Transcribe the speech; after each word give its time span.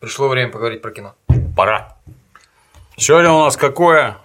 Пришло 0.00 0.28
время 0.28 0.50
поговорить 0.50 0.80
про 0.80 0.92
кино. 0.92 1.14
Пора. 1.54 1.98
Сегодня 2.96 3.30
у 3.32 3.40
нас 3.40 3.58
какое? 3.58 4.16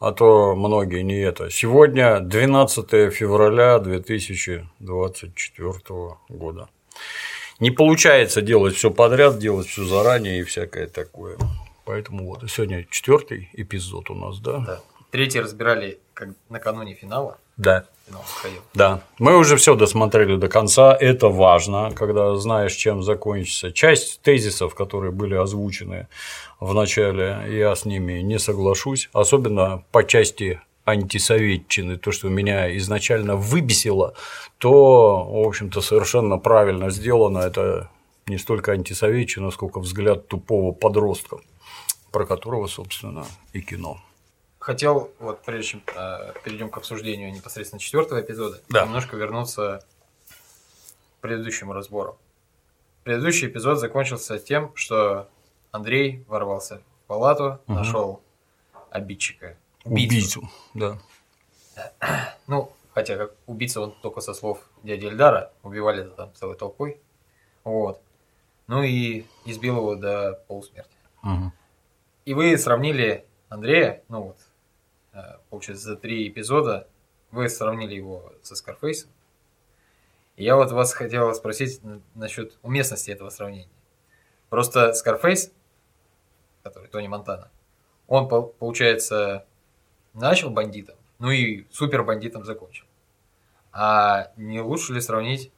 А 0.00 0.12
то 0.12 0.56
многие 0.56 1.02
не 1.02 1.20
это. 1.20 1.50
Сегодня 1.50 2.20
12 2.20 3.12
февраля 3.12 3.78
2024 3.78 5.74
года. 6.30 6.70
Не 7.60 7.70
получается 7.70 8.40
делать 8.40 8.74
все 8.74 8.90
подряд, 8.90 9.38
делать 9.38 9.66
все 9.66 9.84
заранее 9.84 10.40
и 10.40 10.44
всякое 10.44 10.86
такое. 10.86 11.36
Поэтому 11.84 12.26
вот 12.26 12.50
сегодня 12.50 12.86
четвертый 12.90 13.50
эпизод 13.52 14.08
у 14.08 14.14
нас, 14.14 14.40
да? 14.40 14.60
Да. 14.60 14.80
Третий 15.10 15.40
разбирали 15.40 15.98
как 16.14 16.30
накануне 16.48 16.94
финала. 16.94 17.36
Да. 17.58 17.84
Сходил. 18.26 18.60
Да, 18.74 19.02
мы 19.18 19.36
уже 19.36 19.56
все 19.56 19.74
досмотрели 19.74 20.36
до 20.36 20.48
конца. 20.48 20.96
Это 20.98 21.28
важно, 21.28 21.90
когда 21.94 22.36
знаешь, 22.36 22.74
чем 22.74 23.02
закончится. 23.02 23.72
Часть 23.72 24.20
тезисов, 24.22 24.74
которые 24.74 25.12
были 25.12 25.34
озвучены 25.34 26.08
в 26.60 26.72
начале, 26.74 27.46
я 27.48 27.74
с 27.74 27.84
ними 27.84 28.20
не 28.20 28.38
соглашусь, 28.38 29.08
особенно 29.12 29.82
по 29.90 30.04
части 30.04 30.60
антисоветчины, 30.84 31.96
то, 31.96 32.12
что 32.12 32.28
меня 32.28 32.74
изначально 32.76 33.36
выбесило, 33.36 34.14
то, 34.58 35.24
в 35.24 35.46
общем-то, 35.46 35.80
совершенно 35.80 36.38
правильно 36.38 36.90
сделано. 36.90 37.38
Это 37.38 37.90
не 38.26 38.38
столько 38.38 38.72
антисоветчина, 38.72 39.50
сколько 39.50 39.80
взгляд 39.80 40.28
тупого 40.28 40.72
подростка, 40.72 41.38
про 42.12 42.24
которого, 42.24 42.68
собственно, 42.68 43.26
и 43.52 43.60
кино. 43.60 43.98
Хотел, 44.70 45.12
вот 45.20 45.42
прежде 45.44 45.68
чем 45.68 45.82
э, 45.94 46.32
перейдем 46.42 46.70
к 46.70 46.76
обсуждению 46.76 47.32
непосредственно 47.32 47.78
четвертого 47.78 48.20
эпизода, 48.20 48.60
Да. 48.68 48.84
немножко 48.84 49.16
вернуться 49.16 49.84
к 50.28 51.20
предыдущему 51.20 51.72
разбору. 51.72 52.18
Предыдущий 53.04 53.46
эпизод 53.46 53.78
закончился 53.78 54.40
тем, 54.40 54.74
что 54.74 55.28
Андрей 55.70 56.24
ворвался 56.26 56.78
в 56.78 57.06
палату, 57.06 57.60
Мгм. 57.68 57.76
нашел 57.78 58.20
обидчика. 58.90 59.56
Убийцу, 59.84 60.50
да. 60.74 60.98
Ну, 62.48 62.72
хотя 62.92 63.16
как 63.18 63.34
убийца 63.46 63.80
он 63.80 63.92
только 64.02 64.20
со 64.20 64.34
слов 64.34 64.68
дяди 64.82 65.06
Эльдара, 65.06 65.52
убивали 65.62 66.08
там 66.16 66.34
целой 66.34 66.56
толпой. 66.56 67.00
Вот. 67.62 68.02
Ну 68.66 68.82
и 68.82 69.26
избил 69.44 69.76
его 69.76 69.94
до 69.94 70.42
полусмерти. 70.48 70.90
Мгм. 71.22 71.52
И 72.24 72.34
вы 72.34 72.58
сравнили 72.58 73.24
Андрея, 73.48 74.02
ну 74.08 74.22
вот, 74.22 74.36
получается, 75.50 75.88
за 75.88 75.96
три 75.96 76.28
эпизода 76.28 76.88
вы 77.30 77.48
сравнили 77.48 77.94
его 77.94 78.32
со 78.42 78.54
Скарфейсом. 78.54 79.10
Я 80.36 80.56
вот 80.56 80.70
вас 80.70 80.92
хотел 80.92 81.34
спросить 81.34 81.80
насчет 82.14 82.58
уместности 82.62 83.10
этого 83.10 83.30
сравнения. 83.30 83.70
Просто 84.50 84.92
Скарфейс, 84.92 85.50
который 86.62 86.88
Тони 86.88 87.08
Монтана, 87.08 87.50
он, 88.06 88.28
пол- 88.28 88.54
получается, 88.58 89.46
начал 90.12 90.50
бандитом, 90.50 90.96
ну 91.18 91.30
и 91.30 91.66
супер 91.70 92.04
бандитом 92.04 92.44
закончил. 92.44 92.84
А 93.72 94.32
не 94.36 94.60
лучше 94.60 94.92
ли 94.92 95.00
сравнить 95.00 95.50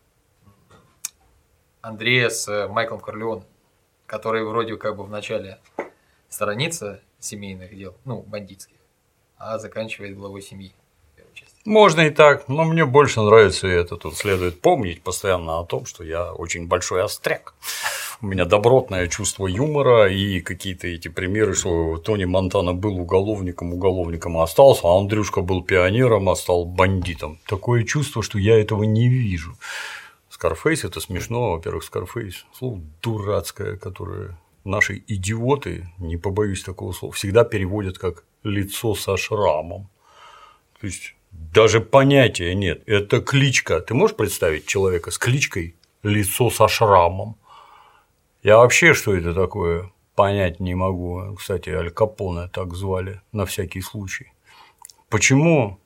Андрея 1.81 2.29
с 2.29 2.49
э, 2.49 2.67
Майклом 2.69 3.01
Корлеоне, 3.01 3.45
который 4.07 4.45
вроде 4.45 4.77
как 4.77 4.97
бы 4.97 5.05
в 5.05 5.11
начале 5.11 5.61
сторонится 6.29 7.01
семейных 7.19 7.77
дел, 7.77 7.97
ну, 8.05 8.23
бандитских, 8.23 8.78
а 9.39 9.59
заканчивает 9.59 10.17
главой 10.17 10.43
семьи. 10.43 10.73
Можно 11.65 12.03
и 12.03 12.11
так, 12.11 12.49
но 12.49 12.65
мне 12.65 12.87
больше 12.87 13.21
нравится 13.21 13.67
это. 13.69 13.97
Тут 13.97 14.17
следует 14.17 14.61
помнить 14.61 15.03
постоянно 15.03 15.59
о 15.59 15.65
том, 15.65 15.85
что 15.85 16.03
я 16.03 16.33
очень 16.33 16.67
большой 16.67 17.03
остряк. 17.03 17.55
У 18.23 18.27
меня 18.27 18.47
добротное 18.47 19.07
чувство 19.07 19.47
юмора 19.47 20.11
и 20.11 20.41
какие-то 20.41 20.87
эти 20.87 21.09
примеры, 21.09 21.55
что 21.55 21.99
Тони 21.99 22.25
Монтана 22.25 22.73
был 22.73 22.99
уголовником, 22.99 23.75
уголовником 23.75 24.39
остался, 24.39 24.89
а 24.89 24.99
Андрюшка 24.99 25.43
был 25.43 25.63
пионером, 25.63 26.29
а 26.29 26.37
стал 26.37 26.65
бандитом. 26.65 27.39
Такое 27.47 27.85
чувство, 27.85 28.23
что 28.23 28.39
я 28.39 28.59
этого 28.59 28.85
не 28.85 29.09
вижу. 29.09 29.55
Скарфейс 30.31 30.85
это 30.85 31.01
смешно, 31.01 31.53
во-первых, 31.53 31.85
Скарфейс 31.85 32.47
слово 32.53 32.81
дурацкое, 33.03 33.77
которое 33.77 34.39
наши 34.65 35.03
идиоты, 35.07 35.89
не 35.99 36.17
побоюсь 36.17 36.63
такого 36.63 36.93
слова, 36.93 37.13
всегда 37.13 37.45
переводят 37.45 37.99
как 37.99 38.25
лицо 38.43 38.95
со 38.95 39.17
шрамом. 39.17 39.89
То 40.81 40.87
есть 40.87 41.15
даже 41.31 41.81
понятия 41.81 42.55
нет. 42.55 42.83
Это 42.87 43.21
кличка. 43.21 43.81
Ты 43.81 43.95
можешь 43.95 44.17
представить 44.17 44.67
человека 44.67 45.11
с 45.11 45.19
кличкой 45.19 45.77
лицо 46.03 46.51
со 46.51 46.69
шрамом? 46.69 47.37
Я 48.43 48.59
вообще 48.59 48.95
что 48.95 49.15
это 49.15 49.35
такое 49.35 49.91
понять 50.15 50.61
не 50.61 50.75
могу. 50.75 51.35
Кстати, 51.37 51.71
Аль 51.71 51.91
Капоне 51.91 52.49
так 52.53 52.75
звали 52.75 53.21
на 53.33 53.47
всякий 53.47 53.81
случай. 53.81 54.33
Почему? 55.09 55.79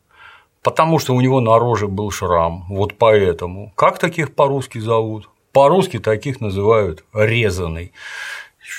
Потому 0.63 0.99
что 0.99 1.15
у 1.15 1.21
него 1.21 1.41
на 1.41 1.59
роже 1.59 1.89
был 1.89 2.11
шрам. 2.11 2.65
Вот 2.69 2.97
поэтому. 2.99 3.73
Как 3.77 3.99
таких 3.99 4.35
по-русски 4.35 4.79
зовут? 4.79 5.29
По-русски 5.53 5.99
таких 5.99 6.41
называют 6.41 7.05
резаный. 7.13 7.93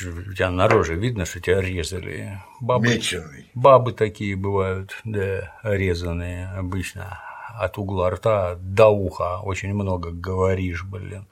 У 0.02 0.34
тебя 0.34 0.50
на 0.50 0.68
роже 0.68 0.96
видно, 0.96 1.26
что 1.26 1.40
тебя 1.40 1.62
резали. 1.62 2.42
Бабы 2.59 2.88
Меченый. 2.88 3.50
Бабы 3.54 3.94
такие 3.94 4.36
бывают, 4.36 5.00
да, 5.04 5.56
резаные 5.64 6.48
обычно 6.58 7.20
от 7.59 7.78
угла 7.78 8.09
рта 8.09 8.56
до 8.59 8.88
уха, 8.88 9.40
очень 9.40 9.74
много 9.74 10.12
говоришь, 10.12 10.84
блин. 10.84 11.28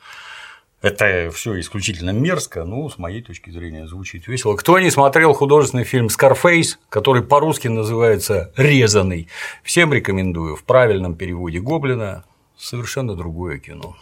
Это 0.82 1.30
все 1.32 1.60
исключительно 1.60 2.10
мерзко, 2.10 2.64
ну, 2.64 2.90
с 2.90 2.98
моей 2.98 3.22
точки 3.22 3.52
зрения, 3.52 3.88
звучит 3.88 4.28
весело. 4.28 4.56
Кто 4.56 4.80
не 4.80 4.90
смотрел 4.90 5.34
художественный 5.34 5.84
фильм 5.84 6.10
«Скарфейс», 6.10 6.80
который 6.90 7.22
по-русски 7.22 7.68
называется 7.68 8.52
«Резанный», 8.58 9.28
всем 9.64 9.94
рекомендую. 9.94 10.56
В 10.56 10.64
правильном 10.64 11.16
переводе 11.16 11.60
Гоблина 11.60 12.24
совершенно 12.58 13.16
другое 13.16 13.60
кино. 13.60 13.96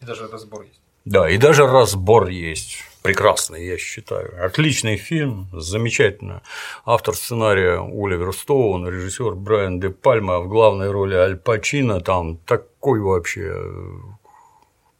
И 0.00 0.04
даже 0.04 0.28
разбор 0.28 0.62
есть. 0.62 0.81
Да, 1.04 1.28
и 1.28 1.36
даже 1.36 1.66
разбор 1.66 2.28
есть. 2.28 2.84
Прекрасный, 3.02 3.66
я 3.66 3.78
считаю. 3.78 4.46
Отличный 4.46 4.96
фильм, 4.96 5.48
замечательно. 5.52 6.42
Автор 6.84 7.16
сценария 7.16 7.80
Оливер 7.80 8.32
Стоун, 8.32 8.86
режиссер 8.86 9.34
Брайан 9.34 9.80
Де 9.80 9.90
Пальма, 9.90 10.38
в 10.38 10.48
главной 10.48 10.90
роли 10.92 11.16
Аль 11.16 11.36
Пачино, 11.36 12.00
там 12.00 12.36
такой 12.36 13.00
вообще 13.00 13.52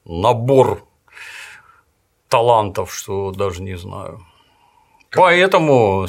набор 0.05 0.85
талантов, 2.29 2.93
что 2.93 3.31
даже 3.31 3.63
не 3.63 3.79
знаю. 3.79 4.27
Поэтому 5.15 6.09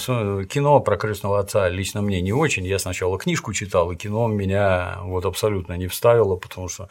кино 0.50 0.80
про 0.80 0.98
крестного 0.98 1.40
отца 1.40 1.70
лично 1.70 2.02
мне 2.02 2.22
не 2.22 2.34
очень. 2.34 2.66
Я 2.66 2.80
сначала 2.80 3.20
книжку 3.20 3.54
читал, 3.54 3.92
и 3.92 3.96
кино 3.96 4.28
меня 4.28 5.00
вот 5.04 5.26
абсолютно 5.26 5.74
не 5.74 5.88
вставило, 5.88 6.38
потому 6.38 6.70
что 6.70 6.88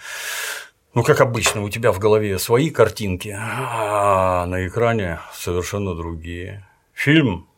ну, 0.94 1.02
как 1.02 1.20
обычно, 1.20 1.62
у 1.62 1.70
тебя 1.70 1.92
в 1.92 1.98
голове 1.98 2.38
свои 2.38 2.70
картинки, 2.70 3.34
а 3.38 4.46
на 4.46 4.66
экране 4.66 5.20
совершенно 5.32 5.94
другие. 5.94 6.66
Фильм 6.92 7.48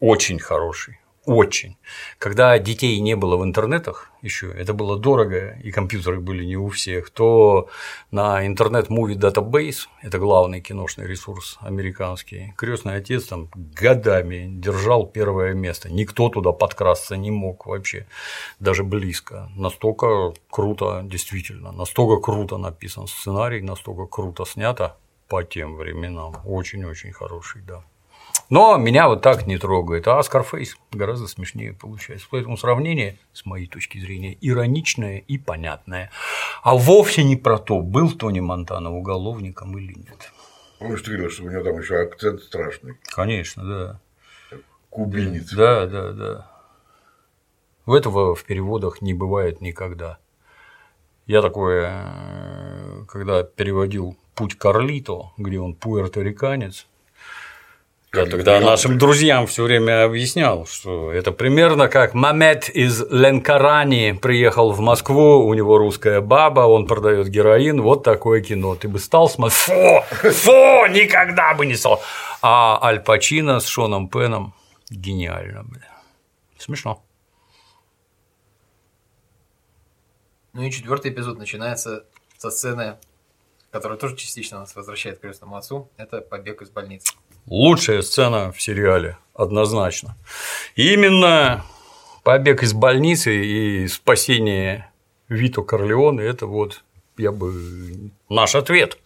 очень 0.00 0.38
хороший, 0.38 1.00
очень. 1.28 1.76
Когда 2.18 2.58
детей 2.58 2.98
не 3.00 3.14
было 3.14 3.36
в 3.36 3.44
интернетах 3.44 4.10
еще, 4.22 4.50
это 4.50 4.72
было 4.72 4.98
дорого, 4.98 5.58
и 5.62 5.70
компьютеры 5.70 6.20
были 6.20 6.42
не 6.44 6.56
у 6.56 6.68
всех, 6.68 7.10
то 7.10 7.68
на 8.10 8.46
интернет 8.46 8.88
Movie 8.88 9.14
Database, 9.14 9.88
это 10.02 10.18
главный 10.18 10.62
киношный 10.62 11.06
ресурс 11.06 11.58
американский, 11.60 12.54
крестный 12.56 12.96
отец 12.96 13.24
там 13.24 13.50
годами 13.52 14.48
держал 14.48 15.06
первое 15.06 15.52
место. 15.52 15.92
Никто 15.92 16.30
туда 16.30 16.52
подкрасться 16.52 17.16
не 17.18 17.30
мог 17.30 17.66
вообще, 17.66 18.06
даже 18.58 18.82
близко. 18.82 19.50
Настолько 19.54 20.32
круто, 20.50 21.02
действительно, 21.04 21.72
настолько 21.72 22.22
круто 22.22 22.56
написан 22.56 23.06
сценарий, 23.06 23.60
настолько 23.60 24.06
круто 24.06 24.46
снято 24.46 24.96
по 25.28 25.44
тем 25.44 25.76
временам. 25.76 26.36
Очень-очень 26.46 27.12
хороший, 27.12 27.60
да. 27.60 27.84
Но 28.50 28.78
меня 28.78 29.08
вот 29.08 29.20
так 29.20 29.46
не 29.46 29.58
трогает, 29.58 30.08
а 30.08 30.20
Scarface 30.20 30.70
гораздо 30.90 31.26
смешнее 31.26 31.74
получается. 31.74 32.26
Поэтому 32.30 32.56
сравнение, 32.56 33.18
с 33.32 33.44
моей 33.44 33.66
точки 33.66 33.98
зрения, 33.98 34.36
ироничное 34.40 35.18
и 35.18 35.36
понятное. 35.36 36.10
А 36.62 36.74
вовсе 36.74 37.24
не 37.24 37.36
про 37.36 37.58
то, 37.58 37.82
был 37.82 38.10
Тони 38.12 38.40
Монтана 38.40 38.90
уголовником 38.90 39.76
или 39.76 39.92
нет. 39.92 40.32
Помнишь, 40.78 41.02
ты 41.02 41.10
говорил, 41.10 41.30
что 41.30 41.44
у 41.44 41.50
него 41.50 41.62
там 41.62 41.78
еще 41.78 41.96
акцент 41.96 42.40
страшный. 42.40 42.94
Конечно, 43.02 43.64
да. 43.64 44.00
Кубинец. 44.88 45.52
Да, 45.52 45.86
да, 45.86 46.12
да. 46.12 46.50
В 47.84 47.92
этого 47.92 48.34
в 48.34 48.44
переводах 48.44 49.02
не 49.02 49.12
бывает 49.12 49.60
никогда. 49.60 50.18
Я 51.26 51.42
такое, 51.42 51.90
э, 51.90 53.04
когда 53.08 53.42
переводил 53.42 54.16
«Путь 54.34 54.56
Карлито», 54.56 55.32
где 55.36 55.58
он 55.58 55.74
пуэрториканец, 55.74 56.86
я 58.14 58.26
тогда 58.26 58.60
нашим 58.60 58.98
друзьям 58.98 59.46
все 59.46 59.64
время 59.64 60.04
объяснял, 60.04 60.66
что 60.66 61.12
это 61.12 61.30
примерно 61.30 61.88
как 61.88 62.14
Мамед 62.14 62.68
из 62.70 63.02
Ленкарани 63.10 64.12
приехал 64.12 64.72
в 64.72 64.80
Москву, 64.80 65.46
у 65.46 65.52
него 65.54 65.76
русская 65.78 66.20
баба, 66.20 66.60
он 66.60 66.86
продает 66.86 67.28
героин, 67.28 67.82
вот 67.82 68.04
такое 68.04 68.40
кино. 68.40 68.74
Ты 68.76 68.88
бы 68.88 68.98
стал 68.98 69.28
смотреть, 69.28 69.58
фу, 69.58 70.02
фу, 70.30 70.86
никогда 70.90 71.54
бы 71.54 71.66
не 71.66 71.74
стал. 71.74 72.02
А 72.40 72.78
Аль 72.82 73.00
Пачино 73.00 73.60
с 73.60 73.66
Шоном 73.66 74.08
Пеном 74.08 74.54
гениально, 74.90 75.64
бля. 75.64 76.02
Смешно. 76.56 77.02
Ну 80.54 80.62
и 80.62 80.70
четвертый 80.70 81.12
эпизод 81.12 81.38
начинается 81.38 82.04
со 82.38 82.50
сцены, 82.50 82.96
которая 83.70 83.98
тоже 83.98 84.16
частично 84.16 84.60
нас 84.60 84.74
возвращает 84.74 85.18
к 85.18 85.20
крестному 85.20 85.56
отцу. 85.56 85.90
Это 85.98 86.20
побег 86.20 86.62
из 86.62 86.70
больницы. 86.70 87.12
Лучшая 87.50 88.02
сцена 88.02 88.52
в 88.52 88.60
сериале, 88.60 89.16
однозначно. 89.34 90.16
именно 90.76 91.64
побег 92.22 92.62
из 92.62 92.74
больницы 92.74 93.34
и 93.34 93.88
спасение 93.88 94.90
Вито 95.28 95.62
Корлеоне– 95.62 96.22
это 96.24 96.46
вот 96.46 96.82
я 97.16 97.32
бы 97.32 98.10
наш 98.28 98.54
ответ 98.54 98.98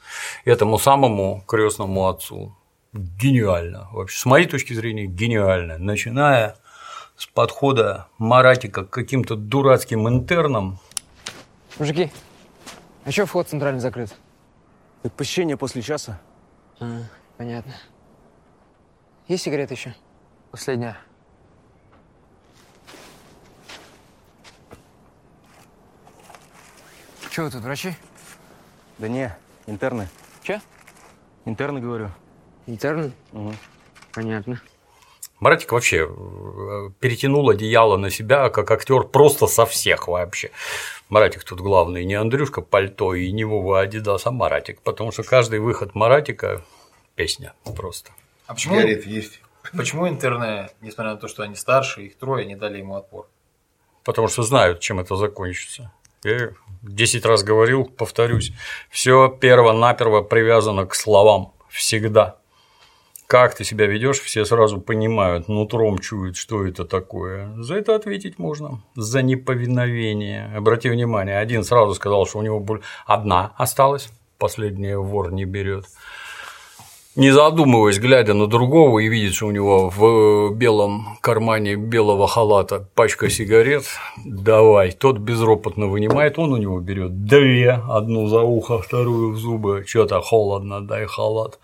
этому 0.44 0.78
самому 0.78 1.44
крестному 1.46 2.08
отцу. 2.08 2.56
Гениально. 2.92 3.88
Вообще, 3.92 4.18
с 4.18 4.26
моей 4.26 4.46
точки 4.46 4.74
зрения, 4.74 5.06
гениально. 5.06 5.78
Начиная 5.78 6.56
с 7.16 7.26
подхода 7.26 8.08
Маратика 8.18 8.84
к 8.84 8.90
каким-то 8.90 9.36
дурацким 9.36 10.08
интернам. 10.08 10.78
Мужики, 11.78 12.10
а 13.04 13.12
что 13.12 13.24
вход 13.26 13.48
центральный 13.48 13.80
закрыт? 13.80 14.14
Так 15.02 15.12
посещение 15.12 15.56
после 15.56 15.80
часа. 15.80 16.20
А, 16.80 17.02
понятно. 17.38 17.72
Есть 19.32 19.44
сигареты 19.44 19.72
еще? 19.72 19.94
Последняя. 20.50 20.98
Чего 27.30 27.46
вы 27.46 27.52
тут, 27.52 27.62
врачи? 27.62 27.94
Да 28.98 29.08
не, 29.08 29.34
интерны. 29.66 30.10
Че? 30.42 30.60
Интерны, 31.46 31.80
говорю. 31.80 32.10
Интерны? 32.66 33.12
Угу. 33.32 33.54
Понятно. 34.12 34.60
Маратик 35.40 35.72
вообще 35.72 36.06
э, 36.06 36.90
перетянул 37.00 37.48
одеяло 37.48 37.96
на 37.96 38.10
себя, 38.10 38.50
как 38.50 38.70
актер 38.70 39.04
просто 39.04 39.46
со 39.46 39.64
всех 39.64 40.08
вообще. 40.08 40.50
Маратик 41.08 41.42
тут 41.44 41.62
главный, 41.62 42.04
не 42.04 42.16
Андрюшка 42.16 42.60
Пальто 42.60 43.14
и 43.14 43.32
не 43.32 43.44
Вова 43.44 43.80
Адидас, 43.80 44.26
а 44.26 44.30
Маратик, 44.30 44.82
потому 44.82 45.10
что 45.10 45.22
каждый 45.22 45.60
выход 45.60 45.94
Маратика– 45.94 46.62
песня 47.14 47.54
просто. 47.74 48.12
А 48.46 48.54
почему, 48.54 48.74
Сигарет 48.76 49.06
есть. 49.06 49.40
почему 49.76 50.08
интерны, 50.08 50.70
несмотря 50.80 51.12
на 51.12 51.18
то, 51.18 51.28
что 51.28 51.42
они 51.42 51.54
старше, 51.54 52.02
их 52.02 52.16
трое, 52.16 52.44
не 52.46 52.56
дали 52.56 52.78
ему 52.78 52.96
отпор? 52.96 53.28
Потому 54.04 54.28
что 54.28 54.42
знают, 54.42 54.80
чем 54.80 55.00
это 55.00 55.16
закончится. 55.16 55.92
Я 56.24 56.50
10 56.82 57.24
раз 57.24 57.42
говорил, 57.42 57.84
повторюсь, 57.84 58.52
все 58.90 59.28
перво-наперво 59.28 60.22
привязано 60.22 60.86
к 60.86 60.94
словам. 60.94 61.52
Всегда. 61.68 62.36
Как 63.26 63.54
ты 63.54 63.64
себя 63.64 63.86
ведешь, 63.86 64.20
все 64.20 64.44
сразу 64.44 64.80
понимают, 64.80 65.48
нутром 65.48 65.98
чуют, 65.98 66.36
что 66.36 66.66
это 66.66 66.84
такое. 66.84 67.50
За 67.56 67.76
это 67.76 67.94
ответить 67.94 68.38
можно. 68.38 68.82
За 68.94 69.22
неповиновение. 69.22 70.54
Обрати 70.54 70.90
внимание, 70.90 71.38
один 71.38 71.64
сразу 71.64 71.94
сказал, 71.94 72.26
что 72.26 72.38
у 72.38 72.42
него 72.42 72.80
одна 73.06 73.54
осталась, 73.56 74.10
последняя 74.38 74.98
вор 74.98 75.32
не 75.32 75.46
берет 75.46 75.86
не 77.14 77.30
задумываясь, 77.30 77.98
глядя 77.98 78.32
на 78.32 78.46
другого 78.46 79.00
и 79.00 79.08
видит, 79.08 79.34
что 79.34 79.46
у 79.46 79.50
него 79.50 79.90
в 79.90 80.54
белом 80.54 81.18
кармане 81.20 81.76
белого 81.76 82.26
халата 82.26 82.88
пачка 82.94 83.28
сигарет, 83.28 83.84
давай, 84.24 84.92
тот 84.92 85.18
безропотно 85.18 85.88
вынимает, 85.88 86.38
он 86.38 86.52
у 86.52 86.56
него 86.56 86.80
берет 86.80 87.26
две, 87.26 87.72
одну 87.72 88.28
за 88.28 88.40
ухо, 88.40 88.78
вторую 88.78 89.32
в 89.32 89.38
зубы, 89.38 89.84
что-то 89.86 90.20
холодно, 90.22 90.80
дай 90.80 91.06
халат. 91.06 91.58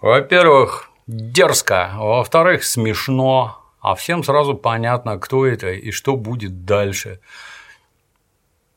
Во-первых, 0.00 0.90
дерзко, 1.08 1.90
во-вторых, 1.96 2.62
смешно, 2.62 3.58
а 3.80 3.96
всем 3.96 4.22
сразу 4.22 4.54
понятно, 4.54 5.18
кто 5.18 5.44
это 5.44 5.72
и 5.72 5.90
что 5.90 6.16
будет 6.16 6.64
дальше. 6.64 7.18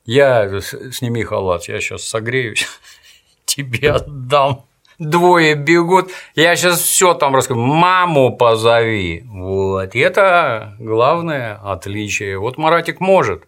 Я 0.06 0.62
сними 0.92 1.24
халат, 1.24 1.66
я 1.66 1.80
сейчас 1.80 2.04
согреюсь, 2.06 2.66
тебе 3.46 3.92
отдам 3.92 4.66
двое 5.00 5.56
бегут, 5.56 6.12
я 6.36 6.56
сейчас 6.56 6.82
все 6.82 7.14
там 7.14 7.36
расскажу, 7.36 7.60
маму 7.60 8.36
позови. 8.36 9.24
Вот, 9.28 9.96
и 9.96 10.00
это 10.00 10.76
главное 10.80 11.60
отличие. 11.64 12.38
Вот 12.40 12.58
Маратик 12.58 13.00
может 13.00 13.44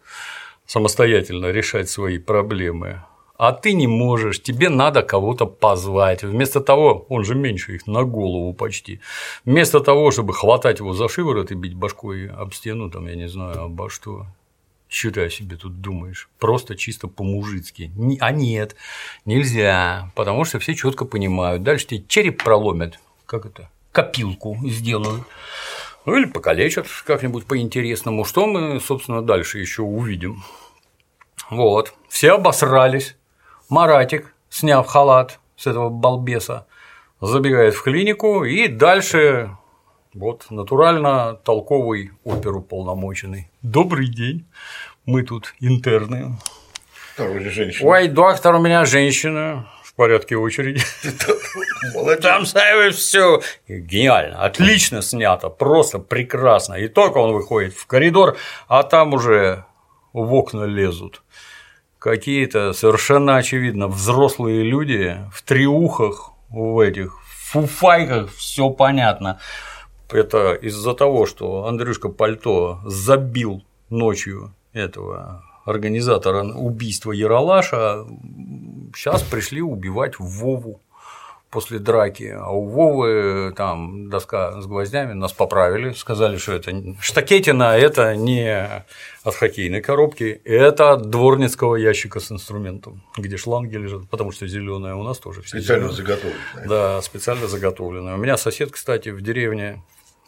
самостоятельно 0.65 1.47
решать 1.47 1.89
свои 1.89 2.19
проблемы, 2.19 3.03
а 3.37 3.53
ты 3.53 3.73
не 3.73 3.87
можешь, 3.87 4.43
тебе 4.43 4.69
надо 4.69 5.01
кого-то 5.01 5.45
позвать. 5.45 6.23
Вместо 6.23 6.59
того, 6.59 7.05
он 7.09 7.23
же 7.23 7.35
меньше 7.35 7.75
их 7.75 7.87
на 7.87 8.03
голову 8.03 8.53
почти, 8.53 8.99
вместо 9.45 9.79
того, 9.79 10.11
чтобы 10.11 10.33
хватать 10.33 10.79
его 10.79 10.93
за 10.93 11.07
шиворот 11.07 11.51
и 11.51 11.55
бить 11.55 11.73
башкой 11.73 12.27
об 12.27 12.53
стену, 12.53 12.91
там, 12.91 13.07
я 13.07 13.15
не 13.15 13.27
знаю, 13.27 13.63
обо 13.63 13.89
что, 13.89 14.25
что 14.89 15.11
ты 15.11 15.21
о 15.21 15.29
себе 15.29 15.55
тут 15.55 15.81
думаешь? 15.81 16.29
Просто 16.39 16.75
чисто 16.75 17.07
по-мужицки. 17.07 17.91
А 18.19 18.31
нет, 18.31 18.75
нельзя, 19.23 20.11
потому 20.15 20.45
что 20.45 20.59
все 20.59 20.73
четко 20.73 21.05
понимают. 21.05 21.63
Дальше 21.63 21.85
тебе 21.85 22.03
череп 22.07 22.43
проломят, 22.43 22.99
как 23.25 23.45
это, 23.45 23.69
копилку 23.91 24.57
сделают. 24.65 25.23
Ну 26.05 26.17
или 26.17 26.25
покалечат 26.25 26.87
как-нибудь 27.05 27.45
по-интересному. 27.45 28.25
Что 28.25 28.47
мы, 28.47 28.79
собственно, 28.79 29.21
дальше 29.21 29.59
еще 29.59 29.83
увидим. 29.83 30.43
Вот. 31.51 31.93
Все 32.09 32.33
обосрались. 32.33 33.15
Маратик, 33.69 34.33
сняв 34.49 34.87
халат 34.87 35.39
с 35.55 35.67
этого 35.67 35.89
балбеса, 35.89 36.65
забегает 37.21 37.75
в 37.75 37.83
клинику 37.83 38.43
и 38.43 38.67
дальше 38.67 39.55
вот, 40.13 40.47
натурально 40.49 41.39
толковый 41.43 42.11
оперу 42.23 42.61
полномоченный. 42.61 43.51
Добрый 43.61 44.07
день, 44.07 44.45
мы 45.05 45.23
тут 45.23 45.53
интерны. 45.59 46.35
Ой, 47.81 48.07
доктор, 48.07 48.55
у 48.55 48.59
меня 48.59 48.85
женщина 48.85 49.69
в 49.83 49.93
порядке 49.93 50.35
очереди. 50.35 50.81
Молодец. 51.93 52.23
Там 52.23 52.45
ставишь 52.45 52.95
все. 52.95 53.41
Гениально, 53.67 54.43
отлично 54.43 55.01
снято, 55.01 55.49
просто 55.49 55.99
прекрасно. 55.99 56.75
И 56.75 56.87
только 56.87 57.17
он 57.17 57.33
выходит 57.33 57.73
в 57.73 57.85
коридор, 57.85 58.37
а 58.67 58.83
там 58.83 59.13
уже 59.13 59.65
в 60.13 60.33
окна 60.33 60.63
лезут 60.63 61.21
какие-то 61.99 62.71
совершенно 62.71 63.35
очевидно 63.35 63.87
взрослые 63.87 64.63
люди 64.63 65.17
в 65.33 65.41
триухах, 65.43 66.31
в 66.49 66.79
этих 66.79 67.19
фуфайках, 67.21 68.33
все 68.33 68.69
понятно 68.69 69.39
это 70.13 70.53
из-за 70.53 70.93
того, 70.93 71.25
что 71.25 71.65
Андрюшка 71.65 72.09
Пальто 72.09 72.79
забил 72.85 73.63
ночью 73.89 74.53
этого 74.73 75.43
организатора 75.65 76.43
убийства 76.43 77.11
Яралаша, 77.11 78.05
сейчас 78.95 79.21
пришли 79.23 79.61
убивать 79.61 80.19
Вову 80.19 80.81
после 81.49 81.79
драки, 81.79 82.31
а 82.35 82.51
у 82.51 82.67
Вовы 82.67 83.53
там 83.55 84.09
доска 84.09 84.61
с 84.61 84.67
гвоздями, 84.67 85.13
нас 85.13 85.33
поправили, 85.33 85.93
сказали, 85.93 86.37
что 86.37 86.53
это 86.53 86.71
штакетина, 87.01 87.75
это 87.75 88.15
не 88.15 88.83
от 89.23 89.35
хоккейной 89.35 89.81
коробки, 89.81 90.41
это 90.45 90.91
от 90.93 91.09
дворницкого 91.09 91.75
ящика 91.75 92.19
с 92.19 92.31
инструментом, 92.31 93.03
где 93.17 93.37
шланги 93.37 93.75
лежат, 93.75 94.07
потому 94.09 94.31
что 94.31 94.47
зеленая 94.47 94.95
у 94.95 95.03
нас 95.03 95.17
тоже 95.17 95.41
все 95.41 95.59
Специально 95.59 95.91
заготовленная. 95.91 96.67
Да, 96.67 97.01
специально 97.01 97.47
заготовленная. 97.47 98.15
У 98.15 98.17
меня 98.17 98.37
сосед, 98.37 98.71
кстати, 98.71 99.09
в 99.09 99.21
деревне 99.21 99.81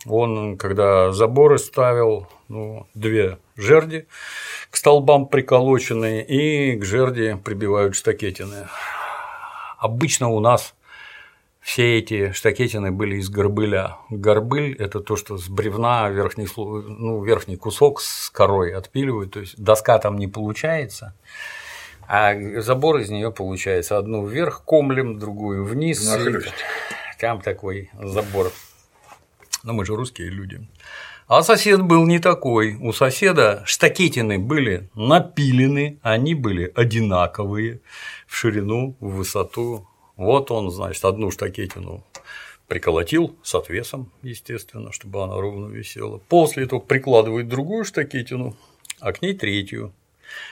он, 0.07 0.57
когда 0.57 1.11
заборы 1.11 1.57
ставил, 1.57 2.27
ну, 2.47 2.87
две 2.93 3.37
жерди 3.55 4.07
к 4.69 4.77
столбам 4.77 5.27
приколоченные, 5.27 6.25
и 6.25 6.77
к 6.77 6.85
жерди 6.85 7.35
прибивают 7.43 7.95
штакетины. 7.95 8.67
Обычно 9.77 10.29
у 10.29 10.39
нас 10.39 10.75
все 11.59 11.99
эти 11.99 12.31
штакетины 12.31 12.91
были 12.91 13.17
из 13.17 13.29
горбыля. 13.29 13.97
Горбыль– 14.09 14.75
это 14.79 14.99
то, 14.99 15.15
что 15.15 15.37
с 15.37 15.47
бревна 15.47 16.09
верхний, 16.09 16.47
ну, 16.55 17.23
верхний 17.23 17.55
кусок 17.55 18.01
с 18.01 18.29
корой 18.29 18.73
отпиливают, 18.73 19.33
то 19.33 19.39
есть 19.41 19.61
доска 19.61 19.99
там 19.99 20.17
не 20.17 20.27
получается, 20.27 21.13
а 22.07 22.33
забор 22.61 22.97
из 22.97 23.09
нее 23.09 23.31
получается 23.31 23.97
одну 23.97 24.25
вверх 24.25 24.63
комлем, 24.65 25.19
другую 25.19 25.63
вниз. 25.63 26.05
Нахлёст. 26.05 26.53
Там 27.19 27.41
такой 27.41 27.91
забор 27.93 28.51
но 29.63 29.73
мы 29.73 29.85
же 29.85 29.95
русские 29.95 30.29
люди. 30.29 30.67
А 31.27 31.43
сосед 31.43 31.81
был 31.81 32.05
не 32.05 32.19
такой. 32.19 32.75
У 32.75 32.91
соседа 32.91 33.63
штакетины 33.65 34.37
были 34.37 34.89
напилены, 34.95 35.99
они 36.01 36.35
были 36.35 36.71
одинаковые 36.75 37.79
в 38.27 38.35
ширину, 38.35 38.97
в 38.99 39.15
высоту. 39.15 39.87
Вот 40.17 40.51
он, 40.51 40.69
значит, 40.71 41.05
одну 41.05 41.31
штакетину 41.31 42.03
приколотил 42.67 43.35
с 43.43 43.55
отвесом, 43.55 44.11
естественно, 44.23 44.91
чтобы 44.91 45.23
она 45.23 45.35
ровно 45.35 45.67
висела. 45.67 46.19
После 46.29 46.63
этого 46.63 46.79
прикладывает 46.79 47.47
другую 47.47 47.85
штакетину, 47.85 48.55
а 48.99 49.11
к 49.13 49.21
ней 49.21 49.33
третью. 49.33 49.93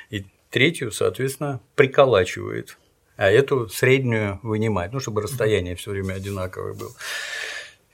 И 0.09 0.25
третью, 0.49 0.91
соответственно, 0.91 1.61
приколачивает, 1.75 2.77
а 3.15 3.29
эту 3.29 3.69
среднюю 3.69 4.39
вынимает, 4.43 4.93
ну, 4.93 4.99
чтобы 4.99 5.21
расстояние 5.21 5.75
все 5.75 5.91
время 5.91 6.13
одинаковое 6.13 6.73
было. 6.73 6.91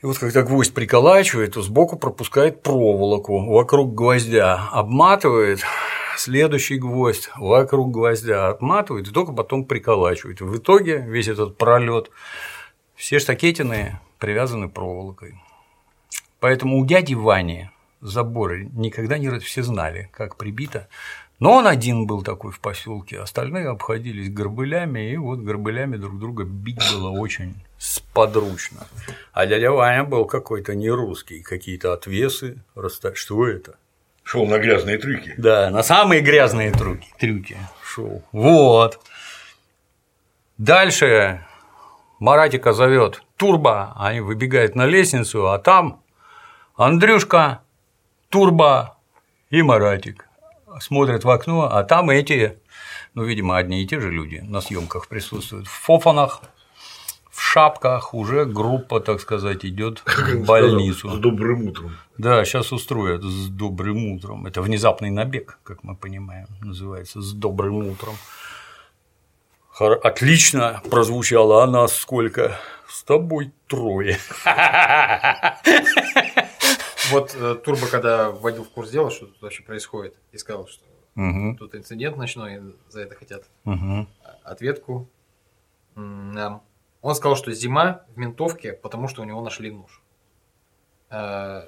И 0.02 0.06
вот 0.06 0.18
когда 0.18 0.42
гвоздь 0.42 0.74
приколачивает, 0.74 1.54
то 1.54 1.62
сбоку 1.62 1.96
пропускает 1.96 2.62
проволоку 2.62 3.46
вокруг 3.46 3.94
гвоздя, 3.94 4.68
обматывает 4.70 5.60
следующий 6.18 6.78
гвоздь 6.78 7.30
вокруг 7.36 7.90
гвоздя 7.90 8.48
обматывает 8.48 9.08
и 9.08 9.12
только 9.12 9.32
потом 9.32 9.64
приколачивает. 9.64 10.40
В 10.40 10.56
итоге 10.58 10.98
весь 10.98 11.28
этот 11.28 11.56
пролет 11.56 12.10
все 12.94 13.18
штакетины 13.18 13.98
привязаны 14.18 14.68
проволокой. 14.68 15.40
Поэтому 16.40 16.78
у 16.78 16.86
дяди 16.86 17.14
Вани 17.14 17.70
заборы 18.00 18.68
никогда 18.72 19.18
не 19.18 19.38
все 19.40 19.62
знали, 19.62 20.10
как 20.12 20.36
прибито. 20.36 20.88
Но 21.38 21.52
он 21.52 21.66
один 21.66 22.06
был 22.06 22.22
такой 22.22 22.50
в 22.50 22.60
поселке, 22.60 23.20
остальные 23.20 23.68
обходились 23.68 24.30
горбылями, 24.30 25.12
и 25.12 25.16
вот 25.18 25.40
горбылями 25.40 25.96
друг 25.96 26.18
друга 26.18 26.44
бить 26.44 26.80
было 26.94 27.10
очень 27.10 27.54
сподручно. 27.78 28.86
А 29.32 29.46
дядя 29.46 29.70
Ваня 29.70 30.04
был 30.04 30.24
какой-то 30.24 30.74
не 30.74 30.88
русский, 30.88 31.42
какие-то 31.42 31.92
отвесы, 31.92 32.62
что 33.14 33.46
это? 33.46 33.76
Шел 34.22 34.46
на 34.46 34.58
грязные 34.58 34.96
трюки. 34.98 35.34
Да, 35.36 35.70
на 35.70 35.82
самые 35.82 36.22
грязные 36.22 36.72
трюки, 36.72 37.08
трюки 37.18 37.58
шел. 37.84 38.22
Вот. 38.32 38.98
Дальше 40.56 41.46
Маратика 42.18 42.72
зовет 42.72 43.22
Турбо, 43.36 43.92
они 43.96 44.20
выбегают 44.20 44.74
на 44.74 44.86
лестницу, 44.86 45.50
а 45.50 45.58
там 45.58 46.02
Андрюшка, 46.76 47.60
Турбо 48.30 48.96
и 49.50 49.60
Маратик 49.60 50.25
смотрят 50.80 51.24
в 51.24 51.30
окно, 51.30 51.68
а 51.70 51.84
там 51.84 52.10
эти, 52.10 52.58
ну, 53.14 53.24
видимо, 53.24 53.56
одни 53.56 53.82
и 53.82 53.86
те 53.86 54.00
же 54.00 54.10
люди 54.10 54.42
на 54.46 54.60
съемках 54.60 55.08
присутствуют, 55.08 55.66
в 55.66 55.72
фофанах, 55.72 56.42
в 57.30 57.42
шапках 57.42 58.14
уже 58.14 58.46
группа, 58.46 59.00
так 59.00 59.20
сказать, 59.20 59.66
идет 59.66 60.02
в 60.06 60.44
больницу. 60.44 61.10
С 61.10 61.18
добрым 61.18 61.68
утром. 61.68 61.96
Да, 62.16 62.44
сейчас 62.44 62.72
устроят 62.72 63.22
с 63.22 63.48
добрым 63.48 64.12
утром. 64.12 64.46
Это 64.46 64.62
внезапный 64.62 65.10
набег, 65.10 65.58
как 65.62 65.84
мы 65.84 65.96
понимаем, 65.96 66.46
называется 66.62 67.20
с 67.20 67.32
добрым 67.32 67.88
утром. 67.88 68.14
Отлично 69.78 70.80
прозвучало, 70.90 71.62
а 71.62 71.66
нас 71.66 71.94
сколько? 71.94 72.58
С 72.88 73.02
тобой 73.02 73.52
трое. 73.66 74.18
Вот 77.10 77.34
э, 77.34 77.54
Турбо, 77.56 77.86
когда 77.88 78.30
вводил 78.30 78.64
в 78.64 78.70
курс 78.70 78.90
дела, 78.90 79.10
что 79.10 79.26
тут 79.26 79.40
вообще 79.42 79.62
происходит, 79.62 80.16
и 80.32 80.38
сказал, 80.38 80.66
что 80.66 80.84
Угу. 81.16 81.56
тут 81.58 81.74
инцидент 81.74 82.16
ночной, 82.18 82.74
за 82.88 83.00
это 83.00 83.14
хотят 83.14 83.44
Угу. 83.64 84.06
ответку 84.44 85.08
м, 85.94 86.32
нам. 86.32 86.62
Он 87.00 87.14
сказал, 87.14 87.36
что 87.36 87.52
зима 87.52 88.04
в 88.14 88.18
ментовке, 88.18 88.72
потому 88.74 89.08
что 89.08 89.22
у 89.22 89.24
него 89.24 89.40
нашли 89.42 89.70
нож. 89.70 90.02
Э, 91.10 91.62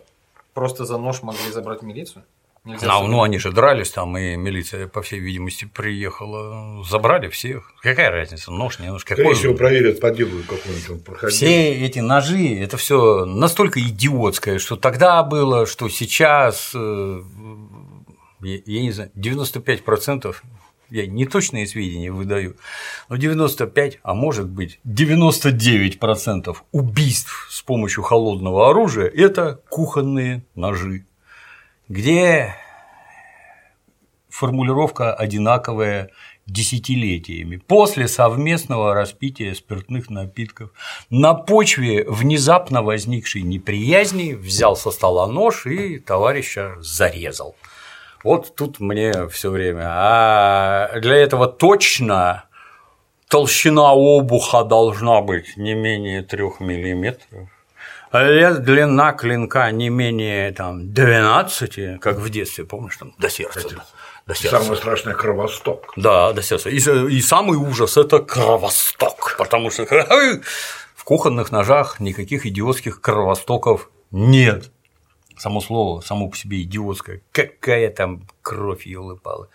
Просто 0.54 0.84
за 0.84 0.98
нож 0.98 1.22
могли 1.22 1.50
забрать 1.52 1.82
милицию. 1.82 2.24
Нельзя 2.68 2.98
А, 2.98 3.02
ну, 3.02 3.22
они 3.22 3.38
же 3.38 3.50
дрались 3.50 3.90
там, 3.90 4.18
и 4.18 4.36
милиция, 4.36 4.88
по 4.88 5.00
всей 5.00 5.20
видимости, 5.20 5.64
приехала, 5.64 6.84
забрали 6.84 7.28
всех. 7.28 7.72
Какая 7.80 8.10
разница, 8.10 8.50
нож, 8.50 8.78
не 8.78 8.88
нож, 8.88 9.06
какой? 9.06 9.24
Скорее 9.24 9.34
всего, 9.36 9.54
проверят 9.54 10.00
по 10.00 10.10
делу 10.10 10.42
какой-нибудь 10.46 10.90
он 10.90 11.00
проходил. 11.00 11.34
Все 11.34 11.72
эти 11.86 12.00
ножи, 12.00 12.60
это 12.60 12.76
все 12.76 13.24
настолько 13.24 13.80
идиотское, 13.80 14.58
что 14.58 14.76
тогда 14.76 15.22
было, 15.22 15.64
что 15.64 15.88
сейчас, 15.88 16.72
э, 16.74 17.22
я, 18.42 18.58
я 18.66 18.82
не 18.82 18.92
знаю, 18.92 19.10
95%, 19.16 20.36
я 20.90 21.06
не 21.06 21.24
точные 21.24 21.66
сведения 21.66 22.12
выдаю, 22.12 22.56
но 23.08 23.16
95, 23.16 24.00
а 24.02 24.12
может 24.12 24.50
быть 24.50 24.78
99% 24.86 26.54
убийств 26.72 27.48
с 27.50 27.62
помощью 27.62 28.02
холодного 28.02 28.68
оружия– 28.68 29.06
это 29.14 29.62
кухонные 29.70 30.44
ножи, 30.54 31.06
где 31.88 32.54
формулировка 34.28 35.12
одинаковая 35.14 36.10
десятилетиями. 36.46 37.56
После 37.56 38.08
совместного 38.08 38.94
распития 38.94 39.54
спиртных 39.54 40.10
напитков 40.10 40.70
на 41.10 41.34
почве 41.34 42.04
внезапно 42.08 42.82
возникшей 42.82 43.42
неприязни 43.42 44.32
взял 44.32 44.76
со 44.76 44.90
стола 44.90 45.26
нож 45.26 45.66
и 45.66 45.98
товарища 45.98 46.76
зарезал. 46.80 47.56
Вот 48.24 48.54
тут 48.56 48.80
мне 48.80 49.28
все 49.28 49.50
время. 49.50 49.84
А 49.86 51.00
для 51.00 51.16
этого 51.16 51.46
точно 51.46 52.44
толщина 53.28 53.90
обуха 53.92 54.64
должна 54.64 55.20
быть 55.20 55.56
не 55.56 55.74
менее 55.74 56.22
трех 56.22 56.60
миллиметров. 56.60 57.48
Лет 58.12 58.62
длина 58.62 59.12
клинка 59.12 59.70
не 59.70 59.90
менее 59.90 60.52
там, 60.52 60.92
12, 60.92 62.00
как 62.00 62.16
в 62.18 62.30
детстве, 62.30 62.64
помнишь, 62.64 62.96
там 62.96 63.14
до 63.18 63.28
сердца. 63.28 63.60
да, 63.68 63.84
До 64.26 64.34
сердца. 64.34 64.60
Самое 64.60 64.76
страшное– 64.78 65.14
кровосток. 65.14 65.92
Да, 65.96 66.32
до 66.32 66.42
сердца. 66.42 66.70
И, 66.70 66.76
и 66.76 67.20
самый 67.20 67.58
ужас– 67.58 67.96
это 67.98 68.20
кровосток, 68.20 69.36
потому 69.38 69.70
что 69.70 69.84
в 70.94 71.04
кухонных 71.04 71.52
ножах 71.52 72.00
никаких 72.00 72.46
идиотских 72.46 73.00
кровостоков 73.00 73.90
нет. 74.10 74.70
Само 75.36 75.60
слово, 75.60 76.00
само 76.00 76.28
по 76.28 76.36
себе 76.36 76.62
идиотское. 76.62 77.20
Какая 77.30 77.90
там 77.90 78.26
кровь 78.42 78.86
елы-палы. 78.86 79.48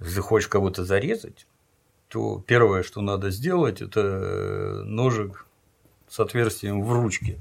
Если 0.00 0.20
хочешь 0.20 0.48
кого-то 0.48 0.84
зарезать, 0.84 1.46
то 2.08 2.42
первое, 2.46 2.82
что 2.82 3.00
надо 3.00 3.30
сделать, 3.30 3.80
это 3.80 4.82
ножик 4.84 5.46
с 6.12 6.20
отверстием 6.20 6.84
в 6.84 6.92
ручке, 6.92 7.38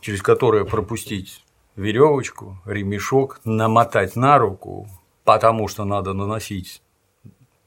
через 0.00 0.20
которое 0.20 0.66
пропустить 0.66 1.42
веревочку, 1.76 2.58
ремешок, 2.66 3.40
намотать 3.44 4.16
на 4.16 4.36
руку, 4.36 4.86
потому 5.24 5.66
что 5.68 5.84
надо 5.84 6.12
наносить 6.12 6.82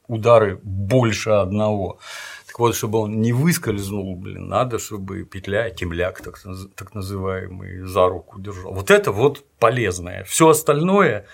удары 0.06 0.60
больше 0.62 1.30
одного. 1.30 1.98
Так 2.46 2.60
вот, 2.60 2.76
чтобы 2.76 3.00
он 3.00 3.20
не 3.20 3.32
выскользнул, 3.32 4.14
блин, 4.14 4.46
надо, 4.46 4.78
чтобы 4.78 5.24
петля, 5.24 5.68
темляк, 5.70 6.22
так, 6.22 6.40
так 6.76 6.94
называемый, 6.94 7.80
за 7.80 8.06
руку 8.06 8.40
держал. 8.40 8.72
Вот 8.72 8.92
это 8.92 9.10
вот 9.10 9.44
полезное. 9.58 10.22
Все 10.22 10.48
остальное 10.48 11.26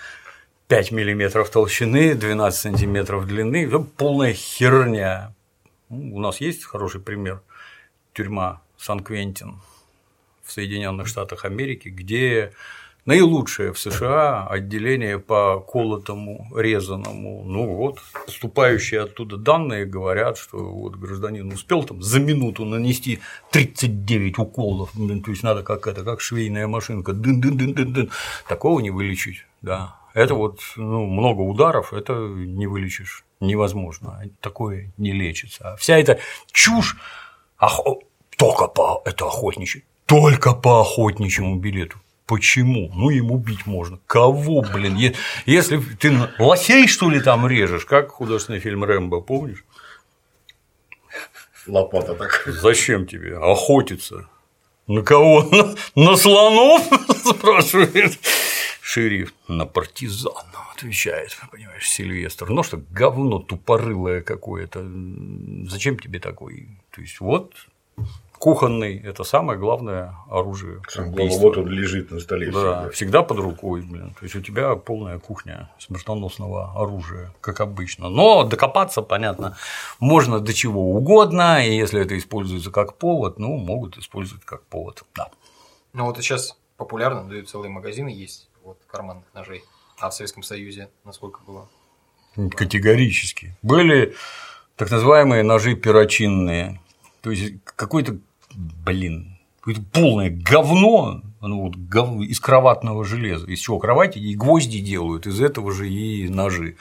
5 0.69 0.91
миллиметров 0.91 1.51
толщины, 1.51 2.15
12 2.15 2.59
сантиметров 2.59 3.27
длины, 3.27 3.69
полная 3.95 4.33
херня. 4.33 5.35
Ну, 5.89 6.15
у 6.15 6.19
нас 6.19 6.41
есть 6.41 6.65
хороший 6.65 6.99
пример 6.99 7.43
тюрьма 8.15 8.61
Сан-Квентин 8.77 9.59
в 10.43 10.51
Соединенных 10.51 11.07
Штатах 11.07 11.45
Америки, 11.45 11.89
где 11.89 12.51
наилучшее 13.05 13.71
в 13.71 13.79
США 13.79 14.47
отделение 14.47 15.19
по 15.19 15.59
колотому, 15.59 16.51
резаному. 16.55 17.43
Ну 17.45 17.75
вот, 17.75 17.99
поступающие 18.25 19.01
оттуда 19.01 19.37
данные 19.37 19.85
говорят, 19.85 20.37
что 20.37 20.57
вот 20.57 20.95
гражданин 20.95 21.51
успел 21.51 21.83
там 21.83 22.01
за 22.01 22.19
минуту 22.19 22.65
нанести 22.65 23.19
39 23.51 24.39
уколов, 24.39 24.91
блин, 24.93 25.21
то 25.21 25.31
есть 25.31 25.43
надо 25.43 25.63
как 25.63 25.87
это, 25.87 26.03
как 26.03 26.21
швейная 26.21 26.67
машинка, 26.67 27.13
дын 27.13 27.41
дын 27.41 27.57
дын 27.57 27.73
дын 27.73 27.93
дын 27.93 28.11
такого 28.47 28.79
не 28.79 28.89
вылечить, 28.89 29.45
да. 29.61 29.97
Это 30.13 30.33
вот 30.33 30.61
ну, 30.77 31.05
много 31.05 31.41
ударов, 31.41 31.93
это 31.93 32.13
не 32.13 32.67
вылечишь, 32.67 33.25
невозможно, 33.41 34.23
такое 34.39 34.93
не 34.97 35.11
лечится. 35.11 35.73
А 35.73 35.75
вся 35.75 35.97
эта 35.97 36.19
чушь 36.51 36.95
охо- 37.59 38.01
только 38.37 38.67
по 38.67 39.01
это 39.05 39.25
охотничий, 39.25 39.83
только 40.05 40.53
по 40.53 40.81
охотничьему 40.81 41.55
билету. 41.55 41.97
Почему? 42.25 42.91
Ну, 42.95 43.11
им 43.11 43.31
убить 43.31 43.67
можно. 43.67 43.99
Кого, 44.07 44.61
блин? 44.61 44.97
Если 45.45 45.77
ты 45.77 46.11
лосей, 46.39 46.87
что 46.87 47.09
ли, 47.09 47.19
там 47.19 47.47
режешь, 47.47 47.85
как 47.85 48.09
художественный 48.09 48.59
фильм 48.59 48.83
Рэмбо, 48.83 49.21
помнишь? 49.21 49.63
Лопата 51.67 52.15
так. 52.15 52.43
Зачем 52.47 53.05
тебе 53.05 53.37
охотиться? 53.37 54.27
На 54.87 55.01
кого? 55.01 55.43
На, 55.95 56.03
на 56.11 56.15
слонов? 56.15 56.81
спрашивает 57.25 58.19
шериф. 58.81 59.33
На 59.47 59.65
партизана, 59.65 60.43
отвечает, 60.75 61.35
понимаешь, 61.51 61.89
Сильвестр. 61.89 62.49
Ну 62.49 62.63
что, 62.63 62.77
говно 62.91 63.39
тупорылое 63.39 64.21
какое-то. 64.21 64.85
Зачем 65.67 65.97
тебе 65.99 66.19
такой? 66.19 66.69
То 66.95 67.01
есть, 67.01 67.19
вот 67.19 67.53
кухонный– 68.39 68.97
это 69.03 69.23
самое 69.23 69.59
главное 69.59 70.15
оружие. 70.29 70.81
Убийства. 70.97 71.41
вот 71.41 71.57
он 71.57 71.67
лежит 71.67 72.11
на 72.11 72.19
столе. 72.19 72.51
Да, 72.51 72.51
всегда. 72.51 72.89
всегда 72.91 73.23
под 73.23 73.39
рукой, 73.39 73.81
блин. 73.81 74.15
То 74.19 74.23
есть 74.23 74.35
у 74.35 74.41
тебя 74.41 74.75
полная 74.75 75.19
кухня 75.19 75.69
смертоносного 75.79 76.73
оружия, 76.79 77.33
как 77.41 77.59
обычно. 77.59 78.09
Но 78.09 78.43
докопаться, 78.43 79.01
понятно, 79.01 79.57
можно 79.99 80.39
до 80.39 80.53
чего 80.53 80.91
угодно, 80.91 81.65
и 81.65 81.75
если 81.75 82.01
это 82.01 82.17
используется 82.17 82.71
как 82.71 82.97
повод, 82.97 83.39
ну, 83.39 83.57
могут 83.57 83.97
использовать 83.97 84.45
как 84.45 84.63
повод. 84.63 85.03
Да. 85.15 85.29
Ну 85.93 86.05
вот 86.05 86.17
сейчас 86.17 86.57
популярно, 86.77 87.27
дают 87.27 87.49
целые 87.49 87.69
магазины 87.69 88.09
есть 88.09 88.49
вот 88.63 88.77
карманных 88.87 89.25
ножей. 89.33 89.63
А 89.99 90.09
в 90.09 90.13
Советском 90.13 90.43
Союзе 90.43 90.89
насколько 91.03 91.39
было? 91.45 91.67
Категорически. 92.51 93.55
Были 93.61 94.13
так 94.75 94.91
называемые 94.91 95.43
ножи 95.43 95.75
перочинные. 95.75 96.81
То 97.25 97.31
есть 97.31 97.55
какой-то, 97.63 98.19
блин, 98.53 99.39
Это 99.65 99.81
полное 99.81 100.29
говно, 100.29 101.21
ну, 101.41 101.61
вот, 101.63 101.75
гов... 101.75 102.21
из 102.21 102.39
кроватного 102.39 103.03
железа, 103.03 103.47
из 103.47 103.57
чего 103.57 103.79
кровати 103.79 104.19
и 104.19 104.35
гвозди 104.35 104.79
делают, 104.79 105.25
из 105.25 105.41
этого 105.41 105.71
же 105.71 105.89
и 105.89 106.29
ножи. 106.29 106.77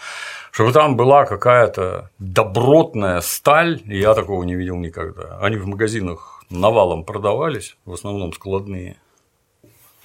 Чтобы 0.50 0.72
там 0.72 0.96
была 0.96 1.24
какая-то 1.24 2.10
добротная 2.18 3.22
сталь, 3.22 3.80
я 3.86 4.12
такого 4.12 4.42
не 4.42 4.54
видел 4.54 4.76
никогда. 4.76 5.38
Они 5.40 5.56
в 5.56 5.66
магазинах 5.66 6.44
навалом 6.50 7.04
продавались, 7.04 7.78
в 7.86 7.94
основном 7.94 8.34
складные. 8.34 8.98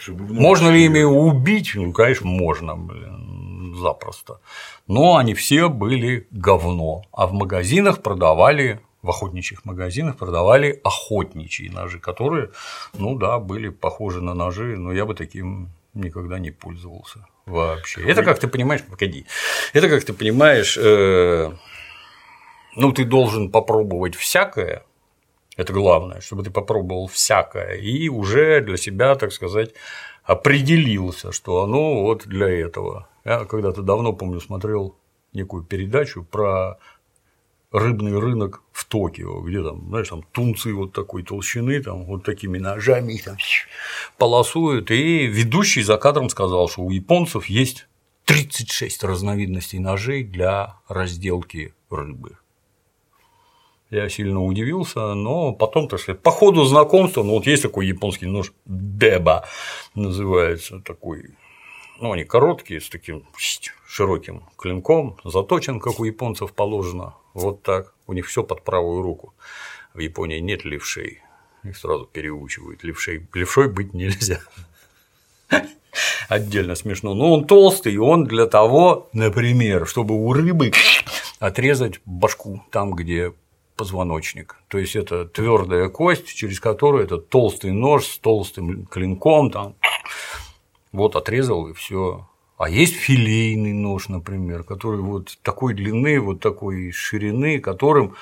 Можно 0.07 0.69
ли 0.69 0.85
ими 0.85 1.01
убить? 1.01 1.73
Ну, 1.75 1.91
конечно, 1.91 2.27
можно, 2.27 2.77
блин, 2.77 3.75
запросто. 3.77 4.39
Но 4.87 5.17
они 5.17 5.33
все 5.33 5.67
были 5.67 6.29
говно. 6.31 7.03
А 7.11 7.27
в 7.27 7.33
магазинах 7.33 8.01
продавали, 8.01 8.79
в 9.01 9.09
охотничьих 9.09 9.65
магазинах 9.65 10.17
продавали 10.17 10.79
охотничьи 10.83 11.69
ножи, 11.69 11.99
которые, 11.99 12.51
ну 12.93 13.17
да, 13.17 13.39
были 13.39 13.69
похожи 13.69 14.21
на 14.21 14.33
ножи, 14.33 14.77
но 14.77 14.91
я 14.91 15.05
бы 15.05 15.15
таким 15.15 15.69
никогда 15.93 16.39
не 16.39 16.51
пользовался 16.51 17.25
вообще. 17.45 18.01
Это 18.03 18.23
как 18.23 18.39
ты 18.39 18.47
понимаешь, 18.47 18.83
погоди, 18.83 19.25
это 19.73 19.89
как 19.89 20.03
ты 20.03 20.13
понимаешь, 20.13 20.77
э, 20.77 21.51
ну 22.75 22.91
ты 22.91 23.05
должен 23.05 23.51
попробовать 23.51 24.15
всякое, 24.15 24.83
это 25.55 25.73
главное, 25.73 26.21
чтобы 26.21 26.43
ты 26.43 26.51
попробовал 26.51 27.07
всякое 27.07 27.75
и 27.75 28.09
уже 28.09 28.61
для 28.61 28.77
себя, 28.77 29.15
так 29.15 29.31
сказать, 29.31 29.73
определился, 30.23 31.31
что 31.31 31.63
оно 31.63 32.03
вот 32.03 32.27
для 32.27 32.47
этого. 32.47 33.07
Я 33.25 33.45
когда-то 33.45 33.81
давно, 33.81 34.13
помню, 34.13 34.39
смотрел 34.39 34.95
некую 35.33 35.63
передачу 35.63 36.23
про 36.23 36.77
рыбный 37.71 38.17
рынок 38.17 38.63
в 38.71 38.85
Токио, 38.85 39.41
где 39.41 39.63
там, 39.63 39.87
знаешь, 39.89 40.09
там 40.09 40.23
тунцы 40.31 40.73
вот 40.73 40.93
такой 40.93 41.23
толщины, 41.23 41.81
там 41.81 42.05
вот 42.05 42.23
такими 42.23 42.57
ножами 42.57 43.21
там 43.23 43.37
полосуют, 44.17 44.91
и 44.91 45.27
ведущий 45.27 45.83
за 45.83 45.97
кадром 45.97 46.29
сказал, 46.29 46.67
что 46.67 46.81
у 46.81 46.89
японцев 46.89 47.45
есть 47.45 47.87
36 48.25 49.03
разновидностей 49.03 49.79
ножей 49.79 50.23
для 50.23 50.77
разделки 50.87 51.73
рыбы. 51.89 52.37
Я 53.89 54.07
сильно 54.07 54.43
удивился, 54.43 55.15
но 55.15 55.51
потом, 55.51 55.87
так 55.87 55.99
сказать, 55.99 56.21
по 56.21 56.29
ходу 56.29 56.63
знакомства, 56.65 57.23
ну 57.23 57.31
вот 57.33 57.47
есть 57.47 57.63
такой 57.63 57.87
японский 57.87 58.27
нож 58.27 58.53
Деба, 58.65 59.47
называется 59.95 60.79
такой, 60.79 61.35
ну 61.99 62.11
они 62.11 62.23
короткие, 62.23 62.81
с 62.81 62.89
таким 62.89 63.25
широким 63.87 64.43
клинком, 64.57 65.17
заточен, 65.23 65.79
как 65.79 65.99
у 65.99 66.03
японцев 66.03 66.53
положено, 66.53 67.15
вот 67.39 67.63
так, 67.63 67.93
у 68.07 68.13
них 68.13 68.27
все 68.27 68.43
под 68.43 68.63
правую 68.63 69.01
руку. 69.01 69.33
В 69.93 69.99
Японии 69.99 70.39
нет 70.39 70.65
левшей, 70.65 71.21
их 71.63 71.77
сразу 71.77 72.05
переучивают, 72.05 72.83
левшей, 72.83 73.27
левшой 73.33 73.69
быть 73.69 73.93
нельзя. 73.93 74.39
Отдельно 76.29 76.75
смешно. 76.75 77.15
Но 77.15 77.33
он 77.33 77.45
толстый, 77.45 77.93
и 77.93 77.97
он 77.97 78.25
для 78.25 78.45
того, 78.45 79.09
например, 79.13 79.87
чтобы 79.87 80.15
у 80.15 80.31
рыбы 80.31 80.71
отрезать 81.39 81.99
башку 82.05 82.63
там, 82.69 82.93
где 82.93 83.33
позвоночник. 83.75 84.57
То 84.67 84.77
есть 84.77 84.95
это 84.95 85.25
твердая 85.25 85.89
кость, 85.89 86.27
через 86.27 86.59
которую 86.59 87.03
этот 87.03 87.29
толстый 87.29 87.71
нож 87.71 88.05
с 88.05 88.19
толстым 88.19 88.85
клинком 88.85 89.49
там 89.51 89.75
вот 90.91 91.15
отрезал 91.15 91.67
и 91.67 91.73
все. 91.73 92.28
А 92.59 92.69
есть 92.69 92.95
филейный 92.95 93.71
нож, 93.71 94.09
например, 94.09 94.63
который 94.65 94.99
вот 94.99 95.37
такой 95.43 95.73
длины, 95.73 96.19
вот 96.19 96.41
такой 96.41 96.91
ширины, 96.91 97.61
которым 97.61 98.15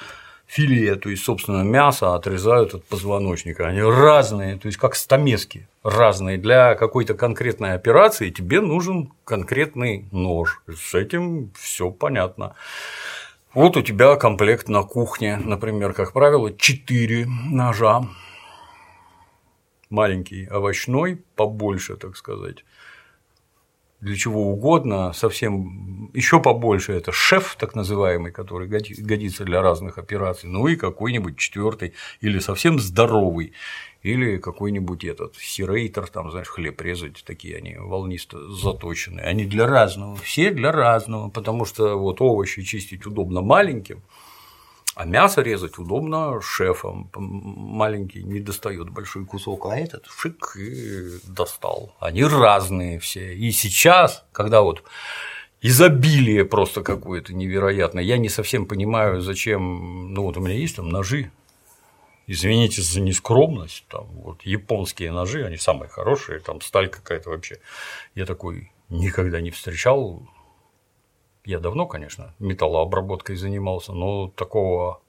филе, 0.45 0.93
то 0.95 1.09
есть, 1.09 1.23
собственно, 1.23 1.63
мясо 1.63 2.13
отрезают 2.13 2.75
от 2.75 2.85
позвоночника. 2.85 3.67
Они 3.67 3.81
разные, 3.81 4.57
то 4.57 4.67
есть, 4.67 4.77
как 4.77 4.93
стамески 4.93 5.67
разные. 5.81 6.37
Для 6.37 6.75
какой-то 6.75 7.15
конкретной 7.15 7.73
операции 7.73 8.29
тебе 8.29 8.61
нужен 8.61 9.11
конкретный 9.23 10.05
нож. 10.11 10.61
С 10.67 10.93
этим 10.93 11.51
все 11.55 11.89
понятно. 11.89 12.53
Вот 13.55 13.75
у 13.75 13.81
тебя 13.81 14.15
комплект 14.17 14.69
на 14.69 14.83
кухне, 14.83 15.37
например, 15.37 15.93
как 15.93 16.13
правило, 16.13 16.53
4 16.55 17.25
ножа. 17.25 18.07
Маленький 19.89 20.45
овощной, 20.45 21.23
побольше, 21.35 21.95
так 21.95 22.15
сказать 22.15 22.63
для 23.99 24.15
чего 24.15 24.51
угодно, 24.51 25.11
совсем 25.13 26.11
еще 26.13 26.39
побольше. 26.39 26.93
Это 26.93 27.11
шеф, 27.11 27.55
так 27.59 27.75
называемый, 27.75 28.31
который 28.31 28.67
годится 28.67 29.43
для 29.43 29.61
разных 29.61 29.97
операций, 29.97 30.49
ну 30.49 30.67
и 30.67 30.75
какой-нибудь 30.75 31.37
четвертый 31.37 31.93
или 32.21 32.39
совсем 32.39 32.79
здоровый, 32.79 33.53
или 34.03 34.37
какой-нибудь 34.37 35.03
этот 35.03 35.35
сирейтер, 35.35 36.07
там, 36.07 36.31
знаешь, 36.31 36.47
хлеб 36.47 36.79
резать, 36.81 37.23
такие 37.25 37.57
они 37.57 37.75
волнисто 37.77 38.51
заточенные, 38.51 39.25
они 39.25 39.45
для 39.45 39.65
разного, 39.65 40.15
все 40.17 40.51
для 40.51 40.71
разного, 40.71 41.29
потому 41.29 41.65
что 41.65 41.97
вот 41.97 42.21
овощи 42.21 42.61
чистить 42.61 43.05
удобно 43.05 43.41
маленьким, 43.41 44.01
а 44.97 45.05
мясо 45.05 45.43
резать 45.43 45.77
удобно 45.77 46.41
шефом. 46.41 47.11
Маленький 47.13 48.23
не 48.23 48.39
достает 48.39 48.89
большой 48.89 49.27
кусок, 49.27 49.67
а 49.67 49.77
этот 49.77 50.07
шик 50.07 50.55
и 50.57 51.19
достал. 51.23 51.95
Они 51.99 52.23
разные 52.23 52.97
все. 52.97 53.35
И 53.35 53.51
сейчас, 53.51 54.25
когда 54.31 54.63
вот 54.63 54.83
изобилие 55.61 56.45
просто 56.45 56.81
какое-то 56.81 57.35
невероятное, 57.35 58.03
я 58.03 58.17
не 58.17 58.27
совсем 58.27 58.65
понимаю, 58.65 59.21
зачем. 59.21 60.15
Ну 60.15 60.23
вот 60.23 60.35
у 60.37 60.41
меня 60.41 60.55
есть 60.55 60.77
там 60.77 60.89
ножи. 60.89 61.31
Извините 62.25 62.81
за 62.81 62.99
нескромность, 62.99 63.85
там 63.89 64.07
вот 64.07 64.41
японские 64.41 65.11
ножи, 65.11 65.45
они 65.45 65.57
самые 65.57 65.89
хорошие, 65.89 66.39
там 66.39 66.59
сталь 66.59 66.89
какая-то 66.89 67.29
вообще. 67.29 67.59
Я 68.15 68.25
такой 68.25 68.71
никогда 68.89 69.41
не 69.41 69.51
встречал 69.51 70.27
я 71.47 71.59
давно, 71.59 71.87
конечно, 71.87 72.33
металлообработкой 72.39 73.37
занимался, 73.37 73.93
но 73.93 74.27
такого 74.27 74.99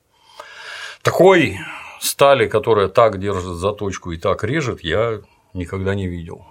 такой 1.03 1.59
стали, 2.01 2.46
которая 2.46 2.88
так 2.88 3.18
держит 3.18 3.57
заточку 3.57 4.12
и 4.12 4.18
так 4.18 4.44
режет, 4.44 4.83
я 4.83 5.20
никогда 5.53 5.96
не 5.96 6.07
видел. 6.07 6.44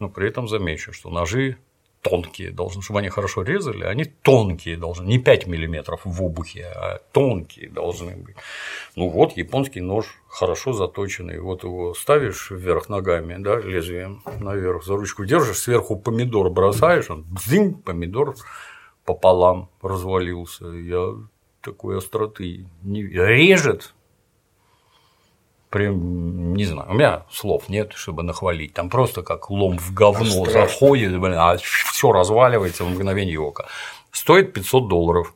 Но 0.00 0.08
при 0.08 0.28
этом 0.28 0.48
замечу, 0.48 0.92
что 0.92 1.08
ножи 1.08 1.56
тонкие 2.00 2.50
должны, 2.50 2.82
чтобы 2.82 2.98
они 2.98 3.10
хорошо 3.10 3.42
резали, 3.42 3.84
они 3.84 4.04
тонкие 4.04 4.76
должны, 4.76 5.06
не 5.06 5.20
5 5.20 5.46
миллиметров 5.46 6.00
в 6.04 6.20
обухе, 6.20 6.64
а 6.74 6.98
тонкие 7.12 7.70
должны 7.70 8.16
быть. 8.16 8.34
Ну 8.96 9.08
вот 9.08 9.36
японский 9.36 9.80
нож 9.80 10.20
хорошо 10.26 10.72
заточенный, 10.72 11.38
вот 11.38 11.62
его 11.62 11.94
ставишь 11.94 12.50
вверх 12.50 12.88
ногами, 12.88 13.36
да, 13.38 13.60
лезвием 13.60 14.24
наверх, 14.40 14.82
за 14.84 14.96
ручку 14.96 15.24
держишь, 15.24 15.58
сверху 15.58 15.94
помидор 15.94 16.50
бросаешь, 16.50 17.08
он 17.08 17.22
бзинь, 17.22 17.74
помидор 17.74 18.34
пополам 19.04 19.70
развалился. 19.80 20.66
Я 20.66 21.14
такой 21.60 21.98
остроты 21.98 22.66
не 22.82 23.02
режет. 23.02 23.94
Прям, 25.70 26.52
не 26.52 26.66
знаю, 26.66 26.90
у 26.90 26.94
меня 26.94 27.24
слов 27.30 27.70
нет, 27.70 27.94
чтобы 27.94 28.22
нахвалить. 28.22 28.74
Там 28.74 28.90
просто 28.90 29.22
как 29.22 29.48
лом 29.48 29.78
в 29.78 29.94
говно 29.94 30.44
Страшно. 30.44 30.52
заходит, 30.52 31.18
блин, 31.18 31.34
а 31.38 31.56
все 31.56 32.12
разваливается 32.12 32.84
в 32.84 32.90
мгновение 32.90 33.40
ока. 33.40 33.68
Стоит 34.10 34.52
500 34.52 34.88
долларов. 34.88 35.34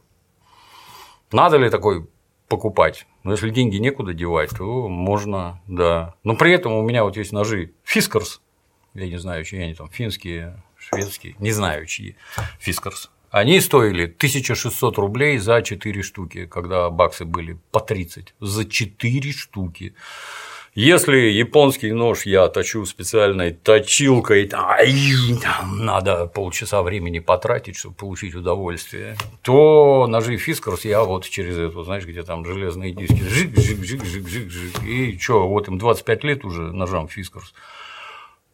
Надо 1.33 1.57
ли 1.57 1.70
такой 1.70 2.07
покупать? 2.48 3.07
Но 3.24 3.33
если 3.33 3.48
деньги 3.48 3.76
некуда 3.76 4.12
девать, 4.12 4.50
то 4.50 4.88
можно, 4.88 5.61
да. 5.66 6.14
Но 6.22 6.37
при 6.37 6.52
этом 6.52 6.72
у 6.74 6.83
меня 6.83 7.02
вот 7.02 7.16
есть 7.16 7.33
ножи 7.33 7.72
Фискарс, 7.83 8.42
я 8.94 9.09
не 9.09 9.18
знаю, 9.18 9.44
чьи 9.44 9.61
они 9.61 9.74
там, 9.74 9.88
финские, 9.88 10.62
шведские, 10.79 11.35
не 11.38 11.50
знаю, 11.50 11.87
чьи, 11.87 12.16
Фискарс. 12.59 13.11
Они 13.37 13.61
стоили 13.61 14.05
1600 14.05 14.96
рублей 14.96 15.37
за 15.37 15.61
4 15.61 16.03
штуки, 16.03 16.46
когда 16.46 16.88
баксы 16.88 17.27
были 17.27 17.59
по 17.70 17.81
30. 17.81 18.33
За 18.40 18.64
4 18.64 19.33
штуки. 19.33 19.94
Если 20.75 21.16
японский 21.16 21.92
нож 21.92 22.25
я 22.25 22.49
точу 22.49 22.87
специальной 22.87 23.53
точилкой, 23.53 24.51
надо 25.66 26.27
полчаса 26.29 26.83
времени 26.83 27.18
потратить, 27.18 27.77
чтобы 27.77 27.94
получить 27.96 28.35
удовольствие, 28.35 29.18
то 29.42 30.07
ножи 30.09 30.38
Фискарс 30.38 30.87
я 30.87 31.05
вот 31.05 31.29
через 31.29 31.59
это, 31.59 31.85
знаешь, 31.85 32.07
где 32.07 32.22
там 32.22 32.42
железные 32.46 32.92
диски, 32.92 33.20
жик, 33.20 33.55
жик, 33.59 33.85
жик, 33.85 34.03
жик, 34.07 34.29
жик, 34.29 34.51
жик, 34.51 34.83
и 34.83 35.18
что, 35.18 35.46
вот 35.46 35.68
им 35.68 35.77
25 35.77 36.25
лет 36.25 36.42
уже 36.46 36.72
ножам 36.72 37.07
Фискарс. 37.07 37.53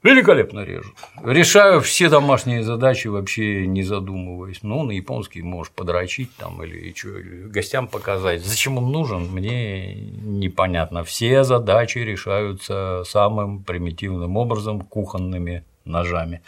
Великолепно 0.03 0.65
режут. 0.65 0.95
Решаю 1.23 1.81
все 1.81 2.09
домашние 2.09 2.65
задачи, 2.65 3.07
вообще 3.07 3.67
не 3.69 3.85
задумываясь. 3.85 4.63
Ну, 4.63 4.83
на 4.83 4.91
японский 4.91 5.43
можешь 5.43 5.73
подрочить 5.73 6.35
там 6.37 6.63
или 6.65 6.93
что, 6.93 7.11
гостям 7.49 7.87
показать. 7.87 8.45
Зачем 8.45 8.79
он 8.79 8.91
нужен, 8.91 9.29
мне 9.31 9.95
непонятно. 9.95 11.05
Все 11.05 11.45
задачи 11.45 11.99
решаются 11.99 13.05
самым 13.07 13.63
примитивным 13.63 14.37
образом 14.37 14.81
кухонными 14.81 15.65
ножами, 15.85 16.43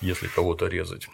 если 0.00 0.26
кого-то 0.26 0.66
резать. 0.66 1.08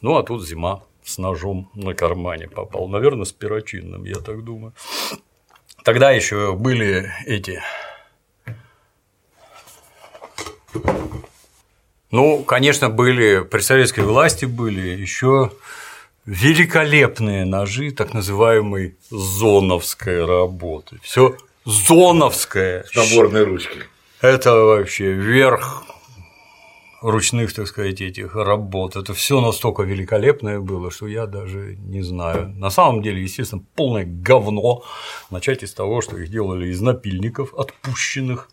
Ну, 0.00 0.16
а 0.16 0.22
тут 0.22 0.46
зима 0.46 0.82
с 1.04 1.18
ножом 1.18 1.70
на 1.74 1.92
кармане 1.92 2.48
попал. 2.48 2.88
Наверное, 2.88 3.24
с 3.24 3.32
перочинным, 3.32 4.04
я 4.04 4.16
так 4.16 4.44
думаю. 4.44 4.72
Тогда 5.84 6.10
еще 6.10 6.54
были 6.54 7.10
эти 7.26 7.60
Ну, 12.10 12.42
конечно, 12.42 12.88
были 12.88 13.40
при 13.44 13.60
советской 13.60 14.00
власти 14.00 14.46
были 14.46 14.80
еще 14.80 15.52
великолепные 16.24 17.44
ножи 17.44 17.90
так 17.90 18.14
называемой 18.14 18.96
зоновской 19.10 20.24
работы. 20.24 20.98
Все 21.02 21.36
зоновское. 21.64 22.84
Наборные 22.94 23.44
ручки. 23.44 23.78
Это 24.20 24.54
вообще 24.54 25.12
верх 25.12 25.84
ручных, 27.00 27.52
так 27.54 27.66
сказать, 27.66 28.00
этих 28.00 28.34
работ. 28.34 28.96
Это 28.96 29.14
все 29.14 29.40
настолько 29.40 29.82
великолепное 29.82 30.60
было, 30.60 30.90
что 30.90 31.06
я 31.06 31.26
даже 31.26 31.76
не 31.76 32.02
знаю. 32.02 32.48
На 32.48 32.70
самом 32.70 33.02
деле, 33.02 33.22
естественно, 33.22 33.62
полное 33.74 34.04
говно. 34.04 34.82
Начать 35.30 35.62
из 35.62 35.72
того, 35.72 36.00
что 36.00 36.16
их 36.16 36.30
делали 36.30 36.68
из 36.68 36.80
напильников 36.80 37.54
отпущенных. 37.54 38.50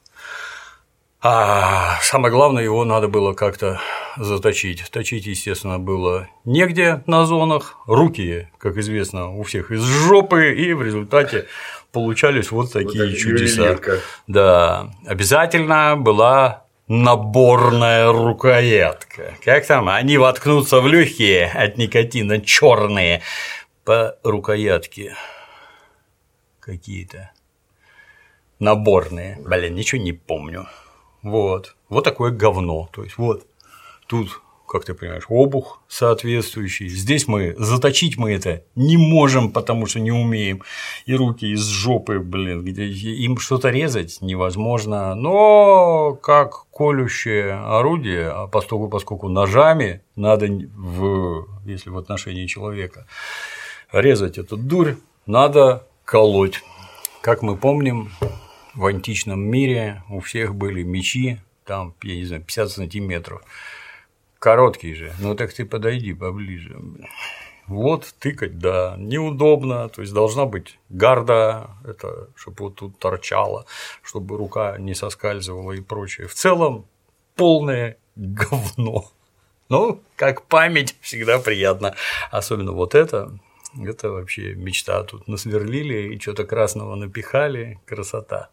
А 1.27 1.97
самое 2.03 2.31
главное, 2.31 2.61
его 2.61 2.85
надо 2.85 3.07
было 3.07 3.33
как-то 3.33 3.81
заточить. 4.15 4.87
Точить, 4.91 5.25
естественно, 5.25 5.79
было 5.79 6.27
негде 6.43 7.01
на 7.07 7.25
зонах. 7.25 7.79
Руки, 7.87 8.47
как 8.59 8.77
известно, 8.77 9.31
у 9.31 9.41
всех 9.41 9.71
из 9.71 9.81
жопы, 9.81 10.53
и 10.53 10.71
в 10.73 10.83
результате 10.83 11.47
получались 11.91 12.51
вот 12.51 12.71
такие 12.71 13.07
Вот 13.09 13.17
чудеса. 13.17 13.61
ювелирка. 13.63 14.01
Да, 14.27 14.91
обязательно 15.07 15.95
была 15.97 16.65
наборная 16.87 18.11
рукоятка. 18.11 19.33
Как 19.43 19.65
там? 19.65 19.89
Они 19.89 20.19
воткнутся 20.19 20.79
в 20.79 20.87
легкие 20.87 21.47
от 21.47 21.79
никотина 21.79 22.39
черные 22.39 23.23
по 23.83 24.15
рукоятке 24.21 25.15
какие-то 26.59 27.31
наборные. 28.59 29.39
Блин, 29.43 29.73
ничего 29.73 29.99
не 29.99 30.13
помню. 30.13 30.67
Вот. 31.25 31.75
Вот 31.89 32.03
такое 32.03 32.31
говно. 32.31 32.87
То 32.93 33.03
есть 33.03 33.17
вот 33.17 33.47
тут 34.05 34.41
как 34.67 34.83
ты 34.83 34.95
понимаешь, 34.95 35.25
обух 35.29 35.83
соответствующий. 35.87 36.89
Здесь 36.89 37.27
мы 37.27 37.53
заточить 37.55 38.17
мы 38.17 38.33
это 38.33 38.63
не 38.75 38.97
можем, 38.97 39.51
потому 39.51 39.85
что 39.85 39.99
не 39.99 40.11
умеем. 40.11 40.63
И 41.05 41.13
руки 41.13 41.45
из 41.45 41.65
жопы, 41.67 42.17
блин, 42.17 42.63
где 42.63 42.85
им 42.85 43.37
что-то 43.37 43.69
резать 43.69 44.21
невозможно. 44.21 45.13
Но 45.13 46.17
как 46.21 46.65
колющее 46.71 47.53
орудие, 47.53 48.29
а 48.29 48.47
поскольку, 48.47 48.89
поскольку 48.89 49.29
ножами 49.29 50.01
надо 50.15 50.47
в, 50.47 51.45
если 51.65 51.91
в 51.91 51.97
отношении 51.97 52.47
человека 52.47 53.05
резать 53.91 54.39
эту 54.39 54.57
дурь, 54.57 54.95
надо 55.27 55.87
колоть. 56.05 56.63
Как 57.21 57.43
мы 57.43 57.55
помним, 57.55 58.09
в 58.75 58.85
античном 58.85 59.39
мире 59.39 60.03
у 60.09 60.19
всех 60.19 60.53
были 60.53 60.83
мечи, 60.83 61.39
там, 61.63 61.95
я 62.03 62.15
не 62.15 62.25
знаю, 62.25 62.43
50 62.43 62.69
сантиметров. 62.69 63.41
Короткий 64.39 64.93
же. 64.93 65.13
Ну 65.19 65.33
так 65.35 65.53
ты 65.53 65.65
подойди 65.65 66.13
поближе. 66.13 66.79
Вот 67.67 68.13
тыкать, 68.19 68.59
да, 68.59 68.95
неудобно, 68.99 69.89
то 69.89 70.01
есть 70.01 70.13
должна 70.13 70.45
быть 70.45 70.77
гарда, 70.89 71.71
это 71.83 72.29
чтобы 72.35 72.65
вот 72.65 72.75
тут 72.75 72.99
торчало, 72.99 73.65
чтобы 74.03 74.37
рука 74.37 74.77
не 74.77 74.93
соскальзывала 74.93 75.71
и 75.71 75.81
прочее. 75.81 76.27
В 76.27 76.35
целом 76.35 76.85
полное 77.35 77.97
говно. 78.15 79.09
Ну, 79.69 79.99
как 80.15 80.43
память, 80.43 80.95
всегда 81.01 81.39
приятно. 81.39 81.95
Особенно 82.29 82.71
вот 82.71 82.93
это, 82.93 83.31
это 83.83 84.11
вообще 84.11 84.53
мечта. 84.53 85.01
Тут 85.03 85.27
насверлили 85.27 86.13
и 86.13 86.19
что-то 86.19 86.45
красного 86.45 86.93
напихали, 86.93 87.79
красота 87.87 88.49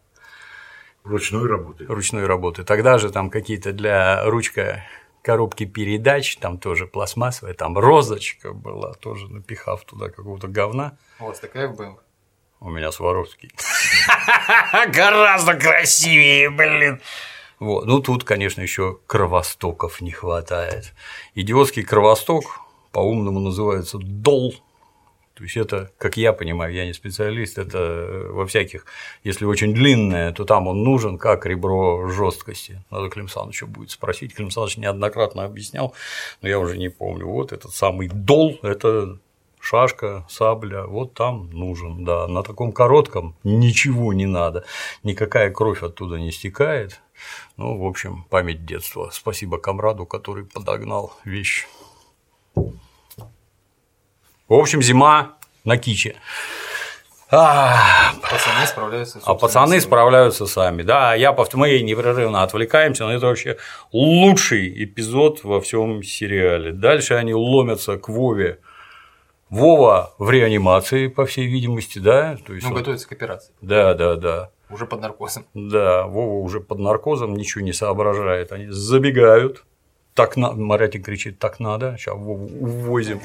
Ручной 1.03 1.47
работы. 1.47 1.85
ручной 1.85 2.25
работы. 2.25 2.63
Тогда 2.63 2.97
же 2.97 3.09
там 3.09 3.29
какие-то 3.29 3.73
для 3.73 4.23
ручка 4.25 4.83
коробки 5.21 5.65
передач, 5.65 6.37
там 6.37 6.57
тоже 6.57 6.85
пластмассовая, 6.85 7.53
там 7.53 7.77
розочка 7.77 8.53
была, 8.53 8.93
тоже 8.93 9.27
напихав 9.27 9.83
туда 9.85 10.09
какого-то 10.09 10.47
говна. 10.47 10.97
У 11.19 11.25
вас 11.25 11.39
такая 11.39 11.69
была? 11.69 11.97
У 12.59 12.69
меня 12.69 12.91
Сваровский. 12.91 13.51
Гораздо 14.87 15.55
красивее, 15.55 16.49
блин. 16.49 17.01
Вот. 17.59 17.85
Ну, 17.85 17.99
тут, 17.99 18.23
конечно, 18.23 18.61
еще 18.61 18.99
кровостоков 19.05 19.99
не 19.99 20.11
хватает. 20.11 20.93
Идиотский 21.35 21.83
кровосток 21.83 22.61
по-умному 22.91 23.39
называется 23.39 23.97
дол. 23.97 24.55
То 25.33 25.43
есть 25.43 25.57
это, 25.57 25.91
как 25.97 26.17
я 26.17 26.31
понимаю, 26.31 26.73
я 26.73 26.85
не 26.85 26.93
специалист, 26.93 27.57
это 27.57 28.27
во 28.29 28.45
всяких, 28.45 28.85
если 29.23 29.45
очень 29.45 29.73
длинное, 29.73 30.31
то 30.31 30.45
там 30.45 30.67
он 30.67 30.83
нужен 30.83 31.17
как 31.17 31.45
ребро 31.45 32.07
жесткости. 32.07 32.83
Надо 32.91 33.09
Клим 33.09 33.27
Саныча 33.27 33.65
будет 33.65 33.89
спросить. 33.89 34.35
Клим 34.35 34.51
Саныч 34.51 34.77
неоднократно 34.77 35.43
объяснял, 35.43 35.95
но 36.41 36.47
я 36.47 36.59
уже 36.59 36.77
не 36.77 36.89
помню. 36.89 37.27
Вот 37.27 37.51
этот 37.51 37.73
самый 37.73 38.09
дол– 38.09 38.59
это 38.61 39.17
шашка, 39.59 40.25
сабля, 40.29 40.85
вот 40.85 41.13
там 41.13 41.49
нужен, 41.49 42.03
да. 42.03 42.27
На 42.27 42.43
таком 42.43 42.71
коротком 42.71 43.35
ничего 43.43 44.13
не 44.13 44.25
надо, 44.27 44.65
никакая 45.03 45.49
кровь 45.49 45.81
оттуда 45.81 46.17
не 46.17 46.31
стекает. 46.31 47.01
Ну, 47.57 47.77
в 47.79 47.85
общем, 47.85 48.25
память 48.29 48.65
детства. 48.65 49.09
Спасибо 49.11 49.57
комраду, 49.57 50.05
который 50.05 50.45
подогнал 50.45 51.17
вещь. 51.23 51.65
В 54.53 54.55
общем, 54.59 54.83
зима 54.83 55.31
на 55.65 55.77
киче. 55.77 56.13
А, 57.31 58.13
Пацаны 58.21 58.67
справляются 58.67 59.19
а 59.25 59.33
пацаны 59.33 59.81
справляются 59.81 60.45
сами. 60.45 60.83
Да, 60.83 61.15
я 61.15 61.31
повт- 61.33 61.55
мы 61.55 61.79
непрерывно 61.81 62.43
отвлекаемся, 62.43 63.05
но 63.05 63.13
это 63.13 63.25
вообще 63.25 63.57
лучший 63.91 64.83
эпизод 64.83 65.43
во 65.43 65.59
всем 65.59 66.03
сериале. 66.03 66.71
Дальше 66.71 67.15
они 67.15 67.33
ломятся 67.33 67.97
к 67.97 68.07
Вове. 68.09 68.59
Вова 69.49 70.13
в 70.19 70.29
реанимации, 70.29 71.07
по 71.07 71.25
всей 71.25 71.47
видимости, 71.47 71.97
да? 71.97 72.37
То 72.45 72.53
есть 72.53 72.67
Ну, 72.67 72.73
он- 72.73 72.77
готовятся 72.77 73.07
к 73.07 73.11
операции. 73.11 73.51
Да, 73.61 73.95
да, 73.95 74.13
да. 74.15 74.51
Уже 74.69 74.85
под 74.85 75.01
наркозом. 75.01 75.47
Да, 75.55 76.05
Вова 76.05 76.43
уже 76.45 76.59
под 76.59 76.77
наркозом, 76.77 77.33
ничего 77.35 77.63
не 77.63 77.73
соображает. 77.73 78.51
Они 78.51 78.67
забегают. 78.69 79.63
Так 80.15 80.37
на... 80.37 80.51
Маратик 80.51 81.05
кричит, 81.05 81.39
так 81.39 81.59
надо, 81.59 81.95
сейчас 81.97 82.13
увозим. 82.15 83.19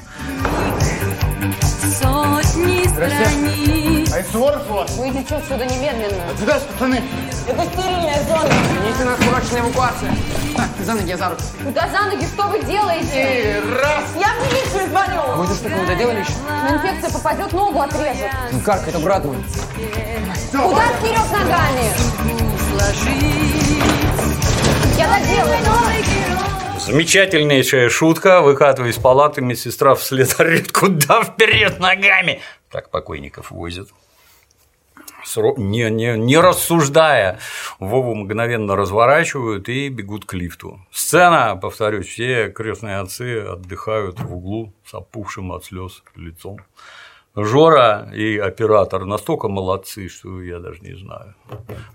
Сотни 1.83 2.87
страниц 2.87 4.11
Айсуоров 4.11 4.69
у 4.71 4.73
вас? 4.73 4.97
Выйдите 4.97 5.35
отсюда 5.35 5.65
немедленно. 5.65 6.31
Отсюда, 6.31 6.59
пацаны! 6.59 7.03
Это 7.47 7.63
стерильная 7.65 8.23
зона. 8.23 8.49
Идите 8.87 9.05
на 9.05 9.17
срочная 9.17 9.61
эвакуация. 9.61 10.15
Так, 10.57 10.69
за 10.83 10.93
ноги, 10.95 11.09
я 11.09 11.17
за 11.17 11.29
руку. 11.29 11.41
Куда 11.63 11.87
за 11.89 12.09
ноги? 12.09 12.25
Что 12.25 12.47
вы 12.47 12.63
делаете? 12.63 13.11
И 13.13 13.69
раз! 13.69 14.03
Я 14.15 14.33
в 14.33 14.47
милицию 14.47 14.89
звоню. 14.89 15.43
Вы 15.43 15.45
что 15.53 15.63
такого 15.65 15.85
доделали 15.85 16.19
еще? 16.21 16.33
Но 16.47 16.75
инфекция 16.75 17.11
попадет, 17.11 17.53
ногу 17.53 17.81
отрежет. 17.81 18.31
Ну 18.51 18.59
как, 18.61 18.87
это 18.87 18.97
брат 18.97 19.23
мой. 19.25 19.37
Куда 20.51 20.87
вперед 20.97 21.31
ногами? 21.31 21.93
Я 24.97 25.07
доделаю. 25.07 26.48
Замечательнейшая 26.89 27.87
шутка. 27.87 28.41
Выкатывая 28.41 28.89
из 28.89 28.97
палаты, 28.97 29.41
медсестра 29.41 29.93
вслед 29.93 30.39
орёт, 30.39 30.71
куда 30.71 31.23
вперед 31.23 31.79
ногами. 31.79 32.41
Так 32.71 32.89
покойников 32.89 33.51
возят. 33.51 33.89
Не, 35.57 35.91
не, 35.91 36.17
не 36.17 36.39
рассуждая, 36.39 37.37
Вову 37.77 38.15
мгновенно 38.15 38.75
разворачивают 38.75 39.69
и 39.69 39.89
бегут 39.89 40.25
к 40.25 40.33
лифту. 40.33 40.79
Сцена, 40.91 41.55
повторюсь, 41.61 42.07
все 42.07 42.49
крестные 42.49 42.97
отцы 42.97 43.41
отдыхают 43.41 44.19
в 44.19 44.33
углу 44.33 44.73
с 44.83 44.95
опухшим 44.95 45.51
от 45.51 45.65
слез 45.65 46.01
лицом. 46.15 46.57
Жора 47.35 48.09
и 48.13 48.37
оператор 48.37 49.05
настолько 49.05 49.47
молодцы, 49.47 50.09
что 50.09 50.41
я 50.41 50.59
даже 50.59 50.79
не 50.81 50.95
знаю. 50.97 51.35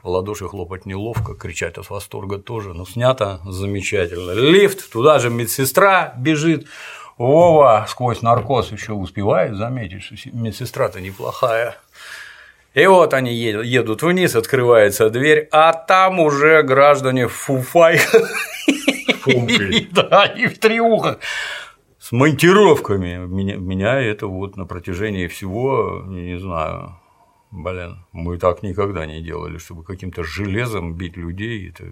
В 0.02 0.08
ладоши 0.08 0.48
хлопать 0.48 0.86
неловко, 0.86 1.34
кричать 1.34 1.76
от 1.76 1.90
восторга 1.90 2.38
тоже, 2.38 2.72
но 2.72 2.86
снято 2.86 3.40
замечательно. 3.44 4.32
Лифт, 4.32 4.90
туда 4.90 5.18
же 5.18 5.30
медсестра 5.30 6.14
бежит. 6.16 6.66
Вова 7.18 7.86
сквозь 7.88 8.22
наркоз 8.22 8.72
еще 8.72 8.92
успевает 8.92 9.56
заметить, 9.56 10.02
что 10.02 10.14
медсестра-то 10.32 11.00
неплохая. 11.00 11.76
И 12.74 12.86
вот 12.86 13.14
они 13.14 13.32
едут, 13.32 14.02
вниз, 14.02 14.34
открывается 14.34 15.08
дверь, 15.08 15.48
а 15.52 15.72
там 15.72 16.18
уже 16.18 16.62
граждане 16.62 17.28
Фумкой. 17.28 18.00
да, 19.92 20.26
и 20.26 20.46
в 20.46 20.58
триухах. 20.58 21.18
С 22.04 22.12
монтировками. 22.12 23.16
Меня, 23.16 23.56
меня 23.56 23.98
это 23.98 24.26
вот 24.26 24.58
на 24.58 24.66
протяжении 24.66 25.26
всего, 25.26 26.04
не 26.06 26.38
знаю, 26.38 27.00
блин, 27.50 28.04
мы 28.12 28.36
так 28.36 28.62
никогда 28.62 29.06
не 29.06 29.22
делали, 29.22 29.56
чтобы 29.56 29.84
каким-то 29.84 30.22
железом 30.22 30.92
бить 30.92 31.16
людей. 31.16 31.70
Это, 31.70 31.84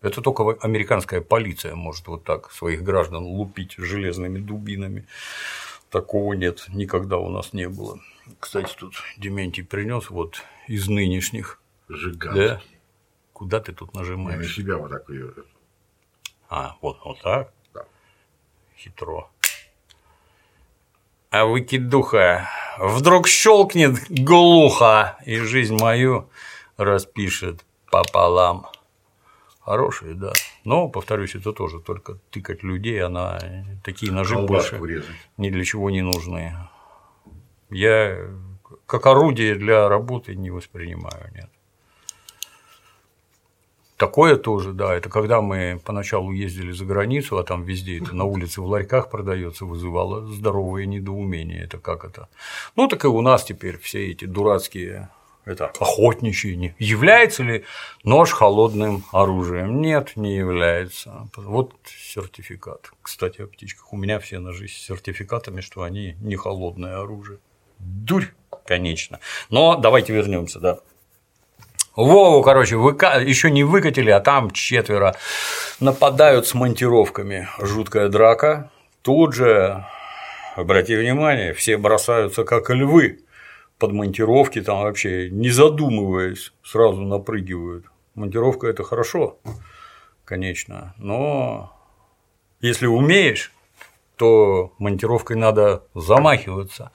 это 0.00 0.22
только 0.22 0.56
американская 0.62 1.20
полиция 1.20 1.74
может 1.74 2.06
вот 2.06 2.24
так 2.24 2.50
своих 2.52 2.82
граждан 2.82 3.24
лупить 3.24 3.74
железными 3.76 4.38
дубинами. 4.38 5.06
Такого 5.90 6.32
нет, 6.32 6.64
никогда 6.68 7.18
у 7.18 7.28
нас 7.28 7.52
не 7.52 7.68
было. 7.68 8.00
Кстати, 8.38 8.74
тут 8.78 8.94
Дементий 9.18 9.62
принес 9.62 10.08
вот 10.08 10.42
из 10.68 10.88
нынешних. 10.88 11.60
Да? 11.86 11.96
Жиганский. 11.96 12.66
Куда 13.34 13.60
ты 13.60 13.74
тут 13.74 13.90
Я 13.92 14.00
на 14.00 14.06
нажимаешь? 14.06 14.54
себя 14.56 14.78
вот 14.78 14.90
так 14.90 15.10
ее. 15.10 15.34
А, 16.48 16.78
вот, 16.80 16.98
вот 17.04 17.20
так? 17.20 17.52
Да. 17.74 17.84
Хитро. 18.74 19.28
А 21.30 21.44
выкидуха 21.44 22.48
вдруг 22.78 23.28
щелкнет 23.28 23.96
глухо, 24.08 25.16
и 25.24 25.38
жизнь 25.38 25.76
мою 25.78 26.28
распишет 26.76 27.64
пополам. 27.90 28.66
Хорошие, 29.60 30.14
да. 30.14 30.32
Но, 30.64 30.88
повторюсь, 30.88 31.34
это 31.36 31.52
тоже 31.52 31.80
только 31.80 32.14
тыкать 32.30 32.62
людей, 32.62 33.00
она 33.02 33.38
такие 33.84 34.10
ножи 34.10 34.34
Колбаску 34.34 34.78
больше 34.78 34.94
резать. 34.94 35.16
ни 35.36 35.50
для 35.50 35.64
чего 35.64 35.90
не 35.90 36.02
нужны. 36.02 36.56
Я 37.70 38.18
как 38.86 39.06
орудие 39.06 39.54
для 39.54 39.88
работы 39.88 40.34
не 40.34 40.50
воспринимаю, 40.50 41.30
нет. 41.32 41.50
Такое 44.00 44.36
тоже, 44.36 44.72
да, 44.72 44.94
это 44.94 45.10
когда 45.10 45.42
мы 45.42 45.78
поначалу 45.84 46.32
ездили 46.32 46.72
за 46.72 46.86
границу, 46.86 47.36
а 47.36 47.44
там 47.44 47.64
везде 47.64 47.98
это 47.98 48.16
на 48.16 48.24
улице 48.24 48.62
в 48.62 48.64
ларьках 48.64 49.10
продается, 49.10 49.66
вызывало 49.66 50.26
здоровое 50.26 50.86
недоумение. 50.86 51.62
Это 51.64 51.76
как 51.76 52.06
это? 52.06 52.30
Ну, 52.76 52.88
так 52.88 53.04
и 53.04 53.08
у 53.08 53.20
нас 53.20 53.44
теперь 53.44 53.76
все 53.78 54.10
эти 54.10 54.24
дурацкие 54.24 55.10
это 55.44 55.66
охотничьи. 55.78 56.54
Не- 56.56 56.74
Является 56.78 57.42
ли 57.42 57.64
нож 58.02 58.30
холодным 58.30 59.04
оружием? 59.12 59.82
Нет, 59.82 60.16
не 60.16 60.34
является. 60.34 61.28
Вот 61.36 61.74
сертификат. 61.86 62.92
Кстати, 63.02 63.42
о 63.42 63.48
птичках. 63.48 63.92
У 63.92 63.98
меня 63.98 64.18
все 64.18 64.38
ножи 64.38 64.66
с 64.66 64.72
сертификатами, 64.72 65.60
что 65.60 65.82
они 65.82 66.16
не 66.22 66.36
холодное 66.36 67.00
оружие. 67.02 67.38
Дурь, 67.78 68.28
конечно. 68.64 69.20
Но 69.50 69.76
давайте 69.76 70.14
вернемся, 70.14 70.58
да. 70.58 70.78
Вову, 71.96 72.42
короче, 72.42 72.76
выка... 72.76 73.20
еще 73.20 73.50
не 73.50 73.64
выкатили, 73.64 74.10
а 74.10 74.20
там 74.20 74.50
четверо 74.50 75.16
нападают 75.80 76.46
с 76.46 76.54
монтировками. 76.54 77.48
Жуткая 77.58 78.08
драка. 78.08 78.70
Тут 79.02 79.34
же, 79.34 79.84
обрати 80.56 80.94
внимание, 80.94 81.52
все 81.52 81.76
бросаются 81.76 82.44
как 82.44 82.70
львы 82.70 83.20
под 83.78 83.92
монтировки, 83.92 84.60
там 84.60 84.82
вообще 84.82 85.30
не 85.30 85.48
задумываясь, 85.48 86.52
сразу 86.62 87.00
напрыгивают. 87.00 87.86
Монтировка 88.14 88.66
это 88.66 88.84
хорошо, 88.84 89.38
конечно, 90.24 90.94
но 90.98 91.72
если 92.60 92.86
умеешь, 92.86 93.52
то 94.20 94.74
монтировкой 94.76 95.36
надо 95.36 95.84
замахиваться. 95.94 96.92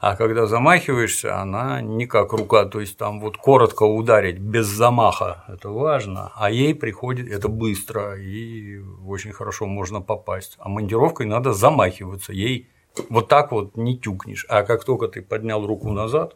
А 0.00 0.16
когда 0.16 0.46
замахиваешься, 0.46 1.40
она 1.40 1.80
не 1.80 2.06
как 2.06 2.32
рука, 2.32 2.64
то 2.64 2.80
есть 2.80 2.98
там 2.98 3.20
вот 3.20 3.36
коротко 3.36 3.84
ударить 3.84 4.40
без 4.40 4.66
замаха, 4.66 5.44
это 5.46 5.68
важно, 5.68 6.32
а 6.34 6.50
ей 6.50 6.74
приходит 6.74 7.30
это 7.30 7.46
быстро 7.46 8.16
и 8.20 8.80
очень 9.06 9.30
хорошо 9.30 9.66
можно 9.66 10.00
попасть. 10.00 10.56
А 10.58 10.68
монтировкой 10.68 11.26
надо 11.26 11.52
замахиваться, 11.52 12.32
ей 12.32 12.68
вот 13.08 13.28
так 13.28 13.52
вот 13.52 13.76
не 13.76 13.96
тюкнешь. 13.96 14.44
А 14.48 14.64
как 14.64 14.82
только 14.82 15.06
ты 15.06 15.22
поднял 15.22 15.64
руку 15.64 15.92
назад, 15.92 16.34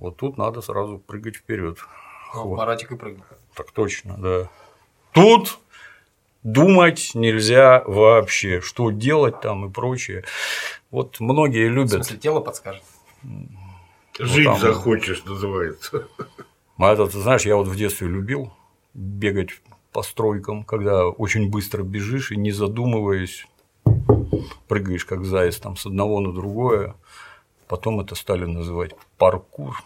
вот 0.00 0.16
тут 0.16 0.38
надо 0.38 0.62
сразу 0.62 0.96
прыгать 0.98 1.36
вперед. 1.36 1.76
Ну, 2.34 2.56
Маратик 2.56 2.92
и 2.92 2.96
прыгнул. 2.96 3.26
Так 3.54 3.70
точно, 3.72 4.16
да. 4.16 4.48
Тут 5.12 5.58
думать 6.42 7.10
нельзя 7.14 7.82
вообще, 7.86 8.60
что 8.60 8.90
делать 8.90 9.40
там 9.40 9.66
и 9.66 9.70
прочее. 9.70 10.24
Вот 10.90 11.20
многие 11.20 11.68
В 11.68 11.72
любят. 11.72 11.92
смысле, 11.92 12.16
тело 12.18 12.40
подскажет. 12.40 12.82
Жить 14.18 14.46
там- 14.46 14.58
захочешь, 14.58 15.24
называется. 15.24 16.08
А 16.76 16.92
это, 16.92 17.06
ты 17.06 17.18
знаешь, 17.20 17.42
я 17.46 17.56
вот 17.56 17.66
в 17.68 17.76
детстве 17.76 18.08
любил 18.08 18.52
бегать 18.94 19.50
по 19.92 20.02
стройкам, 20.02 20.64
когда 20.64 21.06
очень 21.08 21.50
быстро 21.50 21.82
бежишь 21.82 22.30
и 22.32 22.36
не 22.36 22.50
задумываясь 22.52 23.46
прыгаешь 24.68 25.04
как 25.04 25.24
заяц 25.24 25.56
там 25.56 25.76
с 25.76 25.86
одного 25.86 26.20
на 26.20 26.32
другое. 26.32 26.94
Потом 27.68 28.00
это 28.00 28.14
стали 28.14 28.44
называть 28.44 28.92
паркур. 29.18 29.82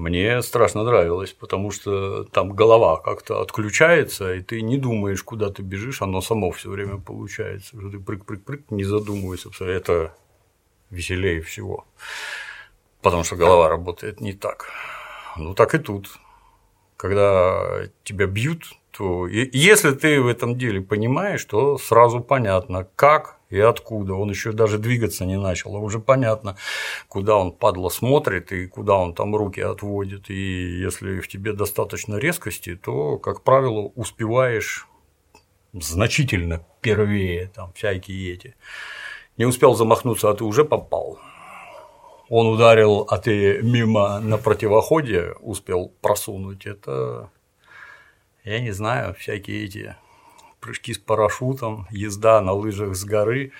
Мне 0.00 0.40
страшно 0.40 0.82
нравилось, 0.82 1.34
потому 1.34 1.70
что 1.70 2.24
там 2.24 2.52
голова 2.52 2.96
как-то 2.96 3.42
отключается, 3.42 4.32
и 4.32 4.40
ты 4.40 4.62
не 4.62 4.78
думаешь, 4.78 5.22
куда 5.22 5.50
ты 5.50 5.62
бежишь, 5.62 6.00
оно 6.00 6.22
само 6.22 6.50
все 6.52 6.70
время 6.70 6.96
получается. 6.96 7.76
Ты 7.76 7.98
прыг-прыг-прыг, 7.98 8.70
не 8.70 8.84
задумываясь. 8.84 9.44
Это 9.60 10.14
веселее 10.88 11.42
всего. 11.42 11.84
Потому 13.02 13.24
что 13.24 13.36
голова 13.36 13.68
работает 13.68 14.22
не 14.22 14.32
так. 14.32 14.70
Ну 15.36 15.54
так 15.54 15.74
и 15.74 15.78
тут. 15.78 16.08
Когда 16.96 17.82
тебя 18.02 18.26
бьют, 18.26 18.64
то 18.92 19.26
если 19.26 19.90
ты 19.90 20.22
в 20.22 20.28
этом 20.28 20.56
деле 20.56 20.80
понимаешь, 20.80 21.44
то 21.44 21.76
сразу 21.76 22.20
понятно, 22.20 22.88
как 22.96 23.36
и 23.50 23.58
откуда. 23.58 24.14
Он 24.14 24.30
еще 24.30 24.52
даже 24.52 24.78
двигаться 24.78 25.26
не 25.26 25.36
начал, 25.36 25.76
а 25.76 25.80
уже 25.80 25.98
понятно, 25.98 26.56
куда 27.08 27.36
он 27.36 27.52
падла 27.52 27.88
смотрит 27.88 28.52
и 28.52 28.66
куда 28.66 28.96
он 28.96 29.14
там 29.14 29.36
руки 29.36 29.60
отводит. 29.60 30.30
И 30.30 30.80
если 30.80 31.20
в 31.20 31.28
тебе 31.28 31.52
достаточно 31.52 32.16
резкости, 32.16 32.76
то, 32.76 33.18
как 33.18 33.42
правило, 33.42 33.90
успеваешь 33.96 34.86
значительно 35.72 36.64
первее 36.80 37.50
там 37.54 37.72
всякие 37.72 38.32
эти. 38.32 38.56
Не 39.36 39.46
успел 39.46 39.74
замахнуться, 39.74 40.30
а 40.30 40.34
ты 40.34 40.44
уже 40.44 40.64
попал. 40.64 41.18
Он 42.28 42.46
ударил, 42.46 43.06
а 43.10 43.18
ты 43.18 43.60
мимо 43.62 44.20
на 44.20 44.38
противоходе 44.38 45.32
успел 45.40 45.92
просунуть. 46.00 46.64
Это, 46.66 47.30
я 48.44 48.60
не 48.60 48.70
знаю, 48.70 49.14
всякие 49.14 49.64
эти 49.64 49.96
прыжки 50.60 50.94
с 50.94 50.98
парашютом, 50.98 51.86
езда 51.90 52.40
на 52.40 52.52
лыжах 52.52 52.94
с 52.94 53.04
горы. 53.04 53.52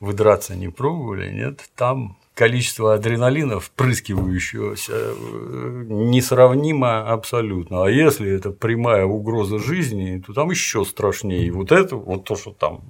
Вы 0.00 0.12
драться 0.12 0.54
не 0.54 0.68
пробовали, 0.68 1.30
нет? 1.32 1.68
Там 1.76 2.16
количество 2.34 2.94
адреналина, 2.94 3.60
впрыскивающегося, 3.60 4.92
э, 4.92 5.84
несравнимо 5.88 7.10
абсолютно. 7.10 7.84
А 7.84 7.90
если 7.90 8.28
это 8.30 8.50
прямая 8.50 9.04
угроза 9.04 9.58
жизни, 9.58 10.22
то 10.26 10.32
там 10.32 10.50
еще 10.50 10.84
страшнее. 10.84 11.46
И 11.46 11.50
вот 11.50 11.72
это, 11.72 11.96
вот 11.96 12.24
то, 12.24 12.36
что 12.36 12.50
там 12.50 12.80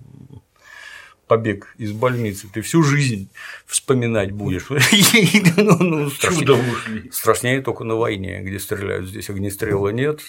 побег 1.27 1.75
из 1.79 1.93
больницы, 1.93 2.49
ты 2.53 2.61
всю 2.63 2.83
жизнь 2.83 3.29
вспоминать 3.67 4.33
будешь. 4.33 4.67
Ну, 5.57 5.77
ну, 5.79 6.11
страшнее- 6.11 6.41
Чудом 6.41 6.61
ушли. 6.69 7.11
Страшнее 7.11 7.61
только 7.63 7.85
на 7.85 7.95
войне, 7.97 8.41
где 8.43 8.59
стреляют, 8.59 9.07
здесь 9.09 9.31
огнестрела 9.31 9.89
нет. 9.89 10.21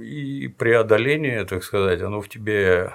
И 0.00 0.48
преодоление, 0.48 1.44
так 1.44 1.64
сказать, 1.64 2.02
оно 2.02 2.20
в 2.20 2.28
тебе 2.28 2.92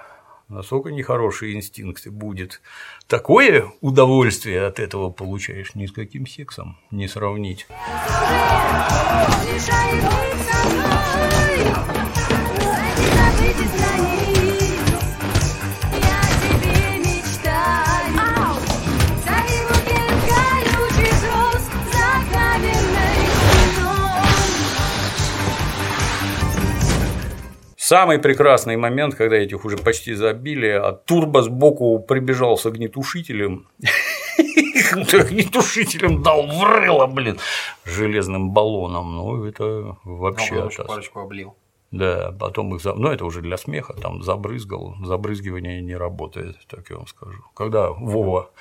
настолько 0.49 0.89
нехорошие 0.91 1.55
инстинкты 1.55 2.11
будет. 2.11 2.61
Такое 3.07 3.65
удовольствие 3.81 4.61
от 4.65 4.79
этого 4.79 5.09
получаешь 5.09 5.73
ни 5.75 5.85
с 5.85 5.91
каким 5.91 6.27
сексом 6.27 6.77
не 6.91 7.07
сравнить. 7.07 7.67
Самый 27.91 28.19
прекрасный 28.19 28.77
момент, 28.77 29.15
когда 29.15 29.35
этих 29.35 29.65
уже 29.65 29.75
почти 29.75 30.13
забили, 30.13 30.67
а 30.69 30.93
Турбо 30.93 31.41
сбоку 31.41 31.99
прибежал 31.99 32.57
с 32.57 32.65
огнетушителем. 32.65 33.67
Огнетушителем 34.93 36.21
дал 36.23 36.47
в 36.47 36.63
рыло, 36.63 37.05
блин, 37.07 37.37
железным 37.83 38.51
баллоном. 38.51 39.17
Ну, 39.17 39.43
это 39.43 39.97
вообще 40.05 40.69
парочку 40.87 41.19
облил. 41.19 41.57
Да, 41.91 42.33
потом 42.39 42.73
их, 42.75 42.81
за- 42.81 42.93
ну 42.93 43.11
это 43.11 43.25
уже 43.25 43.41
для 43.41 43.57
смеха, 43.57 43.91
там 43.91 44.23
забрызгал, 44.23 44.95
забрызгивание 45.03 45.81
не 45.81 45.97
работает, 45.97 46.55
так 46.69 46.89
я 46.91 46.95
вам 46.95 47.07
скажу. 47.07 47.43
Когда 47.53 47.89
Вова 47.91 48.51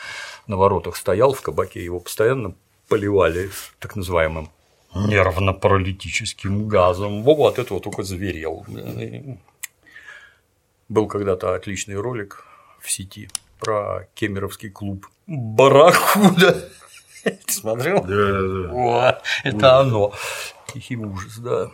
на 0.48 0.56
воротах 0.56 0.96
стоял 0.96 1.34
в 1.34 1.40
кабаке, 1.40 1.84
его 1.84 2.00
постоянно 2.00 2.56
поливали 2.88 3.48
так 3.78 3.94
называемым 3.94 4.48
нервно-паралитическим 4.94 6.68
газом. 6.68 7.22
Вова 7.22 7.48
от 7.48 7.58
этого 7.58 7.80
только 7.80 8.02
зверел. 8.02 8.66
Был 10.88 11.06
когда-то 11.06 11.54
отличный 11.54 11.94
ролик 11.96 12.44
в 12.80 12.90
сети 12.90 13.28
про 13.60 14.08
кемеровский 14.14 14.70
клуб 14.70 15.06
Барракуда. 15.26 16.68
Ты 17.22 17.38
смотрел? 17.52 18.02
Да, 18.02 18.08
да, 18.08 18.42
да. 18.42 18.72
О, 18.72 19.22
это 19.44 19.78
оно. 19.78 20.12
Тихий 20.72 20.96
ужас, 20.96 21.38
да. 21.38 21.70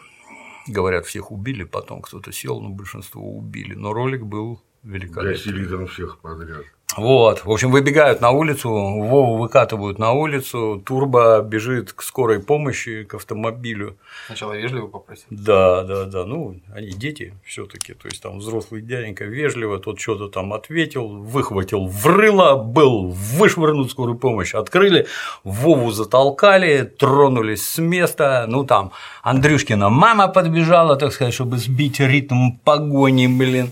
Говорят, 0.66 1.06
всех 1.06 1.30
убили, 1.30 1.64
потом 1.64 2.02
кто-то 2.02 2.32
сел, 2.32 2.60
но 2.60 2.70
большинство 2.70 3.22
убили. 3.22 3.74
Но 3.74 3.92
ролик 3.92 4.24
был 4.24 4.60
великолепно. 4.86 5.32
Гасили 5.32 5.66
там 5.66 5.86
всех 5.86 6.18
подряд. 6.18 6.64
Вот, 6.96 7.44
в 7.44 7.50
общем, 7.50 7.72
выбегают 7.72 8.20
на 8.20 8.30
улицу, 8.30 8.70
Вову 8.70 9.36
выкатывают 9.36 9.98
на 9.98 10.12
улицу, 10.12 10.82
Турбо 10.86 11.42
бежит 11.42 11.92
к 11.92 12.00
скорой 12.00 12.40
помощи, 12.40 13.02
к 13.02 13.14
автомобилю. 13.14 13.98
Сначала 14.26 14.54
вежливо 14.54 14.86
попросил. 14.86 15.26
Да, 15.28 15.82
да, 15.82 16.04
да, 16.04 16.24
ну, 16.24 16.56
они 16.72 16.90
дети 16.90 17.34
все 17.44 17.66
таки 17.66 17.92
то 17.92 18.08
есть 18.08 18.22
там 18.22 18.38
взрослый 18.38 18.80
дяденька 18.80 19.24
вежливо, 19.24 19.78
тот 19.78 20.00
что-то 20.00 20.28
там 20.28 20.54
ответил, 20.54 21.08
выхватил 21.08 21.86
в 21.86 22.06
рыло, 22.06 22.56
был 22.56 23.08
вышвырнут 23.08 23.90
скорую 23.90 24.16
помощь, 24.16 24.54
открыли, 24.54 25.06
Вову 25.44 25.90
затолкали, 25.90 26.84
тронулись 26.84 27.66
с 27.66 27.78
места, 27.78 28.46
ну 28.48 28.64
там 28.64 28.92
Андрюшкина 29.22 29.90
мама 29.90 30.28
подбежала, 30.28 30.96
так 30.96 31.12
сказать, 31.12 31.34
чтобы 31.34 31.58
сбить 31.58 32.00
ритм 32.00 32.52
погони, 32.64 33.26
блин. 33.26 33.70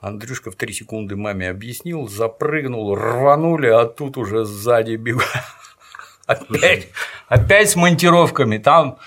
Андрюшка 0.00 0.50
в 0.50 0.56
три 0.56 0.72
секунды 0.72 1.16
маме 1.16 1.50
объяснил, 1.50 2.08
запрыгнул, 2.08 2.94
рванули, 2.94 3.66
а 3.66 3.86
тут 3.86 4.16
уже 4.16 4.44
сзади 4.44 4.94
бегут. 4.94 5.24
Опять, 6.26 6.88
опять 7.28 7.70
с 7.70 7.76
монтировками, 7.76 8.58
там 8.58 8.98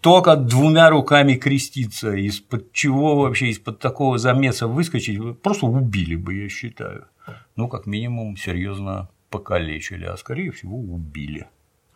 только 0.00 0.34
двумя 0.34 0.88
руками 0.88 1.34
креститься, 1.34 2.14
из-под 2.14 2.72
чего 2.72 3.16
вообще, 3.16 3.48
из-под 3.48 3.80
такого 3.80 4.16
замеса 4.16 4.66
выскочить, 4.66 5.18
вы 5.18 5.34
просто 5.34 5.66
убили 5.66 6.16
бы, 6.16 6.32
я 6.32 6.48
считаю. 6.48 7.06
Ну, 7.54 7.68
как 7.68 7.84
минимум, 7.84 8.38
серьезно 8.38 9.10
покалечили, 9.28 10.06
а 10.06 10.16
скорее 10.16 10.52
всего 10.52 10.78
убили. 10.78 11.46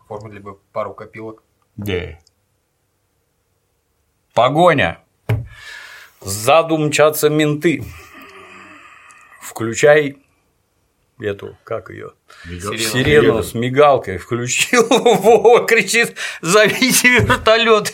Оформили 0.00 0.38
бы 0.38 0.58
пару 0.72 0.92
копилок. 0.92 1.42
Да. 1.76 2.18
Погоня. 4.34 4.98
Сзаду 6.20 6.76
мчатся 6.76 7.30
менты. 7.30 7.82
Включай 9.44 10.16
эту, 11.20 11.56
как 11.64 11.90
ее, 11.90 12.12
Сирена. 12.44 12.78
сирену 12.78 13.42
с 13.42 13.52
мигалкой 13.54 14.16
включил, 14.16 14.86
Вова 14.90 15.66
кричит, 15.66 16.16
зовите 16.40 17.08
вертолет. 17.20 17.92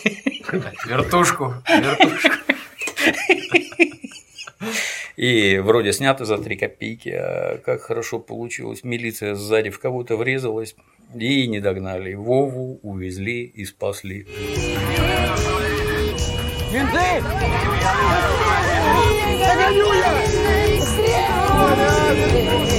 Вертушку. 0.86 1.54
Вертушку. 1.68 2.30
И 5.16 5.58
вроде 5.58 5.92
снято 5.92 6.24
за 6.24 6.38
три 6.38 6.56
копейки, 6.56 7.10
а 7.10 7.58
как 7.58 7.82
хорошо 7.82 8.20
получилось. 8.20 8.84
Милиция 8.84 9.34
сзади 9.34 9.70
в 9.70 9.78
кого-то 9.78 10.16
врезалась 10.16 10.76
и 11.14 11.46
не 11.48 11.60
догнали. 11.60 12.14
Вову 12.14 12.78
увезли 12.82 13.42
и 13.42 13.64
спасли. 13.64 14.26
Мешает 21.60 22.69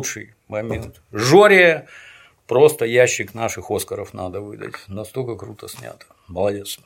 Лучший 0.00 0.34
момент. 0.48 1.02
Жоре 1.12 1.86
просто 2.46 2.86
ящик 2.86 3.34
наших 3.34 3.70
Оскаров 3.70 4.14
надо 4.14 4.40
выдать. 4.40 4.74
Настолько 4.88 5.36
круто 5.36 5.68
снято. 5.68 6.06
Молодец. 6.26 6.80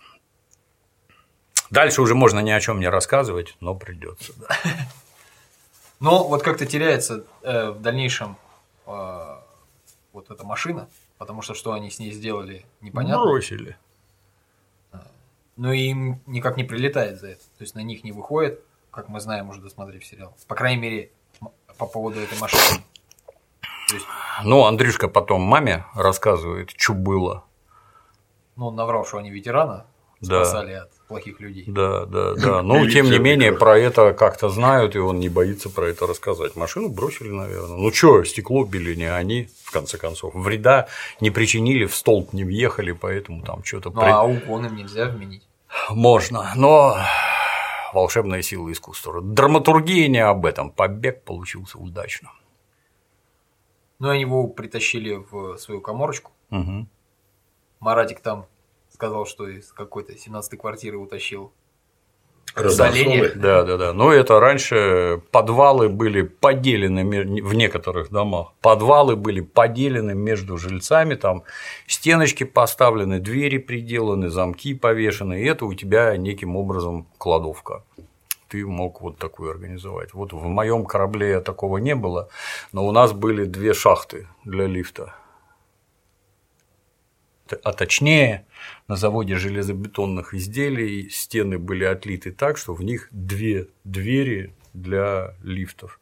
Дальше 1.70 2.02
уже 2.02 2.14
можно 2.14 2.40
ни 2.40 2.50
о 2.50 2.60
чем 2.60 2.80
не 2.80 2.88
рассказывать, 2.88 3.56
но 3.60 3.74
придется. 3.74 4.32
Да. 4.36 4.48
Но 6.00 6.26
вот 6.28 6.42
как-то 6.42 6.66
теряется 6.66 7.24
э, 7.42 7.70
в 7.70 7.80
дальнейшем 7.80 8.36
э, 8.86 9.36
вот 10.12 10.30
эта 10.30 10.44
машина, 10.44 10.88
потому 11.16 11.40
что 11.40 11.54
что 11.54 11.72
они 11.72 11.90
с 11.90 12.00
ней 12.00 12.10
сделали, 12.10 12.66
непонятно. 12.80 13.22
Бросили. 13.24 13.76
Но 15.56 15.72
им 15.72 16.20
никак 16.26 16.56
не 16.56 16.64
прилетает 16.64 17.20
за 17.20 17.28
это. 17.28 17.42
То 17.58 17.62
есть 17.62 17.76
на 17.76 17.80
них 17.80 18.02
не 18.02 18.10
выходит, 18.10 18.60
как 18.90 19.08
мы 19.08 19.20
знаем, 19.20 19.48
уже 19.48 19.60
досмотрев 19.60 20.04
сериал. 20.04 20.36
По 20.48 20.56
крайней 20.56 20.82
мере, 20.82 21.10
по 21.78 21.86
поводу 21.86 22.20
этой 22.20 22.38
машины. 22.38 22.82
Есть, 23.92 24.06
Ну, 24.44 24.64
Андрюшка 24.64 25.08
потом 25.08 25.42
маме 25.42 25.84
рассказывает, 25.94 26.70
что 26.76 26.94
было. 26.94 27.44
ну, 28.56 28.66
он 28.68 28.76
наврал, 28.76 29.04
что 29.04 29.18
они 29.18 29.30
ветерана 29.30 29.86
Да. 30.20 30.44
спасали 30.44 30.72
от 30.74 30.90
плохих 31.08 31.38
людей. 31.40 31.64
Да, 31.66 32.06
да, 32.06 32.34
да. 32.34 32.62
Но 32.62 32.78
Милиция 32.78 33.02
тем 33.02 33.10
не 33.10 33.18
менее 33.18 33.52
про 33.52 33.78
это 33.78 34.14
как-то 34.14 34.48
знают, 34.48 34.96
и 34.96 34.98
он 34.98 35.18
не 35.20 35.28
боится 35.28 35.68
про 35.68 35.86
это 35.88 36.06
рассказать. 36.06 36.56
Машину 36.56 36.88
бросили, 36.88 37.28
наверное. 37.28 37.76
Ну 37.76 37.92
что, 37.92 38.24
стекло 38.24 38.64
били 38.64 38.94
не 38.94 39.04
они, 39.12 39.48
в 39.64 39.70
конце 39.70 39.98
концов. 39.98 40.34
Вреда 40.34 40.88
не 41.20 41.30
причинили, 41.30 41.84
в 41.84 41.94
столб 41.94 42.32
не 42.32 42.44
въехали, 42.44 42.92
поэтому 42.92 43.42
там 43.42 43.62
что-то 43.64 43.90
Ну, 43.90 44.00
а 44.02 44.22
угон 44.24 44.66
им 44.66 44.76
нельзя 44.76 45.06
вменить. 45.08 45.46
можно. 45.90 46.52
Но 46.56 46.96
волшебная 47.92 48.40
сила 48.42 48.72
искусства. 48.72 49.20
Драматургия 49.20 50.08
не 50.08 50.20
об 50.20 50.46
этом. 50.46 50.70
Побег 50.70 51.22
получился 51.24 51.76
удачно. 51.78 52.30
Ну, 53.98 54.08
они 54.08 54.22
его 54.22 54.46
притащили 54.48 55.14
в 55.30 55.56
свою 55.58 55.80
коморочку. 55.80 56.32
Мгм. 56.50 56.88
Маратик 57.80 58.20
там 58.20 58.46
сказал, 58.90 59.26
что 59.26 59.48
из 59.48 59.72
какой-то 59.72 60.12
17-й 60.12 60.56
квартиры 60.56 60.98
утащил. 60.98 61.52
Удаление. 62.56 63.30
Да, 63.30 63.64
да, 63.64 63.76
да. 63.76 63.92
Но 63.92 64.12
это 64.12 64.38
раньше 64.38 65.20
подвалы 65.32 65.88
были 65.88 66.22
поделены 66.22 67.04
в 67.42 67.54
некоторых 67.54 68.10
домах. 68.10 68.52
Подвалы 68.60 69.16
были 69.16 69.40
поделены 69.40 70.14
между 70.14 70.56
жильцами, 70.56 71.16
там 71.16 71.42
стеночки 71.88 72.44
поставлены, 72.44 73.18
двери 73.18 73.58
приделаны, 73.58 74.30
замки 74.30 74.74
повешены, 74.74 75.42
и 75.42 75.44
это 75.44 75.66
у 75.66 75.74
тебя 75.74 76.16
неким 76.16 76.54
образом 76.54 77.08
кладовка. 77.18 77.82
Ты 78.54 78.64
мог 78.64 79.00
вот 79.00 79.18
такую 79.18 79.50
организовать. 79.50 80.14
Вот 80.14 80.32
в 80.32 80.44
моем 80.44 80.84
корабле 80.84 81.40
такого 81.40 81.78
не 81.78 81.96
было, 81.96 82.28
но 82.70 82.86
у 82.86 82.92
нас 82.92 83.12
были 83.12 83.46
две 83.46 83.74
шахты 83.74 84.28
для 84.44 84.68
лифта. 84.68 85.12
А 87.64 87.72
точнее, 87.72 88.46
на 88.86 88.94
заводе 88.94 89.38
железобетонных 89.38 90.34
изделий 90.34 91.10
стены 91.10 91.58
были 91.58 91.82
отлиты 91.82 92.30
так, 92.30 92.56
что 92.56 92.74
в 92.74 92.84
них 92.84 93.08
две 93.10 93.66
двери 93.82 94.54
для 94.74 95.34
лифтов. 95.42 95.98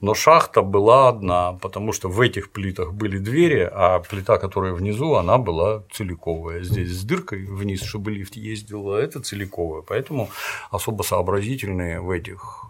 Но 0.00 0.14
шахта 0.14 0.62
была 0.62 1.08
одна, 1.08 1.52
потому 1.52 1.92
что 1.92 2.08
в 2.08 2.20
этих 2.20 2.50
плитах 2.50 2.92
были 2.92 3.18
двери, 3.18 3.68
а 3.70 4.00
плита, 4.00 4.38
которая 4.38 4.72
внизу, 4.72 5.14
она 5.14 5.38
была 5.38 5.84
целиковая. 5.92 6.62
Здесь 6.62 6.90
с 6.90 7.04
дыркой 7.04 7.46
вниз, 7.46 7.82
чтобы 7.82 8.10
лифт 8.10 8.34
ездил, 8.34 8.92
а 8.92 9.00
это 9.00 9.20
целиковая. 9.20 9.82
Поэтому 9.82 10.30
особо 10.70 11.02
сообразительные 11.02 12.00
в 12.00 12.10
этих 12.10 12.64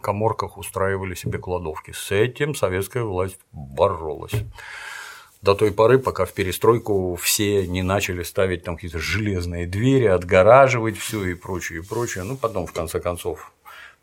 коморках 0.00 0.58
устраивали 0.58 1.14
себе 1.14 1.38
кладовки. 1.38 1.92
С 1.92 2.10
этим 2.10 2.54
советская 2.54 3.04
власть 3.04 3.38
боролась 3.52 4.32
до 5.42 5.54
той 5.54 5.70
поры, 5.72 5.98
пока 5.98 6.24
в 6.24 6.32
перестройку 6.32 7.14
все 7.16 7.66
не 7.66 7.82
начали 7.82 8.22
ставить 8.22 8.64
там 8.64 8.74
какие-то 8.74 8.98
железные 8.98 9.66
двери, 9.66 10.06
отгораживать 10.06 10.98
все 10.98 11.24
и 11.26 11.34
прочее, 11.34 11.80
и 11.80 11.82
прочее. 11.82 12.24
Ну, 12.24 12.36
потом, 12.36 12.66
в 12.66 12.72
конце 12.72 13.00
концов, 13.00 13.52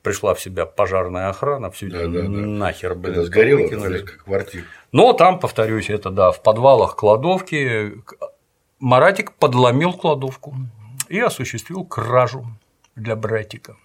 пришла 0.06 0.34
в 0.36 0.40
себя 0.40 0.66
пожарная 0.66 1.28
охрана, 1.30 1.70
все 1.72 1.88
Да, 1.88 2.08
да, 2.08 2.22
да. 2.22 2.28
нахер, 2.30 2.96
блин, 2.96 3.14
Это 3.16 3.26
сгорело 3.26 3.60
выкинули. 3.64 4.00
как 4.04 4.24
квартира. 4.24 4.66
Но 4.92 5.12
там, 5.14 5.40
повторюсь, 5.40 5.90
это 5.90 6.10
да, 6.12 6.32
в 6.32 6.42
подвалах 6.42 6.96
кладовки 6.96 8.02
Маратик 8.80 9.34
подломил 9.34 9.94
кладовку 9.94 10.56
и 11.10 11.20
осуществил 11.20 11.84
кражу 11.86 12.46
для 12.96 13.16
братика. 13.16 13.76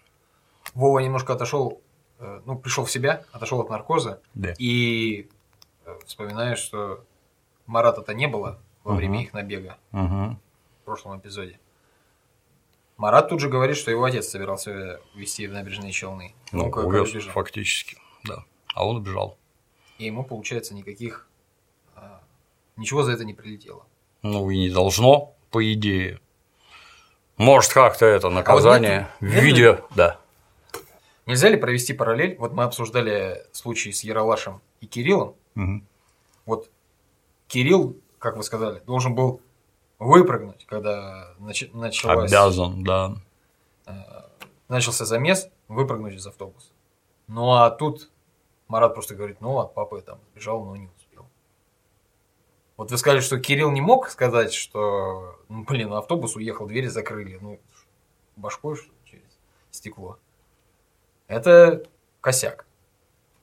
Вова 0.74 0.98
немножко 1.00 1.32
отошел, 1.32 1.80
э, 2.18 2.40
ну, 2.44 2.56
пришел 2.58 2.84
в 2.84 2.90
себя, 2.90 3.24
отошел 3.32 3.60
от 3.60 3.70
наркоза 3.70 4.20
Да. 4.34 4.54
и 4.58 5.28
э, 5.86 5.96
вспоминаю, 6.06 6.56
что 6.56 7.02
Марата-то 7.66 8.14
не 8.14 8.26
было 8.28 8.58
во 8.84 8.94
время 8.94 9.14
Мгм. 9.14 9.22
их 9.24 9.32
набега 9.32 9.78
Мгм. 9.92 10.38
в 10.82 10.84
прошлом 10.84 11.18
эпизоде. 11.18 11.58
Марат 13.00 13.30
тут 13.30 13.40
же 13.40 13.48
говорит, 13.48 13.78
что 13.78 13.90
его 13.90 14.04
отец 14.04 14.28
собирался 14.28 15.00
вести 15.14 15.46
в 15.46 15.52
набережные 15.52 15.90
Челны. 15.90 16.34
Ну, 16.52 16.64
кое-как 16.70 16.86
увез 16.86 17.10
убежал. 17.12 17.32
фактически, 17.32 17.96
да. 18.24 18.44
А 18.74 18.86
он 18.86 18.96
убежал. 18.96 19.38
И 19.96 20.04
ему, 20.04 20.22
получается, 20.22 20.74
никаких... 20.74 21.26
а, 21.96 22.20
Ничего 22.76 23.02
за 23.02 23.12
это 23.12 23.24
не 23.24 23.32
прилетело. 23.32 23.86
Ну 24.20 24.50
и 24.50 24.58
не 24.58 24.68
должно, 24.68 25.34
по 25.50 25.72
идее. 25.72 26.20
Может, 27.38 27.72
как-то 27.72 28.04
это 28.04 28.28
наказание 28.28 28.90
А 29.20 29.24
нет- 29.24 29.32
в 29.32 29.34
нет 29.34 29.34
ли- 29.44 29.50
виде. 29.50 29.82
Да. 29.94 30.20
Нельзя 31.24 31.48
ли 31.48 31.56
провести 31.56 31.94
параллель? 31.94 32.36
Вот 32.38 32.52
мы 32.52 32.64
обсуждали 32.64 33.46
случай 33.52 33.92
с 33.92 34.04
Яралашем 34.04 34.60
и 34.82 34.86
Кириллом. 34.86 35.36
Мгм. 35.54 35.86
Вот 36.44 36.68
Кирилл, 37.48 37.96
как 38.18 38.36
вы 38.36 38.42
сказали, 38.42 38.80
должен 38.80 39.14
был 39.14 39.40
выпрыгнуть, 40.00 40.66
когда 40.66 41.34
нач- 41.38 41.70
началась, 41.72 42.32
Обязан, 42.32 42.82
да. 42.82 43.14
начался 44.68 45.04
замес, 45.04 45.48
выпрыгнуть 45.68 46.14
из 46.14 46.26
автобуса. 46.26 46.72
Ну 47.28 47.52
а 47.52 47.70
тут 47.70 48.10
Марат 48.66 48.94
просто 48.94 49.14
говорит, 49.14 49.40
ну 49.40 49.58
от 49.58 49.74
папы 49.74 50.00
там 50.00 50.18
сбежал, 50.32 50.64
но 50.64 50.74
не 50.74 50.88
успел. 50.96 51.26
Вот 52.76 52.90
вы 52.90 52.98
сказали, 52.98 53.20
что 53.20 53.38
Кирилл 53.38 53.70
не 53.70 53.80
мог 53.80 54.08
сказать, 54.08 54.52
что, 54.54 55.38
ну, 55.48 55.64
блин, 55.64 55.92
автобус 55.92 56.34
уехал, 56.34 56.66
двери 56.66 56.86
закрыли, 56.86 57.38
ну, 57.40 57.60
башкой 58.36 58.76
что 58.76 58.90
через 59.04 59.38
стекло. 59.70 60.18
Это 61.26 61.84
косяк. 62.20 62.64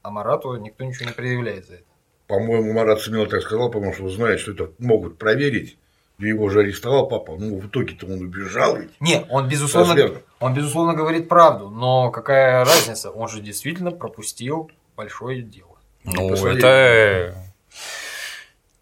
А 0.01 0.10
Марату 0.10 0.55
никто 0.55 0.84
ничего 0.84 1.05
не 1.05 1.14
предъявляет 1.14 1.68
за 1.68 1.76
это. 1.76 1.84
По-моему, 2.26 2.74
Марат 2.74 2.99
смело 2.99 3.28
так 3.28 3.41
сказал, 3.41 3.70
потому 3.70 3.93
что 3.93 4.10
знает, 4.10 4.39
что 4.39 4.53
это 4.53 4.72
могут 4.80 5.18
проверить. 5.18 5.78
И 6.20 6.28
его 6.28 6.49
же 6.49 6.61
арестовал 6.61 7.07
папа. 7.07 7.36
Ну, 7.38 7.59
в 7.59 7.68
итоге-то 7.68 8.07
он 8.07 8.22
убежал 8.22 8.78
ведь. 8.78 8.89
Не, 8.99 9.26
он 9.30 9.47
безусловно, 9.47 9.95
он 10.39 10.53
безусловно 10.53 10.93
говорит 10.93 11.30
правду, 11.30 11.70
но 11.70 12.09
какая 12.09 12.65
разница? 12.65 13.11
Он 13.11 13.28
же 13.28 13.39
действительно 13.39 13.91
пропустил 13.91 14.72
большое 14.95 15.43
дело. 15.43 15.78
Ну, 16.03 16.30
посмотри. 16.30 16.57
это 16.57 17.36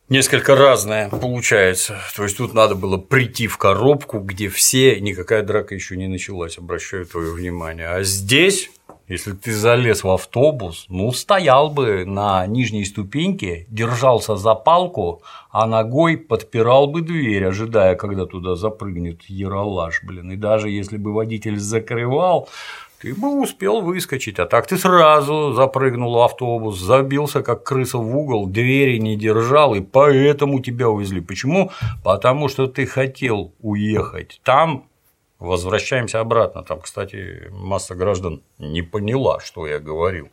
несколько 0.10 0.56
разное 0.56 1.10
получается. 1.10 1.98
То 2.16 2.24
есть 2.24 2.38
тут 2.38 2.54
надо 2.54 2.76
было 2.76 2.98
прийти 2.98 3.48
в 3.48 3.58
коробку, 3.58 4.20
где 4.20 4.48
все, 4.48 5.00
никакая 5.02 5.44
драка 5.44 5.76
еще 5.76 5.98
не 5.98 6.08
началась, 6.08 6.58
обращаю 6.58 7.06
твое 7.06 7.32
внимание. 7.34 7.88
А 7.88 8.04
здесь, 8.04 8.70
если 9.08 9.34
ты 9.34 9.53
залез 9.53 10.03
в 10.03 10.10
автобус, 10.10 10.86
ну, 10.89 11.12
стоял 11.12 11.70
бы 11.70 12.06
на 12.06 12.45
нижней 12.47 12.86
ступеньке, 12.86 13.68
держался 13.70 14.36
за 14.36 14.56
палку, 14.56 15.22
а 15.51 15.68
ногой 15.68 16.18
подпирал 16.18 16.88
бы 16.88 17.01
дверь, 17.01 17.45
ожидая, 17.45 17.95
когда 17.95 18.26
туда 18.26 18.56
запрыгнет 18.56 19.22
Яралаш, 19.28 20.03
блин. 20.03 20.32
И 20.32 20.36
даже 20.36 20.70
если 20.70 20.97
бы 20.97 21.14
водитель 21.14 21.60
закрывал, 21.60 22.49
ты 22.99 23.14
бы 23.14 23.39
успел 23.39 23.82
выскочить, 23.82 24.39
а 24.39 24.47
так 24.47 24.66
ты 24.66 24.78
сразу 24.78 25.53
запрыгнул 25.53 26.16
в 26.16 26.22
автобус, 26.22 26.80
забился 26.80 27.43
как 27.43 27.64
крыса 27.64 27.99
в 27.99 28.18
угол, 28.18 28.47
двери 28.47 28.97
не 28.97 29.16
держал, 29.16 29.76
и 29.76 29.82
поэтому 29.82 30.62
тебя 30.62 30.89
увезли. 30.89 31.22
Почему? 31.22 31.70
Потому 32.03 32.47
что 32.47 32.66
ты 32.66 32.88
хотел 32.88 33.53
уехать. 33.62 34.41
Там 34.43 34.86
возвращаемся 35.46 36.20
обратно. 36.20 36.64
Там, 36.64 36.82
кстати, 36.82 37.50
масса 37.52 37.96
граждан 37.96 38.43
не 38.58 38.82
поняла, 38.82 39.39
что 39.39 39.68
я 39.68 39.80
говорил. 39.80 40.30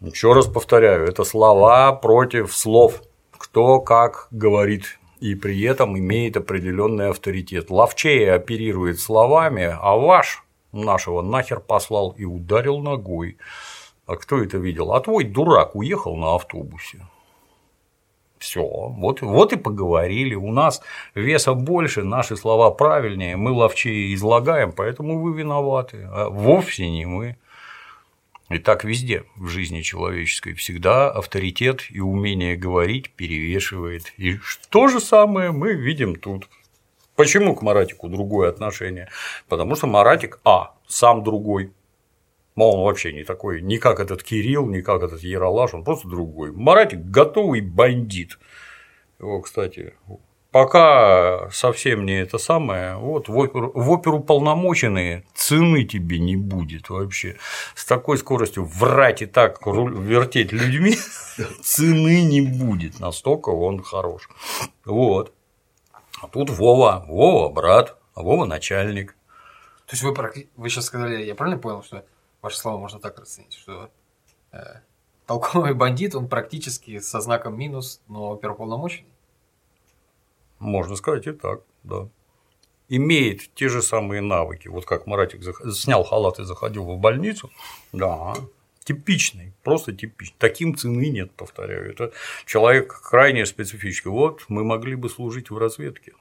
Еще 0.00 0.32
раз 0.32 0.46
повторяю, 0.46 1.06
это 1.06 1.24
слова 1.24 1.92
против 1.92 2.54
слов. 2.54 3.02
Кто 3.38 3.80
как 3.80 4.28
говорит 4.30 4.98
и 5.20 5.34
при 5.34 5.62
этом 5.62 5.98
имеет 5.98 6.36
определенный 6.36 7.08
авторитет. 7.08 7.70
Ловчее 7.70 8.34
оперирует 8.34 9.00
словами, 9.00 9.74
а 9.80 9.96
ваш 9.96 10.44
нашего 10.72 11.22
нахер 11.22 11.60
послал 11.60 12.10
и 12.10 12.24
ударил 12.24 12.78
ногой. 12.80 13.38
А 14.06 14.16
кто 14.16 14.42
это 14.42 14.58
видел? 14.58 14.92
А 14.92 15.00
твой 15.00 15.24
дурак 15.24 15.76
уехал 15.76 16.16
на 16.16 16.34
автобусе. 16.34 17.06
Все, 18.44 18.62
вот, 18.62 19.22
вот 19.22 19.54
и 19.54 19.56
поговорили. 19.56 20.34
У 20.34 20.52
нас 20.52 20.82
веса 21.14 21.54
больше, 21.54 22.02
наши 22.02 22.36
слова 22.36 22.70
правильнее, 22.70 23.38
мы 23.38 23.52
ловчее 23.52 24.12
излагаем, 24.12 24.72
поэтому 24.72 25.18
вы 25.18 25.32
виноваты, 25.32 26.06
а 26.12 26.28
вовсе 26.28 26.90
не 26.90 27.06
мы. 27.06 27.38
И 28.50 28.58
так 28.58 28.84
везде 28.84 29.24
в 29.36 29.48
жизни 29.48 29.80
человеческой 29.80 30.52
всегда 30.52 31.10
авторитет 31.10 31.86
и 31.88 32.00
умение 32.00 32.54
говорить 32.54 33.12
перевешивает. 33.12 34.12
И 34.18 34.38
то 34.68 34.88
же 34.88 35.00
самое 35.00 35.50
мы 35.50 35.72
видим 35.72 36.14
тут. 36.14 36.46
Почему 37.16 37.56
к 37.56 37.62
Маратику 37.62 38.08
другое 38.10 38.50
отношение? 38.50 39.08
Потому 39.48 39.74
что 39.74 39.86
Маратик, 39.86 40.38
а, 40.44 40.74
сам 40.86 41.24
другой. 41.24 41.72
Мол, 42.54 42.76
он 42.76 42.84
вообще 42.84 43.12
не 43.12 43.24
такой, 43.24 43.62
не 43.62 43.78
как 43.78 43.98
этот 43.98 44.22
Кирилл, 44.22 44.66
не 44.66 44.80
как 44.80 45.02
этот 45.02 45.22
Яралаш, 45.22 45.74
он 45.74 45.84
просто 45.84 46.08
другой. 46.08 46.52
Маратик 46.52 47.00
готовый 47.00 47.60
бандит. 47.60 48.38
Его, 49.18 49.40
кстати, 49.40 49.94
пока 50.52 51.50
совсем 51.50 52.06
не 52.06 52.20
это 52.20 52.38
самое, 52.38 52.96
вот 52.96 53.28
в 53.28 53.36
оперу, 53.36 53.72
в 53.74 54.20
полномоченные 54.20 55.24
цены 55.34 55.82
тебе 55.82 56.20
не 56.20 56.36
будет 56.36 56.90
вообще. 56.90 57.36
С 57.74 57.84
такой 57.84 58.18
скоростью 58.18 58.64
врать 58.64 59.22
и 59.22 59.26
так 59.26 59.58
вертеть 59.66 60.52
людьми 60.52 60.96
цены 61.60 62.22
не 62.22 62.40
будет. 62.40 63.00
Настолько 63.00 63.48
он 63.48 63.82
хорош. 63.82 64.28
Вот. 64.84 65.32
А 66.22 66.28
тут 66.28 66.50
Вова, 66.50 67.04
Вова 67.08 67.48
брат, 67.48 67.98
а 68.14 68.22
Вова 68.22 68.44
начальник. 68.44 69.16
То 69.86 69.96
есть 69.96 70.04
вы, 70.04 70.14
вы 70.54 70.70
сейчас 70.70 70.84
сказали, 70.84 71.24
я 71.24 71.34
правильно 71.34 71.60
понял, 71.60 71.82
что 71.82 72.04
ваши 72.44 72.58
слова 72.58 72.78
можно 72.78 73.00
так 73.00 73.18
расценить, 73.18 73.54
что 73.54 73.90
э, 74.52 74.58
толковый 75.26 75.74
бандит, 75.82 76.14
он 76.14 76.28
практически 76.28 77.00
со 77.00 77.20
знаком 77.20 77.58
минус, 77.58 78.02
но 78.06 78.32
оперуполномоченный? 78.32 79.08
Можно 80.58 80.96
сказать 80.96 81.26
и 81.26 81.32
так, 81.32 81.62
да. 81.82 82.08
Имеет 82.90 83.54
те 83.54 83.68
же 83.68 83.80
самые 83.80 84.20
навыки. 84.20 84.68
Вот 84.68 84.84
как 84.84 85.06
Маратик 85.06 85.42
снял 85.72 86.04
халат 86.04 86.38
и 86.38 86.44
заходил 86.44 86.84
в 86.84 86.98
больницу. 86.98 87.50
Да, 87.92 88.34
типичный, 88.84 89.54
просто 89.62 89.92
типичный. 89.92 90.36
Таким 90.38 90.76
цены 90.76 91.08
нет, 91.08 91.32
повторяю. 91.32 91.90
Это 91.90 92.12
человек 92.44 93.00
крайне 93.02 93.46
специфический. 93.46 94.10
Вот 94.10 94.44
мы 94.48 94.64
могли 94.64 94.96
бы 94.96 95.08
служить 95.08 95.50
в 95.50 95.56
разведке. 95.56 96.12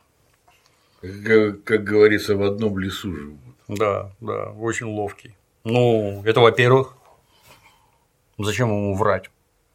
Как, 1.01 1.63
как 1.65 1.83
говорится, 1.83 2.37
в 2.37 2.43
одном 2.43 2.79
лесу 2.79 3.13
живут. 3.13 3.39
Да, 3.67 4.15
да, 4.21 4.51
очень 4.51 4.87
ловкий. 4.87 5.35
Ну, 5.65 6.21
это 6.25 6.41
во-первых. 6.41 6.97
Зачем 8.37 8.67
ему 8.69 8.95
врать? 8.95 9.29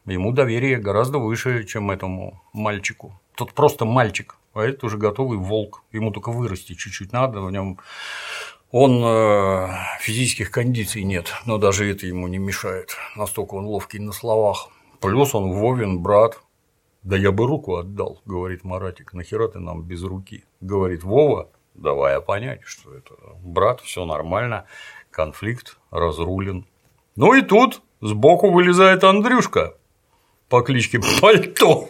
Ему 0.05 0.31
доверие 0.31 0.77
гораздо 0.77 1.17
выше, 1.17 1.63
чем 1.63 1.89
этому 1.89 2.41
мальчику. 2.53 3.19
Тут 3.35 3.53
просто 3.53 3.85
мальчик, 3.85 4.37
а 4.53 4.61
это 4.61 4.85
уже 4.85 4.97
готовый 4.97 5.39
волк. 5.39 5.81
Ему 5.91 6.11
только 6.11 6.31
вырасти 6.31 6.73
чуть-чуть 6.73 7.11
надо, 7.11 7.41
в 7.41 7.51
нем 7.51 7.79
он 8.71 9.03
э, 9.03 9.67
физических 9.99 10.51
кондиций 10.51 11.01
нет, 11.01 11.33
но 11.47 11.57
даже 11.57 11.89
это 11.89 12.05
ему 12.05 12.27
не 12.27 12.37
мешает. 12.37 12.95
Настолько 13.15 13.55
он 13.55 13.65
ловкий 13.65 13.97
на 13.97 14.11
словах. 14.11 14.69
Плюс 14.99 15.33
он 15.33 15.53
Вовин 15.53 16.03
брат. 16.03 16.39
Да 17.01 17.17
я 17.17 17.31
бы 17.31 17.47
руку 17.47 17.77
отдал, 17.77 18.21
говорит 18.25 18.63
Маратик. 18.63 19.13
Нахера 19.13 19.47
ты 19.47 19.57
нам 19.57 19.81
без 19.81 20.03
руки? 20.03 20.43
Говорит 20.61 21.03
Вова, 21.03 21.49
давая 21.73 22.19
понять, 22.19 22.61
что 22.63 22.93
это 22.93 23.15
брат, 23.41 23.81
все 23.81 24.05
нормально, 24.05 24.65
конфликт 25.11 25.77
разрулен. 25.91 26.65
Ну 27.15 27.33
и 27.33 27.41
тут 27.41 27.81
сбоку 28.01 28.51
вылезает 28.51 29.03
Андрюшка 29.03 29.75
по 30.47 30.61
кличке 30.61 30.99
Пальто, 31.21 31.89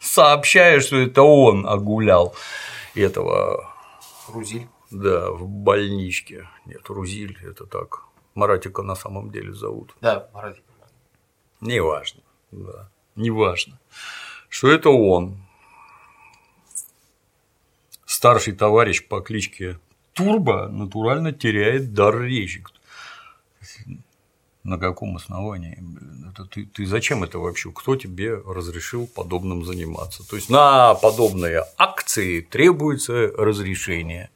сообщая, 0.00 0.80
что 0.80 0.96
это 0.96 1.22
он 1.22 1.66
огулял 1.66 2.34
этого 2.94 3.72
Рузиль. 4.28 4.68
да, 4.90 5.30
в 5.30 5.46
больничке. 5.46 6.48
Нет, 6.66 6.88
Рузиль 6.88 7.38
это 7.42 7.66
так. 7.66 8.04
Маратика 8.34 8.82
на 8.82 8.94
самом 8.94 9.30
деле 9.30 9.52
зовут. 9.52 9.94
Да, 10.00 10.28
Маратик. 10.32 10.64
Неважно. 11.60 12.22
Да. 12.50 12.90
Неважно. 13.14 13.78
Что 14.48 14.68
это 14.68 14.90
он. 14.90 15.36
Старший 18.04 18.54
товарищ 18.54 19.06
по 19.06 19.20
кличке 19.20 19.78
Турбо 20.12 20.68
натурально 20.68 21.32
теряет 21.32 21.94
дар 21.94 22.20
речи. 22.20 22.64
На 24.64 24.78
каком 24.78 25.16
основании? 25.16 25.82
Это 26.30 26.44
ты, 26.44 26.66
ты 26.66 26.86
зачем 26.86 27.24
это 27.24 27.38
вообще? 27.40 27.72
Кто 27.72 27.96
тебе 27.96 28.34
разрешил 28.36 29.08
подобным 29.08 29.64
заниматься? 29.64 30.28
То 30.28 30.36
есть 30.36 30.50
на 30.50 30.94
подобные 30.94 31.64
акции 31.76 32.40
требуется 32.40 33.28
разрешение. 33.36 34.30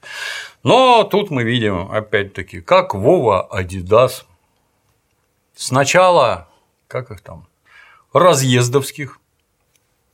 Но 0.65 1.05
тут 1.05 1.31
мы 1.31 1.45
видим, 1.45 1.93
опять-таки, 1.93 2.61
как 2.61 2.95
Вова 2.95 3.43
Адидас 3.43 4.27
сначала, 5.55 6.49
как 6.89 7.13
их 7.13 7.21
там, 7.21 7.47
разъездовских 8.13 9.21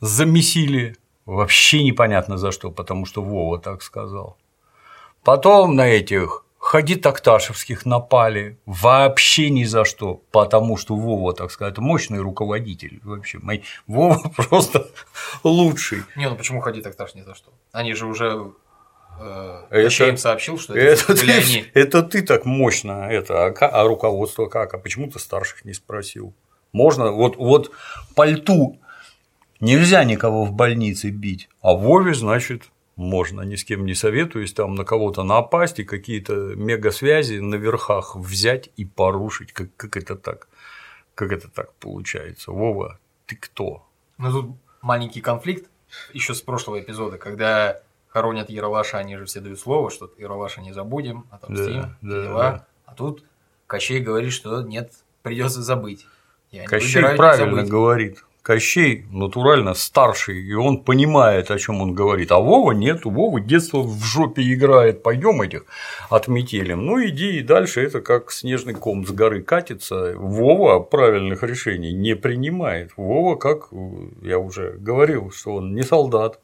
замесили 0.00 0.96
вообще 1.24 1.84
непонятно 1.84 2.36
за 2.36 2.52
что, 2.52 2.70
потому 2.70 3.06
что 3.06 3.22
Вова 3.22 3.58
так 3.58 3.82
сказал. 3.82 4.36
Потом 5.24 5.76
на 5.76 5.88
этих 5.88 6.44
ходи 6.58 6.94
такташевских 6.96 7.86
напали 7.86 8.58
вообще 8.66 9.50
ни 9.50 9.64
за 9.64 9.84
что, 9.84 10.22
потому 10.30 10.76
что 10.76 10.94
Вова, 10.94 11.32
так 11.34 11.50
сказать, 11.50 11.78
мощный 11.78 12.20
руководитель 12.20 13.00
вообще. 13.04 13.38
Мой- 13.38 13.62
Вова 13.86 14.18
просто 14.36 14.88
лучший. 15.44 16.02
Не, 16.16 16.28
ну 16.28 16.36
почему 16.36 16.60
ходи 16.60 16.80
так 16.82 16.96
не 17.14 17.22
за 17.22 17.34
что? 17.34 17.50
Они 17.72 17.94
же 17.94 18.06
уже 18.06 18.52
э, 19.20 19.62
Это- 19.70 19.84
Кощей 19.84 20.08
им 20.10 20.16
сообщил, 20.16 20.58
что 20.58 20.74
это, 20.74 21.02
Это 21.12 21.14
ты, 21.14 21.30
они. 21.32 21.64
это 21.74 22.02
ты 22.02 22.22
так 22.22 22.44
мощно, 22.44 23.08
это, 23.10 23.46
а, 23.46 23.52
а 23.66 23.84
руководство 23.86 24.46
как? 24.46 24.74
А 24.74 24.78
почему 24.78 25.08
ты 25.10 25.18
старших 25.18 25.64
не 25.64 25.72
спросил? 25.74 26.32
Можно, 26.72 27.10
вот, 27.10 27.36
вот 27.36 27.70
по 28.14 28.24
льту 28.24 28.80
нельзя 29.60 30.04
никого 30.04 30.44
в 30.44 30.52
больнице 30.52 31.10
бить, 31.10 31.48
а 31.60 31.74
Вове, 31.74 32.14
значит, 32.14 32.62
можно, 33.02 33.42
ни 33.42 33.56
с 33.56 33.64
кем 33.64 33.84
не 33.84 33.94
советуюсь, 33.94 34.52
там 34.52 34.74
на 34.74 34.84
кого-то 34.84 35.22
напасть 35.24 35.78
и 35.80 35.84
какие-то 35.84 36.32
мегасвязи 36.56 37.38
на 37.40 37.56
верхах 37.56 38.16
взять 38.16 38.70
и 38.76 38.84
порушить. 38.84 39.52
Как, 39.52 39.68
как 39.76 39.96
это 39.96 40.16
так? 40.16 40.48
Как 41.14 41.32
это 41.32 41.48
так 41.48 41.72
получается? 41.74 42.52
Вова, 42.52 42.98
ты 43.26 43.36
кто? 43.36 43.86
Ну 44.18 44.30
тут 44.32 44.56
маленький 44.80 45.20
конфликт 45.20 45.68
еще 46.14 46.34
с 46.34 46.40
прошлого 46.40 46.80
эпизода, 46.80 47.18
когда 47.18 47.80
хоронят 48.08 48.48
Яралаша, 48.50 48.98
они 48.98 49.16
же 49.16 49.24
все 49.26 49.40
дают 49.40 49.58
слово, 49.60 49.90
что 49.90 50.10
Яралаша 50.18 50.60
не 50.60 50.72
забудем, 50.72 51.26
отомстим, 51.30 51.80
Да, 51.82 51.96
да, 52.00 52.22
дела. 52.22 52.42
да. 52.42 52.66
А 52.86 52.94
тут 52.94 53.24
Кощей 53.66 54.00
говорит, 54.00 54.32
что 54.32 54.62
нет, 54.62 54.92
придется 55.22 55.62
забыть. 55.62 56.06
Я 56.50 56.64
Кощей 56.66 57.02
правильно 57.16 57.56
забыть. 57.56 57.70
говорит. 57.70 58.24
Кощей 58.42 59.06
натурально 59.12 59.72
старший, 59.74 60.42
и 60.42 60.52
он 60.52 60.82
понимает, 60.82 61.52
о 61.52 61.58
чем 61.58 61.80
он 61.80 61.94
говорит. 61.94 62.32
А 62.32 62.38
Вова 62.38 62.72
нет, 62.72 63.06
у 63.06 63.10
Вовы 63.10 63.40
детство 63.40 63.82
в 63.82 64.02
жопе 64.02 64.42
играет. 64.42 65.04
Пойдем 65.04 65.42
этих 65.42 65.64
отметелим. 66.10 66.84
Ну, 66.84 67.04
иди 67.04 67.38
и 67.38 67.42
дальше. 67.42 67.80
Это 67.82 68.00
как 68.00 68.32
снежный 68.32 68.74
ком 68.74 69.06
с 69.06 69.12
горы 69.12 69.42
катится. 69.42 70.14
Вова 70.16 70.80
правильных 70.80 71.44
решений 71.44 71.92
не 71.92 72.16
принимает. 72.16 72.90
Вова, 72.96 73.36
как 73.36 73.68
я 74.22 74.40
уже 74.40 74.72
говорил, 74.72 75.30
что 75.30 75.54
он 75.54 75.76
не 75.76 75.82
солдат, 75.82 76.40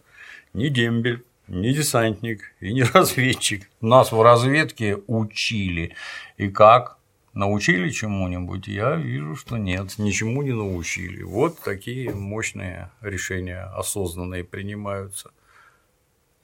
не 0.55 0.69
дембель, 0.69 1.25
не 1.49 1.73
десантник 1.73 2.43
и 2.61 2.73
не 2.73 2.83
разведчик. 2.95 3.69
Нас 3.81 4.13
в 4.13 4.23
разведке 4.23 4.99
учили. 5.09 5.97
И 6.37 6.49
как? 6.49 6.98
Научили 7.35 7.91
чему-нибудь? 7.91 8.67
Я 8.67 8.97
вижу, 8.97 9.37
что 9.37 9.57
нет, 9.57 9.99
ничему 9.99 10.43
не 10.43 10.53
научили. 10.53 11.23
Вот 11.23 11.61
такие 11.61 12.13
мощные 12.13 12.91
решения 13.01 13.65
осознанные 13.77 14.45
принимаются. 14.45 15.31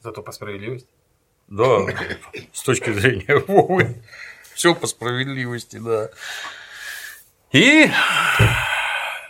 Зато 0.00 0.22
по 0.22 0.32
справедливости. 0.32 0.88
Да, 1.48 1.86
с 2.52 2.62
точки 2.62 2.92
зрения 2.92 3.42
Вовы, 3.46 4.02
все 4.54 4.74
по 4.74 4.86
справедливости, 4.86 5.78
да. 5.78 6.10
И 7.52 7.90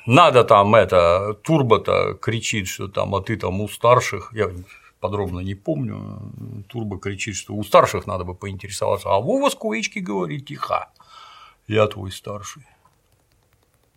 надо 0.06 0.44
там 0.44 0.74
это, 0.74 1.34
Турбо-то 1.42 2.14
кричит, 2.14 2.68
что 2.68 2.88
там, 2.88 3.14
а 3.14 3.22
ты 3.22 3.36
там 3.36 3.60
у 3.60 3.68
старших, 3.68 4.32
я 4.32 4.50
подробно 5.00 5.40
не 5.40 5.54
помню, 5.54 6.32
Турбо 6.68 6.98
кричит, 6.98 7.36
что 7.36 7.54
у 7.54 7.64
старших 7.64 8.06
надо 8.06 8.24
бы 8.24 8.34
поинтересоваться, 8.34 9.10
а 9.10 9.18
Вова 9.18 9.50
с 9.50 9.54
куечки 9.54 9.98
говорит, 9.98 10.46
тихо, 10.46 10.90
я 11.66 11.86
твой 11.86 12.10
старший. 12.10 12.64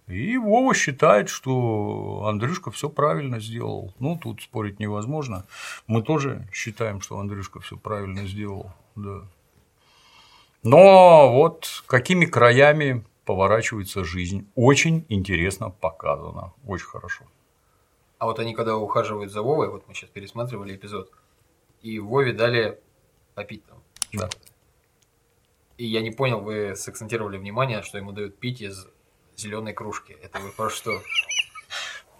И 0.08 0.38
Вова 0.38 0.74
считает, 0.74 1.28
что 1.28 2.24
Андрюшка 2.28 2.72
все 2.72 2.90
правильно 2.90 3.42
сделал. 3.42 3.94
Ну, 4.00 4.18
тут 4.18 4.42
спорить 4.42 4.80
невозможно. 4.80 5.46
Мы 5.86 6.02
тоже 6.02 6.48
считаем, 6.54 7.02
что 7.02 7.20
Андрюшка 7.20 7.60
все 7.60 7.76
правильно 7.76 8.26
сделал. 8.26 8.72
Да. 8.96 9.28
Но 10.64 11.34
вот 11.34 11.84
какими 11.88 12.26
краями 12.26 13.04
поворачивается 13.26 14.06
жизнь. 14.06 14.50
Очень 14.56 15.06
интересно 15.10 15.70
показано. 15.70 16.54
Очень 16.66 16.86
хорошо. 16.86 17.26
А 18.18 18.26
вот 18.26 18.40
они 18.40 18.56
когда 18.56 18.78
ухаживают 18.78 19.32
за 19.32 19.42
Вовой, 19.42 19.70
вот 19.70 19.88
мы 19.88 19.94
сейчас 19.94 20.10
пересматривали 20.10 20.76
эпизод, 20.76 21.12
и 21.82 22.00
Вове 22.00 22.34
дали 22.34 22.80
попить 23.36 23.64
там. 23.66 23.78
Да. 24.14 24.30
И 25.78 25.86
я 25.86 26.02
не 26.02 26.12
понял, 26.12 26.42
вы 26.42 26.76
сакцентировали 26.76 27.38
внимание, 27.38 27.84
что 27.84 27.98
ему 28.00 28.12
дают 28.12 28.40
пить 28.40 28.62
из 28.62 28.88
зеленой 29.36 29.74
кружки. 29.74 30.18
Это 30.24 30.40
вы 30.40 30.50
про 30.50 30.70
что? 30.70 31.02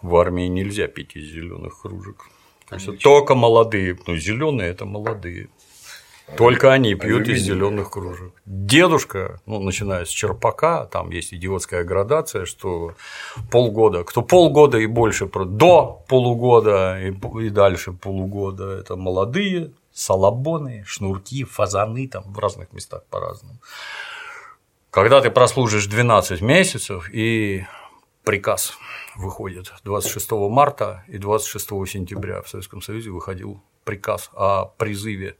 В 0.00 0.16
армии 0.16 0.46
нельзя 0.46 0.86
пить 0.86 1.16
из 1.16 1.24
зеленых 1.24 1.80
кружек. 1.82 2.28
Это 2.70 2.92
только 2.92 3.34
молодые. 3.34 3.98
Ну, 4.06 4.16
зеленые 4.16 4.70
это 4.70 4.84
молодые. 4.84 5.48
Только 6.36 6.72
они 6.72 6.94
пьют 6.94 7.26
из 7.26 7.40
зеленых 7.40 7.90
кружек. 7.90 8.32
Дедушка, 8.44 9.40
ну, 9.46 9.60
начиная 9.60 10.04
с 10.04 10.08
черпака, 10.08 10.84
там 10.84 11.10
есть 11.10 11.32
идиотская 11.32 11.84
градация, 11.84 12.44
что 12.44 12.94
полгода, 13.50 14.04
кто 14.04 14.22
полгода 14.22 14.78
и 14.78 14.86
больше, 14.86 15.26
до 15.26 16.04
полугода 16.06 17.00
и 17.00 17.48
дальше 17.48 17.92
полугода, 17.92 18.78
это 18.78 18.94
молодые, 18.94 19.72
салабоны, 19.98 20.84
шнурки, 20.86 21.44
фазаны, 21.44 22.08
там 22.08 22.22
в 22.32 22.38
разных 22.38 22.72
местах 22.72 23.04
по-разному. 23.10 23.58
Когда 24.90 25.20
ты 25.20 25.30
прослужишь 25.30 25.86
12 25.86 26.40
месяцев 26.40 27.10
и 27.12 27.66
приказ 28.24 28.76
выходит 29.16 29.72
26 29.84 30.30
марта 30.50 31.04
и 31.08 31.18
26 31.18 31.66
сентября 31.88 32.42
в 32.42 32.48
Советском 32.48 32.80
Союзе 32.80 33.10
выходил 33.10 33.60
приказ 33.84 34.30
о 34.34 34.66
призыве 34.66 35.36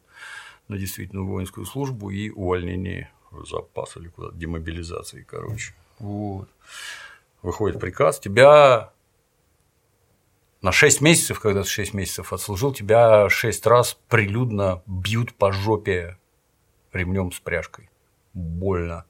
на 0.67 0.77
действительную 0.77 1.27
воинскую 1.27 1.65
службу 1.65 2.11
и 2.11 2.31
увольнении 2.31 3.09
в 3.31 3.47
запас 3.47 3.97
или 3.97 4.09
куда 4.09 4.31
демобилизации, 4.33 5.23
короче. 5.29 5.75
Вот. 5.99 6.49
Выходит 7.43 7.81
приказ, 7.81 8.19
тебя 8.19 8.93
на 10.61 10.73
6 10.73 11.01
месяцев, 11.01 11.41
когда 11.41 11.63
ты 11.63 11.69
6 11.69 11.95
месяцев 11.95 12.33
отслужил, 12.33 12.73
тебя 12.73 13.29
6 13.29 13.67
раз 13.67 13.97
прилюдно 14.09 14.83
бьют 14.87 15.35
по 15.35 15.53
жопе 15.53 16.19
ремнем 16.93 17.33
с 17.33 17.41
пряжкой. 17.41 17.91
Больно. 18.35 19.05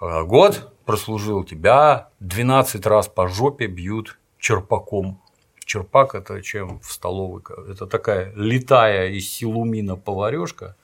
А 0.00 0.22
Год 0.24 0.74
прослужил, 0.84 1.44
тебя 1.44 2.08
12 2.20 2.84
раз 2.86 3.08
по 3.08 3.28
жопе 3.28 3.66
бьют 3.66 4.18
черпаком. 4.38 5.22
Черпак 5.64 6.16
это 6.16 6.42
чем 6.42 6.80
в 6.80 6.90
столовой? 6.90 7.42
Это 7.70 7.86
такая 7.86 8.32
летая 8.34 9.10
из 9.10 9.30
силумина 9.30 9.94
поварешка. 9.96 10.74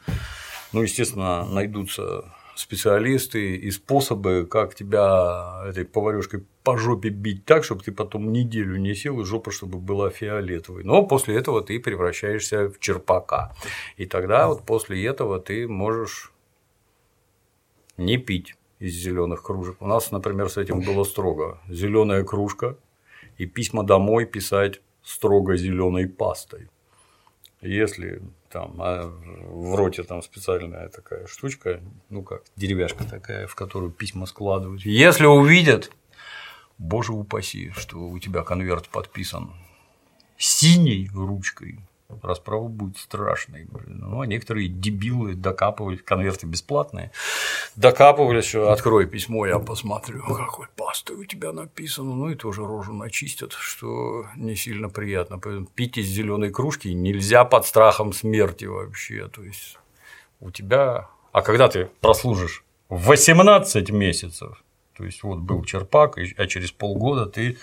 Ну, 0.73 0.83
естественно, 0.83 1.45
найдутся 1.45 2.36
специалисты 2.57 3.57
и 3.57 3.71
способы, 3.71 4.47
как 4.51 4.75
тебя 4.75 5.63
этой 5.67 5.85
поварешкой 5.85 6.45
по 6.65 6.77
жопе 6.77 7.11
бить 7.11 7.45
так, 7.45 7.65
чтобы 7.65 7.83
ты 7.83 7.93
потом 7.93 8.33
неделю 8.33 8.77
не 8.77 8.95
сел, 8.95 9.21
и 9.21 9.25
жопа, 9.25 9.51
чтобы 9.51 9.79
была 9.79 10.11
фиолетовой. 10.11 10.83
Но 10.83 11.07
после 11.07 11.37
этого 11.37 11.63
ты 11.63 11.79
превращаешься 11.79 12.69
в 12.69 12.79
черпака. 12.81 13.55
И 13.97 14.07
тогда 14.07 14.49
вот 14.49 14.65
после 14.65 15.05
этого 15.05 15.39
ты 15.39 15.69
можешь 15.69 16.33
не 17.97 18.17
пить 18.17 18.57
из 18.79 18.95
зеленых 18.95 19.43
кружек. 19.43 19.77
У 19.81 19.87
нас, 19.87 20.11
например, 20.11 20.49
с 20.49 20.57
этим 20.57 20.81
было 20.81 21.05
строго. 21.05 21.61
Зеленая 21.69 22.25
кружка 22.25 22.77
и 23.39 23.47
письма 23.47 23.85
домой 23.85 24.27
писать 24.27 24.81
строго 25.03 25.57
зеленой 25.57 26.09
пастой. 26.09 26.69
Если 27.61 28.23
там 28.51 28.77
а 28.81 29.07
в 29.07 29.75
роте 29.75 30.03
там 30.03 30.23
специальная 30.23 30.89
такая 30.89 31.27
штучка, 31.27 31.81
ну 32.11 32.23
как 32.23 32.43
деревяшка 32.55 33.05
такая, 33.05 33.47
в 33.47 33.55
которую 33.55 33.93
письма 33.93 34.27
складывают. 34.27 34.85
Если 34.85 35.27
увидят, 35.27 35.91
боже 36.79 37.13
упаси, 37.13 37.71
что 37.71 37.99
у 37.99 38.19
тебя 38.19 38.43
конверт 38.43 38.89
подписан 38.89 39.55
синей 40.37 41.11
ручкой, 41.15 41.81
расправа 42.23 42.69
будет 42.69 42.99
страшной. 42.99 43.65
блин. 43.65 43.99
Ну, 43.99 44.21
а 44.21 44.27
некоторые 44.27 44.69
дебилы 44.69 45.35
докапывались, 45.35 46.03
конверты 46.03 46.47
бесплатные, 46.47 47.11
докапывались, 47.75 48.47
что 48.47 48.73
открой 48.73 49.07
письмо, 49.07 49.47
я 49.47 49.59
посмотрю, 49.59 50.23
какой 50.23 50.67
пастой 50.77 51.17
у 51.17 51.25
тебя 51.25 51.53
написано, 51.53 52.15
ну 52.15 52.31
и 52.31 52.35
тоже 52.35 52.67
рожу 52.67 52.93
начистят, 52.93 53.53
что 53.53 54.27
не 54.37 54.57
сильно 54.57 54.89
приятно. 54.89 55.39
Поэтому 55.39 55.67
пить 55.67 55.99
из 55.99 56.07
зеленой 56.07 56.51
кружки 56.51 56.93
нельзя 56.93 57.45
под 57.45 57.67
страхом 57.67 58.13
смерти 58.13 58.65
вообще. 58.65 59.29
То 59.29 59.43
есть 59.43 59.79
у 60.41 60.51
тебя. 60.51 61.09
А 61.33 61.43
когда 61.43 61.69
ты 61.69 61.91
прослужишь 62.01 62.65
18 62.89 63.91
месяцев, 63.91 64.63
то 64.97 65.05
есть 65.05 65.23
вот 65.23 65.39
был 65.39 65.65
черпак, 65.65 66.19
а 66.19 66.47
через 66.47 66.73
полгода 66.73 67.27
ты 67.27 67.59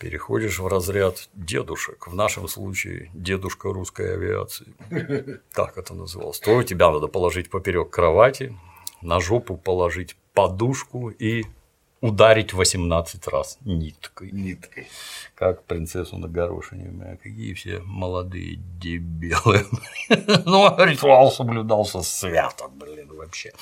переходишь 0.00 0.58
в 0.58 0.66
разряд 0.66 1.28
дедушек. 1.34 2.08
В 2.08 2.14
нашем 2.14 2.48
случае 2.48 3.10
дедушка 3.14 3.72
русской 3.72 4.14
авиации. 4.14 4.74
Так 5.54 5.76
это 5.76 5.94
называлось. 5.94 6.40
То 6.40 6.62
тебя 6.62 6.90
надо 6.90 7.06
положить 7.06 7.50
поперек 7.50 7.90
кровати, 7.90 8.56
на 9.02 9.20
жопу 9.20 9.56
положить 9.56 10.16
подушку 10.32 11.10
и 11.10 11.44
ударить 12.00 12.54
18 12.54 13.28
раз 13.28 13.58
ниткой. 13.60 14.30
Ниткой. 14.32 14.86
Как 15.34 15.64
принцессу 15.64 16.16
на 16.16 16.28
горошине. 16.28 16.88
бля, 16.88 17.16
Какие 17.16 17.52
все 17.54 17.80
молодые 17.84 18.56
дебилы. 18.56 19.66
Ну, 20.46 20.74
ритуал 20.78 21.30
соблюдался 21.30 22.02
свято, 22.02 22.68
блин, 22.68 23.09
вообще. 23.30 23.52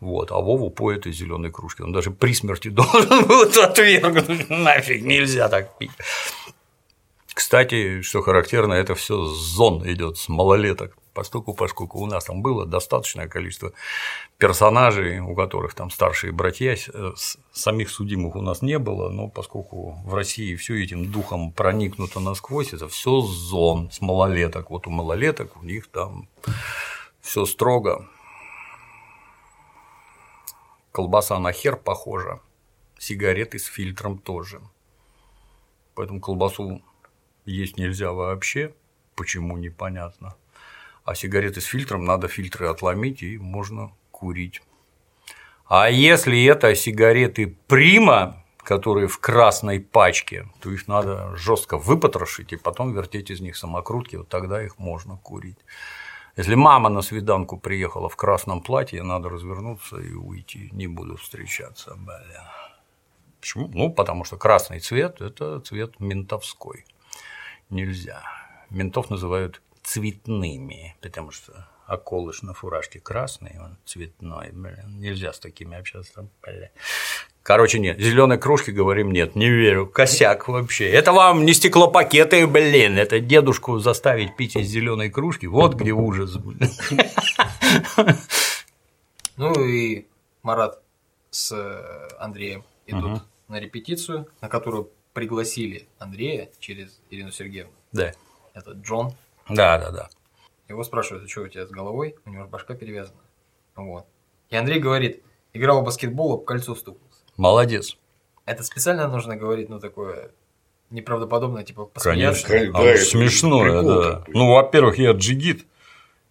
Вот. 0.00 0.32
А 0.32 0.36
Вову 0.36 0.70
по 0.70 0.90
этой 0.90 1.12
зеленой 1.12 1.50
кружке. 1.50 1.84
Он 1.84 1.92
даже 1.92 2.10
при 2.10 2.32
смерти 2.32 2.68
должен 2.70 3.26
был 3.26 3.42
отвергнуть. 3.42 4.48
Нафиг 4.48 5.02
нельзя 5.02 5.48
так 5.48 5.78
пить. 5.78 5.90
Кстати, 7.34 8.02
что 8.02 8.22
характерно, 8.22 8.72
это 8.72 8.94
все 8.94 9.24
зон 9.24 9.88
идет 9.88 10.16
с 10.16 10.28
малолеток. 10.28 10.96
Поскольку, 11.14 11.54
поскольку 11.54 11.98
у 11.98 12.06
нас 12.06 12.24
там 12.24 12.42
было 12.42 12.64
достаточное 12.64 13.28
количество 13.28 13.72
персонажей, 14.38 15.20
у 15.20 15.34
которых 15.34 15.74
там 15.74 15.90
старшие 15.90 16.32
братья, 16.32 16.76
э, 16.76 17.12
самих 17.52 17.90
судимых 17.90 18.36
у 18.36 18.40
нас 18.40 18.62
не 18.62 18.78
было, 18.78 19.08
но 19.08 19.28
поскольку 19.28 20.00
в 20.04 20.14
России 20.14 20.54
все 20.54 20.82
этим 20.82 21.10
духом 21.10 21.52
проникнуто 21.52 22.20
насквозь, 22.20 22.72
это 22.72 22.86
все 22.86 23.20
зон 23.20 23.90
с 23.90 24.00
малолеток. 24.00 24.70
Вот 24.70 24.86
у 24.86 24.90
малолеток 24.90 25.56
у 25.60 25.64
них 25.64 25.88
там 25.88 26.28
все 27.20 27.44
строго. 27.46 28.08
Колбаса 30.98 31.38
на 31.38 31.52
хер 31.52 31.76
похожа, 31.76 32.40
сигареты 32.98 33.60
с 33.60 33.66
фильтром 33.66 34.18
тоже. 34.18 34.60
Поэтому 35.94 36.20
колбасу 36.20 36.82
есть 37.44 37.76
нельзя 37.76 38.10
вообще, 38.10 38.74
почему 39.14 39.56
непонятно. 39.58 40.34
А 41.04 41.14
сигареты 41.14 41.60
с 41.60 41.66
фильтром 41.66 42.04
надо 42.04 42.26
фильтры 42.26 42.66
отломить 42.66 43.22
и 43.22 43.38
можно 43.38 43.92
курить. 44.10 44.60
А 45.66 45.88
если 45.88 46.44
это 46.44 46.74
сигареты 46.74 47.56
Прима, 47.68 48.44
которые 48.56 49.06
в 49.06 49.20
красной 49.20 49.78
пачке, 49.78 50.48
то 50.60 50.68
их 50.68 50.88
надо 50.88 51.36
жестко 51.36 51.78
выпотрошить 51.78 52.52
и 52.52 52.56
потом 52.56 52.92
вертеть 52.92 53.30
из 53.30 53.40
них 53.40 53.56
самокрутки, 53.56 54.16
вот 54.16 54.28
тогда 54.28 54.64
их 54.64 54.80
можно 54.80 55.16
курить. 55.16 55.58
Если 56.38 56.54
мама 56.54 56.88
на 56.88 57.02
свиданку 57.02 57.58
приехала 57.58 58.08
в 58.08 58.14
красном 58.14 58.62
платье, 58.62 59.02
надо 59.02 59.28
развернуться 59.28 59.96
и 59.96 60.12
уйти, 60.12 60.68
не 60.70 60.86
буду 60.86 61.16
встречаться, 61.16 61.96
бля. 61.96 62.48
Почему? 63.40 63.66
Ну, 63.74 63.92
потому 63.92 64.22
что 64.22 64.36
красный 64.36 64.78
цвет– 64.78 65.20
это 65.20 65.58
цвет 65.58 65.98
ментовской. 65.98 66.84
Нельзя. 67.70 68.22
Ментов 68.70 69.10
называют 69.10 69.60
цветными, 69.82 70.96
потому 71.00 71.32
что 71.32 71.68
околыш 71.88 72.42
на 72.42 72.54
фуражке 72.54 73.00
красный, 73.00 73.58
он 73.58 73.76
цветной, 73.84 74.52
блин, 74.52 75.00
нельзя 75.00 75.32
с 75.32 75.40
такими 75.40 75.76
общаться, 75.76 76.28
блин. 76.40 76.70
Короче, 77.48 77.78
нет, 77.78 77.98
зеленой 77.98 78.36
кружки 78.36 78.70
говорим 78.70 79.10
нет, 79.10 79.34
не 79.34 79.48
верю, 79.48 79.86
косяк 79.86 80.48
вообще. 80.48 80.86
Это 80.90 81.14
вам 81.14 81.46
не 81.46 81.54
стеклопакеты, 81.54 82.46
блин, 82.46 82.98
это 82.98 83.20
дедушку 83.20 83.78
заставить 83.78 84.36
пить 84.36 84.54
из 84.54 84.66
зеленой 84.66 85.08
кружки, 85.08 85.46
вот 85.46 85.74
где 85.74 85.92
ужас. 85.92 86.36
Ну 89.38 89.64
и 89.64 90.06
Марат 90.42 90.82
с 91.30 91.52
э, 91.52 92.08
Андреем 92.18 92.64
идут 92.86 93.22
на 93.48 93.58
репетицию, 93.58 94.28
на 94.42 94.50
которую 94.50 94.90
пригласили 95.14 95.88
Андрея 95.98 96.50
через 96.58 97.00
Ирину 97.08 97.30
Сергеевну. 97.30 97.72
Да, 97.92 98.12
Это 98.52 98.72
Джон. 98.72 99.14
да, 99.48 99.78
да, 99.78 99.90
да. 99.90 100.10
Его 100.68 100.84
спрашивают, 100.84 101.24
а 101.24 101.28
что 101.28 101.44
у 101.44 101.48
тебя 101.48 101.66
с 101.66 101.70
головой? 101.70 102.14
У 102.26 102.30
него 102.30 102.42
же 102.42 102.50
башка 102.50 102.74
перевязана. 102.74 103.20
Вот. 103.74 104.04
И 104.50 104.56
Андрей 104.56 104.80
говорит, 104.80 105.22
играл 105.54 105.80
в 105.80 105.84
баскетбол, 105.84 106.34
об 106.34 106.44
кольцо 106.44 106.74
стукнулся. 106.74 107.07
Молодец. 107.38 107.96
Это 108.44 108.64
специально 108.64 109.08
нужно 109.08 109.36
говорить, 109.36 109.68
ну, 109.70 109.78
такое 109.78 110.32
неправдоподобное, 110.90 111.62
типа, 111.62 111.86
посмеяться. 111.86 112.46
Конечно. 112.46 112.78
А 112.78 112.82
Да, 112.82 112.88
это 112.88 113.04
смешное, 113.04 113.62
прикол 113.62 114.02
да. 114.02 114.12
такой. 114.16 114.34
Ну, 114.34 114.52
во-первых, 114.52 114.98
я 114.98 115.12
джигит. 115.12 115.64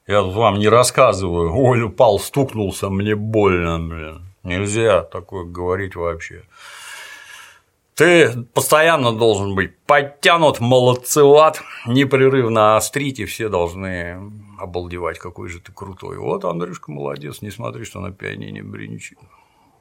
Я 0.06 0.22
вам 0.22 0.60
не 0.60 0.68
рассказываю. 0.68 1.56
Ой, 1.56 1.82
упал, 1.84 2.20
стукнулся, 2.20 2.90
мне 2.90 3.16
больно, 3.16 3.80
блин. 3.80 4.26
Нельзя 4.44 5.04
такое 5.04 5.46
говорить 5.46 5.96
вообще. 5.96 6.44
Ты 7.96 8.44
постоянно 8.54 9.12
должен 9.12 9.56
быть 9.56 9.78
подтянут, 9.80 10.60
молодцеват, 10.60 11.62
непрерывно 11.86 12.76
острить, 12.76 13.20
и 13.20 13.26
все 13.26 13.50
должны 13.50 14.32
обалдевать, 14.60 15.20
какой 15.20 15.50
же 15.50 15.60
ты 15.60 15.72
крутой. 15.72 16.18
Вот 16.18 16.46
Андрюшка 16.46 16.92
молодец, 16.92 17.42
не 17.42 17.50
смотри, 17.50 17.86
что 17.86 18.00
на 18.00 18.12
пианине 18.12 18.62
бринчит. 18.62 19.18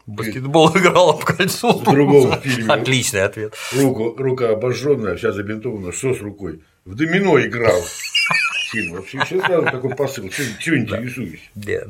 В 0.07 0.13
Баскетбол 0.13 0.71
играл 0.77 1.11
об 1.11 1.25
кольцо. 1.25 1.73
В 1.73 1.83
другом 1.85 2.41
фильме. 2.41 2.73
Отличный 2.73 3.25
ответ. 3.25 3.55
Руку, 3.75 4.15
рука 4.17 4.51
обожженная, 4.51 5.17
вся 5.17 5.33
забинтована, 5.33 5.93
что 5.93 6.15
с 6.15 6.21
рукой? 6.21 6.63
В 6.85 6.95
домино 6.95 7.41
играл. 7.41 7.81
Фильм. 8.71 8.97
Вообще, 8.97 9.19
сейчас 9.25 9.45
сразу 9.45 9.65
такой 9.67 9.95
посыл. 9.95 10.29
Чего 10.29 10.77
интересуюсь? 10.77 11.51
Да. 11.55 11.87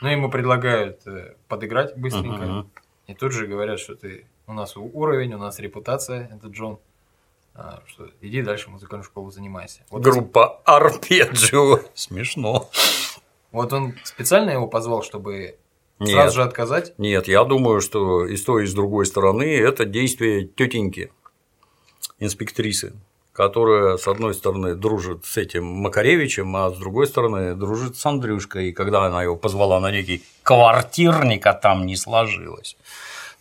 Ну, 0.00 0.08
ему 0.08 0.30
предлагают 0.30 1.04
э, 1.06 1.34
подыграть 1.48 1.96
быстренько. 1.96 2.66
И 3.08 3.14
тут 3.14 3.32
же 3.32 3.46
говорят, 3.46 3.80
что 3.80 3.94
ты 3.96 4.26
у 4.46 4.52
нас 4.52 4.76
уровень, 4.76 5.34
у 5.34 5.38
нас 5.38 5.58
репутация, 5.58 6.30
это 6.32 6.48
Джон. 6.48 6.78
А, 7.54 7.82
что 7.86 8.08
иди 8.20 8.42
дальше 8.42 8.68
в 8.68 8.72
музыкальную 8.72 9.04
школу 9.04 9.30
занимайся. 9.32 9.80
Вот, 9.90 10.02
Группа 10.02 10.60
Арпеджио. 10.64 11.80
Смешно. 11.94 12.70
вот 13.50 13.72
он 13.72 13.94
специально 14.04 14.50
его 14.50 14.68
позвал, 14.68 15.02
чтобы 15.02 15.56
Нет. 15.98 16.10
сразу 16.10 16.36
же 16.36 16.42
отказать. 16.42 16.94
Нет, 16.98 17.28
я 17.28 17.44
думаю, 17.44 17.80
что 17.80 18.26
и 18.26 18.36
с 18.36 18.42
той, 18.42 18.64
и 18.64 18.66
с 18.66 18.74
другой 18.74 19.06
стороны 19.06 19.44
это 19.44 19.84
действие 19.84 20.46
тетеньки, 20.46 21.10
инспектрисы, 22.20 22.94
которая, 23.32 23.96
с 23.96 24.06
одной 24.06 24.34
стороны, 24.34 24.74
дружит 24.74 25.24
с 25.24 25.36
этим 25.36 25.64
Макаревичем, 25.64 26.54
а 26.56 26.70
с 26.70 26.78
другой 26.78 27.06
стороны, 27.06 27.54
дружит 27.54 27.96
с 27.96 28.06
Андрюшкой. 28.06 28.68
И 28.68 28.72
когда 28.72 29.04
она 29.04 29.22
его 29.22 29.36
позвала 29.36 29.80
на 29.80 29.90
некий 29.90 30.22
квартирник, 30.42 31.46
а 31.46 31.52
там 31.52 31.86
не 31.86 31.96
сложилось, 31.96 32.76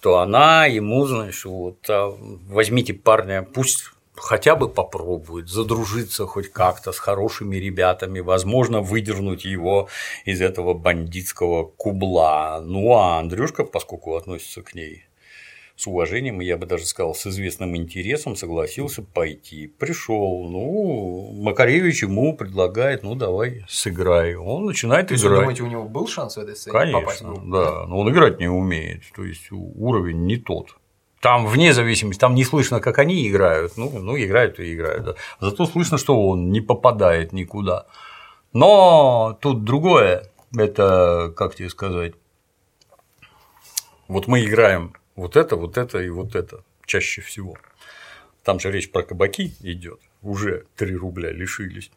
то 0.01 0.19
она 0.19 0.65
ему, 0.65 1.05
знаешь, 1.05 1.45
вот, 1.45 1.77
а, 1.89 2.15
возьмите 2.47 2.93
парня, 2.93 3.41
пусть 3.41 3.91
хотя 4.17 4.55
бы 4.55 4.67
попробует 4.69 5.47
задружиться 5.47 6.25
хоть 6.25 6.51
как-то 6.51 6.91
с 6.91 6.99
хорошими 6.99 7.57
ребятами, 7.57 8.19
возможно, 8.19 8.81
выдернуть 8.81 9.45
его 9.45 9.87
из 10.25 10.41
этого 10.41 10.73
бандитского 10.73 11.65
кубла. 11.65 12.61
Ну, 12.63 12.93
а 12.93 13.19
Андрюшка, 13.19 13.63
поскольку 13.63 14.15
относится 14.15 14.61
к 14.61 14.73
ней 14.75 15.07
с 15.77 15.85
уважением, 15.85 16.39
я 16.39 16.57
бы 16.57 16.65
даже 16.65 16.85
сказал, 16.85 17.13
с 17.13 17.27
известным 17.27 17.77
интересом, 17.77 18.35
согласился 18.35 19.03
пойти. 19.03 19.67
Пришел, 19.67 20.49
ну, 20.49 21.31
Макаревич 21.39 22.01
ему 22.01 22.35
предлагает, 22.35 23.03
ну, 23.03 23.13
давай, 23.13 23.63
сыграй. 23.69 24.35
Он 24.35 24.65
начинает 24.65 25.07
То 25.07 25.13
есть, 25.13 25.23
вы 25.23 25.29
играть. 25.29 25.41
думаете, 25.41 25.63
у 25.63 25.67
него 25.67 25.83
был 25.83 26.07
шанс 26.07 26.35
в 26.35 26.39
этой 26.39 26.55
сцене 26.55 26.93
попасть 26.93 27.21
в 27.21 27.25
Конечно, 27.25 27.51
да, 27.51 27.85
но 27.85 27.99
он 27.99 28.09
играть 28.09 28.39
не 28.39 28.47
умеет, 28.47 29.03
то 29.15 29.23
есть 29.23 29.47
уровень 29.51 30.25
не 30.25 30.37
тот. 30.37 30.76
Там 31.19 31.47
вне 31.47 31.73
зависимости, 31.73 32.19
там 32.19 32.35
не 32.35 32.43
слышно, 32.43 32.79
как 32.79 32.99
они 32.99 33.27
играют, 33.27 33.75
ну, 33.75 33.89
ну 33.99 34.17
играют 34.17 34.59
и 34.59 34.73
играют, 34.73 35.03
да. 35.03 35.15
зато 35.39 35.65
слышно, 35.65 35.97
что 35.97 36.27
он 36.27 36.51
не 36.51 36.61
попадает 36.61 37.33
никуда. 37.33 37.87
Но 38.53 39.37
тут 39.41 39.63
другое, 39.63 40.29
это, 40.55 41.33
как 41.35 41.55
тебе 41.55 41.69
сказать, 41.69 42.13
вот 44.07 44.27
мы 44.27 44.45
играем 44.45 44.93
вот 45.15 45.35
это, 45.35 45.55
вот 45.55 45.77
это 45.77 45.99
и 45.99 46.09
вот 46.09 46.35
это 46.35 46.63
чаще 46.85 47.21
всего. 47.21 47.55
Там 48.43 48.59
же 48.59 48.71
речь 48.71 48.91
про 48.91 49.03
кабаки 49.03 49.55
идет, 49.61 49.99
уже 50.21 50.65
3 50.77 50.95
рубля 50.95 51.31
лишились. 51.31 51.91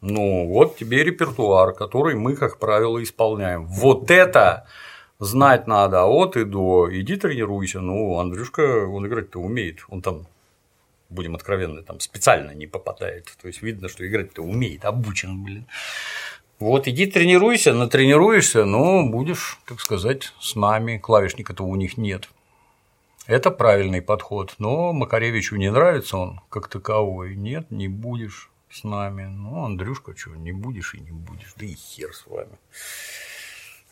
Ну, 0.00 0.46
вот 0.46 0.76
тебе 0.76 1.02
репертуар, 1.02 1.72
который 1.72 2.14
мы, 2.14 2.36
как 2.36 2.58
правило, 2.58 3.02
исполняем. 3.02 3.66
Вот 3.66 4.10
это 4.10 4.66
знать 5.18 5.66
надо 5.66 6.04
от 6.04 6.36
и 6.36 6.44
до. 6.44 6.88
Иди 6.90 7.16
тренируйся. 7.16 7.80
Ну, 7.80 8.18
Андрюшка, 8.18 8.86
он 8.86 9.06
играть-то 9.06 9.40
умеет. 9.40 9.80
Он 9.88 10.02
там, 10.02 10.26
будем 11.08 11.34
откровенны, 11.34 11.82
там 11.82 12.00
специально 12.00 12.52
не 12.52 12.66
попадает. 12.66 13.36
То 13.40 13.48
есть 13.48 13.62
видно, 13.62 13.88
что 13.88 14.06
играть-то 14.06 14.42
умеет, 14.42 14.84
обучен, 14.84 15.42
блин. 15.42 15.66
Вот 16.58 16.88
иди 16.88 17.06
тренируйся, 17.06 17.74
натренируешься, 17.74 18.64
но 18.64 19.06
будешь, 19.06 19.58
так 19.66 19.80
сказать, 19.80 20.32
с 20.40 20.56
нами. 20.56 20.96
Клавишника-то 20.96 21.64
у 21.64 21.76
них 21.76 21.98
нет. 21.98 22.30
Это 23.26 23.50
правильный 23.50 24.00
подход, 24.00 24.54
но 24.58 24.92
Макаревичу 24.92 25.56
не 25.56 25.70
нравится 25.70 26.16
он 26.16 26.40
как 26.48 26.68
таковой. 26.68 27.34
Нет, 27.34 27.70
не 27.70 27.88
будешь 27.88 28.50
с 28.70 28.84
нами. 28.84 29.24
Ну, 29.24 29.64
Андрюшка, 29.64 30.16
что, 30.16 30.30
не 30.30 30.52
будешь 30.52 30.94
и 30.94 31.00
не 31.00 31.10
будешь, 31.10 31.52
да 31.56 31.66
и 31.66 31.74
хер 31.74 32.14
с 32.14 32.26
вами. 32.26 32.52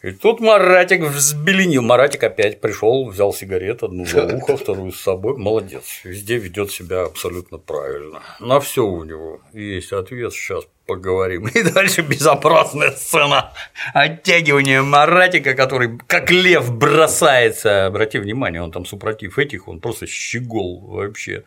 И 0.04 0.12
тут 0.12 0.38
Маратик 0.40 1.00
взбеленил. 1.00 1.80
Маратик 1.80 2.24
опять 2.24 2.60
пришел, 2.60 3.08
взял 3.08 3.32
сигарет, 3.32 3.82
одну 3.82 4.04
за 4.04 4.36
ухо, 4.36 4.54
вторую 4.58 4.92
с 4.92 5.00
собой. 5.00 5.38
Молодец. 5.38 6.02
Везде 6.04 6.36
ведет 6.36 6.70
себя 6.70 7.04
абсолютно 7.04 7.56
правильно. 7.56 8.20
На 8.38 8.60
все 8.60 8.84
у 8.84 9.02
него 9.02 9.40
есть 9.54 9.94
ответ. 9.94 10.34
Сейчас 10.34 10.66
поговорим. 10.86 11.46
И 11.54 11.62
дальше 11.62 12.02
безобразная 12.02 12.90
сцена 12.92 13.52
оттягивания 13.92 14.82
Маратика, 14.82 15.54
который 15.54 15.98
как 16.06 16.30
лев 16.30 16.72
бросается. 16.72 17.86
Обрати 17.86 18.18
внимание, 18.18 18.62
он 18.62 18.70
там 18.70 18.84
супротив 18.84 19.38
этих, 19.38 19.68
он 19.68 19.80
просто 19.80 20.06
щегол 20.06 20.80
вообще. 20.80 21.44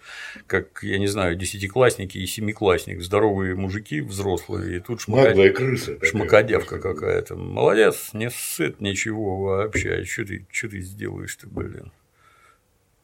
Как, 0.48 0.80
я 0.82 0.98
не 0.98 1.08
знаю, 1.08 1.36
десятиклассники 1.36 2.18
и 2.18 2.26
семиклассник. 2.26 3.02
Здоровые 3.02 3.56
мужики 3.56 4.02
взрослые. 4.02 4.78
И 4.78 4.80
тут. 4.80 5.08
Наглая 5.08 5.52
крыса. 5.52 5.94
такая. 5.94 6.10
Шмакодевка 6.10 6.80
какая-то. 6.80 7.36
Молодец, 7.36 8.10
не 8.14 8.30
сыт 8.30 8.82
ничего 8.82 9.42
вообще. 9.42 10.04
Что 10.04 10.26
ты, 10.26 10.46
чё 10.52 10.70
ты 10.70 10.82
сделаешь-то, 10.82 11.48
блин? 11.48 11.92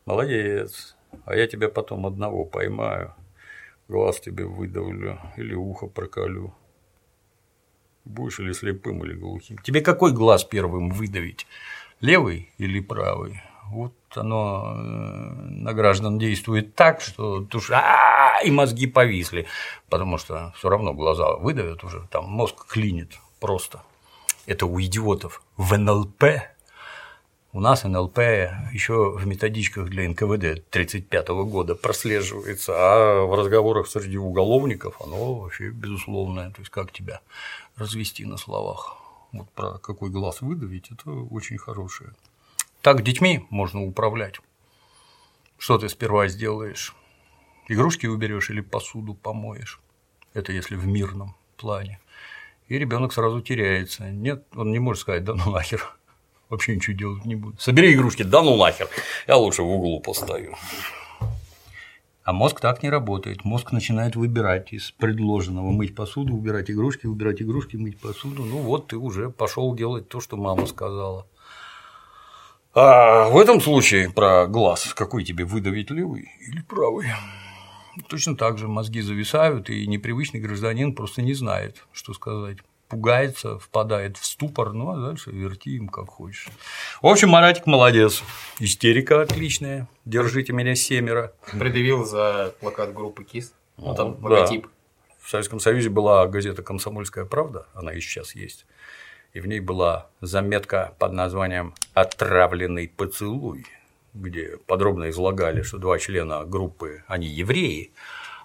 Молодец. 0.05 0.95
А 1.25 1.35
я 1.35 1.47
тебя 1.47 1.69
потом 1.69 2.05
одного 2.05 2.43
поймаю. 2.43 3.13
Глаз 3.87 4.19
тебе 4.19 4.45
выдавлю 4.45 5.19
или 5.37 5.53
ухо 5.53 5.87
проколю. 5.87 6.53
Будешь 8.05 8.39
или 8.39 8.51
слепым, 8.51 9.03
или 9.05 9.13
глухим. 9.13 9.57
Тебе 9.59 9.81
какой 9.81 10.11
глаз 10.11 10.43
первым 10.43 10.89
выдавить? 10.89 11.47
Левый 12.01 12.51
или 12.57 12.81
правый? 12.81 13.41
Вот 13.69 13.95
оно 14.15 14.75
э, 14.75 14.79
на 14.79 15.73
граждан 15.73 16.19
действует 16.19 16.75
так, 16.75 17.01
что 17.01 17.39
душа 17.39 18.39
и 18.43 18.51
мозги 18.51 18.87
повисли, 18.87 19.47
потому 19.89 20.17
что 20.17 20.53
все 20.57 20.69
равно 20.69 20.93
глаза 20.93 21.37
выдавят 21.37 21.83
уже, 21.83 22.07
там 22.11 22.25
мозг 22.25 22.67
клинит 22.67 23.17
просто. 23.39 23.81
Это 24.45 24.65
у 24.65 24.79
идиотов 24.81 25.41
в 25.55 25.77
НЛП. 25.77 26.23
У 27.55 27.59
нас 27.59 27.83
НЛП 27.83 28.17
еще 28.71 29.11
в 29.11 29.27
методичках 29.27 29.87
для 29.87 30.09
НКВД 30.09 30.65
1935 30.71 31.27
года 31.45 31.75
прослеживается, 31.75 32.73
а 32.75 33.25
в 33.27 33.35
разговорах 33.35 33.85
среди 33.85 34.17
уголовников 34.17 34.99
оно 34.99 35.35
вообще 35.35 35.69
безусловное. 35.69 36.49
То 36.49 36.61
есть 36.61 36.71
как 36.71 36.91
тебя 36.91 37.21
развести 37.75 38.25
на 38.25 38.37
словах. 38.37 38.97
Вот 39.31 39.47
про 39.51 39.77
какой 39.77 40.09
глаз 40.09 40.41
выдавить, 40.41 40.89
это 40.89 41.11
очень 41.11 41.59
хорошее. 41.59 42.13
Так 42.81 43.03
детьми 43.03 43.45
можно 43.51 43.83
управлять. 43.83 44.39
Что 45.59 45.77
ты 45.77 45.89
сперва 45.89 46.29
сделаешь? 46.29 46.95
Игрушки 47.67 48.07
уберешь 48.07 48.49
или 48.49 48.61
посуду 48.61 49.13
помоешь? 49.13 49.79
Это 50.33 50.51
если 50.51 50.75
в 50.75 50.87
мирном 50.87 51.35
плане. 51.57 51.99
И 52.67 52.79
ребенок 52.79 53.13
сразу 53.13 53.41
теряется. 53.41 54.09
Нет, 54.09 54.43
он 54.55 54.71
не 54.71 54.79
может 54.79 55.01
сказать, 55.01 55.23
да 55.23 55.35
ну 55.35 55.51
нахер. 55.51 55.95
Вообще 56.53 56.75
ничего 56.75 56.95
делать 56.95 57.25
не 57.25 57.33
буду. 57.33 57.57
Собери 57.57 57.95
игрушки, 57.95 58.21
да 58.21 58.43
ну 58.43 58.55
нахер. 58.55 58.87
Я 59.27 59.37
лучше 59.37 59.63
в 59.63 59.71
углу 59.71 59.99
постою. 59.99 60.53
А 62.23 62.31
мозг 62.31 62.59
так 62.59 62.83
не 62.83 62.91
работает. 62.91 63.43
Мозг 63.43 63.71
начинает 63.71 64.15
выбирать 64.15 64.71
из 64.71 64.91
предложенного 64.91 65.71
мыть 65.71 65.95
посуду, 65.95 66.35
убирать 66.35 66.69
игрушки, 66.69 67.07
убирать 67.07 67.41
игрушки, 67.41 67.75
мыть 67.75 67.99
посуду. 67.99 68.45
Ну 68.45 68.59
вот 68.59 68.89
ты 68.89 68.97
уже 68.97 69.31
пошел 69.31 69.73
делать 69.73 70.09
то, 70.09 70.21
что 70.21 70.37
мама 70.37 70.67
сказала. 70.67 71.25
А 72.75 73.29
в 73.29 73.37
этом 73.39 73.59
случае 73.59 74.11
про 74.11 74.45
глаз, 74.45 74.93
какой 74.93 75.23
тебе 75.23 75.45
выдавить 75.45 75.89
левый 75.89 76.29
или 76.47 76.61
правый? 76.61 77.07
Точно 78.09 78.37
так 78.37 78.59
же 78.59 78.67
мозги 78.67 79.01
зависают, 79.01 79.71
и 79.71 79.87
непривычный 79.87 80.39
гражданин 80.39 80.93
просто 80.93 81.23
не 81.23 81.33
знает, 81.33 81.83
что 81.93 82.13
сказать. 82.13 82.59
Пугается, 82.93 83.59
впадает 83.59 84.17
в 84.17 84.25
ступор, 84.25 84.73
ну 84.73 84.91
а 84.91 84.97
дальше 84.97 85.31
верти 85.31 85.75
им 85.75 85.89
как 85.89 86.09
хочешь. 86.09 86.47
В 87.01 87.07
общем, 87.07 87.29
Маратик 87.29 87.65
молодец. 87.65 88.23
Истерика 88.59 89.21
отличная. 89.21 89.87
Держите 90.05 90.53
меня 90.53 90.75
семеро. 90.75 91.33
Предъявил 91.51 92.05
за 92.05 92.53
плакат 92.59 92.93
группы 92.93 93.23
КИС. 93.23 93.53
Ну, 93.77 93.95
там 93.95 94.21
да. 94.21 94.27
логотип. 94.27 94.67
В 95.23 95.29
Советском 95.29 95.61
Союзе 95.61 95.89
была 95.89 96.27
газета 96.27 96.63
«Комсомольская 96.63 97.23
правда», 97.23 97.67
она 97.73 97.93
и 97.93 98.01
сейчас 98.01 98.35
есть, 98.35 98.65
и 99.31 99.39
в 99.39 99.47
ней 99.47 99.61
была 99.61 100.09
заметка 100.19 100.95
под 100.99 101.13
названием 101.13 101.73
«Отравленный 101.93 102.89
поцелуй», 102.89 103.65
где 104.13 104.57
подробно 104.67 105.09
излагали, 105.09 105.61
что 105.61 105.77
два 105.77 105.97
члена 105.97 106.43
группы, 106.43 107.05
они 107.07 107.27
евреи, 107.27 107.93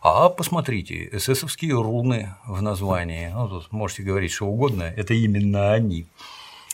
а 0.03 0.29
посмотрите, 0.29 1.09
эсэсовские 1.13 1.75
руны 1.75 2.35
в 2.47 2.63
названии, 2.63 3.31
ну, 3.35 3.49
тут 3.49 3.73
можете 3.73 4.03
говорить 4.03 4.33
что 4.33 4.47
угодно, 4.47 4.83
это 4.85 5.15
именно 5.15 5.73
они. 5.73 6.07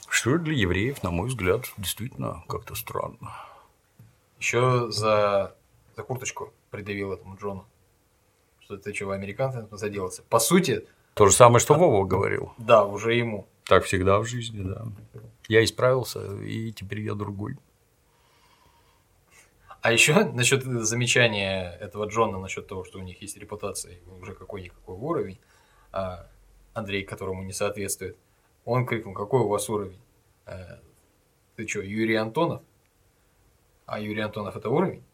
Что 0.09 0.39
для 0.39 0.55
евреев, 0.55 1.03
на 1.03 1.11
мой 1.11 1.29
взгляд, 1.29 1.64
действительно 1.77 2.45
как-то 2.49 2.75
странно. 2.75 3.33
Еще 4.39 4.91
за, 4.91 5.55
за 5.97 6.03
курточку 6.03 6.53
предъявил 6.70 7.12
этому 7.12 7.37
Джону. 7.37 7.66
Что 8.61 8.77
ты 8.77 8.95
что, 8.95 9.11
американцы 9.11 9.66
заделался? 9.72 10.22
По 10.29 10.39
сути, 10.39 10.87
То 11.14 11.27
же 11.27 11.33
самое, 11.33 11.61
что 11.61 11.75
Вова 11.75 12.05
говорил. 12.07 12.53
да, 12.59 12.85
уже 12.85 13.14
ему. 13.14 13.47
Так 13.64 13.85
всегда 13.85 14.18
в 14.18 14.27
жизни, 14.27 14.62
да. 14.62 14.87
Я 15.49 15.64
исправился, 15.64 16.20
и 16.43 16.72
теперь 16.72 17.01
я 17.01 17.14
другой. 17.14 17.57
А 19.85 19.93
еще 19.93 20.24
насчет 20.35 20.64
замечания 20.64 21.76
этого 21.78 22.07
Джона 22.07 22.39
насчет 22.39 22.66
того, 22.66 22.85
что 22.85 22.99
у 22.99 23.03
них 23.03 23.20
есть 23.20 23.37
репутация, 23.37 23.99
уже 24.18 24.32
какой-никакой 24.32 24.97
уровень, 24.97 25.39
а 25.93 26.26
Андрей, 26.72 27.05
которому 27.05 27.43
не 27.43 27.53
соответствует, 27.53 28.16
он 28.64 28.87
крикнул, 28.87 29.12
какой 29.12 29.41
у 29.43 29.49
вас 29.49 29.68
уровень? 29.68 30.01
Э, 30.47 30.78
Ты 31.57 31.68
что, 31.68 31.82
Юрий 31.82 32.14
Антонов? 32.14 32.62
А 33.85 34.01
Юрий 34.01 34.22
Антонов 34.22 34.57
это 34.57 34.70
уровень? 34.70 35.05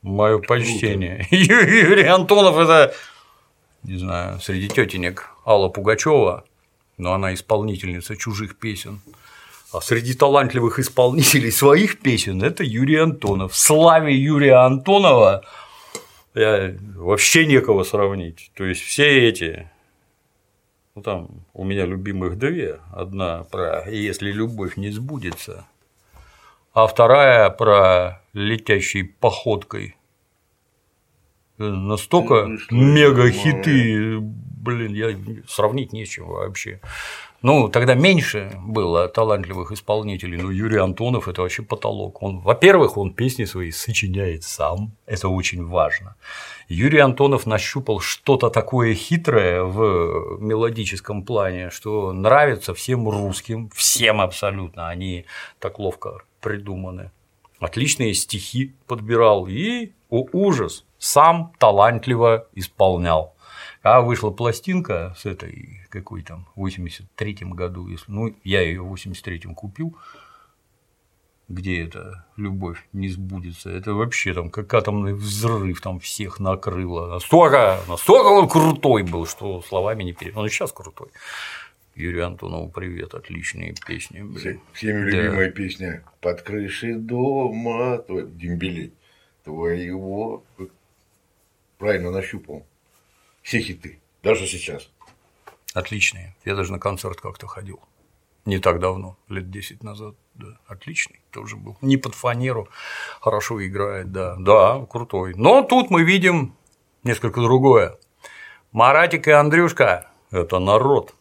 Мое 0.00 0.38
почтение. 0.38 1.26
Юрий 1.30 2.06
Антонов 2.06 2.56
это, 2.56 2.94
не 3.82 3.98
знаю, 3.98 4.40
среди 4.40 4.68
тетенек 4.68 5.28
Алла 5.44 5.68
Пугачева, 5.68 6.46
но 6.96 7.12
она 7.12 7.34
исполнительница 7.34 8.16
чужих 8.16 8.58
песен. 8.58 9.02
А 9.74 9.80
среди 9.80 10.14
талантливых 10.14 10.78
исполнителей 10.78 11.50
своих 11.50 11.98
песен 11.98 12.44
это 12.44 12.62
Юрий 12.62 12.98
Антонов. 12.98 13.54
В 13.54 13.58
славе 13.58 14.14
Юрия 14.14 14.64
Антонова 14.64 15.44
вообще 16.32 17.44
некого 17.44 17.82
сравнить. 17.82 18.52
То 18.54 18.64
есть 18.64 18.82
все 18.82 19.28
эти, 19.28 19.68
ну 20.94 21.02
там 21.02 21.28
у 21.54 21.64
меня 21.64 21.86
любимых 21.86 22.38
две. 22.38 22.78
Одна 22.92 23.42
про 23.50 23.90
«Если 23.90 24.30
любовь 24.30 24.76
не 24.76 24.90
сбудется», 24.90 25.66
а 26.72 26.86
вторая 26.86 27.50
про 27.50 28.22
летящей 28.32 29.02
походкой. 29.02 29.96
Э, 31.58 31.64
Настолько 31.64 32.46
Ну, 32.46 32.58
что 32.58 32.74
мега 32.76 33.26
это, 33.26 33.32
хиты, 33.32 34.18
блин, 34.20 34.94
я 34.94 35.16
сравнить 35.48 35.92
нечем 35.92 36.26
вообще. 36.26 36.80
Ну, 37.44 37.68
тогда 37.68 37.94
меньше 37.94 38.58
было 38.64 39.06
талантливых 39.06 39.70
исполнителей, 39.70 40.40
но 40.40 40.50
Юрий 40.50 40.78
Антонов– 40.78 41.28
это 41.28 41.42
вообще 41.42 41.62
потолок. 41.62 42.22
Он, 42.22 42.40
во-первых, 42.40 42.96
он 42.96 43.12
песни 43.12 43.44
свои 43.44 43.70
сочиняет 43.70 44.44
сам, 44.44 44.92
это 45.04 45.28
очень 45.28 45.62
важно. 45.66 46.16
Юрий 46.68 47.00
Антонов 47.00 47.44
нащупал 47.44 48.00
что-то 48.00 48.48
такое 48.48 48.94
хитрое 48.94 49.62
в 49.62 50.38
мелодическом 50.40 51.22
плане, 51.22 51.68
что 51.68 52.14
нравится 52.14 52.72
всем 52.72 53.10
русским, 53.10 53.68
всем 53.74 54.22
абсолютно, 54.22 54.88
они 54.88 55.26
так 55.58 55.78
ловко 55.78 56.22
придуманы. 56.40 57.10
Отличные 57.60 58.14
стихи 58.14 58.72
подбирал 58.86 59.46
и, 59.46 59.92
о 60.08 60.26
ужас, 60.32 60.86
сам 60.96 61.52
талантливо 61.58 62.46
исполнял. 62.54 63.33
А 63.84 64.00
вышла 64.00 64.30
пластинка 64.30 65.14
с 65.16 65.26
этой, 65.26 65.80
какой 65.90 66.22
там, 66.22 66.48
в 66.56 66.64
83-м 66.64 67.50
году, 67.50 67.86
если, 67.86 68.10
ну, 68.10 68.34
я 68.42 68.62
ее 68.62 68.80
в 68.82 68.90
83-м 68.94 69.54
купил, 69.54 69.94
где 71.48 71.84
эта 71.84 72.24
любовь 72.38 72.82
не 72.94 73.10
сбудется, 73.10 73.68
это 73.68 73.92
вообще 73.92 74.32
там 74.32 74.48
как 74.50 74.72
атомный 74.72 75.12
взрыв 75.12 75.82
там 75.82 76.00
всех 76.00 76.40
накрыло. 76.40 77.08
Настолько, 77.08 77.78
настолько 77.86 78.28
он 78.28 78.48
крутой 78.48 79.02
был, 79.02 79.26
что 79.26 79.60
словами 79.60 80.02
не 80.02 80.14
передать. 80.14 80.38
Он 80.38 80.46
и 80.46 80.48
сейчас 80.48 80.72
крутой. 80.72 81.08
Юрию 81.94 82.26
Антонову 82.26 82.70
привет, 82.70 83.12
отличные 83.12 83.74
песни. 83.86 84.22
блин. 84.22 84.38
Все- 84.38 84.60
Всеми 84.72 85.10
Да. 85.10 85.16
любимая 85.18 85.50
песня 85.50 86.02
«Под 86.22 86.40
крышей 86.40 86.94
дома» 86.94 87.98
твой- 87.98 88.26
Дембелей 88.30 88.94
твоего. 89.44 90.42
Правильно 91.76 92.10
нащупал. 92.10 92.66
Все 93.44 93.60
хиты. 93.60 94.00
Даже 94.22 94.46
сейчас. 94.46 94.88
Отличные. 95.74 96.34
Я 96.46 96.56
даже 96.56 96.72
на 96.72 96.80
концерт 96.80 97.20
как-то 97.20 97.46
ходил. 97.46 97.78
Не 98.46 98.58
так 98.58 98.80
давно, 98.80 99.18
лет 99.28 99.50
10 99.50 99.82
назад. 99.82 100.14
Да. 100.34 100.58
Отличный 100.66 101.20
тоже 101.30 101.56
был. 101.56 101.76
Не 101.82 101.98
под 101.98 102.14
фанеру. 102.14 102.68
Хорошо 103.20 103.64
играет, 103.64 104.12
да. 104.12 104.36
Да, 104.38 104.84
крутой. 104.86 105.34
Но 105.36 105.62
тут 105.62 105.90
мы 105.90 106.04
видим 106.04 106.56
несколько 107.02 107.42
другое. 107.42 107.98
Маратик 108.72 109.28
и 109.28 109.30
Андрюшка– 109.30 110.10
это 110.30 110.58
народ. 110.58 111.14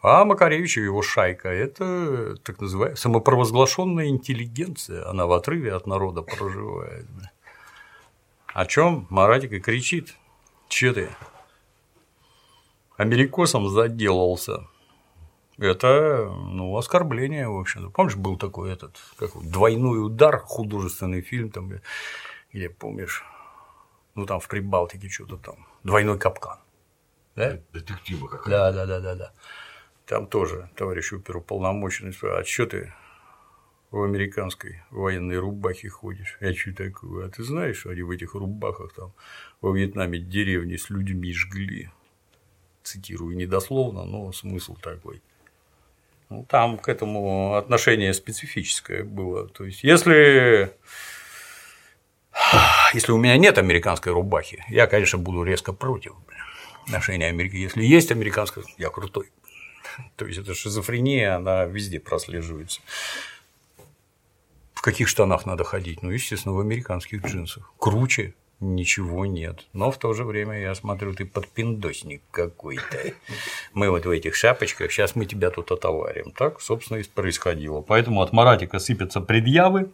А 0.00 0.24
Макаревич 0.24 0.78
и 0.78 0.82
его 0.82 1.02
шайка– 1.02 1.48
это 1.50 2.36
так 2.42 2.58
называемая 2.60 2.96
самопровозглашенная 2.96 4.08
интеллигенция. 4.08 5.06
Она 5.08 5.26
в 5.26 5.32
отрыве 5.32 5.74
от 5.74 5.86
народа 5.86 6.22
проживает. 6.22 7.06
О 8.46 8.64
чем 8.64 9.06
Маратик 9.10 9.52
и 9.52 9.60
кричит? 9.60 10.16
Че 10.68 10.92
ты? 10.92 11.10
Америкосом 12.96 13.68
заделался. 13.68 14.66
Это, 15.56 16.32
ну, 16.36 16.76
оскорбление, 16.76 17.48
в 17.48 17.58
общем-то. 17.58 17.90
Помнишь, 17.90 18.16
был 18.16 18.36
такой 18.36 18.72
этот, 18.72 18.96
как 19.18 19.30
двойной 19.42 20.04
удар, 20.04 20.38
художественный 20.38 21.20
фильм, 21.20 21.50
там, 21.50 21.72
где, 22.52 22.70
помнишь, 22.70 23.24
ну, 24.14 24.24
там 24.24 24.38
в 24.40 24.46
Прибалтике 24.46 25.08
что-то 25.08 25.36
там, 25.36 25.66
двойной 25.82 26.18
капкан. 26.18 26.58
Да? 27.34 27.58
Детектива 27.72 28.28
какая 28.28 28.50
Да, 28.50 28.72
да, 28.72 28.86
да, 28.86 29.00
да, 29.00 29.14
да. 29.14 29.32
Там 30.06 30.26
тоже 30.26 30.70
товарищ 30.76 31.12
оперуполномоченный 31.12 32.12
спрашивает, 32.12 32.46
а 32.46 32.48
что 32.48 32.66
ты 32.66 32.94
в 33.90 34.02
американской 34.02 34.82
военной 34.90 35.38
рубахе 35.38 35.88
ходишь. 35.88 36.36
Я 36.40 36.54
что 36.54 36.72
такое? 36.72 37.26
А 37.26 37.30
ты 37.30 37.42
знаешь, 37.42 37.86
они 37.86 38.02
в 38.02 38.10
этих 38.10 38.34
рубахах 38.34 38.92
там 38.92 39.12
во 39.60 39.72
Вьетнаме 39.72 40.18
деревни 40.18 40.76
с 40.76 40.90
людьми 40.90 41.32
жгли? 41.32 41.90
Цитирую 42.82 43.36
недословно, 43.36 44.04
но 44.04 44.32
смысл 44.32 44.76
такой. 44.76 45.22
Ну, 46.30 46.44
там 46.48 46.78
к 46.78 46.88
этому 46.88 47.54
отношение 47.54 48.12
специфическое 48.12 49.02
было. 49.02 49.48
То 49.48 49.64
есть, 49.64 49.82
если 49.82 50.72
если 52.94 53.12
у 53.12 53.18
меня 53.18 53.36
нет 53.36 53.58
американской 53.58 54.12
рубахи, 54.12 54.64
я, 54.68 54.86
конечно, 54.86 55.18
буду 55.18 55.42
резко 55.42 55.72
против 55.72 56.12
ношения 56.86 57.26
Америки. 57.26 57.56
Если 57.56 57.82
есть 57.82 58.12
американская, 58.12 58.64
я 58.76 58.90
крутой. 58.90 59.30
То 60.16 60.26
есть, 60.26 60.38
эта 60.38 60.54
шизофрения, 60.54 61.34
она 61.34 61.64
везде 61.64 61.98
прослеживается. 61.98 62.80
В 64.78 64.80
каких 64.80 65.08
штанах 65.08 65.44
надо 65.44 65.64
ходить? 65.64 66.04
Ну, 66.04 66.10
естественно, 66.10 66.54
в 66.54 66.60
американских 66.60 67.26
джинсах. 67.26 67.72
Круче 67.78 68.34
ничего 68.60 69.26
нет. 69.26 69.66
Но 69.72 69.90
в 69.90 69.98
то 69.98 70.12
же 70.12 70.22
время 70.22 70.60
я 70.60 70.72
смотрю, 70.76 71.14
ты 71.14 71.24
подпиндосник 71.24 72.22
какой-то. 72.30 73.12
Мы 73.74 73.90
вот 73.90 74.06
в 74.06 74.10
этих 74.10 74.36
шапочках, 74.36 74.92
сейчас 74.92 75.16
мы 75.16 75.26
тебя 75.26 75.50
тут 75.50 75.72
отоварим. 75.72 76.30
Так, 76.30 76.60
собственно, 76.60 76.98
и 76.98 77.02
происходило. 77.02 77.80
Поэтому 77.80 78.22
от 78.22 78.32
Маратика 78.32 78.78
сыпятся 78.78 79.20
предъявы, 79.20 79.90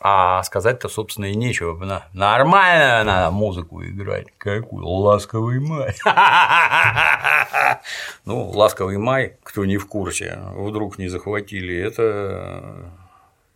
а 0.00 0.42
сказать-то, 0.44 0.88
собственно, 0.88 1.26
и 1.26 1.34
нечего. 1.34 2.02
Нормально 2.14 3.04
надо 3.04 3.30
музыку 3.32 3.84
играть. 3.84 4.28
Какой 4.38 4.82
ласковый 4.82 5.60
май. 5.60 5.94
Ну, 8.24 8.48
ласковый 8.50 8.98
май, 8.98 9.36
кто 9.42 9.64
не 9.64 9.76
в 9.76 9.86
курсе, 9.86 10.38
вдруг 10.54 10.96
не 10.96 11.08
захватили, 11.08 11.76
это 11.76 12.92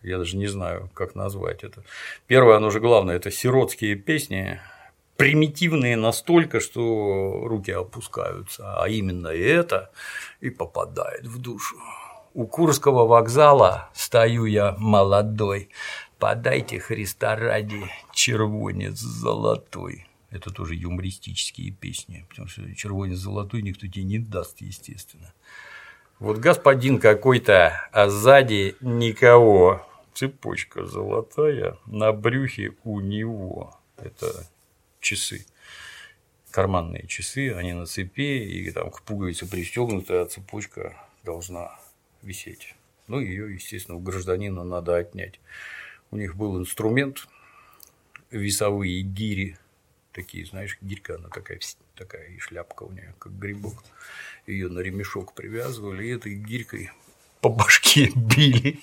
я 0.07 0.19
даже 0.19 0.37
не 0.37 0.47
знаю, 0.47 0.89
как 0.95 1.15
назвать 1.15 1.65
это. 1.65 1.83
Первое, 2.27 2.57
оно 2.57 2.71
же 2.71 2.81
главное, 2.81 3.17
это 3.17 3.31
сиротские 3.31 3.97
песни, 3.97 4.61
примитивные 5.17 5.97
настолько, 5.97 6.61
что 6.61 7.43
руки 7.45 7.73
опускаются, 7.73 8.81
а 8.81 8.89
именно 8.89 9.29
это 9.29 9.91
и 10.41 10.51
попадает 10.51 11.27
в 11.27 11.39
душу. 11.39 11.77
У 12.35 12.47
Курского 12.47 13.07
вокзала 13.07 13.91
стою 13.95 14.45
я 14.45 14.77
молодой, 14.79 15.71
подайте 16.19 16.79
Христа 16.79 17.35
ради 17.35 17.83
червонец 18.13 18.99
золотой. 18.99 20.07
Это 20.31 20.51
тоже 20.51 20.75
юмористические 20.75 21.71
песни, 21.71 22.27
потому 22.29 22.49
что 22.49 22.63
червонец 22.75 23.19
золотой 23.19 23.63
никто 23.63 23.87
тебе 23.87 24.05
не 24.05 24.19
даст, 24.19 24.61
естественно. 24.61 25.33
Вот 26.19 26.39
господин 26.39 26.99
какой-то, 26.99 27.89
а 27.93 28.09
сзади 28.09 28.77
никого. 28.81 29.86
Цепочка 30.17 30.87
золотая 30.87 31.77
на 31.85 32.11
брюхе 32.11 32.73
у 32.85 33.01
него. 33.01 33.79
Это 33.99 34.47
часы. 34.99 35.45
Карманные 36.51 37.07
часы, 37.07 37.53
они 37.53 37.75
на 37.75 37.85
цепи, 37.85 38.23
и 38.23 38.71
там 38.71 38.91
к 38.91 39.03
пуговице 39.03 39.47
пристегнуты, 39.47 40.15
а 40.15 40.25
цепочка 40.25 40.97
должна 41.23 41.79
висеть. 42.23 42.75
Ну, 43.09 43.21
ее, 43.21 43.53
естественно, 43.53 43.99
у 43.99 44.01
гражданина 44.01 44.65
надо 44.65 44.97
отнять. 44.97 45.39
У 46.11 46.17
них 46.17 46.35
был 46.35 46.59
инструмент, 46.59 47.29
весовые 48.31 49.03
гири, 49.03 49.59
такие, 50.13 50.47
знаешь, 50.47 50.79
гирька, 50.81 51.17
она 51.17 51.29
такая, 51.29 51.61
такая 51.95 52.27
и 52.29 52.39
шляпка 52.39 52.85
у 52.85 52.91
нее, 52.91 53.15
как 53.19 53.39
грибок. 53.39 53.85
Ее 54.47 54.69
на 54.69 54.79
ремешок 54.79 55.35
привязывали, 55.35 56.07
и 56.07 56.17
этой 56.17 56.37
гирькой 56.37 56.91
по 57.43 57.51
башке 57.51 58.11
били. 58.15 58.81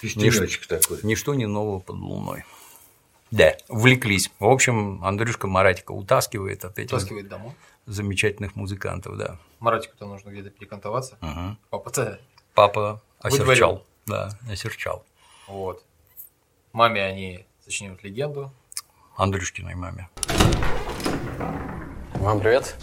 Пестеночек 0.00 0.66
такой. 0.66 1.00
Ничто 1.02 1.34
не 1.34 1.46
нового 1.46 1.80
под 1.80 1.96
луной. 1.96 2.44
Да, 3.30 3.54
увлеклись. 3.68 4.30
В 4.38 4.46
общем, 4.46 5.04
Андрюшка 5.04 5.46
Маратика 5.48 5.92
утаскивает 5.92 6.64
от 6.64 6.78
этих 6.78 6.90
Таскивает 6.90 7.28
домой. 7.28 7.52
замечательных 7.86 8.56
музыкантов, 8.56 9.16
да. 9.18 9.38
Маратику-то 9.60 10.06
нужно 10.06 10.30
где-то 10.30 10.50
перекантоваться. 10.50 11.18
Мгм. 11.20 11.58
Папа-то 11.68 12.20
Папа 12.54 13.02
Выдворил. 13.22 13.44
осерчал. 13.50 13.86
Да, 14.06 14.38
осерчал. 14.50 15.04
Вот. 15.46 15.84
Маме 16.72 17.02
они 17.04 17.44
сочиняют 17.64 18.02
легенду. 18.02 18.50
Андрюшкиной 19.16 19.74
маме. 19.74 20.08
Вам 22.14 22.40
привет. 22.40 22.76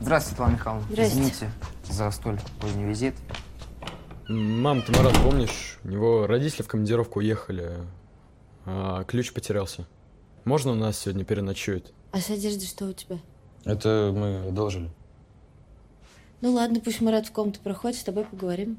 Здравствуйте, 0.00 0.36
Светлана 0.36 0.52
Михайловна. 0.54 0.86
Здрасте. 0.90 1.12
Извините 1.14 1.50
за 1.84 2.10
столь 2.10 2.38
поздний 2.60 2.84
визит. 2.84 3.14
Мам, 4.28 4.82
ты 4.82 4.92
Марат, 4.92 5.14
помнишь? 5.22 5.78
У 5.84 5.88
него 5.88 6.26
родители 6.26 6.62
в 6.62 6.68
командировку 6.68 7.20
уехали, 7.20 7.76
а 8.64 9.04
ключ 9.04 9.32
потерялся. 9.32 9.86
Можно 10.44 10.72
у 10.72 10.74
нас 10.74 10.98
сегодня 10.98 11.24
переночует? 11.24 11.92
А 12.12 12.18
с 12.20 12.30
одеждой 12.30 12.66
что 12.66 12.86
у 12.86 12.92
тебя? 12.92 13.18
Это 13.64 14.12
мы 14.14 14.48
одолжили. 14.48 14.90
Ну 16.40 16.52
ладно, 16.52 16.80
пусть 16.80 17.00
Марат 17.00 17.26
в 17.26 17.32
комнату 17.32 17.60
проходит, 17.60 17.98
с 17.98 18.02
тобой 18.04 18.24
поговорим. 18.24 18.78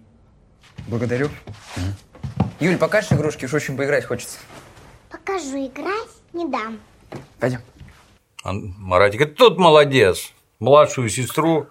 Благодарю. 0.88 1.30
Юль, 2.60 2.78
покажешь 2.78 3.12
игрушки? 3.14 3.46
Уж 3.46 3.54
очень 3.54 3.78
поиграть 3.78 4.06
хочется. 4.06 4.38
Покажу, 5.10 5.66
играть 5.66 6.10
не 6.34 6.48
дам. 6.48 6.80
Пойдем. 7.40 7.62
Ан- 8.44 8.74
Маратик, 8.78 9.20
ты 9.22 9.26
тут 9.28 9.58
молодец. 9.58 10.34
Младшую 10.60 11.10
сестру 11.10 11.68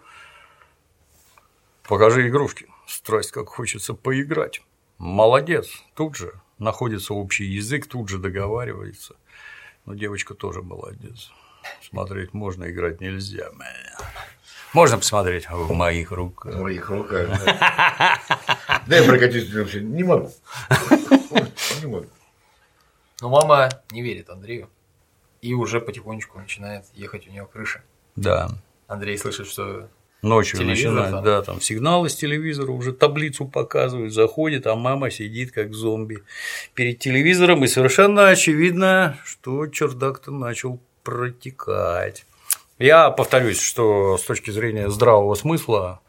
покажи 1.87 2.29
игрушки. 2.29 2.66
Страсть, 2.87 3.32
как 3.32 3.49
хочется 3.49 3.95
поиграть. 3.95 4.62
Молодец. 4.99 5.68
Тут 5.95 6.16
же 6.16 6.32
находится 6.59 7.14
общий 7.14 7.45
язык, 7.45 7.87
тут 7.87 8.09
же 8.09 8.18
договаривается. 8.18 9.16
Но 9.84 9.95
девочка 9.95 10.34
тоже 10.34 10.62
молодец. 10.62 11.30
Смотреть 11.82 12.32
можно, 12.32 12.70
играть 12.70 13.01
нельзя. 13.01 13.51
Можно 14.72 14.99
посмотреть 14.99 15.49
в 15.51 15.72
моих 15.72 16.11
В 16.11 16.14
руках. 16.14 16.55
моих 16.57 16.89
руках. 16.91 17.28
да. 17.45 18.20
Дай 18.87 19.05
прокатиться 19.07 19.59
вообще. 19.59 19.80
Не 19.80 20.05
могу. 20.05 20.32
Не 21.80 21.87
могу. 21.87 22.07
Но 23.20 23.28
мама 23.30 23.68
не 23.91 24.03
верит 24.03 24.28
Андрею. 24.30 24.68
И 25.41 25.55
уже 25.55 25.80
потихонечку 25.80 26.39
начинает 26.39 26.84
ехать 26.95 27.26
у 27.26 27.30
нее 27.30 27.47
крыша. 27.51 27.82
Да. 28.16 28.51
Андрей 28.87 29.16
слышит, 29.18 29.47
что 29.47 29.89
Ночью 30.27 30.59
Телевизор 30.59 30.93
начинает, 30.93 31.14
там. 31.14 31.24
да, 31.24 31.43
там 31.43 31.61
сигналы 31.61 32.09
с 32.09 32.16
телевизора, 32.16 32.72
уже 32.72 32.93
таблицу 32.93 33.47
показывают, 33.47 34.12
заходит, 34.12 34.66
а 34.66 34.74
мама 34.74 35.11
сидит 35.11 35.53
как 35.53 35.72
зомби 35.72 36.22
перед 36.74 36.99
телевизором, 36.99 37.64
и 37.64 37.68
совершенно 37.68 38.29
очевидно, 38.29 39.18
что 39.24 39.66
чердак-то 39.68 40.31
начал 40.33 40.81
протекать. 41.03 42.27
Я 42.79 43.11
повторюсь, 43.11 43.61
что 43.61 44.18
с 44.18 44.22
точки 44.22 44.51
зрения 44.51 44.91
здравого 44.91 45.35
смысла 45.35 46.01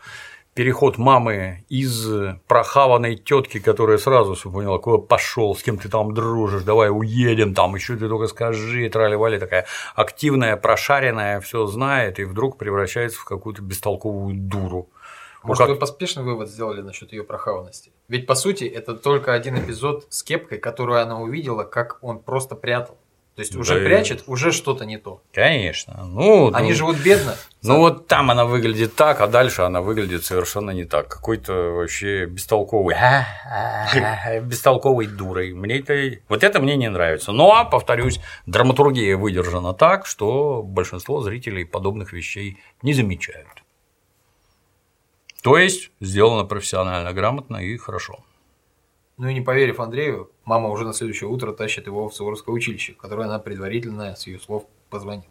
переход 0.58 0.98
мамы 0.98 1.64
из 1.70 2.10
прохаванной 2.48 3.16
тетки, 3.16 3.60
которая 3.60 4.00
сразу 4.00 4.34
все 4.34 4.50
поняла, 4.52 4.80
куда 4.80 4.98
пошел, 4.98 5.56
с 5.56 5.62
кем 5.62 5.78
ты 5.78 5.88
там 5.88 6.16
дружишь, 6.16 6.64
давай 6.64 6.90
уедем, 6.90 7.54
там 7.54 7.76
еще 7.76 7.96
ты 7.96 8.10
только 8.10 8.26
скажи, 8.26 8.90
трали-вали, 8.90 9.38
такая 9.38 9.68
активная, 9.94 10.58
прошаренная, 10.58 11.42
все 11.42 11.68
знает, 11.68 12.20
и 12.20 12.24
вдруг 12.24 12.58
превращается 12.58 13.20
в 13.20 13.26
какую-то 13.26 13.62
бестолковую 13.62 14.34
дуру. 14.36 14.90
Ну, 15.44 15.50
Может, 15.50 15.62
как- 15.62 15.70
вы 15.70 15.76
поспешный 15.76 16.24
вывод 16.24 16.50
сделали 16.50 16.82
насчет 16.82 17.12
ее 17.12 17.24
прохаванности? 17.24 17.92
Ведь, 18.08 18.26
по 18.26 18.34
сути, 18.34 18.64
это 18.64 18.96
только 18.96 19.34
один 19.34 19.60
эпизод 19.60 20.08
с 20.10 20.24
кепкой, 20.24 20.58
которую 20.58 21.00
она 21.00 21.20
увидела, 21.22 21.66
как 21.66 22.00
он 22.02 22.18
просто 22.18 22.56
прятал. 22.56 22.98
То 23.38 23.42
есть 23.42 23.56
уже 23.56 23.76
Да 23.76 23.86
прячет, 23.86 24.24
уже 24.26 24.52
что-то 24.52 24.84
не 24.84 24.98
то. 24.98 25.22
Конечно. 25.32 26.06
Ну, 26.08 26.52
Они 26.56 26.70
ну, 26.70 26.76
живут 26.76 26.98
бедно. 26.98 27.36
Ну 27.62 27.78
вот 27.78 28.08
там 28.08 28.32
она 28.32 28.46
выглядит 28.46 28.96
так, 28.96 29.22
а 29.22 29.28
дальше 29.28 29.62
она 29.62 29.82
выглядит 29.82 30.26
совершенно 30.26 30.72
не 30.72 30.86
так. 30.86 31.08
Какой-то 31.08 31.54
вообще 31.54 32.26
бестолковый, 32.26 32.96
бестолковой 34.42 35.06
дурой. 35.06 35.54
Мне 35.54 35.82
это, 35.82 36.20
вот 36.28 36.44
это 36.44 36.60
мне 36.60 36.76
не 36.78 36.90
нравится. 36.90 37.32
Но, 37.32 37.64
повторюсь, 37.70 38.20
драматургия 38.48 39.16
выдержана 39.16 39.76
так, 39.76 40.08
что 40.08 40.64
большинство 40.64 41.22
зрителей 41.22 41.64
подобных 41.64 42.14
вещей 42.14 42.58
не 42.82 42.94
замечают. 42.94 43.64
То 45.44 45.60
есть 45.60 45.92
сделано 46.00 46.44
профессионально, 46.44 47.14
грамотно 47.14 47.58
и 47.58 47.78
хорошо. 47.78 48.18
Ну 49.18 49.28
и 49.28 49.34
не 49.36 49.42
поверив 49.42 49.80
Андрею, 49.80 50.32
мама 50.48 50.70
уже 50.70 50.86
на 50.86 50.94
следующее 50.94 51.30
утро 51.30 51.52
тащит 51.52 51.86
его 51.86 52.10
в 52.10 52.16
Суворовское 52.16 52.56
училище, 52.56 52.94
в 52.94 52.98
которое 52.98 53.24
она 53.28 53.38
предварительно, 53.38 54.16
с 54.16 54.26
ее 54.26 54.40
слов, 54.40 54.66
позвонила. 54.90 55.28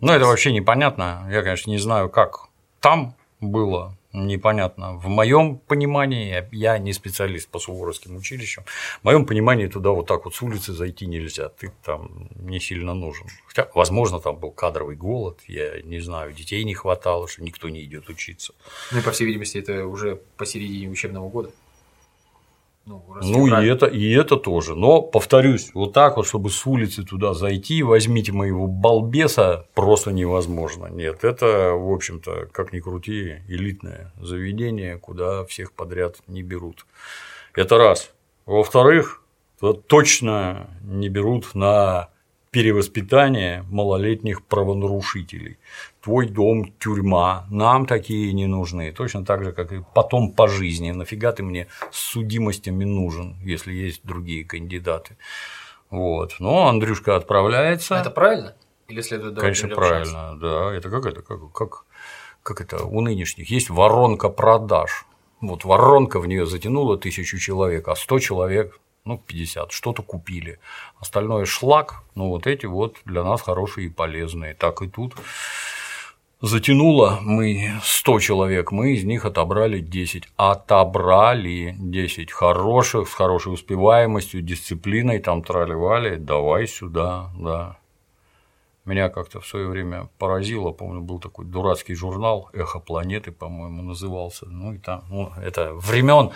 Ну, 0.00 0.12
это 0.12 0.24
вообще 0.26 0.52
непонятно. 0.52 1.28
Я, 1.30 1.42
конечно, 1.42 1.70
не 1.70 1.78
знаю, 1.78 2.08
как 2.08 2.48
там 2.80 3.14
было 3.40 3.96
непонятно. 4.12 4.96
В 4.96 5.08
моем 5.08 5.58
понимании, 5.58 6.46
я 6.52 6.78
не 6.78 6.92
специалист 6.92 7.48
по 7.48 7.58
Суворовским 7.58 8.16
училищам, 8.16 8.64
в 9.00 9.04
моем 9.04 9.26
понимании 9.26 9.66
туда 9.66 9.90
вот 9.90 10.06
так 10.06 10.24
вот 10.24 10.34
с 10.36 10.42
улицы 10.42 10.72
зайти 10.72 11.06
нельзя, 11.06 11.48
ты 11.48 11.72
там 11.84 12.28
не 12.36 12.60
сильно 12.60 12.94
нужен. 12.94 13.26
Хотя, 13.46 13.68
возможно, 13.74 14.20
там 14.20 14.36
был 14.36 14.52
кадровый 14.52 14.94
голод, 14.94 15.40
я 15.48 15.82
не 15.82 15.98
знаю, 15.98 16.32
детей 16.32 16.62
не 16.64 16.74
хватало, 16.74 17.26
что 17.26 17.42
никто 17.42 17.68
не 17.68 17.82
идет 17.82 18.08
учиться. 18.08 18.54
Ну 18.92 18.98
и, 18.98 19.02
по 19.02 19.10
всей 19.10 19.26
видимости, 19.26 19.58
это 19.58 19.84
уже 19.86 20.20
посередине 20.36 20.88
учебного 20.88 21.28
года. 21.28 21.50
Ну, 22.86 23.02
Ну, 23.22 23.46
и 23.46 23.66
это, 23.66 23.86
и 23.86 24.10
это 24.12 24.36
тоже. 24.36 24.74
Но, 24.74 25.00
повторюсь, 25.00 25.70
вот 25.72 25.94
так 25.94 26.16
вот, 26.16 26.26
чтобы 26.26 26.50
с 26.50 26.66
улицы 26.66 27.02
туда 27.02 27.32
зайти, 27.32 27.82
возьмите 27.82 28.32
моего 28.32 28.66
балбеса, 28.66 29.66
просто 29.74 30.12
невозможно. 30.12 30.86
Нет, 30.86 31.24
это, 31.24 31.70
в 31.72 31.90
общем-то, 31.92 32.48
как 32.52 32.72
ни 32.72 32.80
крути, 32.80 33.36
элитное 33.48 34.12
заведение, 34.20 34.98
куда 34.98 35.44
всех 35.46 35.72
подряд 35.72 36.16
не 36.26 36.42
берут. 36.42 36.84
Это 37.54 37.78
раз. 37.78 38.12
Во-вторых, 38.44 39.22
то 39.60 39.72
точно 39.72 40.68
не 40.82 41.08
берут 41.08 41.54
на 41.54 42.10
перевоспитание 42.54 43.64
малолетних 43.68 44.44
правонарушителей. 44.44 45.58
Твой 46.00 46.28
дом– 46.28 46.72
тюрьма, 46.78 47.46
нам 47.50 47.84
такие 47.84 48.32
не 48.32 48.46
нужны. 48.46 48.92
Точно 48.92 49.24
так 49.24 49.42
же, 49.42 49.50
как 49.50 49.72
и 49.72 49.82
потом 49.92 50.30
по 50.30 50.46
жизни. 50.46 50.92
Нафига 50.92 51.32
ты 51.32 51.42
мне 51.42 51.66
с 51.90 51.98
судимостями 51.98 52.84
нужен, 52.84 53.34
если 53.42 53.72
есть 53.72 54.02
другие 54.04 54.44
кандидаты. 54.44 55.16
Вот. 55.90 56.36
Но 56.38 56.68
Андрюшка 56.68 57.16
отправляется. 57.16 57.96
Это 57.96 58.10
правильно? 58.10 58.54
Или 58.86 59.00
следует 59.00 59.36
Конечно, 59.36 59.68
правильно, 59.70 60.38
да. 60.40 60.72
Это 60.72 60.90
как 60.90 61.06
это, 61.06 61.22
как, 61.22 61.52
как, 61.52 61.84
как 62.44 62.60
это 62.60 62.84
у 62.84 63.00
нынешних 63.00 63.50
есть 63.50 63.68
воронка 63.68 64.28
продаж. 64.28 65.06
Вот 65.40 65.64
воронка 65.64 66.20
в 66.20 66.28
нее 66.28 66.46
затянула 66.46 66.98
тысячу 66.98 67.36
человек, 67.38 67.88
а 67.88 67.96
100 67.96 68.18
человек, 68.20 68.78
ну, 69.04 69.18
50, 69.18 69.70
что-то 69.70 70.02
купили. 70.02 70.58
Остальное 70.98 71.44
шлак, 71.44 72.02
ну, 72.14 72.28
вот 72.28 72.46
эти 72.46 72.66
вот 72.66 72.96
для 73.04 73.22
нас 73.22 73.42
хорошие 73.42 73.86
и 73.86 73.90
полезные. 73.90 74.54
Так 74.54 74.80
и 74.80 74.88
тут 74.88 75.14
затянуло 76.40 77.18
мы 77.20 77.72
100 77.82 78.20
человек, 78.20 78.72
мы 78.72 78.94
из 78.94 79.04
них 79.04 79.26
отобрали 79.26 79.80
10. 79.80 80.28
Отобрали 80.36 81.74
10 81.78 82.32
хороших, 82.32 83.08
с 83.08 83.12
хорошей 83.12 83.52
успеваемостью, 83.52 84.40
дисциплиной, 84.40 85.18
там 85.18 85.42
трали-вали, 85.42 86.16
давай 86.16 86.66
сюда, 86.66 87.30
да. 87.38 87.76
Меня 88.84 89.08
как-то 89.08 89.40
в 89.40 89.46
свое 89.46 89.66
время 89.66 90.10
поразило, 90.18 90.70
помню, 90.70 91.00
был 91.00 91.18
такой 91.18 91.46
дурацкий 91.46 91.94
журнал 91.94 92.50
«Эхо 92.52 92.80
планеты», 92.80 93.32
по-моему, 93.32 93.82
назывался. 93.82 94.44
Ну 94.44 94.74
и 94.74 94.78
там, 94.78 95.04
ну, 95.08 95.32
это 95.42 95.72
времен 95.72 96.32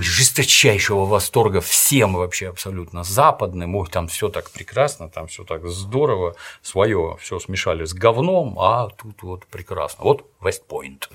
жесточайшего 0.00 1.06
восторга 1.06 1.60
всем 1.60 2.14
вообще 2.14 2.48
абсолютно 2.48 3.02
западным. 3.02 3.74
Ой, 3.74 3.88
там 3.88 4.06
все 4.06 4.28
так 4.28 4.48
прекрасно, 4.52 5.08
там 5.08 5.26
все 5.26 5.42
так 5.42 5.66
здорово, 5.66 6.36
свое 6.62 7.16
все 7.20 7.40
смешали 7.40 7.84
с 7.84 7.94
говном, 7.94 8.56
а 8.60 8.88
тут 8.88 9.20
вот 9.24 9.44
прекрасно. 9.46 10.04
Вот 10.04 10.24
Вестпойнт. 10.40 11.10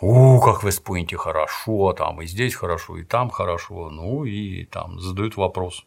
У, 0.00 0.40
как 0.40 0.62
в 0.62 0.66
Вестпойнте 0.66 1.16
хорошо, 1.16 1.92
там 1.92 2.22
и 2.22 2.26
здесь 2.26 2.54
хорошо, 2.54 2.96
и 2.96 3.02
там 3.02 3.30
хорошо. 3.30 3.90
Ну 3.90 4.24
и 4.24 4.64
там 4.64 5.00
задают 5.00 5.36
вопрос 5.36 5.84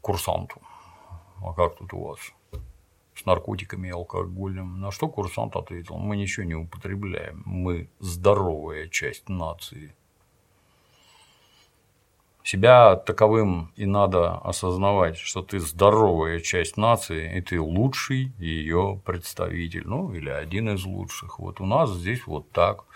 курсанту 0.00 0.62
а 1.42 1.52
как 1.52 1.76
тут 1.76 1.92
у 1.92 2.08
вас 2.08 2.18
с 3.14 3.24
наркотиками 3.26 3.88
и 3.88 3.92
алкоголем? 3.92 4.80
На 4.80 4.90
что 4.90 5.08
курсант 5.08 5.56
ответил, 5.56 5.96
мы 5.96 6.16
ничего 6.16 6.46
не 6.46 6.54
употребляем, 6.54 7.42
мы 7.44 7.88
здоровая 7.98 8.88
часть 8.88 9.28
нации. 9.28 9.94
Себя 12.42 12.96
таковым 12.96 13.70
и 13.76 13.84
надо 13.84 14.36
осознавать, 14.38 15.18
что 15.18 15.42
ты 15.42 15.60
здоровая 15.60 16.40
часть 16.40 16.76
нации, 16.76 17.36
и 17.36 17.42
ты 17.42 17.60
лучший 17.60 18.32
ее 18.38 19.00
представитель, 19.04 19.86
ну 19.86 20.12
или 20.14 20.30
один 20.30 20.70
из 20.70 20.84
лучших. 20.84 21.38
Вот 21.38 21.60
у 21.60 21.66
нас 21.66 21.90
здесь 21.90 22.26
вот 22.26 22.50
так. 22.50 22.86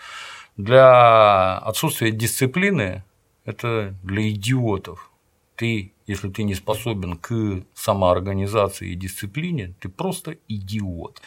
Для 0.57 1.57
отсутствия 1.59 2.11
дисциплины 2.11 3.03
это 3.45 3.93
для 4.03 4.29
идиотов. 4.29 5.11
Ты, 5.55 5.93
если 6.07 6.29
ты 6.29 6.43
не 6.43 6.55
способен 6.55 7.17
к 7.17 7.63
самоорганизации 7.73 8.91
и 8.91 8.95
дисциплине, 8.95 9.73
ты 9.79 9.89
просто 9.89 10.37
идиот. 10.47 11.21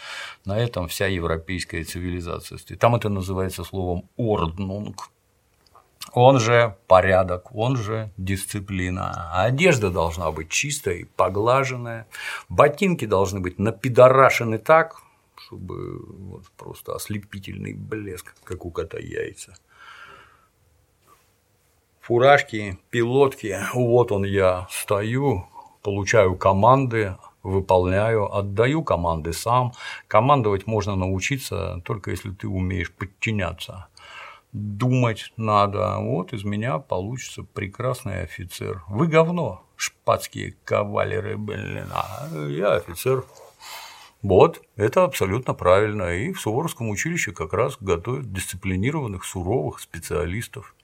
На 0.44 0.58
этом 0.58 0.86
вся 0.86 1.06
европейская 1.06 1.84
цивилизация 1.84 2.58
стоит. 2.58 2.78
Там 2.78 2.94
это 2.94 3.08
называется 3.08 3.64
словом 3.64 4.08
орднунг. 4.16 5.10
Он 6.12 6.38
же 6.38 6.76
порядок, 6.86 7.54
он 7.54 7.76
же 7.76 8.10
дисциплина. 8.16 9.30
Одежда 9.34 9.90
должна 9.90 10.30
быть 10.30 10.48
чистая, 10.48 11.06
поглаженная. 11.16 12.06
Ботинки 12.48 13.04
должны 13.04 13.40
быть 13.40 13.58
напидорашены 13.58 14.58
так, 14.58 15.02
чтобы 15.36 15.98
вот 16.06 16.44
просто 16.56 16.94
ослепительный 16.94 17.74
блеск, 17.74 18.34
как 18.44 18.64
у 18.64 18.70
кота 18.70 18.98
яйца 18.98 19.54
фуражки, 22.08 22.78
пилотки. 22.88 23.58
Вот 23.74 24.12
он 24.12 24.24
я 24.24 24.66
стою, 24.70 25.46
получаю 25.82 26.36
команды, 26.36 27.16
выполняю, 27.42 28.34
отдаю 28.34 28.82
команды 28.82 29.34
сам. 29.34 29.74
Командовать 30.06 30.66
можно 30.66 30.96
научиться 30.96 31.82
только 31.84 32.10
если 32.10 32.30
ты 32.30 32.48
умеешь 32.48 32.90
подчиняться. 32.90 33.88
Думать 34.52 35.34
надо. 35.36 35.98
Вот 35.98 36.32
из 36.32 36.44
меня 36.44 36.78
получится 36.78 37.42
прекрасный 37.42 38.22
офицер. 38.22 38.82
Вы 38.88 39.08
говно, 39.08 39.62
шпатские 39.76 40.54
кавалеры, 40.64 41.36
блин, 41.36 41.88
а 41.92 42.26
я 42.48 42.76
офицер. 42.76 43.26
Вот, 44.22 44.62
это 44.76 45.04
абсолютно 45.04 45.52
правильно. 45.52 46.14
И 46.16 46.32
в 46.32 46.40
Суворовском 46.40 46.88
училище 46.88 47.32
как 47.32 47.52
раз 47.52 47.76
готовят 47.78 48.32
дисциплинированных, 48.32 49.24
суровых 49.24 49.80
специалистов. 49.80 50.74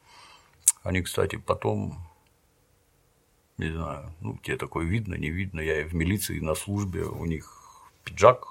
Они, 0.85 1.01
кстати, 1.01 1.37
потом, 1.37 1.99
не 3.57 3.73
знаю, 3.73 4.13
ну, 4.21 4.39
тебе 4.43 4.59
такое 4.59 4.85
видно, 4.85 5.15
не 5.15 5.31
видно, 5.31 5.61
я 5.61 5.81
и 5.81 5.85
в 5.85 5.95
милиции 5.95 6.39
на 6.41 6.55
службе, 6.55 7.05
у 7.05 7.25
них 7.25 7.51
пиджак, 8.05 8.47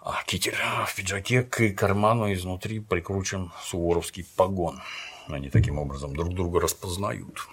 а 0.00 0.24
китель 0.24 0.56
в 0.86 0.96
пиджаке 0.96 1.42
к 1.42 1.74
карману 1.74 2.32
изнутри 2.32 2.80
прикручен 2.80 3.52
суворовский 3.62 4.26
погон. 4.36 4.80
Они 5.28 5.50
таким 5.50 5.78
образом 5.78 6.16
друг 6.16 6.34
друга 6.34 6.60
распознают. 6.60 7.46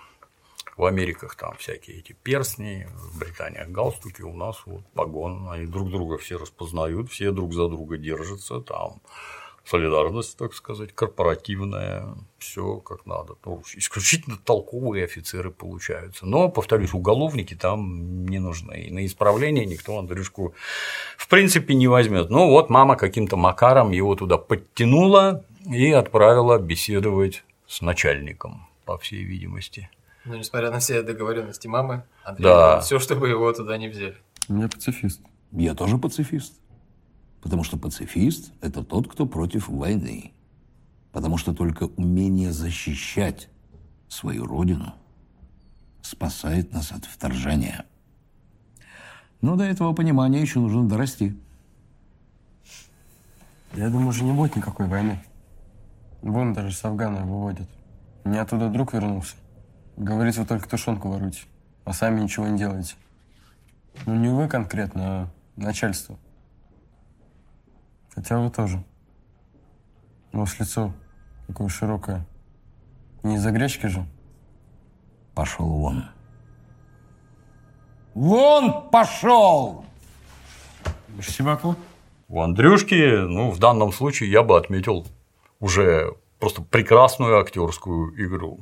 В 0.78 0.86
Америках 0.86 1.36
там 1.36 1.57
всякие 1.57 1.97
эти 1.97 2.14
перстни, 2.14 2.88
в 2.93 3.20
Британии 3.20 3.66
галстуки, 3.68 4.22
у 4.22 4.34
нас 4.34 4.55
вот 4.66 4.86
погон, 4.93 5.49
они 5.49 5.66
друг 5.66 5.91
друга 5.91 6.18
все 6.18 6.38
распознают, 6.38 7.12
все 7.12 7.32
друг 7.32 7.53
за 7.53 7.68
друга 7.68 7.97
держатся, 7.97 8.62
там 8.62 9.01
солидарность, 9.70 10.38
так 10.38 10.54
сказать, 10.54 10.94
корпоративная, 10.94 12.16
все 12.40 12.78
как 12.78 13.06
надо. 13.06 13.36
Ну, 13.46 13.62
исключительно 13.76 14.38
толковые 14.38 15.06
офицеры 15.06 15.52
получаются. 15.52 16.26
Но, 16.26 16.50
повторюсь, 16.50 16.94
уголовники 16.94 17.54
там 17.54 18.26
не 18.26 18.40
нужны. 18.40 18.82
И 18.82 18.92
на 18.92 19.06
исправление 19.06 19.66
никто 19.66 19.98
Андрюшку 20.00 20.54
в 21.18 21.28
принципе 21.28 21.76
не 21.76 21.88
возьмет. 21.88 22.30
Ну 22.30 22.50
вот 22.50 22.70
мама 22.70 22.96
каким-то 22.96 23.38
макаром 23.38 23.92
его 23.92 24.16
туда 24.16 24.38
подтянула 24.38 25.44
и 25.66 25.92
отправила 25.92 26.58
беседовать 26.58 27.44
с 27.68 27.82
начальником, 27.82 28.68
по 28.86 28.98
всей 28.98 29.24
видимости. 29.24 29.90
Ну, 30.26 30.36
несмотря 30.36 30.72
на 30.72 30.80
все 30.80 31.02
договоренности 31.04 31.68
мамы, 31.68 32.04
Андрей 32.24 32.44
Да. 32.46 32.80
все, 32.82 33.00
чтобы 33.00 33.30
его 33.30 33.52
туда 33.54 33.78
не 33.78 33.88
взяли. 33.88 34.18
Я 34.48 34.68
пацифист. 34.68 35.22
Я 35.52 35.76
тоже 35.76 35.98
пацифист. 35.98 36.54
Потому 37.42 37.64
что 37.64 37.78
пацифист– 37.78 38.52
это 38.62 38.84
тот, 38.84 39.08
кто 39.08 39.26
против 39.26 39.70
войны. 39.70 40.34
Потому 41.12 41.38
что 41.38 41.54
только 41.54 41.84
умение 41.84 42.52
защищать 42.52 43.50
свою 44.08 44.46
родину 44.46 44.94
спасает 46.02 46.74
нас 46.74 46.92
от 46.92 47.06
вторжения. 47.06 47.86
Но 49.42 49.56
до 49.56 49.64
этого 49.64 49.94
понимания 49.94 50.42
еще 50.42 50.60
нужно 50.60 50.88
дорасти. 50.88 51.36
Я 53.74 53.90
думаю, 53.90 54.08
уже 54.08 54.24
не 54.24 54.34
будет 54.34 54.56
никакой 54.56 54.88
войны. 54.88 55.24
Вон 56.22 56.54
даже 56.54 56.76
с 56.76 56.84
Афгана 56.84 57.22
выводят. 57.22 57.70
Меня 58.26 58.42
оттуда 58.42 58.70
друг 58.70 58.94
вернулся. 58.94 59.36
Говорит, 59.96 60.36
вы 60.38 60.46
только 60.46 60.68
тушенку 60.68 61.10
воруете, 61.10 61.44
а 61.86 61.94
сами 61.94 62.22
ничего 62.22 62.48
не 62.48 62.58
делаете. 62.58 62.96
Ну, 64.06 64.16
не 64.16 64.30
вы 64.30 64.48
конкретно, 64.48 65.04
а 65.04 65.30
начальство. 65.56 66.18
Хотя 68.20 68.38
вы 68.38 68.50
тоже. 68.50 68.84
У 70.34 70.40
вас 70.40 70.60
лицо 70.60 70.92
такое 71.48 71.70
широкое. 71.70 72.26
Не 73.24 73.36
из-за 73.36 73.52
гречки 73.52 73.86
же? 73.86 74.06
Пошел 75.34 75.66
вон. 75.66 76.04
Вон 78.14 78.90
пошел! 78.90 79.86
Сибаку? 81.22 81.78
У 82.28 82.42
Андрюшки, 82.42 83.26
ну, 83.26 83.52
в 83.52 83.60
данном 83.60 83.94
случае 83.94 84.30
я 84.30 84.44
бы 84.44 84.58
отметил 84.58 85.08
уже 85.62 86.14
просто 86.40 86.62
прекрасную 86.62 87.40
актерскую 87.40 88.14
игру. 88.22 88.60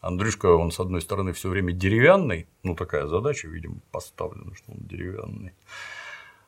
Андрюшка, 0.00 0.46
он, 0.46 0.70
с 0.70 0.80
одной 0.80 1.02
стороны, 1.02 1.34
все 1.34 1.50
время 1.50 1.74
деревянный, 1.74 2.48
ну, 2.62 2.74
такая 2.74 3.06
задача, 3.08 3.46
видимо, 3.46 3.76
поставлена, 3.90 4.54
что 4.54 4.72
он 4.72 4.78
деревянный. 4.80 5.52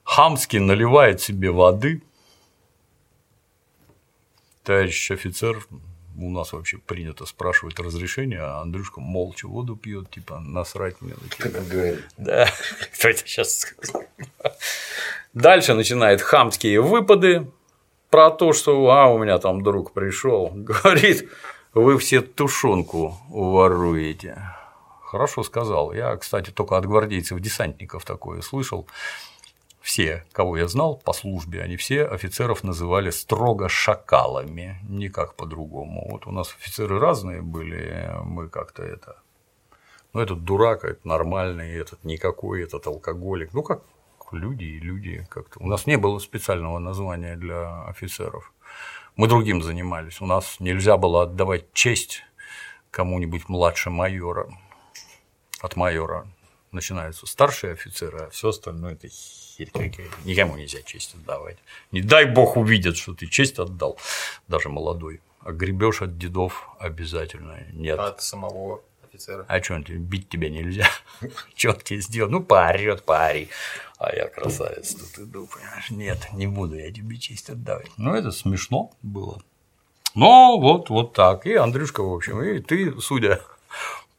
Хамски 0.02 0.56
наливает 0.56 1.20
себе 1.20 1.50
воды. 1.50 2.02
Товарищ 4.62 5.10
офицер 5.10 5.66
у 6.18 6.30
нас 6.30 6.52
вообще 6.52 6.78
принято 6.78 7.26
спрашивать 7.26 7.78
разрешение, 7.78 8.40
а 8.40 8.60
Андрюшка 8.60 9.00
молча 9.00 9.46
воду 9.46 9.76
пьет, 9.76 10.10
типа 10.10 10.40
насрать 10.40 11.00
мне. 11.00 11.14
Как 11.38 11.54
он 11.54 11.68
говорит. 11.68 12.04
Да, 12.16 12.48
кто 12.94 13.08
это 13.08 13.20
сейчас 13.20 13.58
сказал? 13.58 14.04
Дальше 15.32 15.74
начинает 15.74 16.20
хамские 16.20 16.80
выпады 16.80 17.50
про 18.10 18.30
то, 18.30 18.52
что 18.52 18.90
а, 18.90 19.06
у 19.06 19.18
меня 19.18 19.38
там 19.38 19.62
друг 19.62 19.92
пришел, 19.92 20.50
говорит, 20.52 21.30
вы 21.74 21.98
все 21.98 22.20
тушенку 22.20 23.18
воруете. 23.28 24.42
Хорошо 25.02 25.42
сказал. 25.42 25.92
Я, 25.92 26.16
кстати, 26.16 26.50
только 26.50 26.76
от 26.76 26.84
гвардейцев-десантников 26.84 28.04
такое 28.04 28.42
слышал. 28.42 28.86
Все, 29.88 30.26
кого 30.32 30.58
я 30.58 30.68
знал 30.68 30.96
по 30.96 31.14
службе, 31.14 31.62
они 31.62 31.78
все 31.78 32.04
офицеров 32.04 32.62
называли 32.62 33.08
строго 33.08 33.70
шакалами, 33.70 34.76
никак 34.86 35.34
по-другому. 35.34 36.06
Вот 36.10 36.26
у 36.26 36.30
нас 36.30 36.54
офицеры 36.54 36.98
разные 36.98 37.40
были, 37.40 38.12
мы 38.22 38.50
как-то 38.50 38.82
это 38.82 39.16
ну, 40.12 40.20
этот 40.20 40.44
дурак, 40.44 40.84
этот 40.84 41.06
нормальный, 41.06 41.74
этот 41.74 42.04
никакой, 42.04 42.64
этот 42.64 42.86
алкоголик. 42.86 43.54
Ну, 43.54 43.62
как 43.62 43.82
люди 44.30 44.64
и 44.64 44.78
люди 44.78 45.26
как-то. 45.30 45.58
У 45.58 45.66
нас 45.66 45.86
не 45.86 45.96
было 45.96 46.18
специального 46.18 46.78
названия 46.78 47.36
для 47.36 47.84
офицеров. 47.84 48.52
Мы 49.16 49.26
другим 49.26 49.62
занимались. 49.62 50.20
У 50.20 50.26
нас 50.26 50.60
нельзя 50.60 50.98
было 50.98 51.22
отдавать 51.22 51.72
честь 51.72 52.24
кому-нибудь 52.90 53.48
младше 53.48 53.88
майора. 53.88 54.50
От 55.62 55.76
майора 55.76 56.26
начинаются 56.72 57.26
старшие 57.26 57.72
офицеры, 57.72 58.18
а 58.18 58.28
все 58.28 58.50
остальное 58.50 58.92
это 58.92 59.08
херь 59.58 59.70
какая. 59.70 60.08
Никому 60.24 60.56
нельзя 60.56 60.82
честь 60.82 61.14
отдавать. 61.14 61.56
Не 61.90 62.00
дай 62.00 62.24
бог 62.26 62.56
увидят, 62.56 62.96
что 62.96 63.14
ты 63.14 63.26
честь 63.26 63.58
отдал, 63.58 63.98
даже 64.46 64.68
молодой. 64.68 65.20
А 65.40 65.52
гребешь 65.52 66.02
от 66.02 66.18
дедов 66.18 66.68
обязательно. 66.78 67.58
Нет. 67.72 67.98
От 67.98 68.22
самого 68.22 68.82
офицера. 69.06 69.44
А 69.48 69.62
что, 69.62 69.78
бить 69.78 70.28
тебя 70.28 70.50
нельзя? 70.50 70.88
Что 71.56 71.70
он 71.70 71.80
тебе 71.80 72.00
сделал? 72.00 72.30
Ну, 72.30 72.42
поорет, 72.42 73.04
пари. 73.04 73.48
А 73.98 74.14
я 74.14 74.28
красавец 74.28 74.94
тут 74.94 75.26
иду, 75.26 75.46
понимаешь? 75.46 75.90
Нет, 75.90 76.28
не 76.32 76.46
буду 76.46 76.76
я 76.76 76.92
тебе 76.92 77.16
честь 77.16 77.50
отдавать. 77.50 77.90
Ну, 77.96 78.14
это 78.14 78.30
смешно 78.30 78.92
было. 79.02 79.42
Но 80.14 80.58
вот, 80.58 80.90
вот 80.90 81.12
так. 81.14 81.46
И 81.46 81.54
Андрюшка, 81.54 82.02
в 82.02 82.12
общем, 82.12 82.42
и 82.42 82.60
ты, 82.60 83.00
судя 83.00 83.40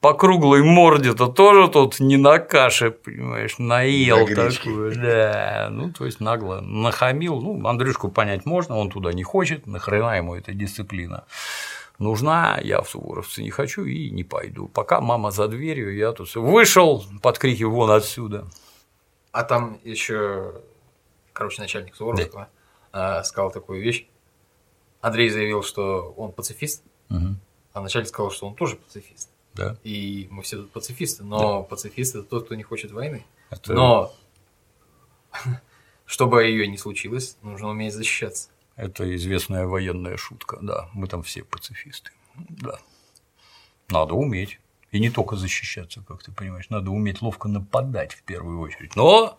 по 0.02 0.14
круглой 0.14 0.64
морде-то 0.64 1.28
тоже 1.28 1.68
тут 1.68 2.00
не 2.00 2.18
на 2.18 2.39
каше, 2.39 2.91
понимаешь, 2.91 3.58
наел 3.60 4.28
На 4.28 4.52
такую, 4.52 4.95
да, 4.95 5.68
ну, 5.72 5.91
то 5.91 6.06
есть 6.06 6.20
нагло 6.22 6.62
нахамил, 6.62 7.41
ну, 7.41 7.68
Андрюшку 7.68 8.10
понять 8.10 8.45
можно, 8.45 8.78
он 8.78 8.89
туда 8.89 9.12
не 9.12 9.24
хочет, 9.24 9.68
нахрена 9.68 10.18
ему 10.18 10.36
эта 10.36 10.54
дисциплина 10.54 11.26
нужна, 12.00 12.60
я 12.64 12.82
в 12.82 12.89
Суворовцы 12.89 13.43
не 13.43 13.50
хочу 13.50 13.84
и 13.84 14.10
не 14.10 14.24
пойду. 14.24 14.70
Пока 14.70 15.02
мама 15.02 15.32
за 15.32 15.47
дверью, 15.50 15.93
я 15.95 16.14
тут 16.14 16.34
вышел 16.36 17.04
под 17.22 17.38
крики 17.38 17.64
вон 17.64 17.91
отсюда. 17.91 18.47
А 19.34 19.43
там 19.43 19.80
еще, 19.84 20.54
короче, 21.34 21.62
начальник 21.62 21.95
Суворова 21.95 22.47
а, 22.91 23.24
сказал 23.24 23.52
такую 23.52 23.82
вещь. 23.82 24.08
Андрей 25.02 25.30
заявил, 25.30 25.62
что 25.62 26.14
он 26.18 26.32
пацифист, 26.32 26.84
Мгм. 27.10 27.39
а 27.74 27.82
начальник 27.82 28.08
сказал, 28.08 28.32
что 28.32 28.47
он 28.47 28.56
тоже 28.56 28.78
пацифист. 28.78 29.29
Да. 29.60 29.78
И 29.84 30.28
мы 30.32 30.41
все 30.43 30.57
тут 30.57 30.72
пацифисты, 30.72 31.24
но 31.24 31.64
пацифист 31.64 32.16
это 32.16 32.24
тот, 32.24 32.45
кто 32.45 32.55
не 32.55 32.64
хочет 32.64 32.91
войны. 32.91 33.26
Это- 33.49 33.74
Но 33.74 34.14
чтобы 36.05 36.43
ее 36.45 36.68
не 36.68 36.78
случилось, 36.78 37.38
нужно 37.41 37.70
уметь 37.70 37.93
защищаться. 37.93 38.49
Это 38.76 39.14
известная 39.16 39.66
военная 39.68 40.18
шутка, 40.18 40.57
да. 40.62 40.89
Мы 40.93 41.07
там 41.07 41.22
все 41.24 41.43
пацифисты. 41.43 42.12
Да. 42.36 42.80
Надо 43.89 44.14
уметь. 44.14 44.60
И 44.91 44.99
не 44.99 45.12
только 45.12 45.36
защищаться, 45.36 46.03
как 46.07 46.24
ты 46.24 46.32
понимаешь, 46.32 46.70
надо 46.70 46.89
уметь 46.89 47.22
ловко 47.22 47.47
нападать 47.47 48.14
в 48.14 48.24
первую 48.24 48.60
очередь. 48.60 48.95
Но 48.95 49.38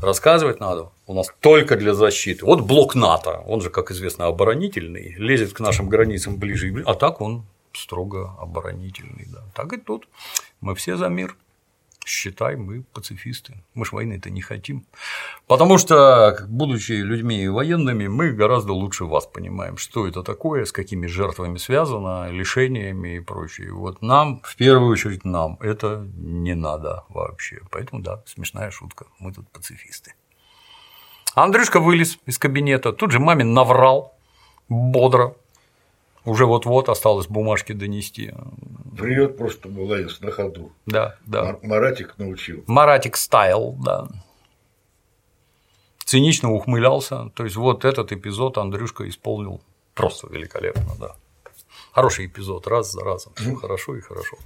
рассказывать 0.00 0.58
надо 0.58 0.90
у 1.06 1.12
нас 1.12 1.26
только 1.40 1.76
для 1.76 1.92
защиты. 1.92 2.46
Вот 2.46 2.62
блок 2.62 2.94
НАТО, 2.94 3.42
он 3.46 3.60
же, 3.60 3.68
как 3.68 3.90
известно, 3.90 4.26
оборонительный, 4.26 5.14
лезет 5.18 5.52
к 5.52 5.60
нашим 5.60 5.90
границам 5.90 6.36
ближе 6.38 6.68
и 6.68 6.70
ближе, 6.70 6.88
а 6.88 6.94
так 6.94 7.20
он 7.20 7.44
строго 7.76 8.34
оборонительный. 8.40 9.26
Да. 9.32 9.42
Так 9.54 9.72
и 9.72 9.76
тут. 9.76 10.08
Мы 10.60 10.74
все 10.74 10.96
за 10.96 11.08
мир. 11.08 11.36
Считай, 12.08 12.54
мы 12.54 12.82
пацифисты. 12.82 13.64
Мы 13.74 13.84
ж 13.84 13.90
войны-то 13.90 14.30
не 14.30 14.40
хотим. 14.40 14.86
Потому 15.48 15.76
что, 15.76 16.38
будучи 16.48 16.92
людьми 16.92 17.48
военными, 17.48 18.06
мы 18.06 18.30
гораздо 18.30 18.74
лучше 18.74 19.04
вас 19.06 19.26
понимаем, 19.26 19.76
что 19.76 20.06
это 20.06 20.22
такое, 20.22 20.64
с 20.64 20.72
какими 20.72 21.08
жертвами 21.08 21.58
связано, 21.58 22.30
лишениями 22.30 23.16
и 23.16 23.20
прочее. 23.20 23.72
Вот 23.72 24.02
нам, 24.02 24.40
в 24.44 24.54
первую 24.54 24.92
очередь 24.92 25.24
нам, 25.24 25.58
это 25.60 26.06
не 26.16 26.54
надо 26.54 27.02
вообще. 27.08 27.58
Поэтому, 27.72 28.02
да, 28.02 28.22
смешная 28.26 28.70
шутка. 28.70 29.06
Мы 29.18 29.32
тут 29.32 29.48
пацифисты. 29.50 30.14
Андрюшка 31.34 31.80
вылез 31.80 32.18
из 32.24 32.38
кабинета, 32.38 32.92
тут 32.92 33.10
же 33.10 33.18
мамин 33.18 33.52
наврал 33.52 34.14
бодро. 34.68 35.34
Уже 36.26 36.44
вот-вот 36.44 36.88
осталось 36.88 37.28
бумажки 37.28 37.72
донести. 37.72 38.34
Врет 38.92 39.38
просто 39.38 39.68
молодец 39.68 40.20
на 40.20 40.30
ходу. 40.32 40.72
Да, 40.84 41.16
да. 41.24 41.44
Мар- 41.44 41.58
Маратик 41.62 42.18
научил. 42.18 42.64
Маратик 42.66 43.16
стайл, 43.16 43.76
да. 43.78 44.08
Цинично 46.04 46.52
ухмылялся. 46.52 47.30
То 47.34 47.44
есть, 47.44 47.56
вот 47.56 47.84
этот 47.84 48.12
эпизод 48.12 48.58
Андрюшка 48.58 49.08
исполнил 49.08 49.60
просто 49.94 50.28
великолепно, 50.28 50.94
да. 50.98 51.14
Хороший 51.92 52.26
эпизод, 52.26 52.66
раз 52.66 52.90
за 52.92 53.02
разом. 53.04 53.32
Всё 53.36 53.54
хорошо 53.56 53.96
и 53.96 54.00
хорошо. 54.00 54.36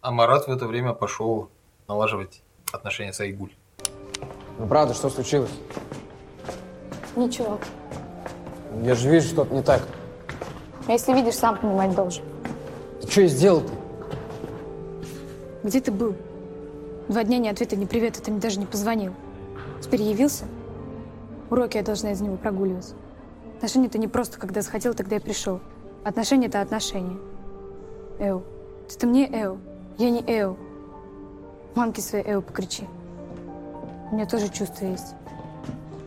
А 0.00 0.10
Марат 0.10 0.46
в 0.46 0.50
это 0.50 0.66
время 0.66 0.92
пошел 0.92 1.48
налаживать 1.88 2.42
отношения 2.72 3.12
с 3.12 3.20
Айгуль. 3.20 3.52
Ну 4.58 4.66
правда, 4.68 4.94
что 4.94 5.08
случилось? 5.10 5.50
Ничего. 7.16 7.58
Я 8.82 8.94
же 8.94 9.08
вижу, 9.10 9.28
что-то 9.28 9.54
не 9.54 9.62
так. 9.62 9.82
А 10.86 10.92
Если 10.92 11.12
видишь, 11.12 11.34
сам 11.34 11.58
понимать 11.58 11.94
должен. 11.94 12.22
Ты 13.00 13.10
что 13.10 13.20
я 13.22 13.28
сделал-то? 13.28 13.72
Где 15.64 15.80
ты 15.80 15.90
был? 15.90 16.14
Два 17.08 17.24
дня 17.24 17.38
ни 17.38 17.48
ответа, 17.48 17.76
ни 17.76 17.86
привета, 17.86 18.22
ты 18.22 18.30
мне 18.30 18.40
даже 18.40 18.58
не 18.58 18.66
позвонил. 18.66 19.12
Теперь 19.80 20.02
явился? 20.02 20.44
Уроки 21.50 21.76
я 21.76 21.82
должна 21.82 22.12
из 22.12 22.20
него 22.20 22.36
прогуливать. 22.36 22.94
Отношения 23.56 23.86
это 23.86 23.98
не 23.98 24.08
просто, 24.08 24.38
когда 24.38 24.62
захотел, 24.62 24.94
тогда 24.94 25.16
и 25.16 25.18
пришел. 25.20 25.60
Отношения 26.04 26.46
это 26.46 26.60
отношения. 26.60 27.16
Эл, 28.18 28.44
это 28.88 29.06
мне 29.06 29.28
Эл, 29.32 29.58
я 29.98 30.10
не 30.10 30.22
Эл. 30.26 30.56
Мамке 31.74 32.00
своей 32.00 32.24
Эл 32.26 32.42
покричи. 32.42 32.84
У 34.10 34.14
меня 34.14 34.26
тоже 34.26 34.48
чувства 34.48 34.86
есть. 34.86 35.14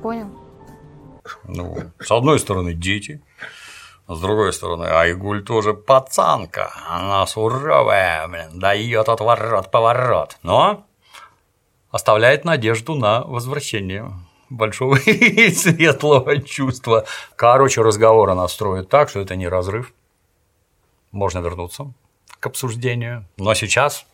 Понял? 0.01 0.27
Ну, 1.43 1.75
с 1.99 2.11
одной 2.11 2.39
стороны, 2.39 2.73
дети, 2.73 3.21
с 4.15 4.19
другой 4.19 4.53
стороны, 4.53 4.85
Айгуль 4.85 5.43
тоже 5.43 5.75
пацанка. 5.75 6.71
Она 6.87 7.27
суровая, 7.27 8.27
блин, 8.27 8.59
дает 8.59 9.07
отворот-поворот. 9.07 10.37
Но 10.41 10.85
оставляет 11.91 12.43
надежду 12.43 12.95
на 12.95 13.21
возвращение 13.21 14.11
большого 14.49 14.95
и 15.05 15.51
светлого 15.51 16.41
чувства. 16.41 17.05
Короче, 17.35 17.83
разговор 17.83 18.31
она 18.31 18.47
строит 18.47 18.89
так, 18.89 19.09
что 19.09 19.19
это 19.19 19.35
не 19.35 19.47
разрыв. 19.47 19.93
Можно 21.11 21.39
вернуться 21.39 21.93
к 22.39 22.45
обсуждению. 22.47 23.25
Но 23.37 23.53
сейчас 23.53 24.07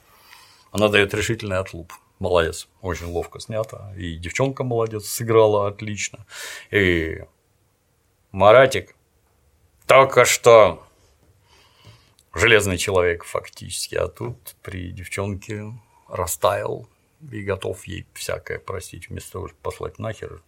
она 0.72 0.90
дает 0.90 1.14
решительный 1.14 1.60
отлуп. 1.60 1.94
Молодец, 2.20 2.68
очень 2.82 3.08
ловко 3.08 3.40
снято. 3.40 3.94
И 3.98 4.18
девчонка 4.18 4.66
молодец, 4.66 5.06
сыграла 5.06 5.68
отлично. 5.68 6.26
И 6.72 7.24
Маратик 8.32 8.96
только 9.88 10.26
что 10.26 10.84
железный 12.34 12.78
человек 12.78 13.24
фактически, 13.24 13.95
а 13.95 14.07
тут 14.07 14.56
при 14.62 14.91
девчонке 14.91 15.74
растаял 16.07 16.88
и 17.32 17.41
готов 17.41 17.86
ей 17.86 18.06
всякое 18.14 18.60
простить, 18.60 19.10
вместо 19.10 19.34
того, 19.34 19.48
чтобы 19.48 19.62
послать 19.62 19.99
нахер. 19.99 20.41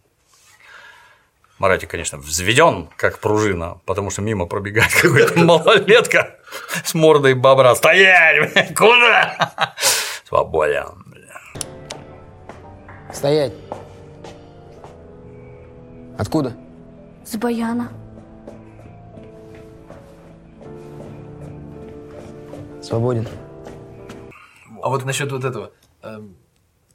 Маратик, 1.58 1.90
конечно, 1.90 2.18
взведен, 2.18 2.88
как 2.96 3.18
пружина, 3.18 3.80
потому 3.84 4.10
что 4.10 4.22
мимо 4.22 4.46
пробегает 4.46 4.92
какой-то 4.94 5.38
малолетка 5.44 6.36
с 6.84 6.94
мордой 6.94 7.34
бобра. 7.34 7.74
Стоять! 7.74 8.76
Куда? 8.76 9.74
Свободен. 10.24 11.04
Стоять. 13.12 13.52
Откуда? 16.16 16.56
С 17.24 17.36
Баяна. 17.36 17.90
Свободен. 22.88 23.28
А 24.82 24.88
вот 24.88 25.04
насчет 25.04 25.30
вот 25.30 25.44
этого 25.44 25.72
эм, 26.02 26.34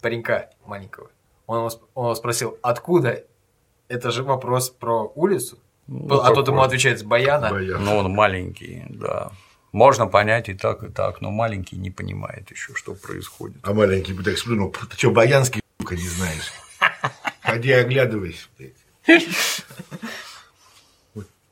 паренька 0.02 0.49
маленького. 0.65 1.11
Он 1.45 1.61
вас, 1.61 1.80
он 1.94 2.07
вас 2.07 2.18
спросил, 2.18 2.57
откуда? 2.64 3.24
Это 3.90 4.10
же 4.10 4.24
вопрос 4.24 4.72
про 4.72 5.11
улицу. 5.14 5.60
Ну, 5.86 6.20
а 6.20 6.34
тот 6.34 6.48
ему 6.48 6.61
отвечает 6.61 6.99
с 6.99 7.03
баяна. 7.03 7.49
Ну, 7.52 7.98
он 7.98 8.11
маленький, 8.11 8.86
да. 8.90 9.32
Можно 9.72 10.07
понять 10.07 10.49
и 10.49 10.56
так, 10.56 10.84
и 10.84 10.90
так, 10.90 11.22
но 11.22 11.30
маленький 11.30 11.76
не 11.76 11.91
понимает 11.91 12.49
еще, 12.49 12.74
что 12.74 12.95
происходит. 12.95 13.57
А 13.61 13.74
маленький 13.74 14.14
бы 14.14 14.24
так 14.24 14.40
сплюнул, 14.40 14.72
«Пф, 14.72 14.88
ты 14.88 14.98
что, 14.98 15.11
баянский, 15.11 15.61
сука, 15.80 15.95
не 15.95 16.07
знаешь? 16.07 16.52
Ходи 17.41 17.72
оглядывайся, 17.72 18.48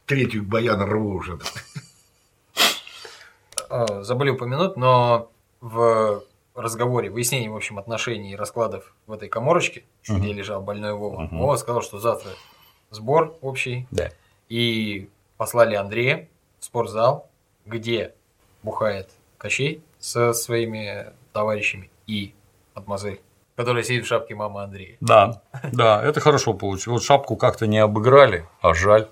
третью 0.08 0.44
баяна 0.44 0.88
рву 0.88 1.14
уже. 1.14 1.38
А, 3.72 4.04
Забыли 4.04 4.30
упомянуть, 4.32 4.76
но 4.78 5.32
в 5.62 6.24
разговоре, 6.56 7.10
выяснении, 7.10 7.48
в 7.48 7.56
общем, 7.56 7.80
отношений 7.80 8.34
и 8.34 8.36
раскладов 8.36 8.94
в 9.08 9.14
этой 9.14 9.30
коморочке, 9.30 9.84
Мгм. 10.10 10.20
где 10.22 10.34
лежал 10.34 10.62
больной 10.62 10.94
Вова, 10.94 11.22
Мгм. 11.22 11.40
Вова 11.40 11.56
сказал, 11.56 11.82
что 11.82 11.98
завтра 12.00 12.32
сбор 12.90 13.38
общий, 13.42 13.88
Да. 13.92 14.10
и 14.50 15.10
послали 15.38 15.76
Андрея 15.76 16.28
в 16.60 16.66
спортзал, 16.66 17.30
где 17.66 18.14
бухает 18.64 19.10
Кощей 19.38 19.82
со 20.00 20.34
своими 20.34 21.14
товарищами 21.32 21.90
и 22.06 22.34
мадемуазель, 22.76 23.22
которая 23.56 23.84
сидит 23.84 24.04
в 24.04 24.08
шапке 24.08 24.36
мамы 24.36 24.62
Андрея. 24.64 24.98
Да, 25.00 25.42
да, 25.72 26.04
это 26.04 26.20
хорошо 26.20 26.54
получилось. 26.54 27.00
Вот 27.00 27.04
шапку 27.04 27.38
как-то 27.38 27.66
не 27.66 27.80
обыграли, 27.80 28.46
а 28.62 28.74
жаль. 28.74 29.08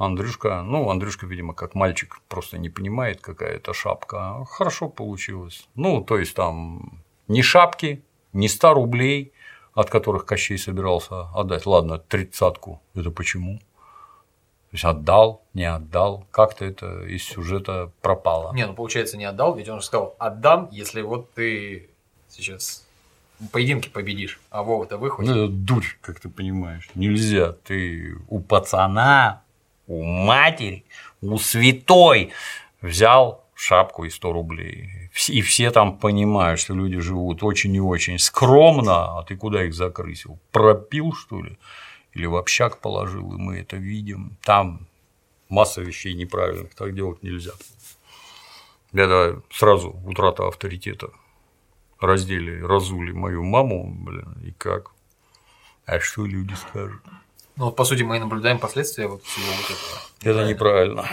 Андрюшка, 0.00 0.62
ну, 0.62 0.88
Андрюшка, 0.88 1.26
видимо, 1.26 1.52
как 1.52 1.74
мальчик, 1.74 2.20
просто 2.28 2.56
не 2.56 2.70
понимает, 2.70 3.20
какая 3.20 3.56
это 3.56 3.74
шапка. 3.74 4.44
Хорошо 4.46 4.88
получилось. 4.88 5.68
Ну, 5.74 6.00
то 6.00 6.18
есть 6.18 6.34
там 6.34 7.02
ни 7.28 7.42
шапки, 7.42 8.02
ни 8.32 8.46
100 8.46 8.74
рублей, 8.74 9.32
от 9.74 9.90
которых 9.90 10.24
Кощей 10.24 10.56
собирался 10.56 11.28
отдать. 11.34 11.66
Ладно, 11.66 11.98
тридцатку. 11.98 12.80
Это 12.94 13.10
почему? 13.10 13.58
То 13.58 14.74
есть 14.76 14.84
отдал, 14.84 15.42
не 15.52 15.64
отдал, 15.64 16.26
как-то 16.30 16.64
это 16.64 17.02
из 17.02 17.24
сюжета 17.24 17.90
пропало. 18.00 18.54
Не, 18.54 18.66
ну 18.66 18.74
получается 18.74 19.18
не 19.18 19.24
отдал, 19.24 19.54
ведь 19.54 19.68
он 19.68 19.80
же 19.80 19.86
сказал, 19.86 20.14
отдам, 20.18 20.68
если 20.70 21.02
вот 21.02 21.30
ты 21.34 21.90
сейчас 22.28 22.86
в 23.38 23.48
поединке 23.48 23.90
победишь, 23.90 24.40
а 24.48 24.62
Вова-то 24.62 24.96
выходит. 24.96 25.34
Ну, 25.34 25.44
это 25.44 25.52
дурь, 25.52 25.86
как 26.00 26.20
ты 26.20 26.28
понимаешь. 26.28 26.88
Нельзя. 26.94 27.52
Ты 27.64 28.16
у 28.28 28.40
пацана, 28.40 29.42
у 29.90 30.04
матери, 30.04 30.84
у 31.20 31.36
святой 31.38 32.30
взял 32.80 33.44
шапку 33.54 34.04
и 34.04 34.10
100 34.10 34.32
рублей. 34.32 35.10
И 35.28 35.42
все 35.42 35.70
там 35.70 35.98
понимают, 35.98 36.60
что 36.60 36.74
люди 36.74 37.00
живут 37.00 37.42
очень 37.42 37.74
и 37.74 37.80
очень 37.80 38.18
скромно, 38.18 39.18
а 39.18 39.24
ты 39.24 39.36
куда 39.36 39.64
их 39.64 39.74
закрысил? 39.74 40.38
Пропил, 40.52 41.12
что 41.12 41.42
ли? 41.42 41.58
Или 42.14 42.26
в 42.26 42.36
общак 42.36 42.78
положил, 42.80 43.34
и 43.34 43.36
мы 43.36 43.58
это 43.58 43.76
видим. 43.76 44.36
Там 44.42 44.86
масса 45.48 45.82
вещей 45.82 46.14
неправильных, 46.14 46.74
так 46.74 46.94
делать 46.94 47.22
нельзя. 47.22 47.52
Это 48.92 49.42
сразу 49.50 49.90
утрата 50.06 50.46
авторитета. 50.46 51.10
Раздели, 52.00 52.62
разули 52.62 53.12
мою 53.12 53.42
маму, 53.44 53.92
блин, 53.92 54.36
и 54.44 54.52
как? 54.52 54.92
А 55.84 55.98
что 56.00 56.24
люди 56.24 56.54
скажут? 56.54 57.02
Ну 57.60 57.66
вот 57.66 57.76
по 57.76 57.84
сути 57.84 58.02
мы 58.02 58.16
и 58.16 58.18
наблюдаем 58.18 58.58
последствия 58.58 59.06
вот 59.06 59.22
всего 59.22 59.44
вот 59.52 59.66
этого. 59.66 60.40
Это 60.40 60.48
неправильно. 60.48 61.04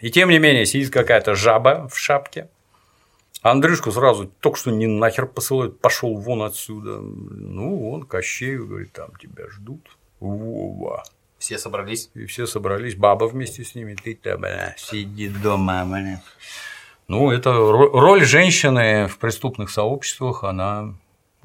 И 0.00 0.12
тем 0.12 0.28
не 0.28 0.38
менее, 0.38 0.64
сидит 0.64 0.92
какая-то 0.92 1.34
жаба 1.34 1.88
в 1.88 1.98
шапке. 1.98 2.48
Андрюшку 3.42 3.90
сразу 3.90 4.30
только 4.38 4.56
что 4.56 4.70
не 4.70 4.86
нахер 4.86 5.26
посылают, 5.26 5.80
пошел 5.80 6.14
вон 6.16 6.42
отсюда. 6.42 7.00
Ну, 7.00 7.90
он 7.90 8.04
Кощею 8.04 8.68
говорит, 8.68 8.92
там 8.92 9.08
тебя 9.20 9.48
ждут. 9.50 9.80
Вова. 10.20 11.02
Все 11.40 11.58
собрались. 11.58 12.10
И 12.14 12.26
все 12.26 12.46
собрались, 12.46 12.94
баба 12.94 13.24
вместе 13.24 13.64
с 13.64 13.74
ними. 13.74 13.96
Ты-то, 14.00 14.38
бля, 14.38 14.76
сиди 14.78 15.28
дома, 15.28 15.84
бля. 15.84 16.22
Ну, 17.08 17.32
это 17.32 17.50
ро- 17.50 17.90
роль 17.90 18.24
женщины 18.24 19.08
в 19.08 19.18
преступных 19.18 19.68
сообществах, 19.68 20.44
она 20.44 20.94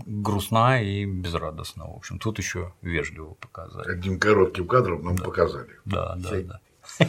грустна 0.05 0.81
и 0.81 1.05
безрадостна. 1.05 1.85
В 1.85 1.95
общем, 1.95 2.19
тут 2.19 2.37
еще 2.37 2.73
вежливо 2.81 3.33
показали. 3.35 3.91
Одним 3.91 4.19
коротким 4.19 4.67
кадром 4.67 5.03
нам 5.03 5.17
показали. 5.17 5.79
Да, 5.85 6.15
да, 6.15 6.29
Сядь. 6.29 6.47
да. 6.47 6.61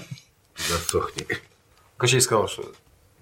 Засохни. 0.57 1.27
Кощей 1.97 2.21
сказал, 2.21 2.49
что 2.49 2.73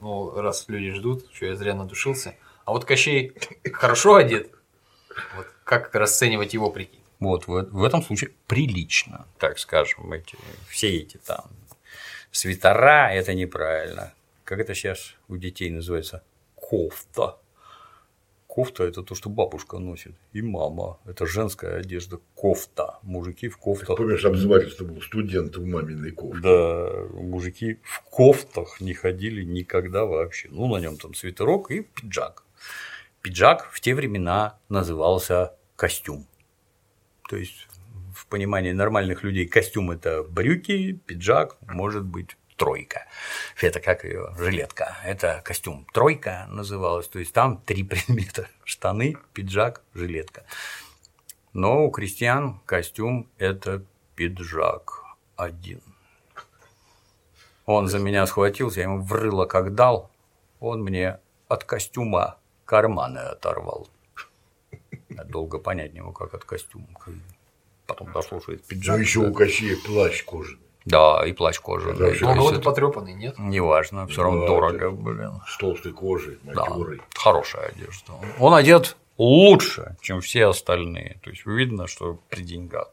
ну, 0.01 0.41
раз 0.41 0.65
люди 0.69 0.93
ждут, 0.93 1.27
что 1.33 1.47
я 1.47 1.57
зря 1.57 1.75
надушился. 1.75 2.35
А 2.65 2.73
вот 2.73 2.85
Кощей 2.85 3.33
хорошо 3.73 4.15
одет. 4.17 4.51
Вот 5.37 5.47
как 5.65 5.95
расценивать 5.95 6.55
его 6.55 6.71
прикид? 6.71 7.01
Вот 7.19 7.47
в, 7.47 7.69
в 7.71 7.85
этом 7.85 8.03
случае 8.03 8.31
прилично, 8.47 9.27
так 9.39 9.59
скажем, 9.59 10.11
эти, 10.13 10.37
все 10.69 10.97
эти 10.97 11.19
там 11.19 11.51
свитера, 12.33 13.11
это 13.13 13.35
неправильно. 13.35 14.15
Как 14.45 14.59
это 14.59 14.75
сейчас 14.75 15.15
у 15.29 15.37
детей 15.37 15.71
называется? 15.71 16.23
Кофта. 16.55 17.37
Кофта– 18.51 18.83
это 18.85 19.05
то, 19.05 19.15
что 19.15 19.31
бабушка 19.31 19.79
носит, 19.79 20.17
и 20.33 20.43
мама. 20.43 20.99
Это 21.05 21.25
женская 21.25 21.77
одежда. 21.77 22.19
Кофта. 22.35 22.99
Мужики 23.03 23.49
в 23.49 23.57
кофтах. 23.57 23.97
Помнишь, 23.97 24.25
обзывательство 24.25 24.85
был 24.85 25.01
студент 25.01 25.57
в 25.57 25.65
маминой 25.65 26.11
кофте? 26.11 26.41
Да, 26.43 27.05
мужики 27.13 27.79
в 27.85 28.03
кофтах 28.11 28.81
не 28.81 28.93
ходили 28.93 29.45
никогда 29.45 30.05
вообще. 30.05 30.49
Ну, 30.51 30.67
на 30.67 30.81
нем 30.81 30.97
там 30.97 31.15
свитерок 31.15 31.71
и 31.71 31.83
пиджак. 31.83 32.43
Пиджак 33.23 33.71
в 33.71 33.81
те 33.81 33.95
времена 33.95 34.59
назывался 34.69 35.55
костюм. 35.77 36.27
То 37.29 37.37
есть, 37.37 37.69
в 38.13 38.27
понимании 38.27 38.73
нормальных 38.73 39.23
людей 39.23 39.47
костюм– 39.47 39.91
это 39.93 40.25
брюки, 40.25 40.95
пиджак, 41.07 41.57
может 41.69 42.05
быть, 42.05 42.37
тройка. 42.61 43.07
Это 43.59 43.81
как 43.81 44.05
ее 44.05 44.35
жилетка. 44.37 44.99
Это 45.03 45.41
костюм 45.43 45.87
тройка 45.95 46.47
называлась. 46.51 47.09
То 47.09 47.19
есть, 47.19 47.33
там 47.33 47.57
три 47.63 47.83
предмета– 47.91 48.49
штаны, 48.65 49.17
пиджак, 49.33 49.83
жилетка. 49.95 50.45
Но 51.55 51.87
у 51.87 51.91
крестьян 51.91 52.61
костюм– 52.67 53.31
это 53.39 53.83
пиджак 54.15 55.03
один. 55.37 55.81
Он 57.65 57.89
за 57.89 57.99
меня 57.99 58.27
схватился, 58.27 58.81
я 58.81 58.87
ему 58.87 59.01
в 59.01 59.13
рыло 59.13 59.47
как 59.47 59.75
дал, 59.75 60.11
он 60.59 60.83
мне 60.83 61.19
от 61.49 61.65
костюма 61.65 62.37
карманы 62.67 63.21
оторвал. 63.21 63.89
Я 65.09 65.25
долго 65.25 65.59
понять 65.59 65.95
не 65.95 66.03
мог, 66.03 66.19
как 66.19 66.35
от 66.35 66.45
костюма. 66.45 66.87
Потом 67.87 68.09
это 68.11 68.57
пиджак. 68.69 68.97
Ну, 68.97 69.03
еще 69.03 69.21
у 69.21 69.33
Кощея 69.33 69.77
плащ 69.87 70.25
кожаный. 70.25 70.70
Да, 70.85 71.25
и 71.27 71.33
плащ 71.33 71.61
кожаный. 71.61 72.11
Есть 72.11 72.23
Ну, 72.23 72.35
вот 72.43 72.55
это 72.55 72.63
потрепанный, 72.63 73.13
нет? 73.13 73.39
Неважно, 73.39 74.07
все 74.07 74.23
равно 74.23 74.41
Да, 74.43 74.47
дорого, 74.47 74.91
блин. 74.91 75.41
С 75.47 75.57
толстой 75.59 75.93
кожей, 75.93 76.39
Да, 76.43 76.67
хорошая 77.15 77.69
одежда. 77.69 78.15
Он 78.39 78.55
одет 78.55 78.97
лучше, 79.19 79.97
чем 80.01 80.21
все 80.23 80.47
остальные. 80.47 81.21
То 81.23 81.31
есть 81.31 81.45
видно, 81.45 81.87
что 81.87 82.19
при 82.31 82.43
деньгах. 82.43 82.89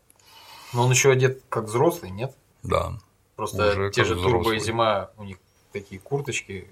Но 0.73 0.83
он 0.83 0.91
еще 0.91 1.11
одет 1.11 1.41
как 1.49 1.65
взрослый, 1.65 2.11
нет? 2.11 2.35
Да. 2.63 2.93
Просто 3.37 3.71
Уже 3.71 3.91
те 3.91 4.03
же 4.03 4.15
турбо 4.15 4.29
и 4.37 4.39
взрослый. 4.41 4.59
зима, 4.59 5.11
у 5.17 5.23
них 5.23 5.37
такие 5.71 6.01
курточки, 6.01 6.67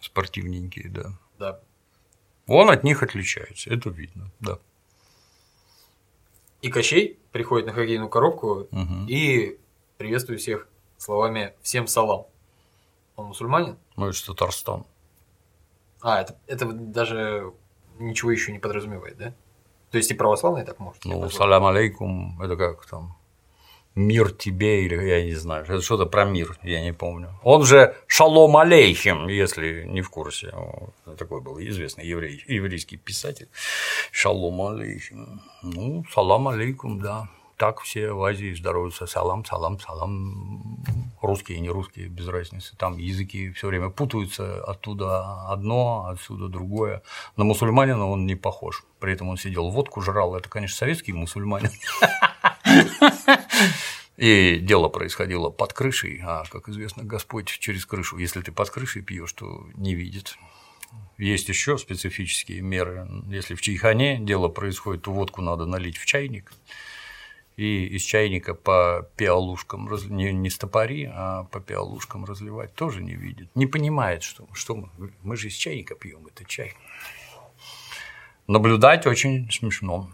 Спортивненькие, 0.00 0.88
да. 0.90 1.12
да. 1.38 1.60
Он 2.46 2.70
от 2.70 2.84
них 2.84 3.02
отличается, 3.02 3.70
это 3.70 3.88
видно, 3.88 4.30
да. 4.40 4.58
И 6.60 6.68
Кощей 6.70 7.18
приходит 7.32 7.66
на 7.66 7.72
хоккейную 7.72 8.08
коробку 8.08 8.68
Мгм. 8.70 9.06
и 9.08 9.58
приветствует 10.02 10.40
всех 10.40 10.66
словами 10.98 11.54
«всем 11.62 11.86
салам». 11.86 12.26
Он 13.14 13.26
мусульманин? 13.26 13.76
Ну, 13.96 14.12
ж 14.12 14.20
Татарстан. 14.22 14.84
А, 16.00 16.20
это, 16.20 16.36
это 16.48 16.72
даже 16.72 17.52
ничего 18.00 18.32
еще 18.32 18.50
не 18.50 18.58
подразумевает, 18.58 19.16
да? 19.16 19.32
То 19.92 19.98
есть 19.98 20.10
и 20.10 20.14
православные 20.14 20.64
так 20.64 20.80
может? 20.80 21.04
Ну, 21.04 21.30
салям 21.30 21.64
алейкум, 21.66 22.42
это 22.42 22.56
как 22.56 22.84
там, 22.86 23.16
мир 23.94 24.32
тебе, 24.32 24.84
или 24.84 24.96
я 24.96 25.24
не 25.24 25.34
знаю, 25.34 25.62
это 25.62 25.80
что-то 25.82 26.06
про 26.06 26.24
мир, 26.24 26.58
я 26.64 26.82
не 26.82 26.92
помню. 26.92 27.38
Он 27.44 27.64
же 27.64 27.94
шалом 28.08 28.56
алейхим, 28.56 29.28
если 29.28 29.84
не 29.84 30.02
в 30.02 30.10
курсе. 30.10 30.52
Такой 31.16 31.40
был 31.40 31.60
известный 31.60 32.04
еврей, 32.04 32.42
еврейский 32.48 32.96
писатель. 32.96 33.48
Шалом 34.10 34.60
алейхим. 34.62 35.42
Ну, 35.62 36.04
салам 36.12 36.48
алейкум, 36.48 37.00
да. 37.00 37.28
Так 37.62 37.80
все 37.82 38.10
в 38.10 38.24
Азии 38.24 38.52
здороваются. 38.54 39.06
Салам, 39.06 39.44
салам, 39.44 39.78
салам. 39.78 40.82
Русские, 41.22 41.60
не 41.60 41.70
русские, 41.70 42.08
без 42.08 42.26
разницы. 42.26 42.74
Там 42.76 42.98
языки 42.98 43.52
все 43.52 43.68
время 43.68 43.88
путаются. 43.88 44.64
Оттуда 44.64 45.46
одно, 45.46 46.06
отсюда 46.08 46.48
другое. 46.48 47.04
На 47.36 47.44
мусульманина 47.44 48.04
он 48.08 48.26
не 48.26 48.34
похож. 48.34 48.82
При 48.98 49.12
этом 49.12 49.28
он 49.28 49.36
сидел, 49.36 49.70
водку 49.70 50.00
жрал. 50.00 50.34
Это, 50.34 50.48
конечно, 50.48 50.76
советский 50.76 51.12
мусульманин. 51.12 51.70
И 54.16 54.58
дело 54.58 54.88
происходило 54.88 55.48
под 55.48 55.72
крышей, 55.72 56.20
а, 56.24 56.42
как 56.50 56.68
известно, 56.68 57.04
Господь 57.04 57.46
через 57.46 57.86
крышу. 57.86 58.18
Если 58.18 58.40
ты 58.40 58.50
под 58.50 58.70
крышей 58.70 59.02
пьешь, 59.02 59.34
то 59.34 59.68
не 59.76 59.94
видит. 59.94 60.36
Есть 61.16 61.48
еще 61.48 61.78
специфические 61.78 62.60
меры. 62.60 63.06
Если 63.28 63.54
в 63.54 63.60
чайхане 63.60 64.18
дело 64.18 64.48
происходит, 64.48 65.02
то 65.02 65.12
водку 65.12 65.42
надо 65.42 65.64
налить 65.64 65.96
в 65.96 66.06
чайник 66.06 66.52
и 67.56 67.86
из 67.86 68.02
чайника 68.02 68.54
по 68.54 69.08
пиалушкам, 69.16 69.88
раз- 69.88 70.06
не, 70.06 70.32
не 70.32 70.50
стопори, 70.50 71.10
а 71.12 71.44
по 71.44 71.60
пиалушкам 71.60 72.24
разливать, 72.24 72.74
тоже 72.74 73.02
не 73.02 73.14
видит. 73.14 73.48
Не 73.54 73.66
понимает, 73.66 74.22
что, 74.22 74.46
что 74.52 74.74
мы, 74.76 75.12
мы 75.22 75.36
же 75.36 75.48
из 75.48 75.54
чайника 75.54 75.94
пьем, 75.94 76.26
это 76.26 76.44
чай. 76.44 76.74
Наблюдать 78.46 79.06
очень 79.06 79.50
смешно. 79.50 80.10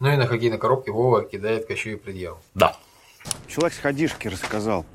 Ну 0.00 0.12
и 0.12 0.16
на 0.16 0.26
хоккейной 0.26 0.58
коробке 0.58 0.92
Вова 0.92 1.24
кидает 1.24 1.66
Кащею 1.66 1.98
предъяву. 1.98 2.40
Да. 2.54 2.76
Человек 3.46 3.74
с 3.74 3.78
ходишки 3.78 4.28
рассказал, 4.28 4.86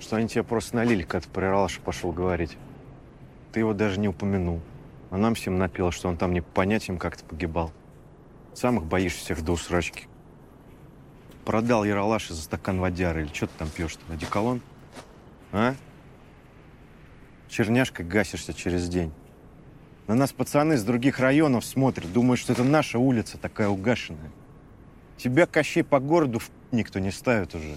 что 0.00 0.16
они 0.16 0.28
тебя 0.28 0.44
просто 0.44 0.76
налили, 0.76 1.02
когда 1.02 1.20
ты 1.20 1.28
про 1.28 1.46
Ералаша 1.46 1.80
пошел 1.80 2.12
говорить. 2.12 2.56
Ты 3.52 3.60
его 3.60 3.74
даже 3.74 4.00
не 4.00 4.08
упомянул. 4.08 4.60
А 5.10 5.18
нам 5.18 5.34
всем 5.34 5.58
напел, 5.58 5.90
что 5.90 6.08
он 6.08 6.16
там 6.16 6.32
не 6.32 6.40
по 6.40 6.50
понятиям 6.52 6.96
как-то 6.96 7.24
погибал. 7.24 7.70
Сам 8.54 8.78
их 8.78 8.84
боишься 8.84 9.20
всех 9.20 9.42
до 9.42 9.52
усрачки. 9.52 10.06
Продал 11.44 11.84
Яралаша 11.84 12.34
за 12.34 12.42
стакан 12.42 12.78
водяры 12.78 13.22
или 13.22 13.32
что 13.32 13.46
ты 13.46 13.52
там 13.58 13.68
пьешь-то? 13.68 14.00
Одеколон? 14.12 14.60
А? 15.52 15.74
Черняшкой 17.48 18.06
гасишься 18.06 18.54
через 18.54 18.88
день. 18.88 19.12
На 20.06 20.14
нас 20.14 20.32
пацаны 20.32 20.76
с 20.76 20.84
других 20.84 21.18
районов 21.18 21.64
смотрят, 21.64 22.12
думают, 22.12 22.40
что 22.40 22.52
это 22.52 22.64
наша 22.64 22.98
улица 22.98 23.38
такая 23.38 23.68
угашенная. 23.68 24.30
Тебя, 25.16 25.46
Кощей, 25.46 25.84
по 25.84 26.00
городу 26.00 26.38
в 26.38 26.50
никто 26.72 26.98
не 26.98 27.10
ставит 27.10 27.54
уже. 27.54 27.76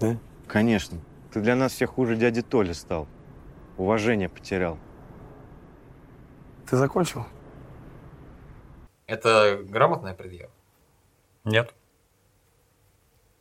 Да? 0.00 0.16
Конечно. 0.46 0.98
Ты 1.32 1.40
для 1.40 1.56
нас 1.56 1.72
всех 1.72 1.90
хуже 1.90 2.16
дяди 2.16 2.42
Толи 2.42 2.72
стал. 2.72 3.08
Уважение 3.76 4.28
потерял. 4.28 4.78
Ты 6.68 6.76
закончил? 6.76 7.24
Это 9.12 9.60
грамотная 9.62 10.14
предъява? 10.14 10.50
Нет. 11.44 11.74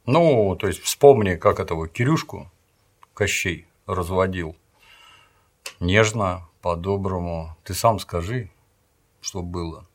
Ну, 0.06 0.58
то 0.60 0.68
есть 0.68 0.82
вспомни, 0.82 1.36
как 1.36 1.62
этого 1.62 1.88
Кирюшку 1.88 2.52
Кощей 3.14 3.66
разводил. 3.86 4.58
Нежно, 5.80 6.46
по-доброму. 6.62 7.56
Ты 7.64 7.74
сам 7.74 8.00
скажи, 8.00 8.52
что 9.22 9.42
было. 9.42 9.88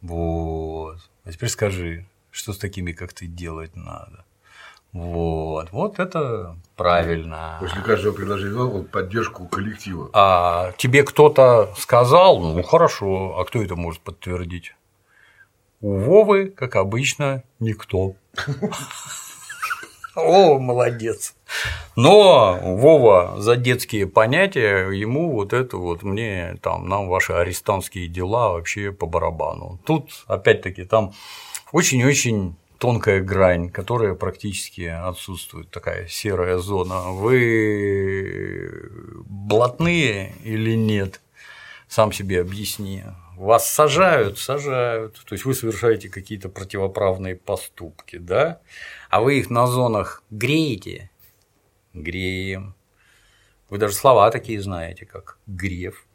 Вот. 0.00 1.10
А 1.24 1.32
теперь 1.32 1.50
скажи, 1.50 2.06
что 2.30 2.54
с 2.54 2.58
такими, 2.58 2.92
как 2.92 3.12
ты, 3.12 3.26
делать 3.26 3.76
надо. 3.76 4.24
Вот. 4.92 5.70
Вот 5.70 5.98
это 5.98 6.56
правильно. 6.76 7.58
После 7.60 7.82
каждого 7.82 8.14
предложения 8.14 8.58
он 8.58 8.86
поддержку 8.86 9.46
коллектива. 9.48 10.08
А 10.14 10.72
тебе 10.78 11.02
кто-то 11.02 11.74
сказал, 11.76 12.40
ну 12.40 12.62
хорошо, 12.62 13.38
а 13.38 13.44
кто 13.44 13.62
это 13.62 13.76
может 13.76 14.00
подтвердить? 14.00 14.74
У 15.84 15.98
Вовы, 15.98 16.46
как 16.46 16.76
обычно, 16.76 17.44
никто. 17.60 18.14
О, 20.16 20.58
молодец. 20.58 21.34
Но 21.94 22.58
Вова 22.62 23.34
за 23.36 23.56
детские 23.56 24.06
понятия, 24.06 24.88
ему 24.88 25.32
вот 25.32 25.52
это 25.52 25.76
вот, 25.76 26.02
мне 26.02 26.56
там, 26.62 26.88
нам 26.88 27.08
ваши 27.08 27.34
арестантские 27.34 28.08
дела 28.08 28.52
вообще 28.52 28.92
по 28.92 29.04
барабану. 29.04 29.78
Тут, 29.84 30.24
опять-таки, 30.26 30.84
там 30.84 31.12
очень-очень 31.70 32.56
тонкая 32.78 33.20
грань, 33.20 33.68
которая 33.68 34.14
практически 34.14 34.84
отсутствует, 34.84 35.70
такая 35.70 36.08
серая 36.08 36.56
зона. 36.56 37.10
Вы 37.10 38.90
блатные 39.26 40.32
или 40.44 40.76
нет? 40.76 41.20
Сам 41.88 42.10
себе 42.10 42.40
объясни. 42.40 43.04
Вас 43.36 43.68
сажают, 43.68 44.38
сажают. 44.38 45.24
То 45.26 45.34
есть 45.34 45.44
вы 45.44 45.54
совершаете 45.54 46.08
какие-то 46.08 46.48
противоправные 46.48 47.36
поступки, 47.36 48.16
да? 48.16 48.60
А 49.10 49.20
вы 49.20 49.38
их 49.38 49.50
на 49.50 49.66
зонах 49.66 50.22
греете? 50.30 51.10
Греем. 51.92 52.74
Вы 53.68 53.78
даже 53.78 53.94
слова 53.94 54.30
такие 54.30 54.60
знаете, 54.60 55.04
как 55.06 55.38
грев. 55.46 56.06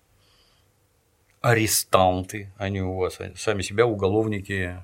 Арестанты, 1.41 2.54
они 2.58 2.82
у 2.82 2.98
вас 2.98 3.20
сами 3.36 3.62
себя 3.62 3.86
уголовники 3.86 4.84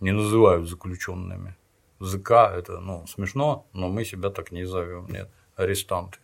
не 0.00 0.12
называют 0.12 0.68
заключенными. 0.68 1.56
ЗК 2.00 2.30
это 2.54 2.80
ну, 2.80 3.06
смешно, 3.06 3.66
но 3.72 3.88
мы 3.88 4.04
себя 4.04 4.30
так 4.30 4.52
не 4.52 4.64
зовем. 4.64 5.06
Нет, 5.08 5.30
арестанты. 5.56 6.18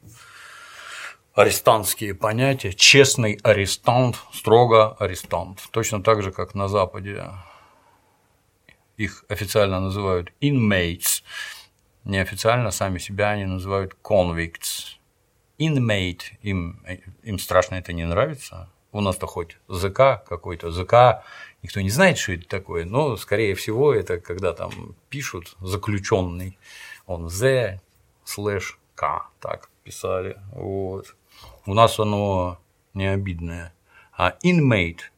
Арестантские 1.34 2.14
понятия. 2.14 2.74
Честный 2.74 3.38
арестант, 3.42 4.16
строго 4.34 4.94
арестант. 4.98 5.66
Точно 5.70 6.02
так 6.02 6.22
же, 6.22 6.30
как 6.30 6.54
на 6.54 6.68
Западе 6.68 7.24
их 8.98 9.24
официально 9.30 9.80
называют 9.80 10.30
inmates, 10.42 11.22
неофициально 12.04 12.70
сами 12.70 12.98
себя 12.98 13.30
они 13.30 13.46
называют 13.46 13.96
convicts. 14.02 14.98
Inmate, 15.58 16.36
им, 16.42 16.84
им 17.22 17.38
страшно 17.38 17.76
это 17.76 17.94
не 17.94 18.04
нравится. 18.04 18.68
У 18.90 19.00
нас-то 19.00 19.26
хоть 19.26 19.56
ЗК 19.68 20.22
какой-то, 20.28 20.70
ЗК, 20.70 21.24
никто 21.62 21.80
не 21.80 21.88
знает, 21.88 22.18
что 22.18 22.32
это 22.32 22.46
такое, 22.46 22.84
но, 22.84 23.16
скорее 23.16 23.54
всего, 23.54 23.94
это 23.94 24.18
когда 24.20 24.52
там 24.52 24.96
пишут 25.08 25.56
заключенный, 25.60 26.58
он 27.06 27.30
Z 27.30 27.80
слэш 28.22 28.78
К, 28.94 29.30
так 29.40 29.70
писали. 29.82 30.36
Вот. 30.52 31.16
У 31.64 31.74
нас 31.74 31.98
оно 32.00 32.58
не 32.92 33.06
обидное. 33.06 33.72
А 34.12 34.36
inmate 34.42 35.10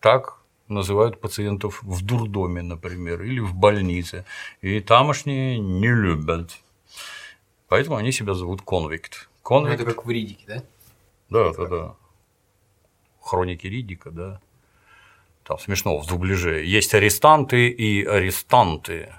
так 0.00 0.38
называют 0.68 1.20
пациентов 1.20 1.82
в 1.82 2.04
дурдоме, 2.04 2.62
например, 2.62 3.22
или 3.22 3.38
в 3.38 3.54
больнице. 3.54 4.24
И 4.62 4.80
тамошние 4.80 5.58
не 5.58 5.88
любят. 5.88 6.58
Поэтому 7.68 7.96
они 7.96 8.10
себя 8.10 8.34
зовут 8.34 8.62
конвикт. 8.62 9.28
Ну, 9.48 9.66
это 9.66 9.84
как 9.84 10.04
в 10.04 10.10
Ридике, 10.10 10.44
да? 10.48 10.62
Да, 11.30 11.52
да, 11.52 11.66
да. 11.66 11.94
Хроники 13.20 13.68
Ридика, 13.68 14.10
да. 14.10 14.40
Там 15.44 15.58
смешно 15.60 15.98
в 15.98 16.06
дубляже. 16.06 16.64
Есть 16.64 16.94
арестанты 16.94 17.68
и 17.68 18.04
арестанты. 18.04 19.12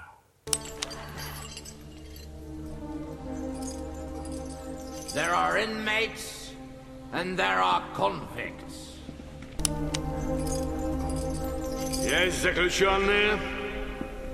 There 5.14 5.32
are 5.32 5.56
inmates 5.56 6.37
and 7.12 7.36
there 7.36 7.60
are 7.60 7.82
convicts. 7.96 8.96
Есть 12.04 12.42
заключенные 12.42 13.38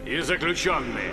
и 0.06 0.20
заключенные. 0.20 1.12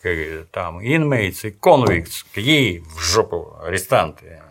Как 0.00 0.50
Там 0.50 0.80
inmates 0.80 1.46
и 1.46 1.50
convicts. 1.50 2.24
Какие 2.34 2.80
в 2.80 2.98
жопу 2.98 3.56
арестанты? 3.62 4.42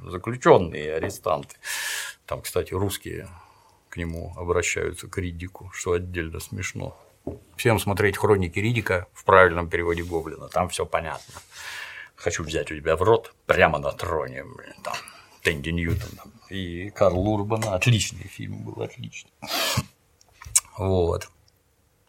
Заключенные 0.00 0.94
арестанты. 0.94 1.56
Там, 2.26 2.42
кстати, 2.42 2.74
русские 2.74 3.28
к 3.88 3.96
нему 3.96 4.34
обращаются, 4.36 5.06
к 5.06 5.18
Ридику, 5.18 5.70
что 5.72 5.92
отдельно 5.92 6.40
смешно. 6.40 6.98
Всем 7.56 7.78
смотреть 7.78 8.16
хроники 8.16 8.58
Ридика 8.58 9.06
в 9.12 9.24
правильном 9.24 9.68
переводе 9.68 10.02
Гоблина, 10.02 10.48
там 10.48 10.68
все 10.68 10.84
понятно. 10.84 11.34
Хочу 12.22 12.44
взять 12.44 12.70
у 12.70 12.76
тебя 12.76 12.94
в 12.94 13.02
рот 13.02 13.34
прямо 13.46 13.80
на 13.80 13.90
троне, 13.90 14.44
блин, 14.44 14.74
там, 14.84 14.94
Тенди 15.42 15.70
Ньютон 15.70 16.10
там, 16.16 16.32
и 16.50 16.90
Карл 16.90 17.26
Урбан. 17.28 17.64
Отличный 17.66 18.28
фильм 18.28 18.62
был, 18.62 18.80
отличный. 18.80 19.32
Вот. 20.78 21.28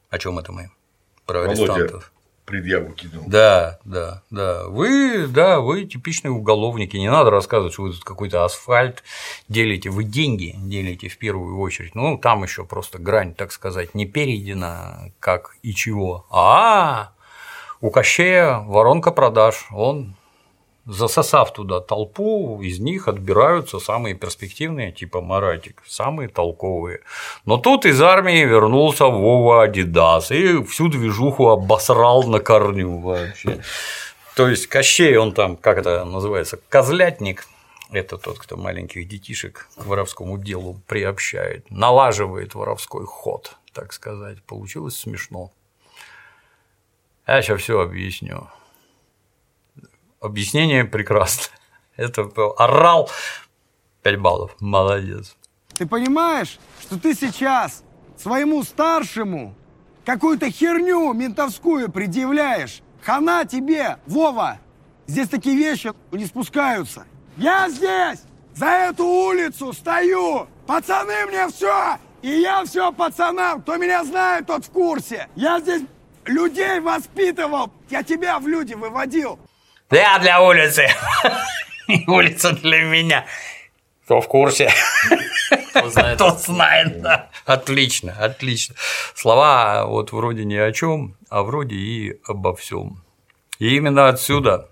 О 0.09 0.19
чем 0.19 0.39
это 0.39 0.51
мы? 0.51 0.69
Про 1.25 1.41
Володя 1.41 1.73
арестантов. 1.73 2.13
предъяву 2.45 2.93
кинул. 2.93 3.23
Да, 3.27 3.79
да, 3.83 4.21
да. 4.29 4.67
Вы, 4.67 5.27
да, 5.27 5.59
вы 5.59 5.85
типичные 5.85 6.31
уголовники. 6.31 6.95
Не 6.95 7.09
надо 7.11 7.29
рассказывать, 7.31 7.73
что 7.73 7.83
вы 7.83 7.91
тут 7.91 8.03
какой-то 8.03 8.45
асфальт 8.45 9.03
делите. 9.49 9.89
Вы 9.89 10.05
деньги 10.05 10.55
делите 10.57 11.09
в 11.09 11.17
первую 11.17 11.57
очередь. 11.59 11.95
Ну, 11.95 12.17
там 12.17 12.43
еще 12.43 12.63
просто 12.63 12.99
грань, 12.99 13.33
так 13.33 13.51
сказать, 13.51 13.95
не 13.95 14.05
перейдена, 14.05 15.11
как 15.19 15.57
и 15.61 15.73
чего. 15.73 16.25
А 16.29 17.13
у 17.83 17.91
Кощея 17.91 18.59
воронка 18.59 19.11
продаж. 19.11 19.67
Он 19.71 20.15
засосав 20.85 21.51
туда 21.51 21.81
толпу, 21.81 22.61
из 22.61 22.79
них 22.79 23.09
отбираются 23.09 23.79
самые 23.79 24.15
перспективные, 24.15 24.93
типа 24.93 25.19
Маратик, 25.19 25.83
самые 25.85 26.29
толковые. 26.29 27.01
Но 27.45 27.57
тут 27.57 27.85
из 27.85 28.01
армии 28.01 28.45
вернулся 28.45 29.07
Вова 29.07 29.63
Адидас 29.63 30.31
и 30.31 30.63
всю 30.63 30.87
движуху 30.87 31.49
обосрал 31.49 32.23
на 32.23 32.39
корню 32.39 32.99
вообще. 32.99 33.61
То 34.37 34.47
есть 34.47 34.67
Кощей, 34.67 35.17
он 35.17 35.33
там, 35.33 35.57
как 35.57 35.77
это 35.77 36.05
называется, 36.05 36.59
козлятник, 36.69 37.47
это 37.91 38.17
тот, 38.17 38.39
кто 38.39 38.55
маленьких 38.55 39.07
детишек 39.09 39.67
к 39.75 39.85
воровскому 39.85 40.37
делу 40.37 40.79
приобщает, 40.87 41.69
налаживает 41.69 42.55
воровской 42.55 43.05
ход, 43.05 43.57
так 43.73 43.91
сказать. 43.91 44.41
Получилось 44.43 44.95
смешно. 44.95 45.51
Я 47.25 47.41
сейчас 47.41 47.61
все 47.61 47.79
объясню. 47.79 48.49
Объяснение 50.19 50.83
прекрасно. 50.83 51.53
Это 51.95 52.29
орал 52.57 53.09
5 54.01 54.19
баллов. 54.19 54.55
Молодец. 54.59 55.35
Ты 55.75 55.85
понимаешь, 55.85 56.59
что 56.81 56.99
ты 56.99 57.15
сейчас 57.15 57.83
своему 58.17 58.63
старшему 58.63 59.55
какую-то 60.05 60.49
херню 60.51 61.13
ментовскую 61.13 61.91
предъявляешь. 61.91 62.81
Хана 63.01 63.45
тебе, 63.45 63.97
Вова. 64.05 64.59
Здесь 65.07 65.29
такие 65.29 65.57
вещи 65.57 65.91
не 66.11 66.25
спускаются. 66.25 67.05
Я 67.37 67.69
здесь 67.69 68.23
за 68.53 68.67
эту 68.67 69.05
улицу 69.05 69.73
стою. 69.73 70.47
Пацаны 70.67 71.25
мне 71.27 71.47
все. 71.49 71.97
И 72.21 72.29
я 72.29 72.63
все 72.63 72.93
пацанам. 72.93 73.61
Кто 73.61 73.75
меня 73.75 74.03
знает, 74.05 74.47
тот 74.47 74.65
в 74.65 74.69
курсе. 74.69 75.27
Я 75.35 75.59
здесь 75.59 75.81
людей 76.25 76.79
воспитывал. 76.79 77.71
Я 77.89 78.03
тебя 78.03 78.39
в 78.39 78.47
люди 78.47 78.73
выводил. 78.73 79.39
Я 79.91 80.19
для 80.19 80.41
улицы. 80.41 80.87
Улица 82.07 82.51
для 82.53 82.83
меня. 82.83 83.25
Кто 84.05 84.21
в 84.21 84.27
курсе? 84.27 84.71
Кто 85.69 85.89
знает. 85.89 86.17
Тот 86.17 86.41
знает, 86.41 87.01
да. 87.01 87.29
Отлично, 87.45 88.15
отлично. 88.19 88.75
Слова 89.15 89.85
вот 89.85 90.11
вроде 90.11 90.45
ни 90.45 90.55
о 90.55 90.71
чем, 90.71 91.15
а 91.29 91.43
вроде 91.43 91.75
и 91.75 92.19
обо 92.25 92.55
всем. 92.55 93.03
И 93.59 93.75
именно 93.75 94.09
отсюда 94.09 94.69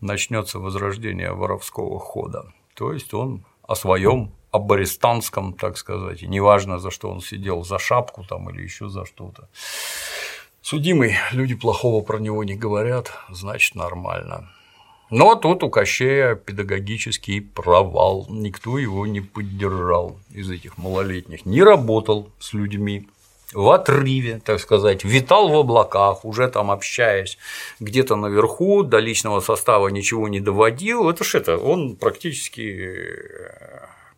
начнется 0.00 0.58
возрождение 0.58 1.32
воровского 1.32 1.98
хода. 1.98 2.52
То 2.74 2.92
есть 2.92 3.14
он 3.14 3.44
о 3.62 3.74
своем 3.74 4.32
об 4.56 4.72
арестанском, 4.72 5.52
так 5.52 5.78
сказать, 5.78 6.22
и 6.22 6.26
неважно, 6.26 6.78
за 6.78 6.90
что 6.90 7.10
он 7.10 7.20
сидел, 7.20 7.64
за 7.64 7.78
шапку 7.78 8.24
там 8.24 8.50
или 8.50 8.62
еще 8.62 8.88
за 8.88 9.04
что-то. 9.04 9.48
Судимый, 10.62 11.14
люди 11.32 11.54
плохого 11.54 12.04
про 12.04 12.18
него 12.18 12.42
не 12.42 12.56
говорят, 12.56 13.12
значит 13.30 13.76
нормально. 13.76 14.50
Но 15.10 15.36
тут 15.36 15.62
у 15.62 15.70
Кощея 15.70 16.34
педагогический 16.34 17.40
провал, 17.40 18.26
никто 18.28 18.76
его 18.76 19.06
не 19.06 19.20
поддержал 19.20 20.18
из 20.30 20.50
этих 20.50 20.78
малолетних, 20.78 21.46
не 21.46 21.62
работал 21.62 22.28
с 22.40 22.52
людьми, 22.52 23.06
в 23.52 23.70
отрыве, 23.70 24.40
так 24.44 24.58
сказать, 24.58 25.04
витал 25.04 25.48
в 25.48 25.56
облаках, 25.56 26.24
уже 26.24 26.48
там 26.48 26.70
общаясь 26.70 27.38
где-то 27.78 28.16
наверху, 28.16 28.82
до 28.82 28.98
личного 28.98 29.40
состава 29.40 29.88
ничего 29.88 30.28
не 30.28 30.40
доводил. 30.40 31.08
Это 31.08 31.22
ж 31.22 31.36
это, 31.36 31.56
он 31.56 31.96
практически 31.96 32.90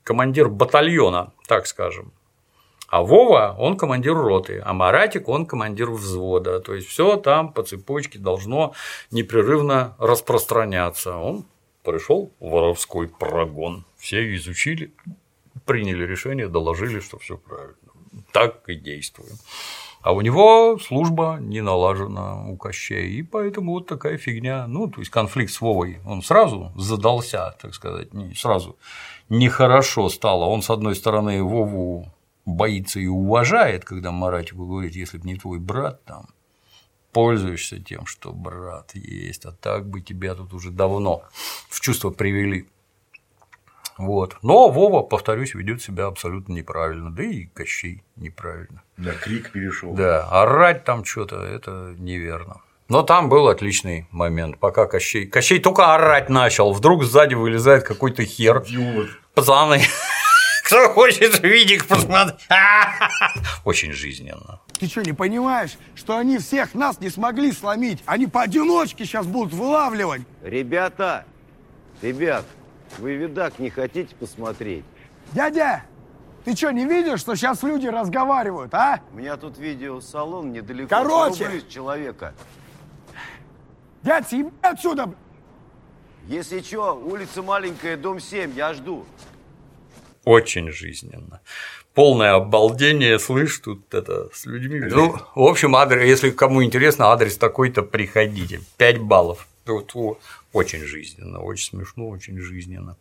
командир 0.09 0.48
батальона, 0.48 1.32
так 1.47 1.66
скажем. 1.66 2.12
А 2.89 3.02
Вова, 3.02 3.55
он 3.59 3.76
командир 3.76 4.14
роты, 4.14 4.62
а 4.64 4.72
Маратик, 4.72 5.28
он 5.28 5.44
командир 5.44 5.90
взвода. 5.90 6.60
То 6.60 6.74
есть 6.74 6.89
все 6.89 7.16
там 7.16 7.52
по 7.52 7.62
цепочке 7.62 8.18
должно 8.18 8.72
непрерывно 9.10 9.94
распространяться. 9.98 11.16
Он 11.16 11.44
пришел 11.85 12.32
в 12.40 12.48
воровской 12.48 13.09
прогон. 13.09 13.85
Все 13.98 14.35
изучили, 14.36 14.94
приняли 15.66 16.06
решение, 16.06 16.48
доложили, 16.48 17.01
что 17.01 17.18
все 17.18 17.36
правильно. 17.36 17.93
Так 18.32 18.66
и 18.66 18.76
действуем. 18.76 19.36
А 20.01 20.12
у 20.12 20.22
него 20.22 20.78
служба 20.78 21.39
не 21.39 21.60
налажена 21.60 22.47
у 22.47 22.56
Кощея, 22.56 23.09
и 23.09 23.22
поэтому 23.22 23.72
вот 23.72 23.86
такая 23.86 24.16
фигня. 24.16 24.66
Ну, 24.66 24.89
то 24.89 25.01
есть 25.01 25.10
конфликт 25.10 25.52
с 25.52 25.60
Вовой, 25.60 25.98
он 26.06 26.22
сразу 26.22 26.72
задался, 26.76 27.55
так 27.60 27.74
сказать, 27.74 28.14
не 28.14 28.35
сразу 28.35 28.78
нехорошо 29.29 30.09
стало. 30.09 30.45
Он, 30.45 30.63
с 30.63 30.71
одной 30.71 30.95
стороны, 30.95 31.43
Вову 31.43 32.13
боится 32.45 33.01
и 33.01 33.07
уважает, 33.07 33.85
когда 33.85 34.11
Маратику 34.11 34.67
говорит, 34.67 34.95
если 34.95 35.19
бы 35.19 35.27
не 35.27 35.37
твой 35.37 35.59
брат, 35.59 36.05
там, 36.05 36.29
пользуешься 37.13 37.83
тем, 37.83 38.07
что 38.07 38.33
брат 38.33 38.95
есть, 38.95 39.45
а 39.45 39.53
так 39.53 39.89
бы 39.89 40.01
тебя 40.01 40.35
тут 40.35 40.53
уже 40.55 40.71
давно 40.71 41.23
в 41.69 41.81
чувство 41.81 42.11
привели. 42.11 42.69
Вот. 43.99 44.37
Но 44.43 44.71
Вова, 44.71 45.03
повторюсь, 45.03 45.55
ведет 45.55 45.83
себя 45.83 46.07
абсолютно 46.07 46.53
неправильно, 46.53 47.11
да 47.11 47.25
и 47.25 47.47
Кощей 47.47 48.05
неправильно. 48.15 48.83
На 48.97 49.13
крик 49.13 49.51
перешел. 49.51 49.93
Да, 49.95 50.29
орать 50.29 50.85
там 50.85 51.05
что-то 51.05 51.43
это 51.43 51.95
неверно. 51.99 52.61
Но 52.89 53.02
там 53.02 53.28
был 53.28 53.48
отличный 53.48 54.06
момент, 54.10 54.59
пока 54.59 54.86
Кощей. 54.86 55.27
Кощей 55.27 55.59
только 55.59 55.94
орать 55.94 56.31
начал, 56.31 56.73
вдруг 56.73 57.05
сзади 57.05 57.35
вылезает 57.35 57.85
какой-то 57.85 58.24
хер. 58.24 58.62
Идиот. 58.66 59.09
Пацаны, 59.35 59.82
кто 60.65 60.89
хочет 60.89 61.43
видик 61.43 61.86
посмотреть? 61.86 62.48
Очень 63.66 63.93
жизненно. 63.93 64.60
Ты 64.81 64.86
что, 64.86 65.02
не 65.02 65.12
понимаешь, 65.12 65.77
что 65.94 66.16
они 66.16 66.39
всех 66.39 66.74
нас 66.74 66.98
не 66.98 67.10
смогли 67.10 67.52
сломить? 67.52 68.02
Они 68.06 68.27
поодиночке 68.27 69.05
сейчас 69.05 69.27
будут 69.27 69.52
вылавливать. 69.52 70.23
Ребята, 70.43 71.27
ребят, 72.01 72.47
вы 72.97 73.16
видак 73.16 73.59
не 73.59 73.69
хотите 73.69 74.15
посмотреть? 74.15 74.85
Дядя, 75.32 75.85
ты 76.47 76.56
что, 76.56 76.70
не 76.70 76.86
видишь, 76.86 77.20
что 77.20 77.35
сейчас 77.35 77.62
люди 77.62 77.86
разговаривают, 77.86 78.73
а? 78.73 79.01
У 79.12 79.16
меня 79.19 79.36
тут 79.36 79.59
видеосалон 79.59 80.52
недалеко. 80.52 80.89
Короче. 80.89 81.62
Человека. 81.69 82.32
Дядь, 84.09 84.26
съеби 84.26 84.51
отсюда! 84.62 85.14
Если 86.28 86.62
что, 86.62 86.94
улица 86.94 87.43
маленькая, 87.43 87.98
дом 87.98 88.20
7, 88.20 88.55
я 88.56 88.72
жду. 88.72 89.05
Очень 90.24 90.70
жизненно. 90.72 91.43
Полное 91.93 92.32
обалдение, 92.32 93.18
слышь, 93.18 93.59
тут 93.59 93.93
это 93.93 94.30
с 94.32 94.47
людьми. 94.47 94.80
Ну, 94.80 95.14
в 95.35 95.43
общем, 95.43 95.76
адрес, 95.76 96.09
если 96.09 96.30
кому 96.30 96.64
интересно, 96.64 97.12
адрес 97.12 97.36
такой-то, 97.36 97.82
приходите. 97.82 98.62
5 98.78 98.98
баллов. 99.02 99.47
Вот, 99.66 99.93
вот, 99.93 100.20
очень 100.55 100.80
жизненно, 100.86 101.40
очень 101.40 101.66
смешно, 101.66 102.09
очень 102.09 102.40
жизненно. 102.40 102.97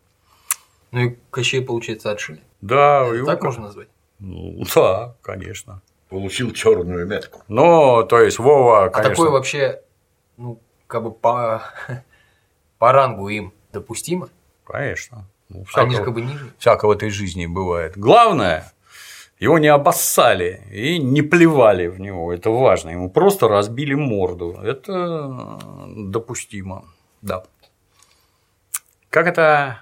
Ну 0.90 1.00
и 1.00 1.16
Кощей, 1.30 1.64
получается, 1.64 2.10
отшили. 2.10 2.42
Да, 2.60 3.04
Это 3.06 3.14
его 3.14 3.26
так 3.26 3.42
можно 3.42 3.62
назвать? 3.62 3.88
Ну, 4.18 4.62
да, 4.74 5.14
конечно. 5.22 5.80
Получил 6.10 6.50
черную 6.52 7.06
метку. 7.06 7.40
Ну, 7.48 8.04
то 8.06 8.20
есть 8.20 8.38
Вова, 8.38 8.84
А 8.84 8.90
конечно. 8.90 9.14
такое 9.14 9.30
вообще, 9.30 9.80
ну, 10.36 10.60
как 10.88 11.04
бы 11.04 11.12
по, 11.12 11.62
по 12.78 12.92
рангу 12.92 13.28
им 13.28 13.52
допустимо? 13.72 14.28
Конечно. 14.64 15.24
Ну, 15.48 15.64
Они 15.74 15.94
же 15.94 16.04
как 16.04 16.14
бы 16.14 16.20
ниже. 16.22 16.52
всякого 16.58 16.92
в 16.92 16.96
этой 16.96 17.10
жизни 17.10 17.46
бывает. 17.46 17.96
Главное, 17.96 18.72
его 19.38 19.58
не 19.58 19.68
обоссали 19.68 20.62
и 20.72 20.98
не 20.98 21.22
плевали 21.22 21.86
в 21.86 22.00
него. 22.00 22.32
Это 22.32 22.50
важно. 22.50 22.90
Ему 22.90 23.08
просто 23.08 23.48
разбили 23.48 23.94
морду. 23.94 24.58
Это 24.62 25.58
допустимо. 25.86 26.84
Да. 27.22 27.44
Как 29.10 29.26
это, 29.26 29.80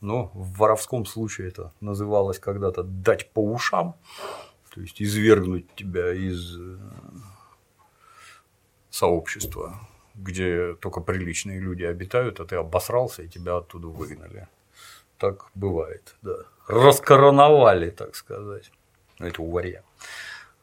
ну, 0.00 0.30
в 0.34 0.58
воровском 0.58 1.06
случае 1.06 1.48
это 1.48 1.72
называлось 1.80 2.38
когда-то 2.38 2.82
дать 2.82 3.30
по 3.32 3.40
ушам, 3.40 3.94
то 4.74 4.80
есть 4.80 5.00
извергнуть 5.00 5.72
тебя 5.76 6.12
из 6.12 6.58
э, 6.58 6.78
сообщества, 8.90 9.78
где 10.20 10.74
только 10.74 11.00
приличные 11.00 11.58
люди 11.60 11.84
обитают, 11.84 12.40
а 12.40 12.44
ты 12.44 12.56
обосрался 12.56 13.22
и 13.22 13.28
тебя 13.28 13.56
оттуда 13.56 13.88
выгнали. 13.88 14.48
Так 15.18 15.46
бывает, 15.54 16.14
да. 16.22 16.36
Раскороновали, 16.66 17.90
так 17.90 18.14
сказать. 18.14 18.70
Ну, 19.18 19.26
это 19.26 19.42
у 19.42 19.50
варья. 19.50 19.82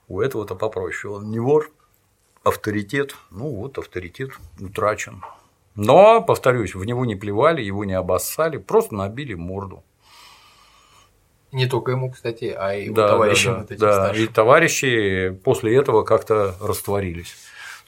У 0.08 0.22
этого-то 0.22 0.56
попроще. 0.56 1.14
Он 1.14 1.30
не 1.30 1.40
вор, 1.40 1.70
авторитет. 2.44 3.16
Ну, 3.30 3.50
вот 3.56 3.78
авторитет 3.78 4.32
утрачен. 4.60 5.22
Но, 5.76 6.22
повторюсь, 6.22 6.74
в 6.74 6.84
него 6.86 7.06
не 7.06 7.16
плевали, 7.16 7.62
его 7.62 7.86
не 7.86 7.94
обоссали, 7.94 8.58
просто 8.58 8.96
набили 8.96 9.36
морду. 9.36 9.84
Не 11.52 11.68
только 11.68 11.92
ему, 11.92 12.12
кстати, 12.12 12.46
а 12.58 12.74
и 12.74 12.90
Да, 12.90 13.10
товарищам 13.10 13.66
да, 13.70 13.76
да, 13.76 13.76
да. 13.78 13.94
старшим. 14.06 14.24
И 14.24 14.28
товарищи 14.28 15.40
после 15.44 15.78
этого 15.78 16.04
как-то 16.04 16.56
растворились. 16.60 17.36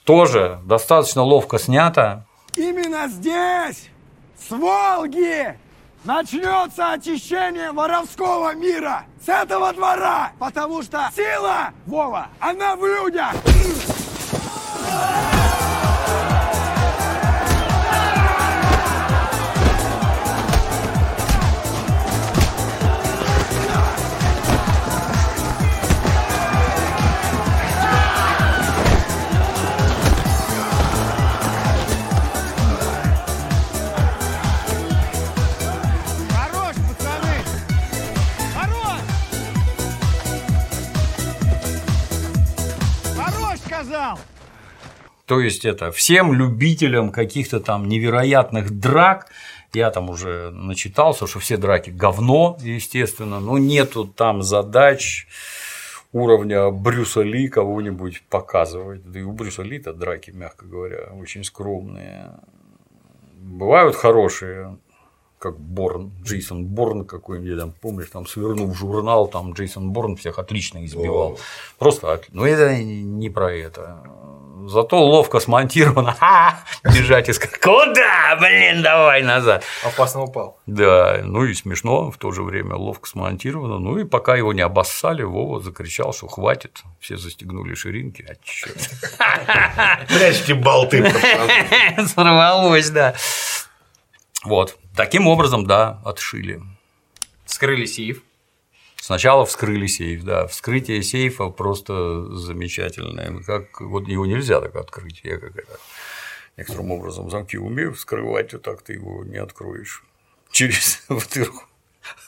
Тоже 0.03 0.59
достаточно 0.65 1.21
ловко 1.23 1.59
снято. 1.59 2.25
Именно 2.55 3.07
здесь, 3.07 3.89
с 4.37 4.49
Волги, 4.51 5.57
начнется 6.03 6.91
очищение 6.93 7.71
воровского 7.71 8.53
мира. 8.55 9.05
С 9.23 9.29
этого 9.29 9.71
двора. 9.73 10.31
Потому 10.39 10.81
что 10.81 11.09
сила, 11.15 11.71
Вова, 11.85 12.27
она 12.39 12.75
в 12.75 12.85
людях. 12.85 13.33
То 45.29 45.39
есть 45.41 45.63
это 45.63 45.91
всем 45.91 46.33
любителям 46.33 47.11
каких-то 47.11 47.59
там 47.59 47.87
невероятных 47.87 48.71
драк, 48.71 49.27
я 49.73 49.91
там 49.91 50.09
уже 50.09 50.49
начитался, 50.49 51.27
что 51.27 51.37
все 51.37 51.55
драки 51.57 51.91
говно, 51.91 52.57
естественно, 52.59 53.39
но 53.39 53.59
нету 53.59 54.05
там 54.05 54.41
задач 54.41 55.27
уровня 56.13 56.71
Брюса 56.71 57.21
Ли 57.21 57.47
кого-нибудь 57.47 58.23
показывать. 58.27 59.03
Да 59.05 59.19
и 59.19 59.21
у 59.21 59.31
Брюса 59.31 59.61
Ли-то 59.61 59.93
драки, 59.93 60.31
мягко 60.31 60.65
говоря, 60.65 61.09
очень 61.13 61.43
скромные. 61.43 62.31
Бывают 63.37 63.95
хорошие, 63.95 64.79
как 65.37 65.59
Борн, 65.59 66.11
Джейсон 66.23 66.65
Борн 66.65 67.05
какой-нибудь, 67.05 67.59
там, 67.59 67.73
помнишь, 67.79 68.09
там 68.11 68.25
свернув 68.25 68.75
журнал, 68.75 69.27
там 69.27 69.53
Джейсон 69.53 69.91
Борн 69.91 70.15
всех 70.15 70.39
отлично 70.39 70.83
избивал. 70.83 71.33
О. 71.33 71.37
Просто, 71.77 72.13
от- 72.13 72.29
ну 72.33 72.45
это 72.45 72.75
не 72.81 73.29
про 73.29 73.53
это. 73.53 74.03
Зато 74.67 74.97
ловко 74.97 75.39
смонтировано, 75.39 76.13
Ха! 76.19 76.59
бежать 76.83 77.29
из 77.29 77.39
куда, 77.39 78.35
блин, 78.39 78.81
давай 78.81 79.23
назад. 79.23 79.63
Опасно 79.83 80.23
упал. 80.23 80.59
Да, 80.65 81.19
ну 81.23 81.45
и 81.45 81.53
смешно, 81.53 82.11
в 82.11 82.17
то 82.17 82.31
же 82.31 82.43
время 82.43 82.75
ловко 82.75 83.07
смонтировано. 83.07 83.79
Ну 83.79 83.97
и 83.97 84.03
пока 84.03 84.35
его 84.35 84.53
не 84.53 84.61
обоссали, 84.61 85.23
Вова 85.23 85.59
закричал, 85.59 86.13
что 86.13 86.27
хватит. 86.27 86.81
Все 86.99 87.17
застегнули 87.17 87.73
ширинки. 87.75 88.25
А 88.29 88.35
чё? 88.43 88.69
Прячьте 90.07 90.53
болты. 90.53 91.09
Сорвалось, 92.15 92.89
да. 92.89 93.15
Вот. 94.43 94.77
Таким 94.95 95.27
образом, 95.27 95.65
да, 95.65 96.01
отшили. 96.03 96.61
Скрыли 97.45 97.85
сейф. 97.85 98.21
Сначала 99.09 99.43
вскрыли 99.43 99.87
сейф, 99.87 100.23
да. 100.23 100.45
Вскрытие 100.45 101.01
сейфа 101.01 101.49
просто 101.49 102.25
замечательное. 102.35 103.41
Как 103.41 103.81
вот 103.81 104.07
его 104.07 104.27
нельзя 104.27 104.61
так 104.61 104.75
открыть. 104.75 105.21
Я 105.23 105.39
как 105.39 105.57
это 105.57 105.79
некоторым 106.57 106.91
образом 106.91 107.27
замки 107.31 107.57
умею 107.57 107.95
вскрывать, 107.95 108.53
а 108.53 108.59
так 108.59 108.83
ты 108.83 108.93
его 108.93 109.23
не 109.23 109.37
откроешь. 109.37 110.03
Через 110.51 111.03
вытырку 111.09 111.63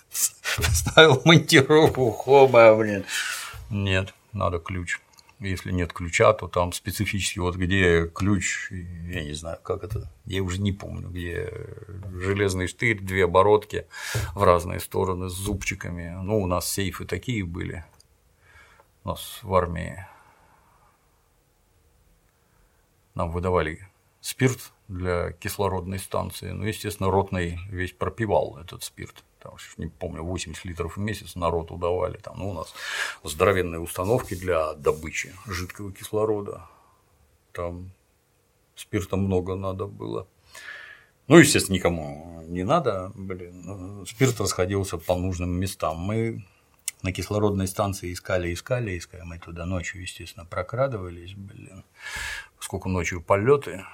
ставил 0.09 1.21
монтировку, 1.23 2.09
хоба, 2.09 2.73
блин. 2.73 3.05
Нет, 3.69 4.15
надо 4.33 4.57
ключ. 4.57 4.99
Если 5.41 5.71
нет 5.71 5.91
ключа, 5.91 6.33
то 6.33 6.47
там 6.47 6.71
специфически 6.71 7.39
вот 7.39 7.55
где 7.55 8.07
ключ, 8.07 8.69
я 8.69 9.23
не 9.23 9.33
знаю, 9.33 9.57
как 9.63 9.83
это, 9.83 10.07
я 10.25 10.43
уже 10.43 10.61
не 10.61 10.71
помню, 10.71 11.09
где 11.09 11.51
железный 12.13 12.67
штырь, 12.67 12.99
две 12.99 13.25
оборотки 13.25 13.87
в 14.35 14.43
разные 14.43 14.79
стороны 14.79 15.29
с 15.29 15.33
зубчиками. 15.33 16.15
Ну, 16.21 16.39
у 16.43 16.45
нас 16.45 16.71
сейфы 16.71 17.05
такие 17.05 17.43
были. 17.43 17.83
У 19.03 19.09
нас 19.09 19.39
в 19.41 19.51
армии 19.55 20.05
нам 23.15 23.31
выдавали 23.31 23.89
спирт 24.19 24.71
для 24.87 25.31
кислородной 25.31 25.97
станции. 25.97 26.51
Ну, 26.51 26.65
естественно, 26.65 27.09
ротный 27.09 27.59
весь 27.71 27.93
пропивал 27.93 28.59
этот 28.59 28.83
спирт. 28.83 29.23
Там, 29.41 29.53
не 29.77 29.87
помню, 29.87 30.23
80 30.23 30.65
литров 30.65 30.97
в 30.97 30.99
месяц 30.99 31.35
народ 31.35 31.71
удавали. 31.71 32.17
Там, 32.17 32.37
ну, 32.37 32.49
у 32.49 32.53
нас 32.53 32.73
здоровенные 33.23 33.79
установки 33.79 34.35
для 34.35 34.73
добычи 34.73 35.33
жидкого 35.47 35.91
кислорода. 35.91 36.67
Там 37.51 37.91
спирта 38.75 39.17
много 39.17 39.55
надо 39.55 39.87
было. 39.87 40.27
Ну, 41.27 41.37
естественно, 41.37 41.75
никому 41.75 42.43
не 42.47 42.63
надо, 42.63 43.11
блин. 43.15 44.05
Спирт 44.05 44.39
расходился 44.39 44.97
по 44.97 45.15
нужным 45.15 45.51
местам. 45.51 45.97
Мы 45.97 46.45
на 47.01 47.11
кислородной 47.11 47.67
станции 47.67 48.13
искали, 48.13 48.53
искали, 48.53 48.97
искали. 48.97 49.21
Мы 49.23 49.39
туда 49.39 49.65
ночью, 49.65 50.01
естественно, 50.01 50.45
прокрадывались, 50.45 51.33
блин. 51.33 51.83
Сколько 52.59 52.89
ночью 52.89 53.21
полеты. 53.21 53.85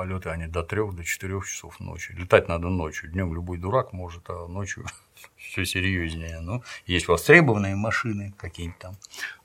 Полеты 0.00 0.30
они 0.30 0.46
до 0.46 0.62
трех, 0.62 0.94
до 0.94 1.04
четырех 1.04 1.46
часов 1.46 1.78
ночи. 1.78 2.12
Летать 2.12 2.48
надо 2.48 2.70
ночью. 2.70 3.10
Днем 3.10 3.34
любой 3.34 3.58
дурак 3.58 3.92
может, 3.92 4.30
а 4.30 4.46
ночью 4.48 4.86
все 5.36 5.66
серьезнее. 5.66 6.40
Ну, 6.40 6.62
есть 6.86 7.06
востребованные 7.06 7.76
машины, 7.76 8.32
какие-нибудь 8.38 8.78
там 8.78 8.96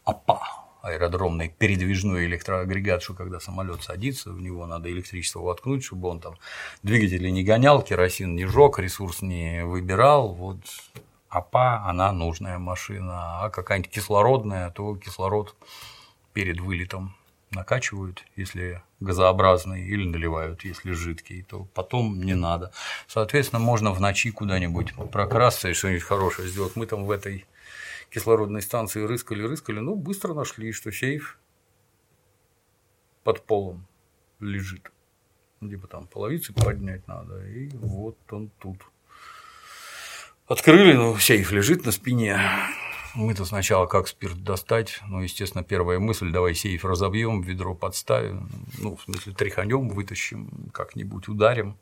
АПА, 0.06 0.40
аэродромный 0.82 1.49
передвижной 1.49 2.27
электроагрегат, 2.27 3.03
что 3.03 3.15
когда 3.15 3.41
самолет 3.41 3.84
садится, 3.84 4.32
в 4.32 4.40
него 4.40 4.65
надо 4.65 4.90
электричество 4.90 5.41
воткнуть, 5.41 5.84
чтобы 5.84 6.07
он 6.07 6.22
там 6.22 6.36
двигатели 6.84 7.27
не 7.27 7.44
гонял, 7.44 7.82
керосин 7.82 8.34
не 8.34 8.45
жег, 8.45 8.80
ресурс 8.80 9.22
не 9.22 9.65
выбирал. 9.65 10.34
Вот 10.36 10.60
АПА, 11.27 11.84
она 11.86 12.14
нужная 12.14 12.60
машина, 12.60 13.44
а 13.44 13.49
какая-нибудь 13.49 13.91
кислородная, 13.91 14.69
то 14.69 14.95
кислород 14.95 15.53
перед 16.32 16.61
вылетом 16.61 17.14
накачивают, 17.56 18.23
если 18.36 18.84
газообразный, 18.99 19.88
или 19.88 20.06
наливают, 20.07 20.64
если 20.64 20.91
жидкий, 20.91 21.41
то 21.41 21.68
потом 21.73 22.22
не 22.22 22.36
надо. 22.36 22.72
Соответственно, 23.07 23.60
можно 23.60 23.91
в 23.91 23.99
ночи 23.99 24.32
куда-нибудь 24.32 24.94
прокрасться 25.11 25.69
и 25.69 25.73
что-нибудь 25.73 26.03
хорошее 26.03 26.48
сделать. 26.49 26.76
Мы 26.76 26.86
там 26.86 27.06
в 27.06 27.11
этой 27.11 27.45
кислородной 28.10 28.61
станции 28.61 29.03
рыскали, 29.03 29.44
рыскали, 29.44 29.80
ну, 29.80 29.95
быстро 29.95 30.34
нашли, 30.34 30.72
что 30.72 30.91
сейф 30.91 31.40
под 33.23 33.41
полом 33.45 33.88
лежит. 34.40 34.91
Либо 35.61 35.88
там 35.88 36.07
половицы 36.07 36.53
поднять 36.53 37.07
надо, 37.07 37.45
и 37.48 37.69
вот 37.69 38.18
он 38.32 38.52
тут. 38.60 38.77
Открыли, 40.48 40.94
ну, 40.94 41.18
сейф 41.18 41.52
лежит 41.52 41.86
на 41.86 41.91
спине. 41.91 42.40
Мы-то 43.16 43.46
сначала 43.46 43.86
как 43.86 44.10
спирт 44.10 44.44
достать, 44.44 45.00
ну, 45.08 45.22
естественно, 45.22 45.64
первая 45.64 46.00
мысль, 46.00 46.32
давай 46.32 46.54
сейф 46.54 46.84
разобьем, 46.84 47.42
ведро 47.42 47.74
подставим, 47.74 48.50
ну, 48.78 48.98
в 48.98 49.04
смысле, 49.04 49.34
тряханем, 49.34 49.88
вытащим, 49.88 50.70
как-нибудь 50.74 51.30
ударим, 51.30 51.78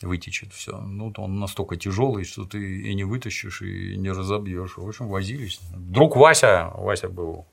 вытечет 0.00 0.54
все. 0.54 0.80
Ну, 0.80 1.12
он 1.18 1.38
настолько 1.38 1.76
тяжелый, 1.76 2.24
что 2.24 2.46
ты 2.46 2.80
и 2.80 2.94
не 2.94 3.04
вытащишь, 3.04 3.60
и 3.60 3.94
не 3.98 4.10
разобьешь. 4.10 4.78
В 4.78 4.88
общем, 4.88 5.08
возились. 5.08 5.60
Друг 5.76 6.16
Вася, 6.16 6.70
Вася 6.74 7.10
был 7.10 7.46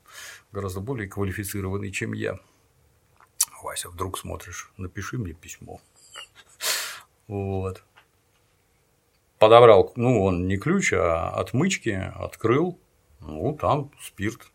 гораздо 0.52 0.80
более 0.80 1.06
квалифицированный, 1.06 1.92
чем 1.92 2.14
я. 2.14 2.38
Вася, 3.62 3.90
вдруг 3.90 4.16
смотришь, 4.16 4.72
напиши 4.78 5.18
мне 5.18 5.34
письмо. 5.34 5.80
Вот 7.28 7.84
подобрал, 9.40 9.92
ну, 9.96 10.22
он 10.22 10.46
не 10.46 10.58
ключ, 10.58 10.92
а 10.92 11.30
отмычки, 11.30 12.12
открыл, 12.14 12.78
ну, 13.20 13.56
там 13.58 13.90
спирт. 14.00 14.52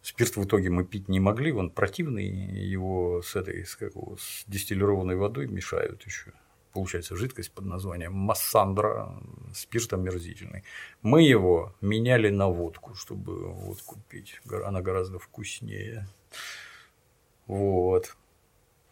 Спирт 0.00 0.36
в 0.36 0.44
итоге 0.44 0.70
мы 0.70 0.84
пить 0.84 1.08
не 1.08 1.20
могли, 1.20 1.52
он 1.52 1.68
противный, 1.68 2.26
его 2.26 3.22
с 3.22 3.36
этой, 3.36 3.66
с, 3.66 3.76
как 3.76 3.94
его, 3.94 4.16
с 4.18 4.44
дистиллированной 4.46 5.16
водой 5.16 5.48
мешают 5.48 6.04
еще. 6.04 6.32
Получается 6.72 7.16
жидкость 7.16 7.52
под 7.52 7.66
названием 7.66 8.14
массандра, 8.14 9.20
спирт 9.52 9.92
омерзительный. 9.92 10.62
Мы 11.02 11.22
его 11.22 11.74
меняли 11.80 12.30
на 12.30 12.48
водку, 12.48 12.94
чтобы 12.94 13.48
водку 13.52 13.98
пить. 14.08 14.40
Она 14.64 14.80
гораздо 14.80 15.18
вкуснее. 15.18 16.06
Вот. 17.46 18.16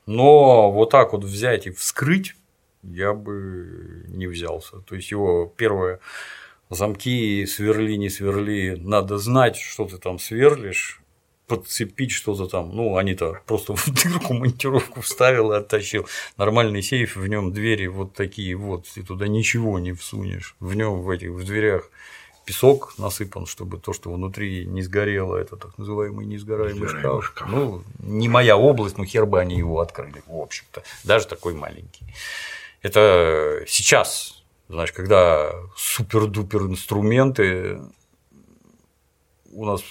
Но 0.05 0.71
вот 0.73 0.91
так 0.91 1.13
вот 1.13 1.25
взять 1.25 1.67
и 1.69 1.71
вскрыть 1.71 2.35
я 2.83 3.13
бы 3.13 4.05
не 4.09 4.27
взялся. 4.27 4.79
То 4.81 4.95
есть 4.95 5.11
его 5.11 5.53
первое 5.57 6.01
замки 6.71 7.45
сверли, 7.47 7.95
не 7.95 8.09
сверли, 8.09 8.77
надо 8.79 9.19
знать, 9.19 9.57
что 9.57 9.87
ты 9.87 9.99
там 9.99 10.19
сверлишь, 10.19 11.01
подцепить 11.47 12.13
что-то 12.13 12.47
там. 12.47 12.75
Ну, 12.75 12.97
они-то 12.97 13.41
просто 13.47 13.75
в 13.77 13.87
дырку 13.89 14.35
монтировку 14.35 15.01
вставил 15.01 15.53
и 15.53 15.57
оттащил. 15.57 16.07
Нормальный 16.37 16.83
сейф, 16.83 17.17
в 17.17 17.27
нем 17.27 17.53
двери 17.53 17.89
вот 17.89 18.15
такие 18.15 18.55
вот, 18.55 18.87
ты 18.87 19.03
туда 19.03 19.27
ничего 19.27 19.79
не 19.79 19.93
всунешь. 19.93 20.55
В 20.61 20.75
нем 20.75 21.03
в 21.03 21.11
этих 21.11 21.31
в 21.31 21.45
дверях 21.45 21.91
песок 22.45 22.95
насыпан, 22.99 23.47
чтобы 23.47 23.79
то, 23.79 23.93
что 23.93 24.13
внутри 24.13 24.65
не 24.65 24.83
сгорело, 24.83 25.37
это 25.37 25.57
так 25.57 25.77
называемый 25.77 26.25
несгораемый 26.27 26.89
шкаф. 26.89 27.25
шкаф. 27.25 27.49
Ну, 27.49 27.83
не 27.99 28.29
моя 28.29 28.57
область, 28.57 28.97
но 28.97 29.05
хер 29.05 29.27
бы 29.27 29.41
они 29.41 29.59
его 29.59 29.81
открыли, 29.81 30.23
в 30.27 30.37
общем-то. 30.37 30.83
Даже 31.05 31.27
такой 31.27 31.55
маленький. 31.55 32.07
Это 32.83 33.63
сейчас, 33.67 34.43
знаешь, 34.69 34.93
когда 34.93 35.53
супер-дупер 35.77 36.63
инструменты, 36.63 37.79
у 39.53 39.67
нас, 39.67 39.83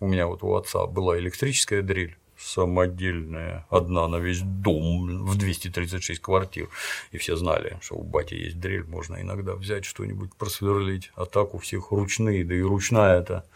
у 0.00 0.06
меня 0.06 0.26
вот 0.26 0.42
у 0.42 0.54
отца 0.54 0.86
была 0.86 1.18
электрическая 1.18 1.80
дрель, 1.80 2.18
самодельная, 2.36 3.66
одна 3.70 4.06
на 4.08 4.16
весь 4.16 4.40
дом 4.42 5.24
в 5.24 5.38
236 5.38 6.20
квартир. 6.20 6.68
И 7.12 7.18
все 7.18 7.34
знали, 7.36 7.78
что 7.80 7.96
у 7.96 8.02
бати 8.02 8.34
есть 8.34 8.60
дрель, 8.60 8.84
можно 8.84 9.20
иногда 9.20 9.54
взять 9.54 9.84
что-нибудь 9.84 10.34
просверлить. 10.34 11.10
А 11.14 11.24
так 11.24 11.54
у 11.54 11.58
всех 11.58 11.90
ручные, 11.92 12.44
да 12.44 12.54
и 12.54 12.60
ручная 12.60 13.20
это 13.20 13.46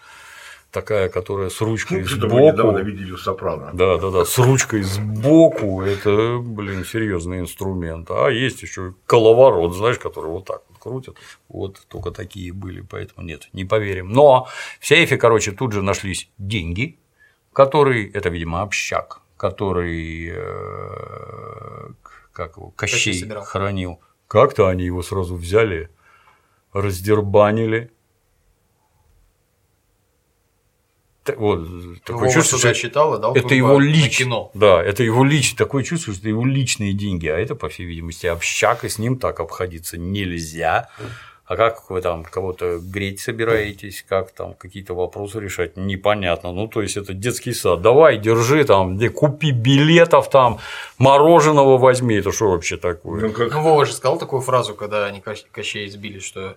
такая, 0.72 1.08
которая 1.10 1.50
с 1.50 1.60
ручкой 1.60 2.00
ну, 2.00 2.08
сбоку. 2.08 2.34
Мы 2.34 2.42
недавно 2.42 2.78
видели 2.78 3.12
у 3.12 3.18
Сопрано. 3.18 3.70
Да, 3.74 3.98
да, 3.98 4.10
да, 4.10 4.24
с 4.24 4.38
ручкой 4.38 4.82
сбоку, 4.82 5.82
это, 5.82 6.38
блин, 6.38 6.84
серьезный 6.84 7.40
инструмент. 7.40 8.10
А 8.10 8.28
есть 8.28 8.62
еще 8.62 8.94
коловорот, 9.06 9.74
знаешь, 9.76 9.98
который 9.98 10.30
вот 10.30 10.46
так 10.46 10.62
вот 10.68 10.78
крутят. 10.78 11.16
Вот 11.48 11.82
только 11.88 12.10
такие 12.10 12.52
были, 12.52 12.80
поэтому 12.80 13.26
нет, 13.26 13.48
не 13.52 13.64
поверим. 13.64 14.08
Но 14.10 14.48
в 14.80 14.86
сейфе, 14.86 15.18
короче, 15.18 15.52
тут 15.52 15.72
же 15.72 15.82
нашлись 15.82 16.30
деньги, 16.38 16.98
который, 17.52 18.10
это, 18.10 18.30
видимо, 18.30 18.62
общак, 18.62 19.20
который, 19.36 20.32
э, 20.34 21.88
как 22.32 22.56
его, 22.56 22.70
Кощей 22.70 23.28
хранил. 23.44 24.00
Как-то 24.26 24.68
они 24.68 24.84
его 24.84 25.02
сразу 25.02 25.36
взяли, 25.36 25.90
раздербанили, 26.72 27.90
вот, 31.36 31.68
такое 32.04 32.22
Вова 32.22 32.32
чувство, 32.32 32.58
что 32.58 32.74
считал 32.74 33.14
и 33.14 33.20
дал 33.20 33.34
это 33.34 33.54
его 33.54 33.80
кино. 34.08 34.50
да, 34.54 34.82
это 34.82 35.02
его 35.02 35.24
личное, 35.24 35.56
такое 35.58 35.84
чувство, 35.84 36.12
что 36.12 36.20
это 36.22 36.28
его 36.28 36.44
личные 36.44 36.92
деньги, 36.92 37.28
а 37.28 37.38
это, 37.38 37.54
по 37.54 37.68
всей 37.68 37.86
видимости, 37.86 38.26
общак, 38.26 38.84
и 38.84 38.88
с 38.88 38.98
ним 38.98 39.18
так 39.18 39.40
обходиться 39.40 39.98
нельзя. 39.98 40.88
А 41.44 41.56
как 41.56 41.90
вы 41.90 42.00
там 42.00 42.24
кого-то 42.24 42.78
греть 42.78 43.20
собираетесь, 43.20 44.04
как 44.08 44.30
там 44.30 44.54
какие-то 44.54 44.94
вопросы 44.94 45.38
решать, 45.38 45.76
непонятно. 45.76 46.52
Ну, 46.52 46.66
то 46.66 46.80
есть, 46.80 46.96
это 46.96 47.12
детский 47.12 47.52
сад. 47.52 47.82
Давай, 47.82 48.16
держи 48.16 48.64
там, 48.64 48.96
где 48.96 49.10
купи 49.10 49.50
билетов 49.50 50.30
там, 50.30 50.60
мороженого 50.98 51.76
возьми. 51.78 52.14
Это 52.14 52.32
что 52.32 52.50
вообще 52.50 52.76
такое? 52.78 53.20
Ну, 53.28 53.60
Вова 53.60 53.84
же 53.84 53.92
сказал 53.92 54.18
такую 54.18 54.40
фразу, 54.40 54.74
когда 54.74 55.04
они 55.04 55.18
Кощ- 55.20 55.44
Кощея 55.50 55.88
избили, 55.88 56.20
что 56.20 56.56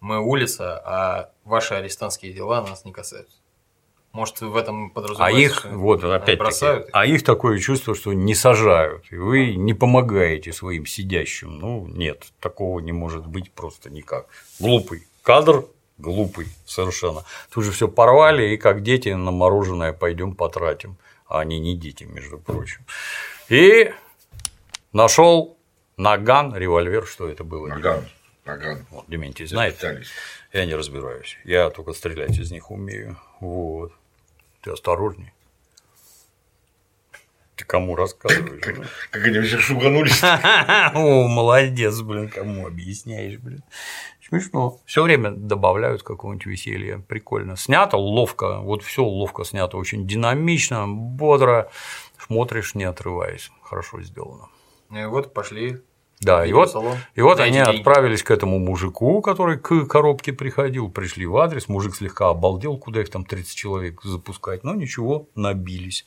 мы 0.00 0.20
улица, 0.20 0.80
а 0.86 1.30
ваши 1.44 1.74
арестантские 1.74 2.32
дела 2.32 2.62
нас 2.62 2.84
не 2.86 2.92
касаются. 2.92 3.36
Может, 4.12 4.40
в 4.40 4.56
этом 4.56 4.86
А 4.86 4.90
подразумевается, 4.90 5.40
их, 5.40 5.58
что 5.60 5.68
вот 5.70 6.02
они 6.02 6.12
опять 6.14 6.38
бросают? 6.38 6.88
а 6.92 7.06
их 7.06 7.22
такое 7.22 7.58
чувство, 7.60 7.94
что 7.94 8.12
не 8.12 8.34
сажают, 8.34 9.04
и 9.10 9.16
вы 9.16 9.54
не 9.54 9.72
помогаете 9.72 10.52
своим 10.52 10.84
сидящим. 10.84 11.58
Ну, 11.58 11.86
нет, 11.86 12.26
такого 12.40 12.80
не 12.80 12.90
может 12.92 13.26
быть 13.26 13.52
просто 13.52 13.88
никак. 13.88 14.26
Глупый 14.58 15.06
кадр, 15.22 15.64
глупый 15.98 16.48
совершенно. 16.66 17.24
Тут 17.52 17.64
же 17.64 17.70
все 17.70 17.86
порвали, 17.86 18.54
и 18.54 18.56
как 18.56 18.82
дети 18.82 19.10
на 19.10 19.30
мороженое 19.30 19.92
пойдем 19.92 20.34
потратим. 20.34 20.96
А 21.26 21.40
они 21.40 21.60
не 21.60 21.76
дети, 21.76 22.02
между 22.02 22.38
прочим. 22.38 22.84
И 23.48 23.92
нашел 24.92 25.56
наган, 25.96 26.56
револьвер, 26.56 27.06
что 27.06 27.28
это 27.28 27.44
было? 27.44 27.68
Наган. 27.68 28.04
Наган. 28.44 28.84
Вот, 28.90 29.04
Дементий 29.06 29.46
знает. 29.46 29.76
Я 30.52 30.64
не 30.66 30.74
разбираюсь. 30.74 31.38
Я 31.44 31.70
только 31.70 31.92
стрелять 31.92 32.36
из 32.36 32.50
них 32.50 32.72
умею. 32.72 33.16
Вот. 33.38 33.92
Ты 34.62 34.70
осторожней. 34.72 35.32
Ты 37.56 37.64
кому 37.64 37.94
рассказываешь? 37.94 38.62
блин? 38.64 38.86
Как 39.10 39.24
они 39.24 39.40
все 39.40 39.58
шуганулись. 39.58 40.22
О, 40.94 41.28
молодец, 41.28 42.00
блин, 42.00 42.28
кому 42.28 42.66
объясняешь, 42.66 43.38
блин. 43.38 43.62
Смешно. 44.26 44.78
Все 44.86 45.02
время 45.02 45.32
добавляют 45.32 46.02
какого-нибудь 46.02 46.46
веселья. 46.46 46.98
Прикольно. 46.98 47.56
Снято 47.56 47.96
ловко. 47.96 48.60
Вот 48.60 48.82
все 48.82 49.04
ловко 49.04 49.44
снято. 49.44 49.76
Очень 49.76 50.06
динамично, 50.06 50.86
бодро. 50.88 51.70
Смотришь, 52.16 52.74
не 52.74 52.84
отрываясь. 52.84 53.50
Хорошо 53.62 54.00
сделано. 54.02 54.48
И 54.90 55.04
вот 55.04 55.34
пошли. 55.34 55.82
Да, 56.20 56.44
и 56.44 56.52
вот, 56.52 56.74
и 57.14 57.22
вот 57.22 57.40
они 57.40 57.54
деньги. 57.54 57.78
отправились 57.78 58.22
к 58.22 58.30
этому 58.30 58.58
мужику, 58.58 59.22
который 59.22 59.58
к 59.58 59.86
коробке 59.86 60.34
приходил, 60.34 60.90
пришли 60.90 61.24
в 61.24 61.36
адрес, 61.38 61.66
мужик 61.66 61.94
слегка 61.94 62.28
обалдел, 62.28 62.76
куда 62.76 63.00
их 63.00 63.08
там 63.08 63.24
30 63.24 63.56
человек 63.56 64.02
запускать, 64.02 64.62
но 64.62 64.74
ничего, 64.74 65.28
набились. 65.34 66.04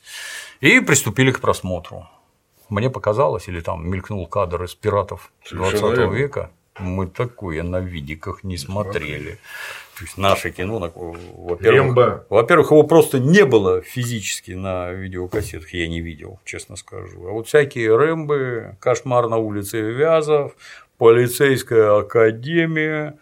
И 0.60 0.78
приступили 0.78 1.32
к 1.32 1.40
просмотру. 1.40 2.08
Мне 2.68 2.90
показалось, 2.90 3.48
или 3.48 3.60
там 3.60 3.88
мелькнул 3.88 4.26
кадр 4.28 4.62
из 4.62 4.74
пиратов 4.74 5.32
Совершенно 5.44 5.80
20 5.80 5.98
верно. 5.98 6.14
века, 6.14 6.50
мы 6.78 7.06
такое 7.06 7.62
на 7.62 7.80
видиках 7.80 8.44
не 8.44 8.56
смотрели. 8.56 9.38
То 9.96 10.04
есть 10.04 10.18
наше 10.18 10.50
кино, 10.50 10.80
во-первых, 10.80 12.26
во-первых, 12.28 12.70
его 12.72 12.82
просто 12.82 13.20
не 13.20 13.44
было 13.44 13.80
физически 13.80 14.50
на 14.52 14.90
видеокассетах, 14.90 15.72
я 15.72 15.86
не 15.86 16.00
видел, 16.00 16.40
честно 16.44 16.74
скажу. 16.76 17.28
А 17.28 17.30
вот 17.30 17.46
всякие 17.46 17.96
Рэмбы, 17.96 18.76
кошмар 18.80 19.28
на 19.28 19.36
улице 19.36 19.80
Вязов, 19.80 20.56
полицейская 20.98 21.98
академия, 22.00 23.18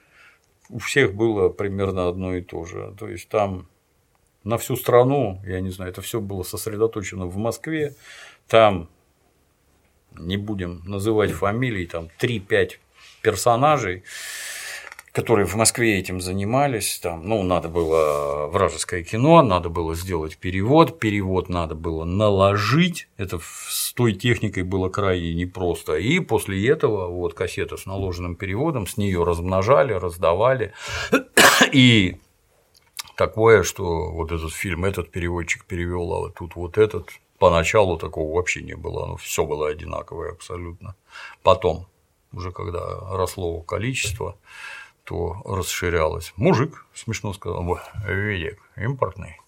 у 0.70 0.78
всех 0.78 1.14
было 1.14 1.50
примерно 1.50 2.08
одно 2.08 2.34
и 2.34 2.40
то 2.40 2.64
же. 2.64 2.94
То 2.98 3.06
есть 3.06 3.28
там 3.28 3.68
на 4.44 4.56
всю 4.56 4.76
страну, 4.76 5.40
я 5.44 5.60
не 5.60 5.70
знаю, 5.70 5.90
это 5.90 6.00
все 6.00 6.20
было 6.20 6.42
сосредоточено 6.42 7.26
в 7.26 7.36
Москве, 7.36 7.94
там 8.48 8.88
не 10.18 10.36
будем 10.38 10.82
называть 10.84 11.30
фамилии, 11.30 11.86
там 11.86 12.08
3-5 12.18 12.78
персонажей, 13.22 14.04
которые 15.12 15.46
в 15.46 15.54
Москве 15.54 15.98
этим 15.98 16.20
занимались. 16.20 16.98
Там, 16.98 17.28
ну, 17.28 17.42
надо 17.42 17.68
было 17.68 18.46
вражеское 18.46 19.04
кино, 19.04 19.42
надо 19.42 19.68
было 19.68 19.94
сделать 19.94 20.38
перевод, 20.38 20.98
перевод 20.98 21.48
надо 21.48 21.74
было 21.74 22.04
наложить. 22.04 23.08
Это 23.18 23.38
с 23.40 23.92
той 23.92 24.14
техникой 24.14 24.62
было 24.62 24.88
крайне 24.88 25.34
непросто. 25.34 25.96
И 25.96 26.18
после 26.18 26.66
этого 26.66 27.08
вот 27.08 27.34
кассета 27.34 27.76
с 27.76 27.86
наложенным 27.86 28.36
переводом, 28.36 28.86
с 28.86 28.96
нее 28.96 29.22
размножали, 29.22 29.92
раздавали. 29.92 30.72
И 31.72 32.16
такое, 33.16 33.62
что 33.62 34.10
вот 34.10 34.32
этот 34.32 34.52
фильм 34.52 34.84
этот 34.84 35.10
переводчик 35.10 35.64
перевел, 35.64 36.12
а 36.14 36.18
вот 36.20 36.34
тут 36.34 36.56
вот 36.56 36.78
этот. 36.78 37.10
Поначалу 37.38 37.98
такого 37.98 38.36
вообще 38.36 38.62
не 38.62 38.76
было, 38.76 39.04
оно 39.04 39.16
все 39.16 39.44
было 39.44 39.68
одинаковое 39.68 40.30
абсолютно. 40.30 40.94
Потом, 41.42 41.86
уже 42.32 42.52
когда 42.52 42.80
росло 43.10 43.60
количество, 43.62 44.36
то 45.04 45.42
расширялось. 45.44 46.32
Мужик, 46.36 46.86
смешно 46.94 47.32
сказал, 47.32 47.68
«Ой, 47.68 47.80
видик, 48.06 48.58
импортный. 48.76 49.40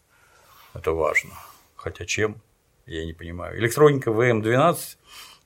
Это 0.74 0.92
важно. 0.92 1.30
Хотя 1.76 2.04
чем? 2.04 2.40
Я 2.86 3.04
не 3.04 3.12
понимаю. 3.12 3.58
Электроника 3.58 4.10
ВМ-12 4.10 4.76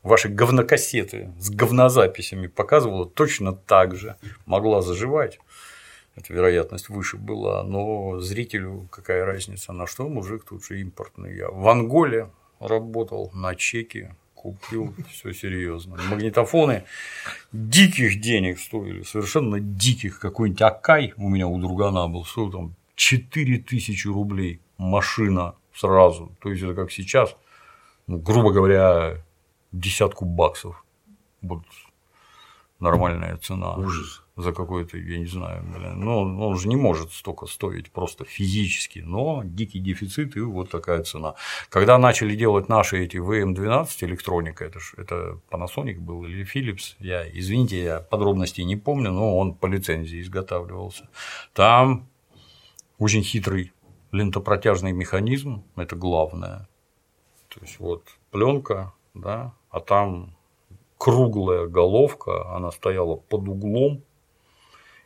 ваши 0.02 0.28
говнокассеты 0.28 1.32
с 1.38 1.50
говнозаписями 1.50 2.46
показывала 2.46 3.06
точно 3.06 3.52
так 3.52 3.94
же. 3.94 4.16
Могла 4.46 4.82
заживать. 4.82 5.38
Эта 6.16 6.32
вероятность 6.32 6.88
выше 6.88 7.16
была, 7.16 7.62
но 7.62 8.18
зрителю 8.18 8.88
какая 8.90 9.24
разница, 9.24 9.72
на 9.72 9.86
что 9.86 10.08
мужик 10.08 10.44
тут 10.44 10.64
же 10.64 10.80
импортный. 10.80 11.36
Я 11.36 11.48
в 11.48 11.68
Анголе 11.68 12.30
работал 12.58 13.30
на 13.34 13.54
чеке, 13.54 14.16
купил, 14.42 14.94
все 15.10 15.32
серьезно. 15.32 15.96
Магнитофоны 16.10 16.84
диких 17.52 18.20
денег 18.20 18.58
стоили, 18.60 19.02
совершенно 19.02 19.58
диких. 19.60 20.20
Какой-нибудь 20.20 20.62
Акай 20.62 21.12
у 21.16 21.28
меня 21.28 21.46
у 21.48 21.58
другана 21.58 22.08
был, 22.08 22.24
стоил 22.24 22.50
там 22.50 22.74
4000 22.94 24.06
рублей 24.08 24.60
машина 24.76 25.54
сразу. 25.74 26.32
То 26.40 26.50
есть 26.50 26.62
это 26.62 26.74
как 26.74 26.92
сейчас, 26.92 27.36
ну, 28.06 28.18
грубо 28.18 28.52
говоря, 28.52 29.22
десятку 29.72 30.24
баксов. 30.24 30.84
Вот 31.42 31.62
нормальная 32.80 33.36
цена. 33.36 33.74
Ужас. 33.74 34.22
За 34.38 34.52
какой-то, 34.52 34.96
я 34.96 35.18
не 35.18 35.26
знаю, 35.26 35.64
блин. 35.64 35.98
Ну, 35.98 36.46
он 36.46 36.56
же 36.56 36.68
не 36.68 36.76
может 36.76 37.12
столько 37.12 37.46
стоить 37.46 37.90
просто 37.90 38.24
физически, 38.24 39.00
но 39.00 39.42
дикий 39.44 39.80
дефицит 39.80 40.36
и 40.36 40.40
вот 40.40 40.70
такая 40.70 41.02
цена. 41.02 41.34
Когда 41.68 41.98
начали 41.98 42.36
делать 42.36 42.68
наши 42.68 43.04
эти 43.04 43.16
VM12 43.16 43.88
электроника, 44.02 44.64
это, 44.64 44.78
ж, 44.78 44.94
это 44.96 45.40
Panasonic 45.50 45.98
был 45.98 46.24
или 46.24 46.46
Philips, 46.46 46.94
я, 47.00 47.28
извините, 47.28 47.82
я 47.82 47.98
подробностей 47.98 48.62
не 48.62 48.76
помню, 48.76 49.10
но 49.10 49.36
он 49.36 49.54
по 49.54 49.66
лицензии 49.66 50.20
изготавливался. 50.20 51.08
Там 51.52 52.08
очень 52.98 53.24
хитрый 53.24 53.72
лентопротяжный 54.12 54.92
механизм, 54.92 55.64
это 55.74 55.96
главное. 55.96 56.68
То 57.48 57.60
есть 57.62 57.80
вот 57.80 58.04
пленка, 58.30 58.92
да, 59.14 59.52
а 59.68 59.80
там 59.80 60.36
круглая 60.96 61.66
головка, 61.66 62.54
она 62.54 62.70
стояла 62.70 63.16
под 63.16 63.48
углом, 63.48 64.04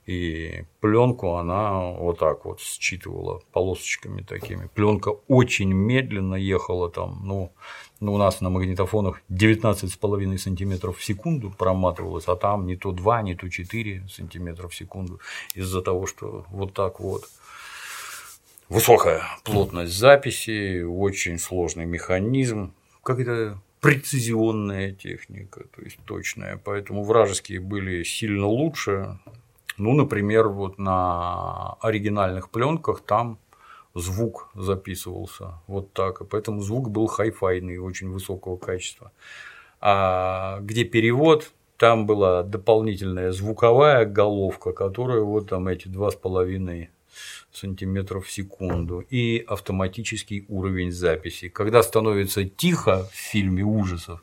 и 0.06 0.64
пленку 0.80 1.34
она 1.34 1.92
вот 1.92 2.18
так 2.18 2.44
вот 2.44 2.60
считывала 2.60 3.40
полосочками 3.52 4.22
такими. 4.22 4.68
Пленка 4.74 5.10
очень 5.28 5.72
медленно 5.72 6.34
ехала 6.34 6.90
там, 6.90 7.20
ну, 7.24 7.52
ну, 8.00 8.14
у 8.14 8.18
нас 8.18 8.40
на 8.40 8.50
магнитофонах 8.50 9.22
19,5 9.30 10.38
сантиметров 10.38 10.98
в 10.98 11.04
секунду 11.04 11.50
проматывалась, 11.50 12.24
а 12.26 12.34
там 12.34 12.66
не 12.66 12.76
то 12.76 12.90
2, 12.90 13.22
не 13.22 13.36
то 13.36 13.48
4 13.48 14.08
сантиметра 14.08 14.66
в 14.66 14.74
секунду 14.74 15.20
из-за 15.54 15.82
того, 15.82 16.06
что 16.06 16.44
вот 16.50 16.74
так 16.74 16.98
вот. 16.98 17.24
Высокая 18.68 19.22
плотность 19.44 19.92
записи, 19.92 20.82
очень 20.82 21.38
сложный 21.38 21.84
механизм, 21.84 22.72
какая-то 23.02 23.60
прецизионная 23.80 24.92
техника, 24.92 25.64
то 25.76 25.82
есть 25.82 25.98
точная, 26.04 26.56
поэтому 26.56 27.04
вражеские 27.04 27.60
были 27.60 28.02
сильно 28.04 28.46
лучше. 28.46 29.18
Ну, 29.82 29.94
например, 29.94 30.48
вот 30.48 30.78
на 30.78 31.72
оригинальных 31.80 32.50
пленках 32.50 33.00
там 33.00 33.38
звук 33.94 34.48
записывался 34.54 35.54
вот 35.66 35.92
так, 35.92 36.20
и 36.20 36.24
поэтому 36.24 36.60
звук 36.60 36.88
был 36.88 37.08
хай-файный, 37.08 37.78
очень 37.78 38.08
высокого 38.08 38.56
качества. 38.56 39.10
А 39.80 40.60
где 40.60 40.84
перевод, 40.84 41.50
там 41.78 42.06
была 42.06 42.44
дополнительная 42.44 43.32
звуковая 43.32 44.06
головка, 44.06 44.72
которая 44.72 45.22
вот 45.22 45.48
там 45.48 45.66
эти 45.66 45.88
два 45.88 46.12
с 46.12 46.14
половиной 46.14 46.90
сантиметров 47.50 48.26
в 48.26 48.30
секунду 48.30 49.00
и 49.00 49.44
автоматический 49.48 50.44
уровень 50.48 50.92
записи. 50.92 51.48
Когда 51.48 51.82
становится 51.82 52.44
тихо 52.44 53.08
в 53.12 53.16
фильме 53.16 53.64
ужасов, 53.64 54.22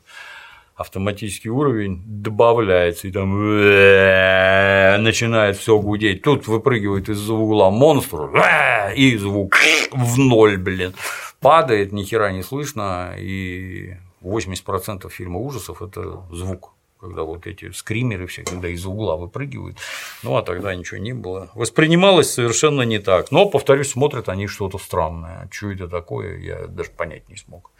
автоматический 0.80 1.50
уровень 1.50 2.02
добавляется, 2.06 3.06
и 3.06 3.12
там 3.12 3.38
э, 3.38 4.96
начинает 4.96 5.58
все 5.58 5.78
гудеть. 5.78 6.22
Тут 6.22 6.48
выпрыгивает 6.48 7.10
из-за 7.10 7.34
угла 7.34 7.70
монстр, 7.70 8.30
э, 8.34 8.94
и 8.94 9.14
звук 9.18 9.56
в 9.92 10.18
ноль, 10.18 10.56
блин. 10.56 10.94
Падает, 11.38 11.92
ни 11.92 12.02
хера 12.02 12.32
не 12.32 12.42
слышно, 12.42 13.14
и 13.18 13.96
80% 14.22 15.10
фильма 15.10 15.38
ужасов– 15.38 15.82
это 15.82 16.22
звук 16.30 16.72
когда 17.00 17.22
вот 17.22 17.46
эти 17.46 17.70
скримеры 17.72 18.26
все, 18.26 18.42
когда 18.42 18.68
из 18.68 18.84
угла 18.84 19.16
выпрыгивают, 19.16 19.78
ну 20.22 20.36
а 20.36 20.42
тогда 20.42 20.74
ничего 20.74 20.98
не 20.98 21.12
было. 21.12 21.50
Воспринималось 21.54 22.30
совершенно 22.30 22.82
не 22.82 22.98
так. 22.98 23.30
Но, 23.30 23.46
повторюсь, 23.46 23.90
смотрят 23.90 24.28
они 24.28 24.46
что-то 24.46 24.78
странное. 24.78 25.48
Что 25.50 25.72
это 25.72 25.88
такое, 25.88 26.38
я 26.38 26.66
даже 26.66 26.90
понять 26.90 27.28
не 27.28 27.36
смог. 27.36 27.70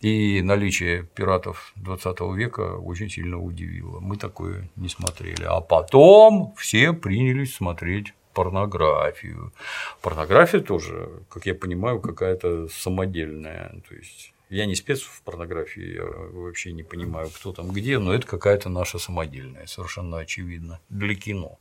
И 0.00 0.42
наличие 0.42 1.04
пиратов 1.04 1.72
20 1.76 2.20
века 2.34 2.76
очень 2.76 3.08
сильно 3.08 3.38
удивило. 3.38 4.00
Мы 4.00 4.16
такое 4.16 4.68
не 4.76 4.88
смотрели. 4.88 5.44
А 5.44 5.60
потом 5.60 6.54
все 6.56 6.92
принялись 6.92 7.54
смотреть 7.54 8.14
порнографию. 8.34 9.52
Порнография 10.00 10.60
тоже, 10.60 11.10
как 11.28 11.46
я 11.46 11.54
понимаю, 11.54 12.00
какая-то 12.00 12.68
самодельная. 12.68 13.82
То 13.88 13.94
есть 13.94 14.31
я 14.52 14.66
не 14.66 14.74
спец 14.74 15.00
в 15.00 15.22
порнографии, 15.22 15.94
я 15.94 16.04
вообще 16.04 16.72
не 16.72 16.82
понимаю, 16.82 17.30
кто 17.30 17.52
там 17.52 17.70
где, 17.70 17.98
но 17.98 18.12
это 18.14 18.26
какая-то 18.26 18.68
наша 18.68 18.98
самодельная, 18.98 19.66
совершенно 19.66 20.18
очевидно, 20.18 20.78
для 20.90 21.14
кино, 21.14 21.58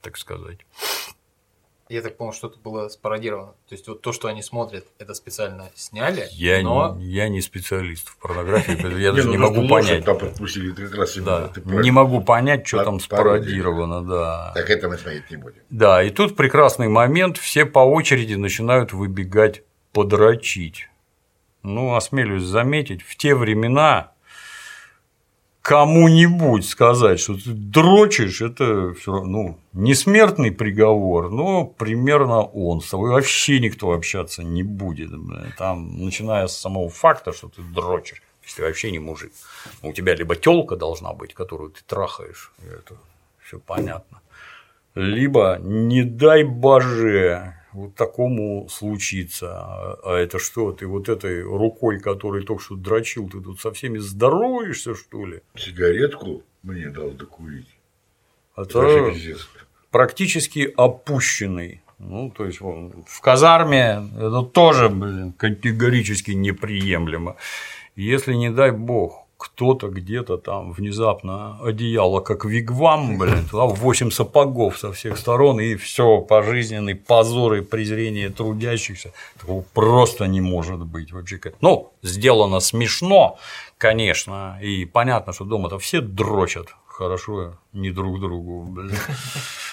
так 0.00 0.16
сказать. 0.16 0.60
Я 1.90 2.00
так 2.00 2.16
понял, 2.16 2.32
что 2.32 2.48
это 2.48 2.58
было 2.58 2.88
спародировано. 2.88 3.52
То 3.68 3.74
есть 3.74 3.86
вот 3.86 4.00
то, 4.00 4.12
что 4.12 4.28
они 4.28 4.42
смотрят, 4.42 4.86
это 4.98 5.12
специально 5.12 5.70
сняли, 5.74 6.26
Я, 6.30 6.62
но 6.62 6.94
не, 6.96 7.04
я 7.04 7.28
не 7.28 7.42
специалист 7.42 8.08
в 8.08 8.16
порнографии, 8.16 8.98
я 8.98 9.12
даже 9.12 9.26
ну, 9.26 9.32
не 9.32 9.38
могу 9.38 9.68
понять. 9.68 10.02
Там 10.06 10.18
подпустили 10.18 10.72
как 10.72 10.94
раз 10.94 11.16
именно, 11.18 11.40
Да, 11.40 11.48
ты 11.48 11.60
не 11.60 11.90
могу 11.90 12.22
понять, 12.22 12.66
что 12.66 12.82
там 12.82 12.98
спародировано, 12.98 14.02
да. 14.02 14.52
Так 14.54 14.70
это 14.70 14.88
мы 14.88 14.96
смотреть 14.96 15.30
не 15.30 15.36
будем. 15.36 15.60
Да, 15.68 16.02
и 16.02 16.08
тут 16.08 16.34
прекрасный 16.34 16.88
момент, 16.88 17.36
все 17.36 17.66
по 17.66 17.80
очереди 17.80 18.34
начинают 18.36 18.94
выбегать 18.94 19.64
подрочить. 19.92 20.88
Ну, 21.62 21.94
осмелюсь 21.94 22.42
заметить, 22.42 23.02
в 23.02 23.16
те 23.16 23.34
времена 23.34 24.12
кому-нибудь 25.62 26.68
сказать, 26.68 27.20
что 27.20 27.34
ты 27.34 27.50
дрочишь, 27.52 28.42
это 28.42 28.94
все 28.94 29.22
ну, 29.22 29.58
не 29.72 29.94
смертный 29.94 30.50
приговор, 30.50 31.30
но 31.30 31.64
примерно 31.64 32.42
он. 32.42 32.80
С 32.80 32.90
тобой 32.90 33.10
вообще 33.10 33.60
никто 33.60 33.92
общаться 33.92 34.42
не 34.42 34.64
будет. 34.64 35.10
Там, 35.56 36.04
начиная 36.04 36.48
с 36.48 36.58
самого 36.58 36.90
факта, 36.90 37.32
что 37.32 37.48
ты 37.48 37.62
дрочишь, 37.62 38.22
если 38.42 38.56
ты 38.56 38.62
вообще 38.64 38.90
не 38.90 38.98
мужик. 38.98 39.32
У 39.82 39.92
тебя 39.92 40.14
либо 40.16 40.34
телка 40.34 40.76
должна 40.76 41.12
быть, 41.12 41.32
которую 41.32 41.70
ты 41.70 41.80
трахаешь, 41.86 42.52
это 42.66 42.96
все 43.46 43.60
понятно. 43.60 44.20
Либо, 44.94 45.58
не 45.62 46.02
дай 46.02 46.42
боже, 46.42 47.54
вот 47.72 47.94
такому 47.94 48.68
случится. 48.68 49.98
А 50.02 50.16
это 50.16 50.38
что, 50.38 50.72
ты 50.72 50.86
вот 50.86 51.08
этой 51.08 51.42
рукой, 51.42 52.00
которой 52.00 52.44
только 52.44 52.62
что 52.62 52.76
дрочил, 52.76 53.28
ты 53.28 53.40
тут 53.40 53.60
со 53.60 53.72
всеми 53.72 53.98
здороваешься, 53.98 54.94
что 54.94 55.26
ли? 55.26 55.40
Сигаретку 55.56 56.42
мне 56.62 56.88
дал 56.88 57.10
докурить. 57.10 57.68
Это 58.56 59.12
практически 59.90 60.72
опущенный. 60.76 61.80
Ну, 61.98 62.30
то 62.30 62.46
есть 62.46 62.60
вон, 62.60 63.04
в 63.06 63.20
казарме 63.20 64.08
это 64.16 64.42
тоже, 64.42 64.88
блин, 64.88 65.32
категорически 65.32 66.32
неприемлемо. 66.32 67.36
Если, 67.94 68.34
не 68.34 68.50
дай 68.50 68.72
бог, 68.72 69.21
кто-то 69.42 69.88
где-то 69.88 70.36
там 70.36 70.72
внезапно 70.72 71.58
одеяло 71.60 72.20
как 72.20 72.44
вигвам, 72.44 73.18
блин, 73.18 73.48
туда 73.50 73.64
8 73.64 74.10
сапогов 74.10 74.78
со 74.78 74.92
всех 74.92 75.18
сторон, 75.18 75.60
и 75.60 75.74
все, 75.74 76.20
пожизненный 76.20 76.94
позор 76.94 77.54
и 77.54 77.60
презрение 77.60 78.30
трудящихся. 78.30 79.12
Такого 79.40 79.64
просто 79.74 80.26
не 80.26 80.40
может 80.40 80.78
быть 80.86 81.12
вообще. 81.12 81.40
Ну, 81.60 81.92
сделано 82.02 82.60
смешно, 82.60 83.36
конечно, 83.78 84.60
и 84.62 84.84
понятно, 84.84 85.32
что 85.32 85.44
дома-то 85.44 85.80
все 85.80 86.00
дрочат 86.00 86.68
хорошо, 86.92 87.58
не 87.72 87.90
друг 87.90 88.20
другу, 88.20 88.64
блин. 88.64 88.96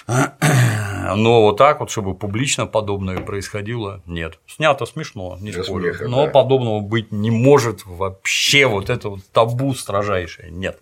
Но 0.06 1.42
вот 1.42 1.56
так 1.56 1.80
вот, 1.80 1.90
чтобы 1.90 2.14
публично 2.14 2.66
подобное 2.66 3.18
происходило, 3.20 4.02
нет. 4.06 4.38
Снято 4.46 4.86
смешно, 4.86 5.38
не 5.40 5.52
Для 5.52 5.62
спорю. 5.64 5.94
смеха, 5.94 6.08
Но 6.08 6.26
да. 6.26 6.32
подобного 6.32 6.80
быть 6.80 7.12
не 7.12 7.30
может 7.30 7.86
вообще. 7.86 8.66
Вот 8.66 8.90
это 8.90 9.10
вот 9.10 9.20
табу 9.32 9.74
строжайшее. 9.74 10.50
Нет. 10.50 10.78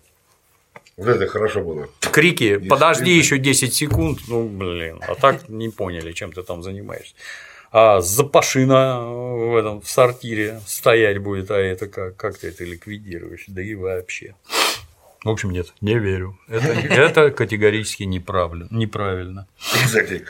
Вот 0.97 1.07
это 1.09 1.27
хорошо 1.29 1.61
было. 1.63 1.89
Крики 2.01 2.57
«подожди 2.59 3.13
еще 3.13 3.39
10 3.39 3.73
секунд», 3.73 4.19
ну, 4.27 4.49
блин, 4.49 5.01
а 5.07 5.15
так 5.15 5.49
не 5.49 5.69
поняли, 5.69 6.13
чем 6.13 6.33
ты 6.33 6.43
там 6.43 6.63
занимаешься. 6.63 7.15
А 7.71 8.01
запашина 8.01 9.01
в 9.09 9.57
этом 9.57 9.81
в 9.81 9.89
сортире 9.89 10.61
стоять 10.67 11.19
будет, 11.19 11.51
а 11.51 11.57
это 11.59 11.87
как, 11.87 12.17
как 12.17 12.39
ты 12.39 12.49
это 12.49 12.65
ликвидируешь, 12.65 13.45
да 13.47 13.63
и 13.63 13.75
вообще. 13.75 14.35
В 15.25 15.29
общем, 15.31 15.51
нет, 15.51 15.75
не 15.81 15.99
верю. 15.99 16.39
Это, 16.49 16.69
это 16.73 17.31
категорически 17.31 18.05
неправильно. 18.05 18.69
неправильно. 18.71 19.47
Кстати, 19.59 20.25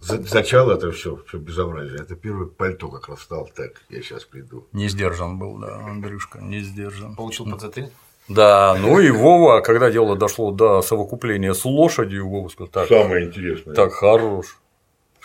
за- 0.00 0.24
сначала 0.24 0.74
это 0.74 0.92
все, 0.92 1.22
все 1.26 1.38
безобразие. 1.38 2.00
Это 2.00 2.14
первое 2.14 2.46
пальто 2.46 2.88
как 2.88 3.08
раз 3.08 3.20
стал. 3.22 3.50
Так, 3.54 3.82
я 3.88 4.00
сейчас 4.02 4.24
приду. 4.24 4.66
Не 4.72 4.88
сдержан 4.88 5.38
был, 5.38 5.58
да, 5.58 5.76
Андрюшка, 5.86 6.38
не 6.40 6.60
сдержан. 6.60 7.16
получил 7.16 7.50
подзатыльник. 7.50 7.92
Да, 8.28 8.76
ну 8.78 9.00
и 9.00 9.10
Вова, 9.10 9.60
когда 9.60 9.90
дело 9.90 10.14
дошло 10.16 10.50
до 10.52 10.82
совокупления 10.82 11.54
с 11.54 11.64
лошадью, 11.64 12.28
Вова 12.28 12.48
сказал, 12.50 12.68
так, 12.68 12.88
Самое 12.88 13.26
интересное. 13.26 13.74
так 13.74 13.92
хорош. 13.92 14.58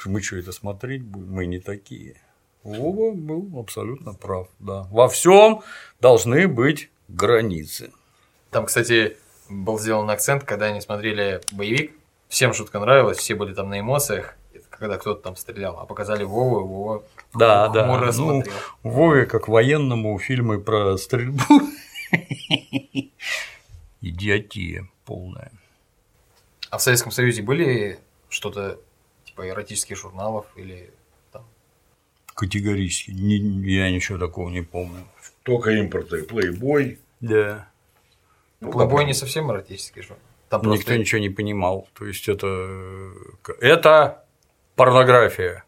Мы 0.05 0.21
что, 0.21 0.37
это 0.37 0.51
смотреть 0.53 1.03
будем? 1.03 1.31
Мы 1.33 1.45
не 1.45 1.59
такие. 1.59 2.15
Вова 2.63 3.13
был 3.13 3.59
абсолютно 3.59 4.13
прав, 4.13 4.47
да. 4.59 4.87
Во 4.89 5.07
всем 5.09 5.61
должны 6.01 6.47
быть 6.47 6.89
границы. 7.09 7.91
Там, 8.53 8.67
кстати, 8.67 9.17
был 9.49 9.79
сделан 9.79 10.07
акцент, 10.11 10.43
когда 10.43 10.67
они 10.67 10.79
смотрели 10.79 11.41
боевик, 11.51 11.91
всем 12.29 12.53
жутко 12.53 12.79
нравилось, 12.79 13.17
все 13.17 13.33
были 13.33 13.53
там 13.53 13.69
на 13.69 13.79
эмоциях, 13.79 14.35
когда 14.69 14.97
кто-то 14.99 15.21
там 15.23 15.35
стрелял, 15.35 15.79
а 15.79 15.85
показали 15.85 16.23
Вову, 16.23 16.59
и 16.59 16.63
Вова 16.63 17.03
Да, 17.33 17.67
да. 17.69 17.87
Ну, 17.87 18.11
смотрел. 18.11 18.53
Вове, 18.83 19.25
как 19.25 19.47
военному, 19.47 20.17
фильмы 20.19 20.59
про 20.61 20.97
стрельбу. 20.97 21.41
Идиотия 24.01 24.87
полная. 25.05 25.51
А 26.69 26.77
в 26.77 26.81
Советском 26.83 27.11
Союзе 27.11 27.41
были 27.41 27.99
что-то 28.29 28.79
типа 29.25 29.47
эротических 29.49 29.97
журналов 29.97 30.45
или 30.55 30.91
там 31.31 31.43
Категорически. 32.35 33.11
Ни- 33.11 33.67
я 33.67 33.89
ничего 33.91 34.19
такого 34.19 34.49
не 34.49 34.61
помню. 34.61 35.07
Только 35.41 35.71
импорта 35.71 36.17
и 36.17 36.21
плейбой. 36.21 36.99
Да. 37.19 37.67
Ну, 38.65 38.71
Плейбой 38.71 39.05
не 39.05 39.13
совсем 39.13 39.51
эротический 39.51 40.01
журнал. 40.01 40.19
Там 40.49 40.61
Никто 40.61 40.73
просто 40.75 40.97
ничего 40.97 41.19
не 41.21 41.29
понимал. 41.29 41.87
То 41.97 42.05
есть 42.05 42.29
это, 42.29 43.11
это 43.59 44.23
порнография, 44.75 45.63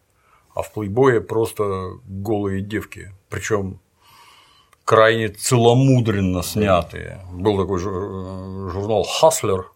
а 0.53 0.61
в 0.61 0.72
плейбое 0.72 1.22
просто 1.22 1.93
голые 2.05 2.61
девки. 2.61 3.11
Причем 3.30 3.80
крайне 4.84 5.30
целомудренно 5.30 6.43
снятые. 6.43 7.19
Был 7.31 7.57
такой 7.57 7.80
жу- 7.80 8.69
журнал 8.69 9.03
Хаслер. 9.03 9.72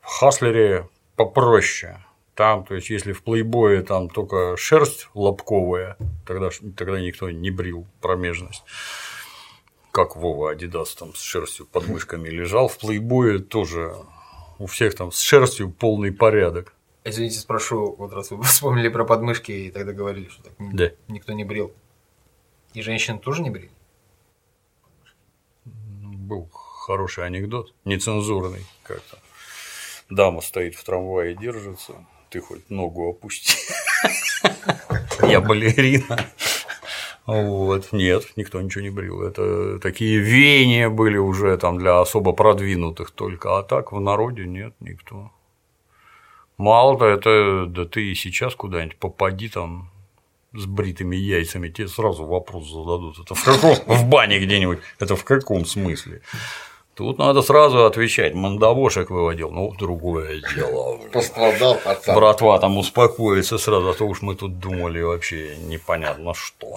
В 0.00 0.06
Хаслере 0.06 0.88
попроще. 1.16 2.04
Там, 2.34 2.64
то 2.64 2.74
есть, 2.74 2.88
если 2.88 3.12
в 3.12 3.22
плейбое 3.22 3.82
там 3.82 4.08
только 4.08 4.56
шерсть 4.56 5.08
лобковая, 5.14 5.96
тогда, 6.26 6.48
тогда 6.76 6.98
никто 6.98 7.30
не 7.30 7.50
брил 7.50 7.86
промежность. 8.00 8.62
Как 9.92 10.16
Вова 10.16 10.52
Адидас 10.52 10.94
там 10.94 11.14
с 11.14 11.20
шерстью 11.20 11.66
под 11.66 11.86
мышками 11.86 12.28
лежал, 12.30 12.66
в 12.68 12.78
плейбое 12.78 13.38
тоже 13.40 13.94
у 14.58 14.66
всех 14.66 14.94
там 14.94 15.12
с 15.12 15.20
шерстью 15.20 15.70
полный 15.70 16.10
порядок. 16.12 16.74
Извините, 17.04 17.38
спрошу, 17.40 17.94
вот 17.98 18.12
раз 18.14 18.30
вы 18.30 18.42
вспомнили 18.44 18.88
про 18.88 19.04
подмышки 19.04 19.52
и 19.52 19.70
тогда 19.70 19.92
говорили, 19.92 20.28
что 20.28 20.44
так 20.44 20.52
Да. 20.58 20.90
никто 21.08 21.34
не 21.34 21.44
брил. 21.44 21.72
И 22.72 22.80
женщины 22.80 23.18
тоже 23.18 23.42
не 23.42 23.50
брили? 23.50 23.70
Был 25.66 26.48
хороший 26.50 27.26
анекдот, 27.26 27.74
нецензурный 27.84 28.64
как-то. 28.84 29.18
Дама 30.08 30.40
стоит 30.40 30.74
в 30.74 30.82
трамвае, 30.84 31.34
держится, 31.34 31.92
ты 32.30 32.40
хоть 32.40 32.70
ногу 32.70 33.10
опусти. 33.10 33.54
Я 35.22 35.42
балерина. 35.42 36.26
Вот. 37.26 37.92
Нет, 37.92 38.24
никто 38.36 38.60
ничего 38.60 38.82
не 38.82 38.90
брил. 38.90 39.22
Это 39.22 39.78
такие 39.78 40.18
веяния 40.18 40.88
были 40.88 41.18
уже 41.18 41.56
там 41.56 41.78
для 41.78 42.00
особо 42.00 42.32
продвинутых 42.32 43.10
только. 43.10 43.58
А 43.58 43.62
так 43.62 43.92
в 43.92 44.00
народе 44.00 44.44
нет 44.44 44.74
никто. 44.80 45.30
Мало 46.56 46.98
то 46.98 47.06
это, 47.06 47.66
да 47.66 47.84
ты 47.84 48.10
и 48.10 48.14
сейчас 48.14 48.54
куда-нибудь 48.54 48.96
попади 48.96 49.48
там 49.48 49.90
с 50.52 50.66
бритыми 50.66 51.16
яйцами, 51.16 51.68
тебе 51.68 51.88
сразу 51.88 52.24
вопрос 52.24 52.70
зададут. 52.70 53.18
Это 53.18 53.34
в 53.34 53.44
каком? 53.44 53.74
В 53.86 54.04
бане 54.08 54.38
где-нибудь. 54.38 54.78
Это 54.98 55.16
в 55.16 55.24
каком 55.24 55.64
смысле? 55.64 56.20
Тут 56.94 57.18
надо 57.18 57.40
сразу 57.40 57.86
отвечать. 57.86 58.34
Мандавошек 58.34 59.08
выводил, 59.08 59.50
ну, 59.50 59.72
другое 59.78 60.42
дело. 60.54 60.98
Пострадал 61.10 61.76
пацан. 61.76 62.14
Братва 62.14 62.58
там 62.58 62.76
успокоится 62.76 63.56
сразу, 63.56 63.88
а 63.88 63.94
то 63.94 64.04
уж 64.04 64.20
мы 64.20 64.34
тут 64.34 64.58
думали 64.58 65.00
вообще 65.00 65.56
непонятно 65.56 66.34
что. 66.34 66.76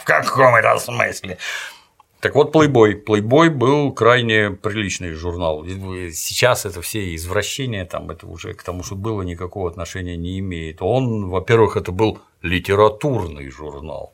В 0.00 0.04
каком 0.04 0.56
это 0.56 0.78
смысле? 0.78 1.38
Так 2.20 2.34
вот, 2.34 2.54
Playboy. 2.54 3.02
Playboy 3.04 3.48
был 3.48 3.92
крайне 3.92 4.50
приличный 4.50 5.12
журнал. 5.12 5.64
Сейчас 6.12 6.66
это 6.66 6.82
все 6.82 7.14
извращения, 7.16 7.86
там 7.86 8.10
это 8.10 8.26
уже 8.26 8.52
к 8.52 8.62
тому, 8.62 8.84
что 8.84 8.94
было, 8.94 9.22
никакого 9.22 9.70
отношения 9.70 10.16
не 10.16 10.38
имеет. 10.38 10.82
Он, 10.82 11.30
во-первых, 11.30 11.76
это 11.76 11.92
был 11.92 12.20
литературный 12.42 13.50
журнал. 13.50 14.12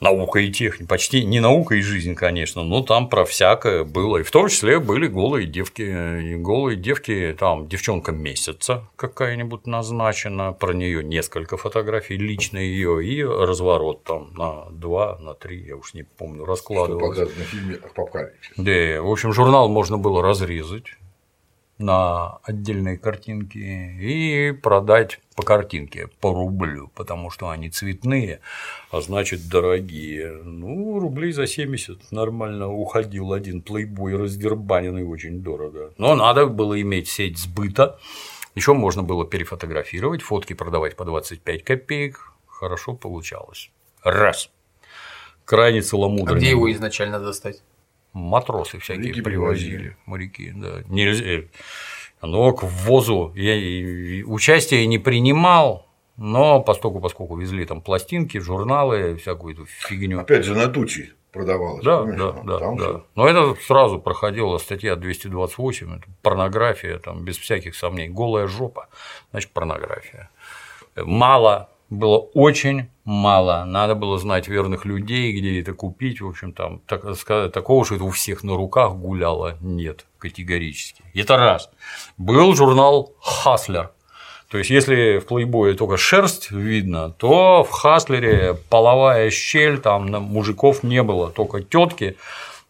Наука 0.00 0.38
и 0.38 0.52
техника, 0.52 0.88
почти 0.88 1.24
не 1.24 1.40
наука 1.40 1.74
и 1.74 1.80
жизнь, 1.80 2.14
конечно, 2.14 2.62
но 2.62 2.82
там 2.82 3.08
про 3.08 3.24
всякое 3.24 3.82
было. 3.82 4.18
И 4.18 4.22
в 4.22 4.30
том 4.30 4.48
числе 4.48 4.78
были 4.78 5.08
голые 5.08 5.46
девки. 5.46 5.82
И 5.82 6.36
голые 6.36 6.76
девки, 6.76 7.36
там 7.38 7.68
девчонка 7.68 8.12
месяца 8.12 8.88
какая-нибудь 8.94 9.66
назначена, 9.66 10.52
про 10.52 10.72
нее 10.72 11.02
несколько 11.02 11.56
фотографий, 11.56 12.16
лично 12.16 12.58
ее, 12.58 13.04
и 13.04 13.24
разворот 13.24 14.04
там 14.04 14.32
на 14.34 14.66
два, 14.70 15.18
на 15.18 15.34
три, 15.34 15.64
я 15.64 15.76
уж 15.76 15.94
не 15.94 16.04
помню, 16.04 16.44
Что 16.44 16.52
раскладывалось. 16.52 17.18
показано 17.18 17.44
в 17.44 17.48
фильме 17.48 17.74
«Апокалипсис». 17.74 18.52
Да, 18.56 19.02
в 19.02 19.10
общем, 19.10 19.32
журнал 19.32 19.68
можно 19.68 19.98
было 19.98 20.22
разрезать 20.22 20.84
на 21.78 22.38
отдельные 22.42 22.98
картинки 22.98 23.58
и 23.58 24.52
продать 24.52 25.20
по 25.36 25.42
картинке, 25.42 26.08
по 26.20 26.32
рублю, 26.32 26.90
потому 26.94 27.30
что 27.30 27.50
они 27.50 27.70
цветные, 27.70 28.40
а 28.90 29.00
значит 29.00 29.48
дорогие. 29.48 30.32
Ну, 30.42 30.98
рублей 30.98 31.32
за 31.32 31.46
70 31.46 32.10
нормально 32.10 32.68
уходил 32.72 33.32
один 33.32 33.62
плейбой 33.62 34.16
раздербаненный 34.16 35.04
очень 35.04 35.40
дорого. 35.40 35.92
Но 35.98 36.14
надо 36.16 36.46
было 36.46 36.80
иметь 36.80 37.08
сеть 37.08 37.38
сбыта, 37.38 37.98
еще 38.56 38.72
можно 38.74 39.04
было 39.04 39.24
перефотографировать, 39.24 40.22
фотки 40.22 40.54
продавать 40.54 40.96
по 40.96 41.04
25 41.04 41.62
копеек, 41.62 42.32
хорошо 42.46 42.94
получалось. 42.94 43.70
Раз. 44.02 44.50
Крайне 45.44 45.78
А 45.78 45.82
целомудренный. 45.82 46.40
где 46.40 46.50
его 46.50 46.70
изначально 46.72 47.20
достать? 47.20 47.62
Матросы 48.18 48.78
всякие 48.78 49.06
Моряки 49.08 49.22
привозили. 49.22 49.70
привозили. 49.76 49.96
Моряки, 50.06 50.52
да. 50.54 50.82
Нельзя. 50.88 51.48
Но 52.20 52.52
к 52.52 52.62
ввозу 52.64 53.32
я 53.36 54.24
участия 54.26 54.84
не 54.86 54.98
принимал, 54.98 55.86
но 56.16 56.60
поскольку, 56.60 57.00
поскольку 57.00 57.36
везли 57.36 57.64
там 57.64 57.80
пластинки, 57.80 58.38
журналы, 58.38 59.16
всякую 59.16 59.54
эту 59.54 59.66
фигню. 59.66 60.20
Опять 60.20 60.44
же, 60.44 60.54
на 60.56 60.66
тучи 60.66 61.12
продавалось. 61.30 61.84
Да, 61.84 62.02
да, 62.02 62.12
Ну, 62.16 62.42
да, 62.44 62.58
там 62.58 62.76
да. 62.76 62.84
же. 62.84 63.02
Но 63.14 63.28
это 63.28 63.54
сразу 63.62 64.00
проходила 64.00 64.58
статья 64.58 64.96
228, 64.96 65.94
это 65.98 66.06
порнография, 66.22 66.98
там 66.98 67.22
без 67.24 67.38
всяких 67.38 67.76
сомнений, 67.76 68.08
голая 68.12 68.48
жопа, 68.48 68.88
значит 69.30 69.52
порнография. 69.52 70.30
Мало, 70.96 71.68
было 71.90 72.18
очень 72.18 72.88
мало, 73.04 73.64
надо 73.64 73.94
было 73.94 74.18
знать 74.18 74.48
верных 74.48 74.84
людей, 74.84 75.32
где 75.32 75.60
это 75.60 75.72
купить, 75.72 76.20
в 76.20 76.28
общем, 76.28 76.52
там 76.52 76.80
так 76.86 77.16
сказать, 77.16 77.52
такого, 77.52 77.84
что 77.84 77.94
это 77.94 78.04
у 78.04 78.10
всех 78.10 78.42
на 78.44 78.56
руках 78.56 78.94
гуляло, 78.94 79.56
нет, 79.60 80.06
категорически. 80.18 81.02
Это 81.14 81.36
раз. 81.36 81.70
Был 82.18 82.54
журнал 82.54 83.12
Хаслер, 83.20 83.92
то 84.50 84.56
есть, 84.56 84.70
если 84.70 85.18
в 85.18 85.26
плейбое 85.26 85.74
только 85.74 85.98
шерсть 85.98 86.50
видно, 86.50 87.10
то 87.10 87.64
в 87.64 87.70
Хаслере 87.70 88.56
половая 88.70 89.28
щель, 89.28 89.78
там 89.78 90.10
мужиков 90.10 90.82
не 90.82 91.02
было, 91.02 91.30
только 91.30 91.60
тетки, 91.62 92.16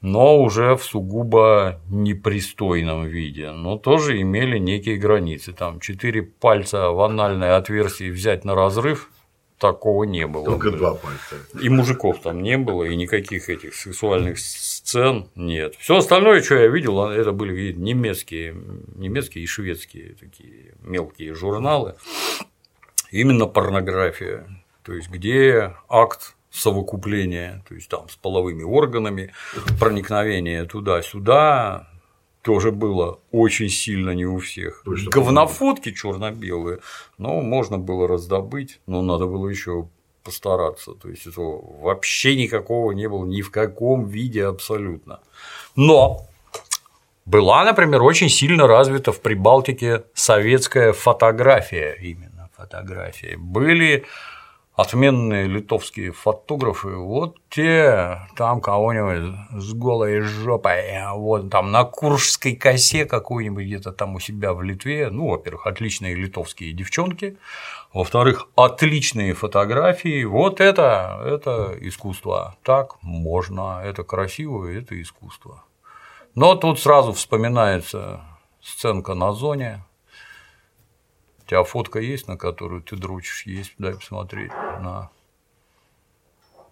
но 0.00 0.40
уже 0.40 0.76
в 0.76 0.84
сугубо 0.84 1.80
непристойном 1.90 3.06
виде, 3.06 3.50
но 3.50 3.78
тоже 3.78 4.20
имели 4.20 4.58
некие 4.58 4.96
границы. 4.96 5.52
Там 5.52 5.80
четыре 5.80 6.22
пальца 6.22 6.90
в 6.90 7.00
анальной 7.00 7.56
отверстии 7.56 8.10
взять 8.10 8.44
на 8.44 8.54
разрыв, 8.54 9.10
такого 9.58 10.04
не 10.04 10.26
было. 10.26 10.44
Только 10.44 10.70
два 10.70 10.94
пальца. 10.94 11.36
И 11.60 11.68
мужиков 11.68 12.20
там 12.20 12.42
не 12.42 12.56
было, 12.56 12.84
и 12.84 12.96
никаких 12.96 13.48
этих 13.50 13.74
сексуальных 13.74 14.38
сцен 14.38 15.28
нет. 15.34 15.74
Все 15.76 15.96
остальное, 15.96 16.42
что 16.42 16.54
я 16.54 16.68
видел, 16.68 17.10
это 17.10 17.32
были 17.32 17.72
немецкие, 17.72 18.56
немецкие 18.94 19.44
и 19.44 19.46
шведские 19.46 20.14
такие 20.14 20.74
мелкие 20.82 21.34
журналы. 21.34 21.96
Именно 23.10 23.46
порнография. 23.46 24.46
То 24.84 24.94
есть, 24.94 25.10
где 25.10 25.74
акт 25.88 26.36
совокупления, 26.58 27.62
то 27.68 27.74
есть 27.74 27.88
там 27.88 28.08
с 28.08 28.16
половыми 28.16 28.62
органами, 28.62 29.32
проникновение 29.78 30.64
туда-сюда, 30.64 31.88
тоже 32.42 32.72
было 32.72 33.20
очень 33.30 33.68
сильно 33.68 34.10
не 34.10 34.26
у 34.26 34.38
всех. 34.38 34.82
Точно 34.84 35.10
Говнофотки 35.10 35.92
черно-белые, 35.92 36.78
но 37.18 37.40
можно 37.40 37.78
было 37.78 38.08
раздобыть, 38.08 38.80
но 38.86 39.02
надо 39.02 39.26
было 39.26 39.48
еще 39.48 39.88
постараться. 40.24 40.92
То 40.92 41.08
есть 41.08 41.26
этого 41.26 41.62
вообще 41.80 42.36
никакого 42.36 42.92
не 42.92 43.08
было 43.08 43.26
ни 43.26 43.42
в 43.42 43.50
каком 43.50 44.06
виде 44.06 44.44
абсолютно. 44.44 45.20
Но 45.76 46.26
была, 47.24 47.64
например, 47.64 48.02
очень 48.02 48.30
сильно 48.30 48.66
развита 48.66 49.12
в 49.12 49.20
Прибалтике 49.20 50.04
советская 50.14 50.92
фотография 50.92 51.96
именно 52.00 52.50
фотография. 52.56 53.36
Были 53.36 54.04
отменные 54.78 55.48
литовские 55.48 56.12
фотографы, 56.12 56.94
вот 56.94 57.36
те 57.50 58.20
там 58.36 58.60
кого-нибудь 58.60 59.34
с 59.60 59.72
голой 59.72 60.20
жопой, 60.20 61.02
вот 61.14 61.50
там 61.50 61.72
на 61.72 61.82
Куршской 61.82 62.54
косе 62.54 63.04
какой-нибудь 63.04 63.64
где-то 63.64 63.90
там 63.90 64.14
у 64.14 64.20
себя 64.20 64.52
в 64.52 64.62
Литве, 64.62 65.10
ну, 65.10 65.30
во-первых, 65.30 65.66
отличные 65.66 66.14
литовские 66.14 66.72
девчонки, 66.72 67.38
во-вторых, 67.92 68.46
отличные 68.54 69.34
фотографии, 69.34 70.22
вот 70.22 70.60
это, 70.60 71.22
это 71.26 71.76
искусство, 71.80 72.54
так 72.62 73.02
можно, 73.02 73.82
это 73.84 74.04
красиво, 74.04 74.64
это 74.66 75.02
искусство. 75.02 75.64
Но 76.36 76.54
тут 76.54 76.78
сразу 76.78 77.12
вспоминается 77.12 78.20
сценка 78.62 79.14
на 79.14 79.32
зоне, 79.32 79.82
у 81.48 81.50
тебя 81.50 81.64
фотка 81.64 81.98
есть, 81.98 82.28
на 82.28 82.36
которую 82.36 82.82
ты 82.82 82.94
дрочишь? 82.94 83.46
Есть, 83.46 83.72
дай 83.78 83.94
посмотреть. 83.94 84.52
На. 84.52 85.08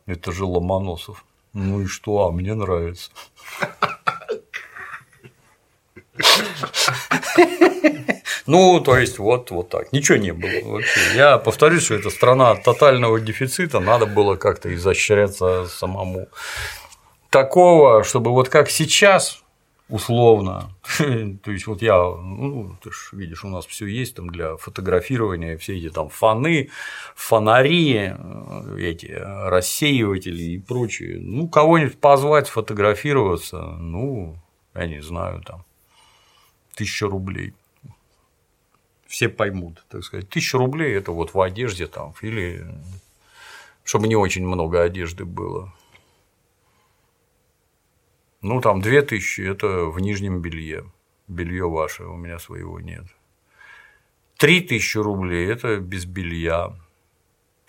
Это 0.04 0.32
же 0.32 0.44
Ломоносов. 0.44 1.24
Ну 1.54 1.80
и 1.80 1.86
что? 1.86 2.26
А 2.26 2.30
мне 2.30 2.52
нравится. 2.52 3.10
Ну, 8.44 8.78
то 8.80 8.98
есть, 8.98 9.18
вот, 9.18 9.50
вот 9.50 9.70
так. 9.70 9.94
Ничего 9.94 10.18
не 10.18 10.32
было 10.32 10.72
вообще. 10.72 11.00
Я 11.14 11.38
повторюсь, 11.38 11.84
что 11.84 11.94
это 11.94 12.10
страна 12.10 12.54
тотального 12.54 13.18
дефицита, 13.18 13.80
надо 13.80 14.04
было 14.04 14.36
как-то 14.36 14.74
изощряться 14.74 15.66
самому. 15.68 16.28
Такого, 17.30 18.04
чтобы 18.04 18.30
вот 18.32 18.50
как 18.50 18.68
сейчас, 18.68 19.42
условно. 19.88 20.74
То 21.42 21.50
есть, 21.50 21.66
вот 21.66 21.82
я, 21.82 21.96
ну, 21.96 22.76
ты 22.82 22.90
ж 22.90 23.10
видишь, 23.12 23.44
у 23.44 23.48
нас 23.48 23.66
все 23.66 23.86
есть 23.86 24.16
там 24.16 24.28
для 24.30 24.56
фотографирования, 24.56 25.56
все 25.56 25.78
эти 25.78 25.90
там 25.90 26.08
фоны, 26.08 26.70
фонари, 27.14 28.12
э, 28.16 28.76
эти 28.78 29.06
рассеиватели 29.06 30.42
и 30.42 30.58
прочее. 30.58 31.18
Ну, 31.20 31.48
кого-нибудь 31.48 31.98
позвать 31.98 32.48
фотографироваться, 32.48 33.62
ну, 33.62 34.36
я 34.74 34.86
не 34.86 35.02
знаю, 35.02 35.42
там, 35.42 35.64
тысяча 36.74 37.06
рублей. 37.06 37.54
Все 39.06 39.28
поймут, 39.28 39.84
так 39.88 40.02
сказать. 40.02 40.28
Тысяча 40.28 40.58
рублей 40.58 40.96
это 40.96 41.12
вот 41.12 41.32
в 41.32 41.40
одежде 41.40 41.86
там, 41.86 42.14
или 42.22 42.66
чтобы 43.84 44.08
не 44.08 44.16
очень 44.16 44.44
много 44.44 44.82
одежды 44.82 45.24
было. 45.24 45.72
Ну, 48.48 48.60
там 48.60 48.80
две 48.80 49.02
тысячи– 49.02 49.40
это 49.50 49.86
в 49.86 49.98
нижнем 49.98 50.40
белье. 50.40 50.84
Белье 51.26 51.68
ваше, 51.68 52.04
у 52.04 52.14
меня 52.14 52.38
своего 52.38 52.78
нет. 52.78 53.04
Три 54.36 54.60
тысячи 54.60 54.98
рублей– 54.98 55.48
это 55.50 55.78
без 55.78 56.04
белья. 56.04 56.72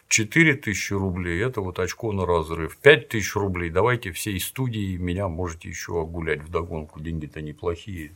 Четыре 0.08 0.54
тысячи 0.54 0.94
рублей– 0.94 1.44
это 1.44 1.62
вот 1.62 1.80
очко 1.80 2.12
на 2.12 2.28
разрыв. 2.28 2.78
Пять 2.78 3.10
тысяч 3.10 3.36
рублей– 3.36 3.70
давайте 3.72 4.12
всей 4.12 4.40
студии 4.40 4.98
меня 4.98 5.28
можете 5.28 5.68
еще 5.68 5.99
огулять 5.99 6.44
вдогонку, 6.44 6.99
деньги-то 6.99 7.41
неплохие. 7.41 8.12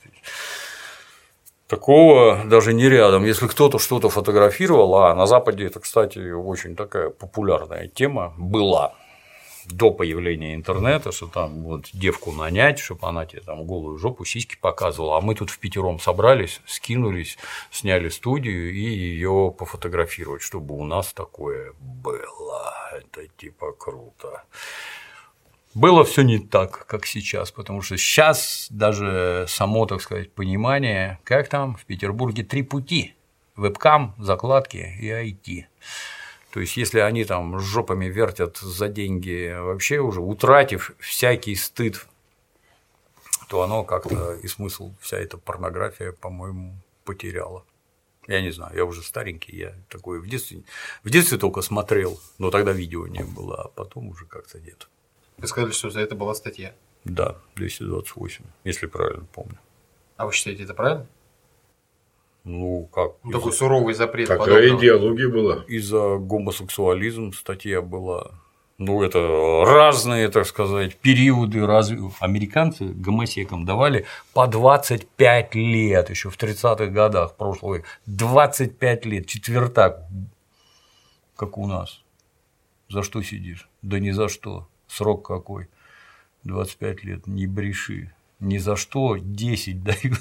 Такого 1.65 2.43
даже 2.45 2.73
не 2.73 2.87
рядом. 2.87 3.25
Если 3.25 3.47
кто-то 3.47 3.79
что-то 3.79 4.09
фотографировал, 4.09 4.97
а 4.97 5.15
на 5.15 5.25
Западе 5.25 5.65
это, 5.65 5.79
кстати, 5.79 6.31
очень 6.31 6.75
такая 6.75 7.09
популярная 7.09 7.87
тема 7.87 8.35
была. 8.37 8.93
До 9.65 9.91
появления 9.91 10.55
интернета, 10.55 11.11
что 11.11 11.27
там 11.27 11.63
вот 11.63 11.89
девку 11.93 12.31
нанять, 12.31 12.79
чтобы 12.79 13.07
она 13.07 13.25
тебе 13.25 13.41
там 13.41 13.65
голую 13.65 13.97
жопу, 13.97 14.25
сиськи 14.25 14.57
показывала, 14.59 15.17
а 15.17 15.21
мы 15.21 15.35
тут 15.35 15.49
в 15.49 15.59
пятером 15.59 15.99
собрались, 15.99 16.61
скинулись, 16.65 17.37
сняли 17.71 18.09
студию 18.09 18.73
и 18.73 18.79
ее 18.79 19.53
пофотографировать, 19.57 20.41
чтобы 20.41 20.75
у 20.75 20.83
нас 20.83 21.13
такое 21.13 21.73
было. 21.79 22.73
Это 22.93 23.27
типа 23.37 23.73
круто. 23.73 24.43
Было 25.73 26.03
все 26.03 26.23
не 26.23 26.39
так, 26.39 26.85
как 26.85 27.05
сейчас, 27.05 27.51
потому 27.51 27.81
что 27.81 27.97
сейчас 27.97 28.67
даже 28.69 29.45
само, 29.47 29.85
так 29.85 30.01
сказать, 30.01 30.33
понимание, 30.33 31.19
как 31.23 31.47
там 31.47 31.75
в 31.75 31.85
Петербурге 31.85 32.43
три 32.43 32.61
пути– 32.61 33.15
вебкам, 33.55 34.15
закладки 34.17 34.97
и 34.99 35.07
IT. 35.07 35.65
То 36.51 36.59
есть, 36.59 36.75
если 36.75 36.99
они 36.99 37.23
там 37.23 37.59
жопами 37.59 38.05
вертят 38.05 38.57
за 38.57 38.89
деньги, 38.89 39.55
вообще 39.57 39.99
уже 39.99 40.19
утратив 40.19 40.91
всякий 40.99 41.55
стыд, 41.55 42.05
то 43.47 43.61
оно 43.61 43.83
как-то 43.83 44.35
и 44.35 44.47
смысл, 44.47 44.93
вся 44.99 45.17
эта 45.17 45.37
порнография, 45.37 46.11
по-моему, 46.11 46.75
потеряла. 47.05 47.63
Я 48.27 48.41
не 48.41 48.51
знаю, 48.51 48.75
я 48.75 48.85
уже 48.85 49.01
старенький, 49.01 49.55
я 49.55 49.73
такой 49.89 50.19
в 50.19 50.27
детстве, 50.27 50.63
в 51.03 51.09
детстве 51.09 51.37
только 51.37 51.61
смотрел, 51.61 52.19
но 52.37 52.51
тогда 52.51 52.71
видео 52.71 53.07
не 53.07 53.23
было, 53.23 53.63
а 53.63 53.67
потом 53.69 54.09
уже 54.09 54.25
как-то 54.25 54.59
нет. 54.59 54.87
Вы 55.37 55.47
сказали, 55.47 55.71
что 55.71 55.89
за 55.89 56.01
это 56.01 56.15
была 56.15 56.35
статья. 56.35 56.73
Да, 57.03 57.37
228, 57.55 58.45
если 58.63 58.85
правильно 58.85 59.25
помню. 59.33 59.57
А 60.17 60.27
вы 60.27 60.33
считаете 60.33 60.63
это 60.63 60.73
правильно? 60.73 61.07
Ну, 62.43 62.89
как? 62.91 63.13
Ну, 63.23 63.31
такой 63.31 63.53
суровый 63.53 63.93
запрет. 63.93 64.27
Такая 64.27 64.45
подобного. 64.47 64.79
идеология 64.79 65.29
была. 65.29 65.63
И 65.67 65.77
за 65.79 66.17
гомосексуализм 66.17 67.33
статья 67.33 67.81
была. 67.81 68.31
Ну, 68.79 69.03
это 69.03 69.19
разные, 69.63 70.27
так 70.29 70.47
сказать, 70.47 70.95
периоды 70.97 71.63
разве 71.67 71.99
Американцы 72.19 72.85
гомосекам 72.85 73.63
давали 73.63 74.07
по 74.33 74.47
25 74.47 75.53
лет 75.53 76.09
еще 76.09 76.31
в 76.31 76.37
30-х 76.37 76.87
годах 76.87 77.35
прошлого 77.35 77.75
века. 77.75 77.87
25 78.07 79.05
лет, 79.05 79.27
четвертак, 79.27 80.07
как 81.35 81.59
у 81.59 81.67
нас. 81.67 82.01
За 82.89 83.03
что 83.03 83.21
сидишь? 83.21 83.69
Да 83.83 83.99
ни 83.99 84.09
за 84.09 84.27
что. 84.29 84.67
Срок 84.87 85.27
какой? 85.27 85.67
25 86.43 87.03
лет, 87.03 87.27
не 87.27 87.45
бреши. 87.45 88.11
Ни 88.39 88.57
за 88.57 88.75
что 88.75 89.17
10 89.17 89.83
дают. 89.83 90.19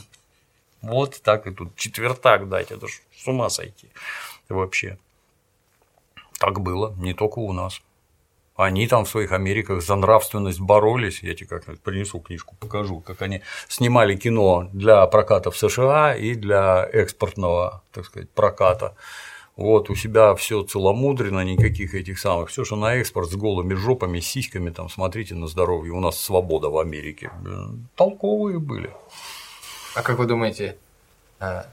Вот 0.83 1.21
так 1.23 1.47
и 1.47 1.51
тут 1.51 1.77
четвертак 1.77 2.49
дать, 2.49 2.71
это 2.71 2.89
ж 2.89 3.01
с 3.17 3.27
ума 3.29 3.51
сойти 3.51 3.89
вообще. 4.49 4.99
Так 6.39 6.61
было, 6.61 6.95
не 6.99 7.15
только 7.15 7.39
у 7.39 7.53
нас. 7.53 7.81
Они 8.57 8.87
там 8.87 9.05
в 9.05 9.09
своих 9.09 9.33
Америках 9.33 9.83
за 9.83 9.95
нравственность 9.97 10.61
боролись. 10.61 11.23
Я 11.23 11.35
тебе 11.35 11.47
как 11.47 11.81
принесу 11.81 12.21
книжку, 12.21 12.57
покажу, 12.61 13.01
как 13.01 13.23
они 13.23 13.43
снимали 13.69 14.17
кино 14.17 14.69
для 14.73 15.07
проката 15.07 15.51
в 15.51 15.57
США 15.57 16.15
и 16.15 16.35
для 16.35 16.87
экспортного, 16.93 17.83
так 17.93 18.05
сказать, 18.05 18.29
проката. 18.31 18.97
Вот 19.57 19.91
у 19.91 19.95
себя 19.95 20.35
все 20.35 20.63
целомудренно, 20.63 21.45
никаких 21.45 21.95
этих 21.95 22.19
самых. 22.19 22.51
Все, 22.51 22.65
что 22.65 22.77
на 22.77 22.97
экспорт 22.97 23.31
с 23.31 23.35
голыми 23.35 23.75
жопами, 23.75 24.21
сиськами, 24.21 24.71
там, 24.71 24.89
смотрите 24.89 25.35
на 25.35 25.47
здоровье. 25.47 25.93
У 25.93 26.01
нас 26.01 26.19
свобода 26.19 26.69
в 26.69 26.79
Америке. 26.79 27.31
Толковые 27.95 28.59
были. 28.59 28.91
А 29.95 30.03
как 30.03 30.19
вы 30.19 30.27
думаете, 30.27 30.77
а, 31.41 31.67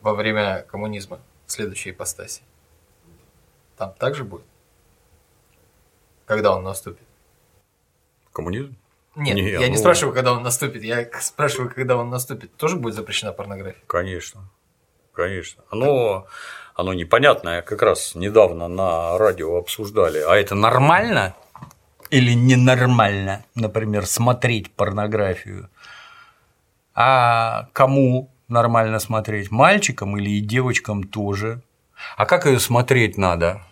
во 0.00 0.14
время 0.14 0.64
коммунизма 0.68 1.20
следующей 1.46 1.90
ипостаси? 1.90 2.42
Там 3.76 3.92
также 3.94 4.24
будет? 4.24 4.44
Когда 6.24 6.54
он 6.56 6.64
наступит? 6.64 7.06
Коммунизм? 8.32 8.76
Нет, 9.14 9.34
Не, 9.34 9.50
я 9.50 9.68
не 9.68 9.74
ну- 9.74 9.78
спрашиваю, 9.78 10.14
когда 10.14 10.32
он 10.32 10.42
наступит, 10.42 10.82
я 10.82 11.06
спрашиваю, 11.20 11.70
когда 11.70 11.96
он 11.96 12.08
наступит. 12.08 12.56
Тоже 12.56 12.76
будет 12.76 12.94
запрещена 12.94 13.32
порнография? 13.32 13.82
Конечно, 13.86 14.48
конечно. 15.12 15.62
Оно, 15.68 16.26
оно 16.74 16.94
непонятное, 16.94 17.60
как 17.60 17.82
раз 17.82 18.14
недавно 18.14 18.68
на 18.68 19.18
радио 19.18 19.58
обсуждали. 19.58 20.20
А 20.20 20.34
это 20.34 20.54
нормально 20.54 21.34
или 22.08 22.32
ненормально, 22.32 23.44
например, 23.54 24.06
смотреть 24.06 24.72
порнографию? 24.72 25.68
А 26.94 27.68
кому 27.72 28.30
нормально 28.48 28.98
смотреть? 28.98 29.50
Мальчикам 29.50 30.16
или 30.16 30.30
и 30.30 30.40
девочкам 30.40 31.04
тоже? 31.04 31.62
А 32.16 32.26
как 32.26 32.46
ее 32.46 32.58
смотреть 32.58 33.16
надо? 33.16 33.62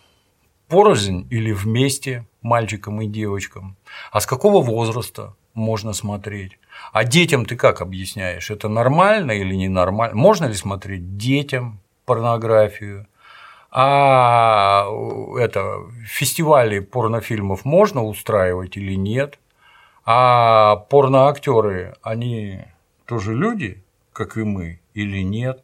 Порознь 0.67 1.27
или 1.29 1.51
вместе 1.51 2.25
мальчикам 2.41 3.01
и 3.01 3.07
девочкам? 3.07 3.77
А 4.11 4.21
с 4.21 4.25
какого 4.25 4.63
возраста 4.63 5.35
можно 5.53 5.93
смотреть? 5.93 6.57
А 6.93 7.03
детям 7.03 7.45
ты 7.45 7.55
как 7.55 7.81
объясняешь? 7.81 8.49
Это 8.49 8.69
нормально 8.69 9.31
или 9.31 9.53
ненормально? 9.53 10.15
Можно 10.15 10.45
ли 10.45 10.53
смотреть 10.53 11.17
детям 11.17 11.79
порнографию? 12.05 13.07
А 13.69 14.85
это 15.39 15.77
фестивали 16.05 16.79
порнофильмов 16.79 17.63
можно 17.63 18.03
устраивать 18.03 18.77
или 18.77 18.95
нет? 18.95 19.39
А 20.05 20.77
порноактеры, 20.89 21.95
они 22.01 22.65
тоже 23.11 23.33
люди, 23.33 23.83
как 24.13 24.37
и 24.37 24.43
мы, 24.43 24.79
или 24.93 25.21
нет? 25.21 25.61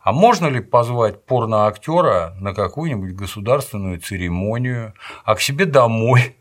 А 0.00 0.12
можно 0.12 0.48
ли 0.48 0.60
позвать 0.60 1.24
порноактера 1.24 2.36
на 2.38 2.52
какую-нибудь 2.52 3.14
государственную 3.14 4.00
церемонию, 4.02 4.92
а 5.24 5.34
к 5.34 5.40
себе 5.40 5.64
домой? 5.64 6.36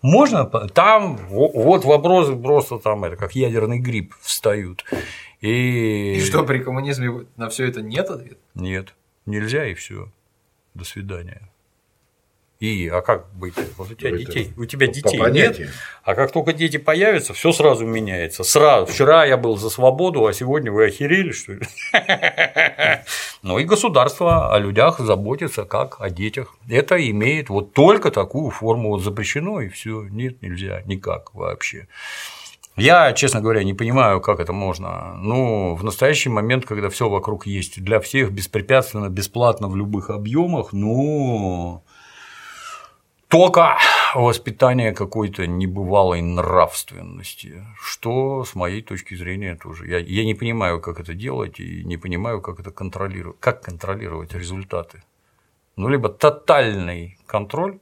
Можно? 0.00 0.46
Там 0.46 1.16
во- 1.28 1.50
вот 1.52 1.84
вопросы 1.84 2.34
просто 2.36 2.78
там 2.78 3.04
это 3.04 3.16
как 3.16 3.34
ядерный 3.34 3.80
гриб 3.80 4.14
встают. 4.22 4.86
И, 5.42 6.14
И 6.16 6.20
что, 6.24 6.42
при 6.44 6.60
коммунизме 6.60 7.26
на 7.36 7.50
все 7.50 7.66
это 7.68 7.82
нет 7.82 8.08
ответа? 8.08 8.36
Нет, 8.54 8.94
нельзя 9.26 9.66
и 9.66 9.74
все. 9.74 10.08
До 10.72 10.84
свидания. 10.86 11.50
И, 12.62 12.86
а 12.86 13.00
как 13.00 13.26
быть? 13.34 13.54
Вот 13.76 13.90
у 13.90 13.94
тебя 13.94 14.10
Это 14.10 14.18
детей, 14.18 14.52
у 14.56 14.64
тебя 14.66 14.86
детей 14.86 15.20
нет, 15.32 15.68
а 16.04 16.14
как 16.14 16.30
только 16.30 16.52
дети 16.52 16.76
появятся, 16.76 17.34
все 17.34 17.50
сразу 17.50 17.84
меняется. 17.84 18.44
Сразу. 18.44 18.86
Вчера 18.86 19.24
я 19.24 19.36
был 19.36 19.56
за 19.56 19.68
свободу, 19.68 20.26
а 20.26 20.32
сегодня 20.32 20.70
вы 20.70 20.86
охерели, 20.86 21.32
что 21.32 21.54
ли? 21.54 21.62
Ну 23.42 23.58
и 23.58 23.64
государство 23.64 24.54
о 24.54 24.58
людях 24.60 25.00
заботится 25.00 25.64
как 25.64 26.00
о 26.00 26.08
детях. 26.08 26.54
Это 26.70 26.94
имеет 27.10 27.48
вот 27.48 27.72
только 27.72 28.12
такую 28.12 28.50
форму. 28.50 28.90
Вот 28.90 29.02
запрещено 29.02 29.60
и 29.60 29.68
все. 29.68 30.04
Нет, 30.04 30.40
нельзя, 30.42 30.82
никак 30.86 31.34
вообще. 31.34 31.88
Я, 32.76 33.12
честно 33.12 33.40
говоря, 33.40 33.64
не 33.64 33.74
понимаю, 33.74 34.20
как 34.20 34.38
это 34.38 34.52
можно. 34.52 35.16
Ну, 35.16 35.74
в 35.74 35.82
настоящий 35.82 36.28
момент, 36.28 36.64
когда 36.64 36.88
все 36.90 37.08
вокруг 37.08 37.46
есть 37.46 37.82
для 37.82 37.98
всех 37.98 38.30
беспрепятственно, 38.30 39.08
бесплатно 39.08 39.66
в 39.66 39.74
любых 39.74 40.10
объемах, 40.10 40.72
ну, 40.72 41.82
только 43.32 43.78
воспитание 44.14 44.92
какой-то 44.92 45.46
небывалой 45.46 46.20
нравственности, 46.20 47.64
что 47.80 48.44
с 48.44 48.54
моей 48.54 48.82
точки 48.82 49.14
зрения 49.14 49.56
тоже. 49.56 49.88
Я, 49.88 50.00
я 50.00 50.26
не 50.26 50.34
понимаю, 50.34 50.82
как 50.82 51.00
это 51.00 51.14
делать, 51.14 51.58
и 51.58 51.82
не 51.82 51.96
понимаю, 51.96 52.42
как 52.42 52.60
это 52.60 52.70
контролировать. 52.70 53.40
Как 53.40 53.62
контролировать 53.62 54.34
результаты? 54.34 55.02
Ну, 55.76 55.88
либо 55.88 56.10
тотальный 56.10 57.18
контроль, 57.24 57.78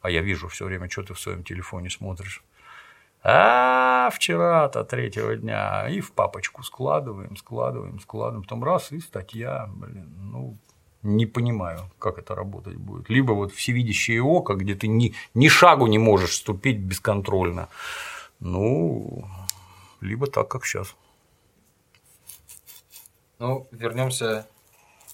а 0.00 0.08
я 0.08 0.22
вижу 0.22 0.48
все 0.48 0.64
время, 0.64 0.88
что 0.88 1.02
ты 1.02 1.12
в 1.12 1.20
своем 1.20 1.44
телефоне 1.44 1.90
смотришь. 1.90 2.42
А 3.22 4.08
вчера-то 4.14 4.84
третьего 4.84 5.36
дня 5.36 5.86
и 5.90 6.00
в 6.00 6.12
папочку 6.12 6.62
складываем, 6.62 7.36
складываем, 7.36 8.00
складываем, 8.00 8.42
потом 8.42 8.64
раз 8.64 8.90
и 8.92 9.00
статья, 9.00 9.66
блин, 9.68 10.14
ну 10.32 10.56
не 11.02 11.26
понимаю, 11.26 11.90
как 11.98 12.18
это 12.18 12.34
работать 12.34 12.76
будет. 12.76 13.08
Либо 13.08 13.32
вот 13.32 13.52
всевидящее 13.52 14.22
око, 14.22 14.54
где 14.54 14.74
ты 14.74 14.88
ни, 14.88 15.14
ни 15.34 15.48
шагу 15.48 15.86
не 15.86 15.98
можешь 15.98 16.36
ступить 16.36 16.78
бесконтрольно. 16.78 17.68
Ну, 18.40 19.24
либо 20.00 20.26
так, 20.26 20.48
как 20.48 20.64
сейчас. 20.64 20.94
Ну, 23.38 23.66
вернемся 23.70 24.46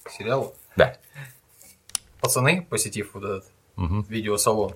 к 0.02 0.10
сериалу. 0.10 0.54
Да. 0.76 0.96
Пацаны, 2.20 2.62
посетив 2.62 3.14
вот 3.14 3.24
этот 3.24 3.44
Мгм. 3.76 4.06
видеосалон, 4.08 4.74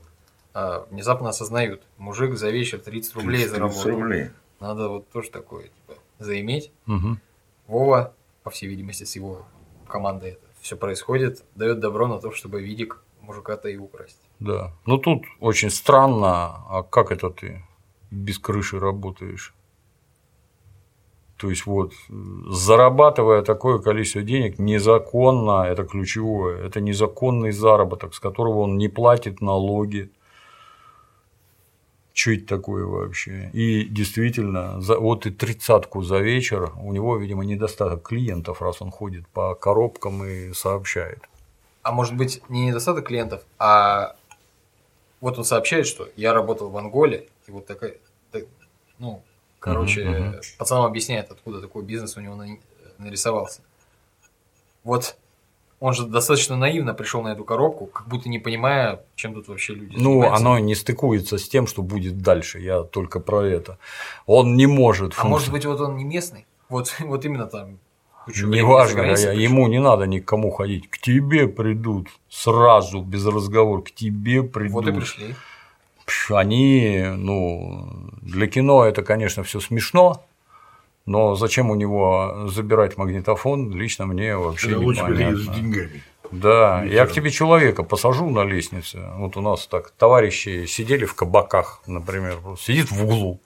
а, 0.55 0.87
внезапно 0.91 1.31
осознают, 1.31 1.83
мужик 1.97 2.37
за 2.37 2.51
вечер 2.51 2.79
30 2.81 3.15
рублей 3.15 3.43
30 3.43 3.51
заработал. 3.51 3.91
рублей. 3.91 4.31
Надо 4.61 4.89
вот 4.89 5.09
тоже 5.11 5.31
такое 5.31 5.65
типа, 5.69 5.95
заиметь. 6.19 6.73
Мгм. 6.87 7.21
Вова, 7.69 8.13
по 8.43 8.51
всей 8.51 8.67
видимости, 8.67 9.05
с 9.05 9.15
его 9.17 9.47
командой 9.89 10.33
это 10.33 10.47
все 10.69 10.77
происходит, 10.77 11.45
дает 11.55 11.81
добро 11.81 12.07
на 12.07 12.19
то, 12.19 12.31
чтобы 12.31 12.61
видик 12.63 13.03
мужика-то 13.23 13.69
и 13.69 13.79
украсть. 13.79 14.21
Да. 14.39 14.73
Ну 14.85 14.99
тут 14.99 15.25
очень 15.41 15.71
странно, 15.71 16.63
а 16.69 16.83
как 16.83 17.11
это 17.11 17.31
ты 17.31 17.65
без 18.11 18.39
крыши 18.39 18.79
работаешь? 18.79 19.55
То 21.39 21.49
есть 21.49 21.67
вот 21.67 21.93
зарабатывая 22.51 23.43
такое 23.43 23.79
количество 23.79 24.23
денег 24.23 24.59
незаконно, 24.59 25.65
это 25.65 25.85
ключевое, 25.85 26.67
это 26.67 26.81
незаконный 26.81 27.53
заработок, 27.53 28.15
с 28.15 28.21
которого 28.21 28.59
он 28.59 28.77
не 28.77 28.89
платит 28.89 29.41
налоги, 29.41 30.11
что 32.19 32.33
это 32.33 32.47
такое 32.47 32.85
вообще. 32.85 33.49
И 33.53 33.85
действительно, 33.85 34.81
за, 34.81 34.99
вот 34.99 35.27
и 35.27 35.31
тридцатку 35.31 36.03
за 36.03 36.19
вечер, 36.19 36.73
у 36.83 36.93
него, 36.93 37.17
видимо, 37.17 37.45
недостаток 37.45 38.03
клиентов, 38.03 38.61
раз 38.61 38.83
он 38.83 38.91
ходит 38.91 39.29
по 39.29 39.55
коробкам 39.55 40.25
и 40.25 40.53
сообщает. 40.53 41.21
А 41.83 41.93
может 41.93 42.17
быть, 42.17 42.43
не 42.49 42.67
недостаток 42.67 43.07
клиентов, 43.07 43.45
а 43.59 44.17
вот 45.21 45.39
он 45.39 45.45
сообщает, 45.45 45.87
что 45.87 46.09
я 46.17 46.33
работал 46.33 46.71
в 46.71 46.77
Анголе, 46.77 47.29
и 47.47 47.53
вот 47.53 47.67
такая, 47.67 47.95
так- 48.33 48.47
ну, 48.99 49.23
короче, 49.61 50.05
мгм. 50.05 50.41
пацанам 50.59 50.87
объясняет, 50.87 51.31
откуда 51.31 51.61
такой 51.61 51.85
бизнес 51.85 52.17
у 52.17 52.21
него 52.21 52.35
на- 52.35 52.59
нарисовался. 52.99 53.61
Вот 54.83 55.17
он 55.81 55.93
же 55.95 56.07
достаточно 56.07 56.57
наивно 56.57 56.93
пришел 56.95 57.23
на 57.23 57.29
эту 57.33 57.45
коробку, 57.45 57.87
как 57.87 58.09
будто 58.09 58.29
не 58.29 58.39
понимая, 58.39 59.01
чем 59.15 59.35
тут 59.35 59.49
вообще 59.49 59.75
люди 59.75 59.95
Ну, 59.97 60.11
занимаются. 60.21 60.37
оно 60.37 60.59
не 60.59 60.75
стыкуется 60.75 61.39
с 61.39 61.49
тем, 61.49 61.67
что 61.67 61.83
будет 61.83 62.19
дальше. 62.19 62.59
Я 62.59 62.83
только 62.83 63.21
про 63.21 63.43
это. 63.43 63.79
Он 64.27 64.57
не 64.57 64.67
может. 64.67 65.15
А 65.19 65.25
может 65.25 65.51
быть, 65.53 65.65
вот 65.65 65.81
он 65.81 65.97
не 65.97 66.05
местный? 66.05 66.47
Вот, 66.69 66.95
вот 67.01 67.25
именно 67.25 67.47
там. 67.47 67.79
Неважно, 68.27 69.03
я- 69.03 69.33
ему 69.33 69.69
не 69.69 69.79
надо 69.81 70.07
никому 70.07 70.51
ходить. 70.51 70.91
К 70.91 70.99
тебе 70.99 71.49
придут 71.49 72.09
сразу, 72.29 73.01
без 73.01 73.25
разговора. 73.25 73.81
К 73.83 73.91
тебе 73.91 74.43
придут. 74.43 74.73
Вот 74.85 74.89
и 74.89 74.93
пришли. 74.93 75.35
Они, 76.31 77.05
ну, 77.17 77.89
для 78.23 78.47
кино 78.47 78.85
это, 78.85 79.03
конечно, 79.03 79.43
все 79.45 79.61
смешно, 79.61 80.25
но 81.09 81.35
зачем 81.37 81.71
у 81.71 81.75
него 81.75 82.49
забирать 82.49 82.99
магнитофон, 82.99 83.73
лично 83.73 84.05
мне 84.05 84.37
вообще 84.37 84.73
Это 84.73 84.81
бы 84.81 84.95
непонятно. 84.95 85.39
с 85.39 85.49
деньгами. 85.57 86.03
Да, 86.31 86.81
я 86.83 86.85
Вечером. 86.85 87.09
к 87.09 87.13
тебе 87.13 87.31
человека 87.31 87.83
посажу 87.83 88.29
на 88.29 88.45
лестнице. 88.45 89.01
Вот 89.17 89.39
у 89.39 89.41
нас 89.41 89.67
так 89.67 89.91
товарищи 89.93 90.67
сидели 90.67 91.07
в 91.07 91.15
кабаках, 91.15 91.81
например, 91.87 92.37
сидит 92.61 92.91
в 92.91 93.03
углу 93.03 93.41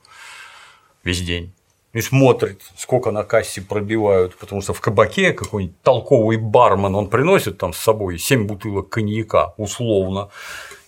весь 1.04 1.20
день 1.20 1.52
и 1.92 2.00
смотрит, 2.00 2.62
сколько 2.76 3.12
на 3.12 3.22
кассе 3.22 3.60
пробивают, 3.60 4.36
потому 4.36 4.62
что 4.62 4.72
в 4.72 4.80
кабаке 4.80 5.32
какой-нибудь 5.32 5.80
толковый 5.82 6.38
бармен, 6.38 6.94
он 6.96 7.08
приносит 7.08 7.58
там 7.58 7.72
с 7.72 7.78
собой 7.78 8.18
7 8.18 8.46
бутылок 8.46 8.88
коньяка, 8.88 9.54
условно, 9.56 10.30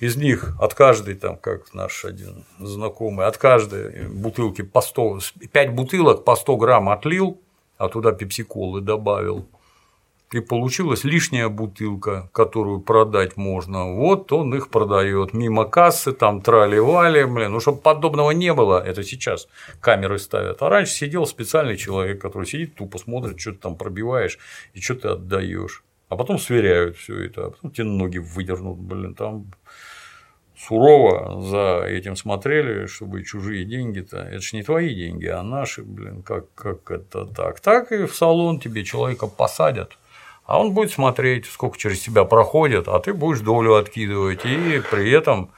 из 0.04 0.16
них 0.16 0.54
от 0.60 0.74
каждой, 0.74 1.14
там, 1.14 1.38
как 1.38 1.72
наш 1.72 2.04
один 2.04 2.44
знакомый, 2.58 3.26
от 3.26 3.38
каждой 3.38 4.06
бутылки 4.08 4.60
по 4.60 4.82
100, 4.82 5.20
5 5.50 5.74
бутылок 5.74 6.24
по 6.24 6.36
100 6.36 6.56
грамм 6.58 6.90
отлил, 6.90 7.40
а 7.78 7.88
туда 7.88 8.12
пепсиколы 8.12 8.82
добавил, 8.82 9.48
и 10.30 10.40
получилась 10.40 11.04
лишняя 11.04 11.48
бутылка, 11.48 12.28
которую 12.32 12.80
продать 12.80 13.38
можно. 13.38 13.94
Вот 13.94 14.30
он 14.32 14.54
их 14.54 14.68
продает 14.68 15.32
мимо 15.32 15.64
кассы, 15.64 16.12
там 16.12 16.42
трали-вали, 16.42 17.24
блин. 17.24 17.52
Ну, 17.52 17.60
чтобы 17.60 17.78
подобного 17.78 18.32
не 18.32 18.52
было, 18.52 18.84
это 18.84 19.04
сейчас 19.04 19.48
камеры 19.80 20.18
ставят. 20.18 20.60
А 20.60 20.68
раньше 20.68 20.92
сидел 20.92 21.24
специальный 21.26 21.78
человек, 21.78 22.20
который 22.20 22.46
сидит, 22.46 22.74
тупо 22.74 22.98
смотрит, 22.98 23.40
что 23.40 23.52
ты 23.52 23.58
там 23.58 23.76
пробиваешь 23.76 24.38
и 24.74 24.80
что 24.82 24.96
ты 24.96 25.08
отдаешь. 25.08 25.82
А 26.08 26.16
потом 26.16 26.38
сверяют 26.38 26.96
все 26.96 27.24
это, 27.24 27.46
а 27.46 27.50
потом 27.50 27.70
тебе 27.70 27.86
ноги 27.86 28.18
выдернут, 28.18 28.78
блин, 28.78 29.14
там 29.14 29.46
сурово 30.66 31.40
за 31.42 31.84
этим 31.86 32.16
смотрели, 32.16 32.86
чтобы 32.86 33.22
чужие 33.24 33.64
деньги-то, 33.64 34.18
это 34.18 34.40
ж 34.40 34.52
не 34.52 34.62
твои 34.62 34.94
деньги, 34.94 35.26
а 35.26 35.42
наши, 35.42 35.82
блин, 35.82 36.22
как, 36.22 36.52
как 36.54 36.90
это 36.90 37.26
так. 37.26 37.60
Так 37.60 37.92
и 37.92 38.06
в 38.06 38.14
салон 38.14 38.60
тебе 38.60 38.84
человека 38.84 39.26
посадят, 39.26 39.96
а 40.46 40.60
он 40.60 40.72
будет 40.74 40.90
смотреть, 40.92 41.46
сколько 41.46 41.78
через 41.78 42.00
тебя 42.00 42.24
проходит, 42.24 42.88
а 42.88 42.98
ты 43.00 43.12
будешь 43.14 43.40
долю 43.40 43.74
откидывать, 43.74 44.44
и 44.44 44.82
при 44.90 45.10
этом 45.10 45.50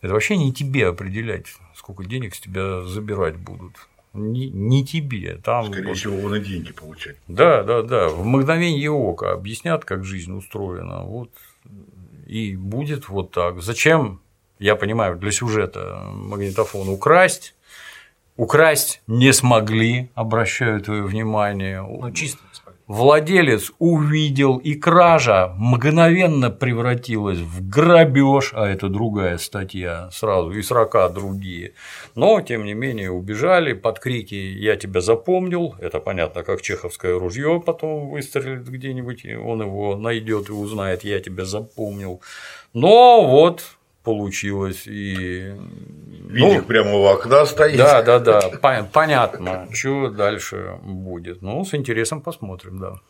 это 0.00 0.12
вообще 0.12 0.36
не 0.36 0.52
тебе 0.52 0.88
определять, 0.88 1.46
сколько 1.74 2.04
денег 2.04 2.34
с 2.34 2.40
тебя 2.40 2.82
забирать 2.82 3.36
будут. 3.36 3.74
Не, 4.12 4.48
не 4.48 4.84
тебе. 4.86 5.40
Там 5.42 5.66
Скорее 5.66 5.88
вот- 5.88 5.96
всего, 5.96 6.20
он 6.24 6.36
и 6.36 6.40
деньги 6.40 6.72
получает. 6.72 7.18
да, 7.26 7.64
да, 7.64 7.82
да. 7.82 8.08
В 8.08 8.24
мгновение 8.24 8.88
ока 8.88 9.32
объяснят, 9.32 9.84
как 9.84 10.04
жизнь 10.04 10.32
устроена. 10.32 11.00
Вот 11.02 11.30
и 12.26 12.54
будет 12.54 13.08
вот 13.08 13.32
так. 13.32 13.60
Зачем? 13.60 14.20
Я 14.58 14.76
понимаю, 14.76 15.16
для 15.16 15.30
сюжета 15.30 16.02
магнитофон 16.12 16.88
украсть. 16.88 17.54
Украсть 18.36 19.02
не 19.06 19.32
смогли, 19.32 20.10
обращаю 20.14 20.80
твое 20.80 21.02
внимание. 21.02 21.82
Ну, 21.82 22.10
чисто. 22.12 22.40
Владелец 22.86 23.72
увидел, 23.78 24.58
и 24.58 24.74
кража 24.74 25.54
мгновенно 25.56 26.50
превратилась 26.50 27.38
в 27.38 27.66
грабеж, 27.66 28.52
а 28.52 28.68
это 28.68 28.90
другая 28.90 29.38
статья 29.38 30.10
сразу, 30.12 30.50
и 30.50 30.60
срока 30.60 31.08
другие. 31.08 31.72
Но, 32.14 32.42
тем 32.42 32.64
не 32.64 32.74
менее, 32.74 33.10
убежали 33.10 33.72
под 33.72 34.00
крики 34.00 34.34
«Я 34.34 34.76
тебя 34.76 35.00
запомнил», 35.00 35.74
это 35.78 35.98
понятно, 35.98 36.42
как 36.42 36.60
чеховское 36.60 37.18
ружье 37.18 37.62
потом 37.64 38.10
выстрелит 38.10 38.68
где-нибудь, 38.68 39.24
и 39.24 39.34
он 39.34 39.62
его 39.62 39.96
найдет 39.96 40.50
и 40.50 40.52
узнает 40.52 41.04
«Я 41.04 41.20
тебя 41.20 41.46
запомнил». 41.46 42.20
Но 42.74 43.26
вот 43.26 43.62
получилось, 44.04 44.86
и 44.86 45.54
Видик 46.28 46.66
прямо 46.66 46.94
у 46.94 47.04
окна 47.04 47.46
стоит. 47.46 47.76
да, 47.78 48.02
да, 48.02 48.18
да, 48.18 48.40
по- 48.60 48.88
понятно, 48.92 49.68
что 49.72 50.10
дальше 50.10 50.78
будет. 50.82 51.42
Ну, 51.42 51.64
с 51.64 51.74
интересом 51.74 52.20
посмотрим, 52.20 52.78
да. 52.78 53.00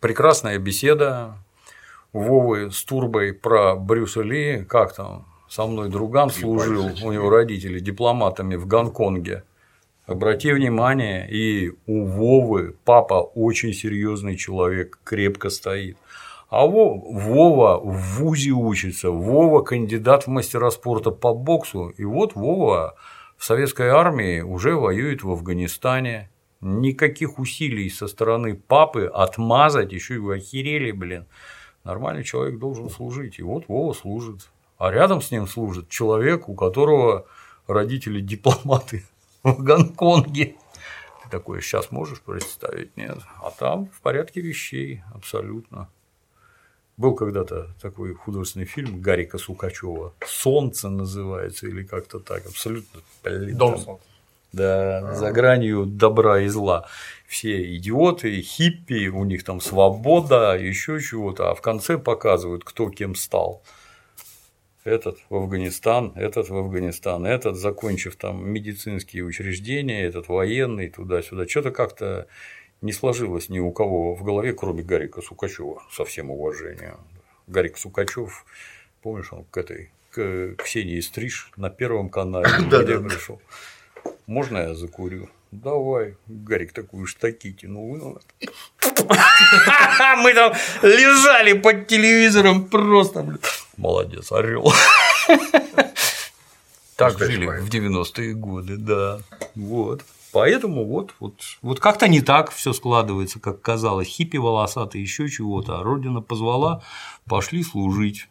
Прекрасная 0.00 0.58
беседа 0.58 1.34
Вовы 2.12 2.70
с 2.70 2.84
Турбой 2.84 3.32
про 3.32 3.74
Брюса 3.74 4.22
Ли, 4.22 4.64
как 4.64 4.94
там, 4.94 5.26
со 5.48 5.66
мной 5.66 5.88
друган 5.90 6.30
служил, 6.30 6.90
у 7.02 7.12
него 7.12 7.28
родители 7.30 7.80
дипломатами 7.80 8.54
в 8.54 8.66
Гонконге. 8.66 9.42
Обрати 10.06 10.52
внимание, 10.52 11.26
и 11.30 11.72
у 11.86 12.04
Вовы 12.04 12.76
папа 12.84 13.14
очень 13.34 13.72
серьезный 13.72 14.36
человек, 14.36 14.98
крепко 15.02 15.48
стоит. 15.48 15.96
А 16.56 16.66
Во- 16.66 16.94
Вова 16.94 17.80
в 17.80 18.20
ВУЗе 18.20 18.52
учится, 18.52 19.10
Вова 19.10 19.62
кандидат 19.62 20.28
в 20.28 20.28
мастера 20.28 20.70
спорта 20.70 21.10
по 21.10 21.34
боксу, 21.34 21.88
и 21.88 22.04
вот 22.04 22.36
Вова 22.36 22.94
в 23.36 23.44
советской 23.44 23.88
армии 23.88 24.40
уже 24.40 24.76
воюет 24.76 25.24
в 25.24 25.32
Афганистане. 25.32 26.30
Никаких 26.60 27.40
усилий 27.40 27.90
со 27.90 28.06
стороны 28.06 28.54
папы 28.54 29.10
отмазать, 29.12 29.90
еще 29.92 30.20
вы 30.20 30.36
охерели, 30.36 30.92
блин. 30.92 31.26
Нормальный 31.82 32.22
человек 32.22 32.60
должен 32.60 32.88
служить, 32.88 33.40
и 33.40 33.42
вот 33.42 33.64
Вова 33.66 33.92
служит. 33.92 34.48
А 34.78 34.92
рядом 34.92 35.22
с 35.22 35.32
ним 35.32 35.48
служит 35.48 35.88
человек, 35.88 36.48
у 36.48 36.54
которого 36.54 37.26
родители 37.66 38.20
дипломаты 38.20 39.02
в 39.42 39.60
Гонконге. 39.60 40.54
Ты 41.24 41.30
такое 41.30 41.60
сейчас 41.60 41.90
можешь 41.90 42.20
представить? 42.20 42.96
Нет. 42.96 43.18
А 43.42 43.50
там 43.50 43.86
в 43.86 44.00
порядке 44.02 44.40
вещей, 44.40 45.02
абсолютно. 45.12 45.88
Был 46.96 47.14
когда-то 47.14 47.70
такой 47.82 48.14
художественный 48.14 48.66
фильм 48.66 49.00
Гарика 49.00 49.36
Сукачева 49.38 50.14
«Солнце» 50.24 50.88
называется, 50.88 51.66
или 51.66 51.82
как-то 51.82 52.20
так, 52.20 52.46
абсолютно. 52.46 53.00
блин, 53.24 53.56
Дом 53.56 53.74
там- 53.74 53.80
солнца. 53.82 54.04
Да, 54.52 55.14
за 55.14 55.32
гранью 55.32 55.84
добра 55.84 56.42
и 56.42 56.46
зла. 56.46 56.86
Все 57.26 57.74
идиоты, 57.76 58.40
хиппи, 58.40 59.08
у 59.08 59.24
них 59.24 59.42
там 59.42 59.60
свобода, 59.60 60.56
еще 60.56 61.00
чего-то, 61.00 61.50
а 61.50 61.54
в 61.56 61.60
конце 61.60 61.98
показывают, 61.98 62.62
кто 62.62 62.88
кем 62.88 63.16
стал. 63.16 63.64
Этот 64.84 65.18
в 65.28 65.34
Афганистан, 65.34 66.12
этот 66.14 66.50
в 66.50 66.56
Афганистан, 66.56 67.26
этот, 67.26 67.56
закончив 67.56 68.14
там 68.14 68.48
медицинские 68.48 69.24
учреждения, 69.24 70.04
этот 70.04 70.28
военный, 70.28 70.88
туда-сюда. 70.88 71.48
Что-то 71.48 71.72
как-то 71.72 72.28
не 72.84 72.92
сложилось 72.92 73.48
ни 73.48 73.58
у 73.58 73.72
кого 73.72 74.14
в 74.14 74.22
голове, 74.22 74.52
кроме 74.52 74.82
Гарика 74.82 75.22
Сукачева, 75.22 75.82
со 75.90 76.04
всем 76.04 76.30
уважением. 76.30 76.98
Гарик 77.46 77.78
Сукачев, 77.78 78.44
помнишь, 79.02 79.32
он 79.32 79.44
к 79.50 79.56
этой 79.56 79.90
к 80.10 80.54
Ксении 80.62 81.00
Стриж 81.00 81.50
на 81.56 81.70
Первом 81.70 82.10
канале, 82.10 82.46
где 82.66 83.00
пришел. 83.00 83.40
Можно 84.26 84.58
я 84.58 84.74
закурю? 84.74 85.30
Давай. 85.50 86.16
Гарик 86.26 86.72
такую 86.72 87.06
штаки 87.06 87.54
тянул. 87.54 87.90
вынул. 87.90 88.20
Мы 90.18 90.34
там 90.34 90.52
лежали 90.82 91.54
под 91.54 91.86
телевизором 91.86 92.66
просто, 92.66 93.22
блин. 93.22 93.40
Молодец, 93.76 94.30
орел. 94.30 94.72
Так 96.96 97.18
жили 97.18 97.46
в 97.46 97.68
90-е 97.68 98.34
годы, 98.34 98.76
да. 98.76 99.20
Вот. 99.56 100.04
Поэтому 100.34 100.84
вот, 100.84 101.14
вот, 101.20 101.34
вот 101.62 101.78
как-то 101.78 102.08
не 102.08 102.20
так 102.20 102.50
все 102.50 102.72
складывается, 102.72 103.38
как 103.38 103.62
казалось. 103.62 104.08
Хиппи 104.08 104.36
волосатые, 104.36 105.00
еще 105.00 105.28
чего-то. 105.28 105.78
А 105.78 105.84
родина 105.84 106.22
позвала, 106.22 106.82
пошли 107.24 107.62
служить. 107.62 108.26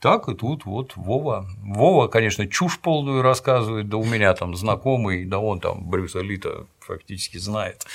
Так 0.00 0.28
и 0.28 0.34
тут 0.34 0.64
вот 0.64 0.92
Вова. 0.94 1.48
Вова, 1.58 2.06
конечно, 2.06 2.46
чушь 2.46 2.78
полную 2.78 3.22
рассказывает, 3.22 3.88
да 3.88 3.96
у 3.96 4.04
меня 4.04 4.34
там 4.34 4.54
знакомый, 4.54 5.24
да 5.24 5.40
он 5.40 5.58
там 5.58 5.88
Брюса 5.88 6.20
Лита 6.20 6.66
фактически 6.78 7.38
знает. 7.38 7.86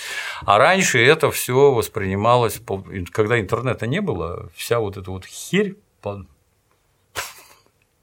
А 0.45 0.57
раньше 0.57 0.99
это 0.99 1.31
все 1.31 1.71
воспринималось, 1.71 2.61
когда 3.11 3.39
интернета 3.39 3.87
не 3.87 4.01
было, 4.01 4.49
вся 4.55 4.79
вот 4.79 4.97
эта 4.97 5.09
вот 5.09 5.25
херь 5.25 5.75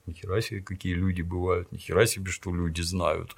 Нихера 0.07 0.41
себе, 0.43 0.61
какие 0.61 0.93
люди 0.95 1.23
бывают, 1.23 1.73
нихера 1.73 2.05
себе, 2.07 2.31
что 2.31 2.55
люди 2.55 2.83
знают. 2.83 3.35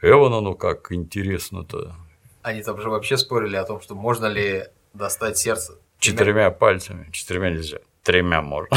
Эван 0.00 0.32
оно 0.32 0.54
как 0.54 0.92
интересно-то. 0.92 1.96
Они 2.42 2.62
там 2.62 2.80
же 2.80 2.88
вообще 2.88 3.16
спорили 3.16 3.56
о 3.56 3.64
том, 3.64 3.80
что 3.80 3.96
можно 3.96 4.26
ли 4.26 4.64
достать 4.92 5.38
сердце. 5.38 5.76
Четырьмя 5.98 6.50
пальцами, 6.52 7.10
четырьмя 7.10 7.50
нельзя, 7.50 7.78
тремя 8.04 8.42
можно. 8.42 8.76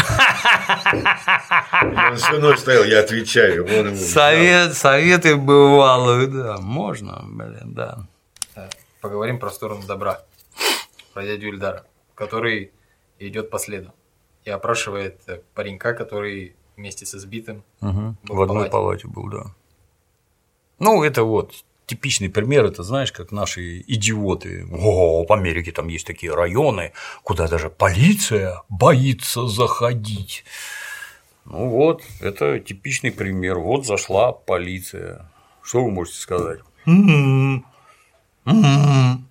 Он 2.09 2.15
все 2.15 2.31
равно 2.31 2.55
стоял, 2.55 2.83
я 2.85 3.01
отвечаю. 3.01 3.67
Вон 3.67 3.87
ему. 3.87 3.97
Совет, 3.97 4.73
советы 4.73 5.35
бывалых, 5.35 6.31
да, 6.31 6.57
можно, 6.57 7.21
блин, 7.23 7.73
да. 7.73 8.07
Э, 8.55 8.69
Поговорим 9.01 9.37
про 9.37 9.51
сторону 9.51 9.83
добра. 9.85 10.23
Про 11.13 11.23
дядю 11.23 11.49
Ильдара, 11.49 11.85
который 12.15 12.71
идет 13.19 13.49
по 13.51 13.59
следу 13.59 13.93
и 14.43 14.49
опрашивает 14.49 15.21
э, 15.27 15.41
паренька, 15.53 15.93
который 15.93 16.55
вместе 16.77 17.05
с 17.05 17.15
избитым 17.15 17.63
Мгм. 17.81 18.17
был 18.23 18.35
В 18.35 18.41
одной 18.41 18.69
палате. 18.69 18.71
палате 18.71 19.07
был, 19.07 19.29
да. 19.29 19.43
Ну, 20.79 21.03
это 21.03 21.23
вот 21.23 21.53
типичный 21.87 22.29
пример, 22.29 22.65
это 22.65 22.83
знаешь, 22.83 23.11
как 23.11 23.31
наши 23.31 23.81
идиоты. 23.81 24.67
О, 24.71 25.25
в 25.25 25.33
Америке 25.33 25.71
там 25.71 25.87
есть 25.87 26.05
такие 26.05 26.33
районы, 26.33 26.93
куда 27.23 27.47
даже 27.47 27.69
полиция 27.69 28.61
боится 28.69 29.47
заходить. 29.47 30.45
Ну 31.45 31.69
вот, 31.69 32.03
это 32.19 32.59
типичный 32.59 33.11
пример. 33.11 33.57
Вот 33.59 33.85
зашла 33.85 34.31
полиция. 34.33 35.31
Что 35.63 35.83
вы 35.83 35.91
можете 35.91 36.17
сказать? 36.19 36.59
М-м. 36.85 37.65
М-м. 38.45 39.26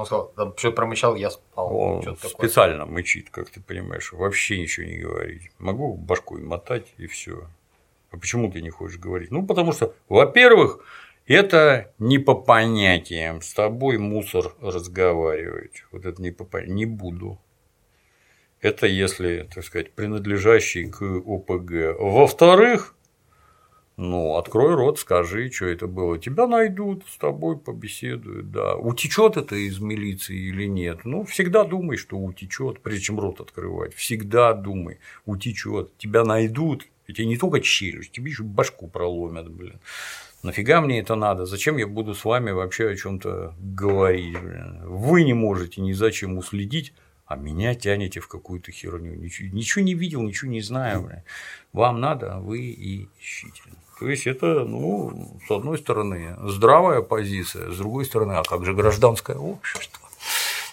Он 0.00 0.06
сказал, 0.06 0.32
там 0.36 0.56
что 0.56 0.72
промычал, 0.72 1.14
я 1.14 1.30
спал. 1.30 1.76
Он 1.76 2.02
Что-то 2.02 2.28
такое. 2.28 2.48
специально 2.48 2.86
мычит, 2.86 3.30
как 3.30 3.50
ты 3.50 3.60
понимаешь, 3.60 4.12
вообще 4.12 4.58
ничего 4.58 4.86
не 4.86 4.98
говорить. 4.98 5.50
Могу 5.58 5.94
башкой 5.94 6.42
мотать 6.42 6.92
и 6.96 7.06
все. 7.06 7.46
А 8.10 8.16
почему 8.16 8.50
ты 8.50 8.60
не 8.62 8.70
хочешь 8.70 8.98
говорить? 8.98 9.30
Ну, 9.30 9.46
потому 9.46 9.72
что, 9.72 9.94
во-первых, 10.08 10.84
это 11.26 11.92
не 11.98 12.18
по 12.18 12.34
понятиям. 12.34 13.40
С 13.42 13.52
тобой 13.54 13.98
мусор 13.98 14.54
разговаривать. 14.60 15.84
Вот 15.92 16.04
это 16.06 16.20
не 16.20 16.30
по 16.30 16.44
понятиям. 16.44 16.76
Не 16.76 16.86
буду. 16.86 17.38
Это 18.60 18.86
если, 18.86 19.48
так 19.54 19.64
сказать, 19.64 19.92
принадлежащий 19.92 20.90
к 20.90 21.02
ОПГ. 21.02 21.98
Во-вторых, 22.00 22.94
ну, 24.02 24.36
открой 24.36 24.76
рот, 24.76 24.98
скажи, 24.98 25.50
что 25.50 25.66
это 25.66 25.86
было. 25.86 26.18
Тебя 26.18 26.46
найдут, 26.46 27.04
с 27.06 27.18
тобой 27.18 27.58
побеседуют, 27.58 28.50
да. 28.50 28.74
Утечет 28.74 29.36
это 29.36 29.56
из 29.56 29.78
милиции 29.78 30.38
или 30.38 30.64
нет? 30.64 31.04
Ну, 31.04 31.24
всегда 31.24 31.64
думай, 31.64 31.98
что 31.98 32.16
утечет, 32.16 32.80
прежде 32.80 33.02
чем 33.02 33.20
рот 33.20 33.42
открывать. 33.42 33.92
Всегда 33.92 34.54
думай, 34.54 35.00
утечет. 35.26 35.94
Тебя 35.98 36.24
найдут, 36.24 36.86
и 37.08 37.12
тебе 37.12 37.26
не 37.26 37.36
только 37.36 37.60
челюсть, 37.60 38.12
тебе 38.12 38.30
еще 38.30 38.42
башку 38.42 38.88
проломят, 38.88 39.50
блин. 39.50 39.78
Нафига 40.42 40.80
мне 40.80 41.00
это 41.00 41.14
надо? 41.14 41.44
Зачем 41.44 41.76
я 41.76 41.86
буду 41.86 42.14
с 42.14 42.24
вами 42.24 42.52
вообще 42.52 42.88
о 42.88 42.96
чем-то 42.96 43.54
говорить? 43.58 44.40
блин? 44.40 44.80
Вы 44.82 45.24
не 45.24 45.34
можете 45.34 45.82
ни 45.82 45.92
за 45.92 46.10
чем 46.10 46.38
уследить, 46.38 46.94
а 47.26 47.36
меня 47.36 47.74
тянете 47.74 48.20
в 48.20 48.28
какую-то 48.28 48.72
херню. 48.72 49.14
Ничего, 49.14 49.54
ничего 49.54 49.84
не 49.84 49.94
видел, 49.94 50.22
ничего 50.22 50.50
не 50.50 50.62
знаю. 50.62 51.02
блин. 51.02 51.22
Вам 51.74 52.00
надо, 52.00 52.38
вы 52.38 52.60
и 52.60 53.08
ищите. 53.20 53.62
То 54.00 54.08
есть 54.08 54.26
это, 54.26 54.64
ну, 54.64 55.12
с 55.46 55.50
одной 55.50 55.76
стороны, 55.76 56.34
здравая 56.42 57.02
позиция, 57.02 57.70
с 57.70 57.76
другой 57.76 58.06
стороны, 58.06 58.32
а 58.32 58.42
как 58.42 58.64
же 58.64 58.72
гражданское 58.72 59.36
общество 59.36 60.08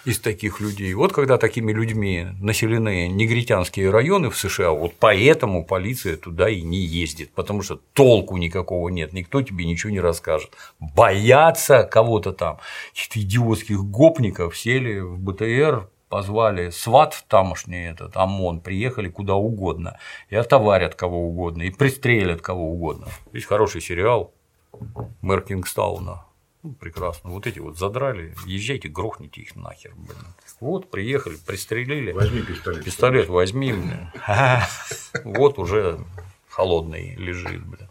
из 0.06 0.22
таких 0.22 0.62
людей? 0.62 0.94
Вот 0.94 1.12
когда 1.12 1.38
такими 1.38 1.74
людьми 1.74 2.28
населены 2.40 3.10
негритянские 3.10 3.90
районы 3.90 4.30
в 4.30 4.38
США, 4.38 4.72
вот 4.72 4.94
поэтому 4.98 5.66
полиция 5.66 6.16
туда 6.16 6.48
и 6.48 6.62
не 6.62 6.78
ездит, 6.78 7.32
потому 7.32 7.64
что 7.64 7.82
толку 7.92 8.38
никакого 8.38 8.88
нет, 8.88 9.12
никто 9.12 9.42
тебе 9.42 9.66
ничего 9.66 9.92
не 9.92 10.00
расскажет. 10.00 10.52
Боятся 10.80 11.84
кого-то 11.84 12.32
там, 12.32 12.60
каких-то 12.94 13.20
идиотских 13.20 13.84
гопников 13.84 14.58
сели 14.58 15.00
в 15.00 15.20
БТР, 15.20 15.90
позвали 16.10 16.70
СВАТ 16.70 17.26
тамошний 17.28 17.90
этот 17.90 18.16
ОМОН, 18.16 18.62
приехали 18.62 19.10
куда 19.10 19.36
угодно, 19.36 20.00
и 20.30 20.36
отоварят 20.36 20.96
кого 20.96 21.28
угодно, 21.28 21.64
и 21.64 21.70
пристрелят 21.72 22.42
кого 22.42 22.72
угодно. 22.72 23.08
Есть 23.34 23.48
хороший 23.48 23.82
сериал 23.82 24.34
«Мэр 25.22 25.42
Кингстауна». 25.42 26.24
Ну, 26.64 26.74
прекрасно. 26.74 27.30
Вот 27.30 27.46
эти 27.46 27.60
вот 27.60 27.78
задрали, 27.78 28.34
езжайте, 28.46 28.90
грохните 28.90 29.42
их 29.42 29.56
нахер, 29.56 29.94
блин. 29.96 30.18
Вот, 30.60 30.90
приехали, 30.90 31.38
пристрелили. 31.46 32.12
Возьми 32.12 32.42
пистолет. 32.42 32.84
Пистолет 32.84 33.30
возьми. 33.30 33.74
Вот 35.24 35.58
уже 35.58 36.00
холодный 36.58 37.14
лежит, 37.18 37.64
блин. 37.68 37.88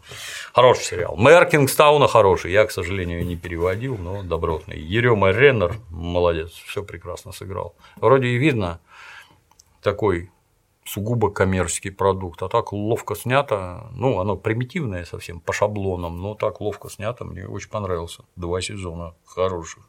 Хороший 0.53 0.83
сериал. 0.83 1.15
Мэр 1.15 1.45
Кингстауна 1.45 2.07
хороший. 2.09 2.51
Я, 2.51 2.65
к 2.65 2.71
сожалению, 2.71 3.25
не 3.25 3.37
переводил, 3.37 3.97
но 3.97 4.23
добротный. 4.23 4.77
Ерема 4.77 5.31
Реннер 5.31 5.77
молодец, 5.89 6.51
все 6.51 6.83
прекрасно 6.83 7.31
сыграл. 7.31 7.75
Вроде 7.95 8.27
и 8.27 8.37
видно 8.37 8.81
такой 9.81 10.29
сугубо 10.83 11.31
коммерческий 11.31 11.91
продукт, 11.91 12.43
а 12.43 12.49
так 12.49 12.73
ловко 12.73 13.15
снято, 13.15 13.87
ну, 13.93 14.19
оно 14.19 14.35
примитивное 14.35 15.05
совсем, 15.05 15.39
по 15.39 15.53
шаблонам, 15.53 16.21
но 16.21 16.35
так 16.35 16.59
ловко 16.59 16.89
снято, 16.89 17.23
мне 17.23 17.47
очень 17.47 17.69
понравился. 17.69 18.23
Два 18.35 18.61
сезона 18.61 19.13
хороших. 19.25 19.87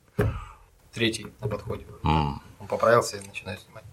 Третий 0.93 1.27
на 1.41 1.49
подходе. 1.49 1.85
М. 2.05 2.41
Он 2.61 2.67
поправился 2.69 3.17
и 3.17 3.27
начинает 3.27 3.61
снимать. 3.61 3.85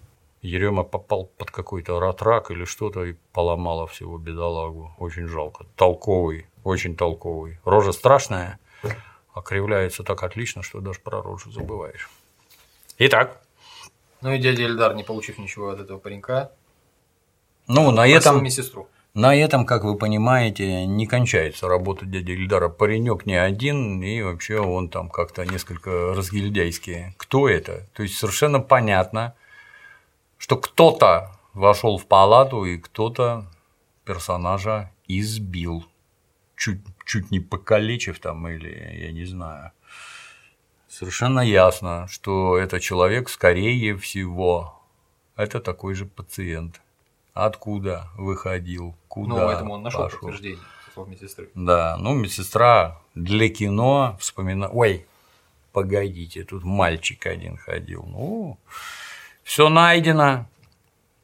Ерема 0.46 0.84
попал 0.84 1.24
под 1.24 1.50
какой-то 1.50 1.98
ратрак 1.98 2.50
или 2.50 2.64
что-то 2.64 3.04
и 3.04 3.14
поломало 3.32 3.86
всего 3.86 4.16
бедолагу. 4.18 4.94
Очень 4.98 5.26
жалко. 5.26 5.66
Толковый, 5.76 6.46
очень 6.64 6.96
толковый. 6.96 7.58
Рожа 7.64 7.92
страшная, 7.92 8.58
а 9.34 9.42
кривляется 9.42 10.02
так 10.04 10.22
отлично, 10.22 10.62
что 10.62 10.80
даже 10.80 11.00
про 11.00 11.22
рожу 11.22 11.50
забываешь. 11.50 12.08
Итак, 12.98 13.42
Ну 14.22 14.32
и 14.32 14.38
дядя 14.38 14.62
Эльдар, 14.64 14.94
не 14.94 15.04
получив 15.04 15.38
ничего 15.38 15.68
от 15.70 15.80
этого 15.80 15.98
паренька, 15.98 16.50
ну, 17.68 17.90
на 17.90 18.06
этом, 18.06 18.42
медсестру. 18.42 18.88
на 19.14 19.34
этом, 19.34 19.66
как 19.66 19.84
вы 19.84 19.96
понимаете, 19.96 20.86
не 20.86 21.06
кончается 21.06 21.68
работа 21.68 22.06
дяди 22.06 22.32
Ильдара. 22.32 22.68
Паренек 22.68 23.26
не 23.26 23.34
один, 23.34 24.02
и 24.02 24.22
вообще 24.22 24.60
он 24.60 24.88
там 24.88 25.10
как-то 25.10 25.44
несколько 25.44 26.14
разгильдяйский. 26.14 27.14
Кто 27.16 27.48
это? 27.48 27.86
То 27.94 28.04
есть 28.04 28.16
совершенно 28.16 28.60
понятно, 28.60 29.34
что 30.38 30.56
кто-то 30.56 31.32
вошел 31.54 31.98
в 31.98 32.06
палату 32.06 32.64
и 32.64 32.78
кто-то 32.78 33.46
персонажа 34.04 34.92
избил, 35.08 35.84
чуть, 36.56 36.80
чуть 37.04 37.30
не 37.30 37.40
покалечив 37.40 38.18
там 38.18 38.46
или 38.48 38.98
я 39.00 39.12
не 39.12 39.24
знаю. 39.24 39.72
Совершенно 40.88 41.40
ясно, 41.40 42.06
что 42.08 42.56
этот 42.56 42.82
человек, 42.82 43.28
скорее 43.28 43.96
всего, 43.96 44.80
это 45.36 45.60
такой 45.60 45.94
же 45.94 46.06
пациент. 46.06 46.80
Откуда 47.34 48.08
выходил, 48.16 48.94
куда 49.08 49.34
Ну, 49.34 49.46
поэтому 49.46 49.74
он 49.74 49.82
нашел 49.82 50.04
пошел. 50.04 50.20
подтверждение 50.20 50.58
слов 50.96 51.08
медсестры. 51.08 51.50
Да, 51.54 51.96
ну, 51.98 52.14
медсестра 52.14 52.98
для 53.14 53.48
кино 53.50 54.16
вспоминает. 54.18 54.72
Ой, 54.74 55.06
погодите, 55.72 56.44
тут 56.44 56.64
мальчик 56.64 57.26
один 57.26 57.58
ходил. 57.58 58.04
Ну, 58.06 58.58
все 59.46 59.68
найдено. 59.68 60.46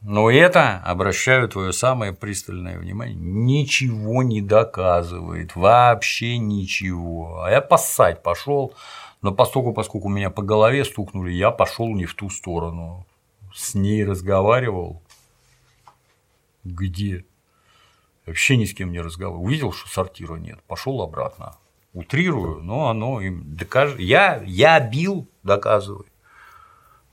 Но 0.01 0.31
это, 0.31 0.79
обращаю 0.85 1.49
твое 1.49 1.73
самое 1.73 2.13
пристальное 2.13 2.79
внимание, 2.79 3.17
ничего 3.17 4.23
не 4.23 4.41
доказывает, 4.41 5.57
вообще 5.57 6.39
ничего. 6.39 7.43
А 7.43 7.51
я 7.51 7.61
поссать 7.61 8.23
пошел, 8.23 8.75
но 9.23 9.33
поскольку, 9.33 9.73
поскольку 9.73 10.09
меня 10.09 10.31
по 10.31 10.43
голове 10.43 10.85
стукнули, 10.85 11.33
я 11.33 11.51
пошел 11.51 11.89
не 11.89 12.07
в 12.07 12.15
ту 12.15 12.31
сторону. 12.31 13.07
С 13.53 13.75
ней 13.75 14.05
разговаривал. 14.05 15.03
Где? 16.63 17.25
Вообще 18.25 18.57
ни 18.57 18.67
с 18.67 18.75
кем 18.75 18.93
не 18.93 19.01
разговаривал. 19.01 19.45
Увидел, 19.45 19.73
что 19.73 19.89
сортира 19.89 20.37
нет, 20.37 20.63
пошел 20.69 21.03
обратно. 21.03 21.57
Утрирую, 21.93 22.63
но 22.63 22.89
оно 22.89 23.21
им 23.21 23.57
докажет. 23.57 23.99
Я, 23.99 24.41
я 24.47 24.79
бил, 24.79 25.29
доказывай. 25.43 26.12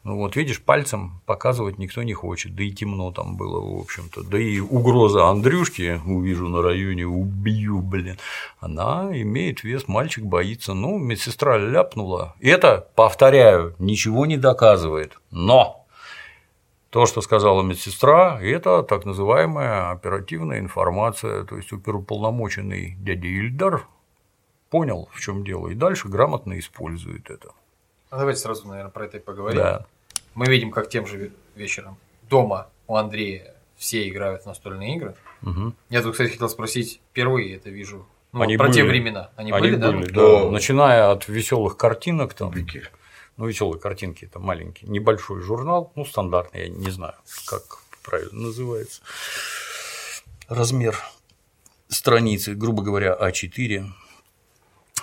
Ну 0.03 0.15
вот, 0.15 0.38
видишь, 0.38 0.61
пальцем 0.61 1.21
показывать 1.26 1.77
никто 1.77 2.03
не 2.03 2.13
хочет, 2.13 2.55
да 2.55 2.63
и 2.63 2.71
темно 2.71 3.11
там 3.11 3.35
было, 3.35 3.59
в 3.59 3.81
общем-то. 3.81 4.23
Да 4.23 4.39
и 4.39 4.59
угроза 4.59 5.27
Андрюшки, 5.27 6.01
увижу 6.05 6.47
на 6.47 6.61
районе, 6.61 7.05
убью, 7.05 7.81
блин, 7.81 8.17
она 8.59 9.09
имеет 9.11 9.63
вес, 9.63 9.89
мальчик 9.89 10.23
боится. 10.23 10.73
Ну, 10.73 10.97
медсестра 10.97 11.57
ляпнула. 11.57 12.35
Это, 12.39 12.88
повторяю, 12.95 13.76
ничего 13.77 14.26
не 14.26 14.38
доказывает. 14.38 15.19
Но 15.31 15.85
то, 16.89 17.05
что 17.05 17.21
сказала 17.21 17.61
медсестра, 17.61 18.41
это 18.41 18.84
так 18.84 19.05
называемая 19.05 19.91
оперативная 19.91 20.59
информация, 20.59 21.43
то 21.43 21.57
есть 21.57 21.73
оперуполномоченный 21.73 22.95
дядя 22.99 23.27
Ильдар 23.27 23.85
понял, 24.69 25.09
в 25.13 25.19
чем 25.19 25.43
дело, 25.43 25.67
и 25.67 25.76
дальше 25.76 26.07
грамотно 26.07 26.57
использует 26.57 27.30
это. 27.30 27.49
Ну, 28.11 28.18
давайте 28.18 28.40
сразу, 28.40 28.68
наверное, 28.68 28.91
про 28.91 29.06
это 29.06 29.18
и 29.18 29.19
поговорим. 29.19 29.60
Да. 29.61 29.86
Мы 30.34 30.48
видим, 30.48 30.72
как 30.72 30.90
тем 30.90 31.06
же 31.06 31.31
вечером 31.56 31.98
дома 32.30 32.69
у 32.88 32.95
Андрея 32.95 33.56
все 33.77 34.07
играют 34.10 34.44
в 34.44 34.45
настольные 34.45 34.95
игры. 34.95 35.15
Мгм. 35.41 35.76
Я 35.90 36.02
тут, 36.02 36.14
кстати, 36.14 36.31
хотел 36.31 36.49
спросить, 36.49 37.02
впервые 37.11 37.56
это 37.56 37.69
вижу. 37.69 38.07
Ну, 38.31 38.41
Они 38.41 38.57
про 38.57 38.72
те 38.72 38.81
были. 38.81 38.91
времена. 38.91 39.31
Они, 39.36 39.52
были, 39.52 39.76
да? 39.76 39.91
да. 39.91 40.49
Начиная 40.49 41.11
от 41.11 41.27
веселых 41.27 41.77
картинок 41.77 42.34
там. 42.34 42.53
Ну, 43.38 43.48
веселые 43.48 43.80
картинки 43.80 44.26
это 44.26 44.38
маленький, 44.40 44.86
небольшой 44.86 45.41
журнал, 45.41 45.94
ну, 45.95 46.03
стандартный, 46.03 46.64
я 46.64 46.68
не 46.68 46.90
знаю, 46.91 47.15
как 47.48 47.61
правильно 48.03 48.48
называется. 48.48 49.02
Размер 50.49 50.98
страницы, 51.88 52.53
грубо 52.53 52.84
говоря, 52.84 53.18
А4. 53.19 53.86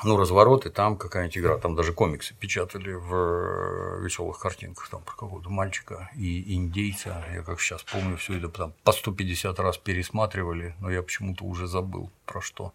Ну, 0.04 0.16
развороты, 0.16 0.70
там 0.70 0.96
какая-нибудь 0.96 1.38
игра, 1.38 1.58
там 1.58 1.74
даже 1.74 1.92
комиксы 1.92 2.34
печатали 2.34 2.92
в 2.92 4.00
веселых 4.00 4.38
картинках, 4.38 4.88
там 4.88 5.02
про 5.02 5.12
какого-то 5.12 5.50
мальчика 5.50 6.10
и 6.14 6.54
индейца. 6.54 7.24
Я 7.32 7.42
как 7.42 7.60
сейчас 7.60 7.82
помню, 7.82 8.16
все 8.16 8.38
это 8.38 8.48
там 8.48 8.72
по 8.84 8.92
150 8.92 9.58
раз 9.60 9.78
пересматривали, 9.78 10.74
но 10.80 10.90
я 10.90 11.02
почему-то 11.02 11.44
уже 11.44 11.66
забыл 11.66 12.10
про 12.24 12.40
что. 12.40 12.72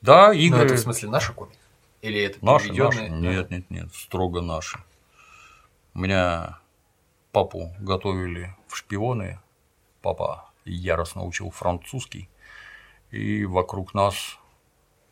Да, 0.00 0.28
Ну, 0.28 0.32
игры. 0.34 0.64
это 0.64 0.74
в 0.74 0.78
смысле 0.78 1.08
наши 1.10 1.32
комиксы? 1.32 1.58
Или 2.02 2.20
это 2.20 2.44
Наши, 2.44 2.72
наши? 2.72 3.08
Нет, 3.08 3.50
нет, 3.50 3.70
нет, 3.70 3.94
строго 3.94 4.40
наши. 4.40 4.78
У 5.94 5.98
меня 6.00 6.58
папу 7.32 7.72
готовили 7.80 8.54
в 8.68 8.76
шпионы. 8.76 9.40
Папа 10.00 10.48
яростно 10.64 11.24
учил 11.24 11.50
французский. 11.50 12.28
И 13.10 13.44
вокруг 13.46 13.94
нас 13.94 14.37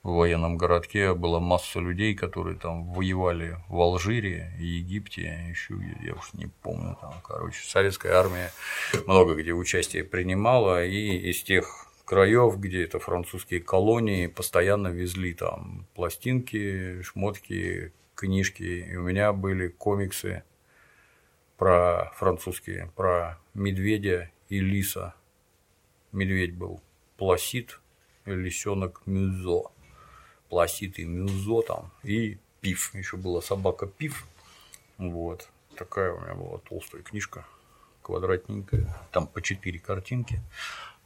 в 0.07 0.15
военном 0.15 0.57
городке 0.57 1.15
была 1.15 1.41
масса 1.41 1.81
людей, 1.81 2.15
которые 2.15 2.57
там 2.57 2.93
воевали 2.93 3.57
в 3.69 3.81
Алжире, 3.81 4.53
Египте, 4.57 5.49
еще 5.49 5.75
где 5.75 5.97
я 6.07 6.15
уж 6.15 6.33
не 6.35 6.47
помню, 6.47 6.97
там, 7.01 7.15
короче, 7.25 7.59
советская 7.67 8.15
армия 8.15 8.53
много 9.09 9.35
где 9.35 9.53
участие 9.53 10.05
принимала, 10.05 10.87
и 10.87 11.17
из 11.31 11.43
тех 11.43 11.89
краев, 12.05 12.57
где 12.61 12.85
это 12.85 13.01
французские 13.01 13.59
колонии, 13.61 14.29
постоянно 14.29 14.89
везли 14.89 15.35
там 15.35 15.89
пластинки, 15.97 17.03
шмотки, 17.03 17.93
книжки, 18.15 18.63
и 18.89 18.95
у 18.95 19.03
меня 19.03 19.33
были 19.33 19.67
комиксы 19.67 20.45
про 21.57 22.13
французские, 22.15 22.93
про 22.95 23.41
медведя 23.55 24.31
и 24.51 24.61
лиса. 24.61 25.17
Медведь 26.13 26.55
был 26.55 26.81
Пласид, 27.17 27.81
лисенок 28.25 29.03
Мюзо. 29.05 29.73
Пласид 30.49 30.99
и 30.99 31.05
Мюзо 31.05 31.63
там, 31.63 31.91
и 32.03 32.39
Пиф. 32.61 32.95
Еще 32.95 33.17
была 33.17 33.41
собака 33.43 33.87
Пиф. 33.87 34.27
Вот. 34.99 35.49
Такая 35.77 36.13
у 36.13 36.21
меня 36.21 36.35
была 36.35 36.59
толстая 36.59 37.03
книжка, 37.03 37.45
квадратненькая. 38.03 38.97
Там 39.13 39.27
по 39.27 39.43
четыре 39.43 39.79
картинки. 39.79 40.41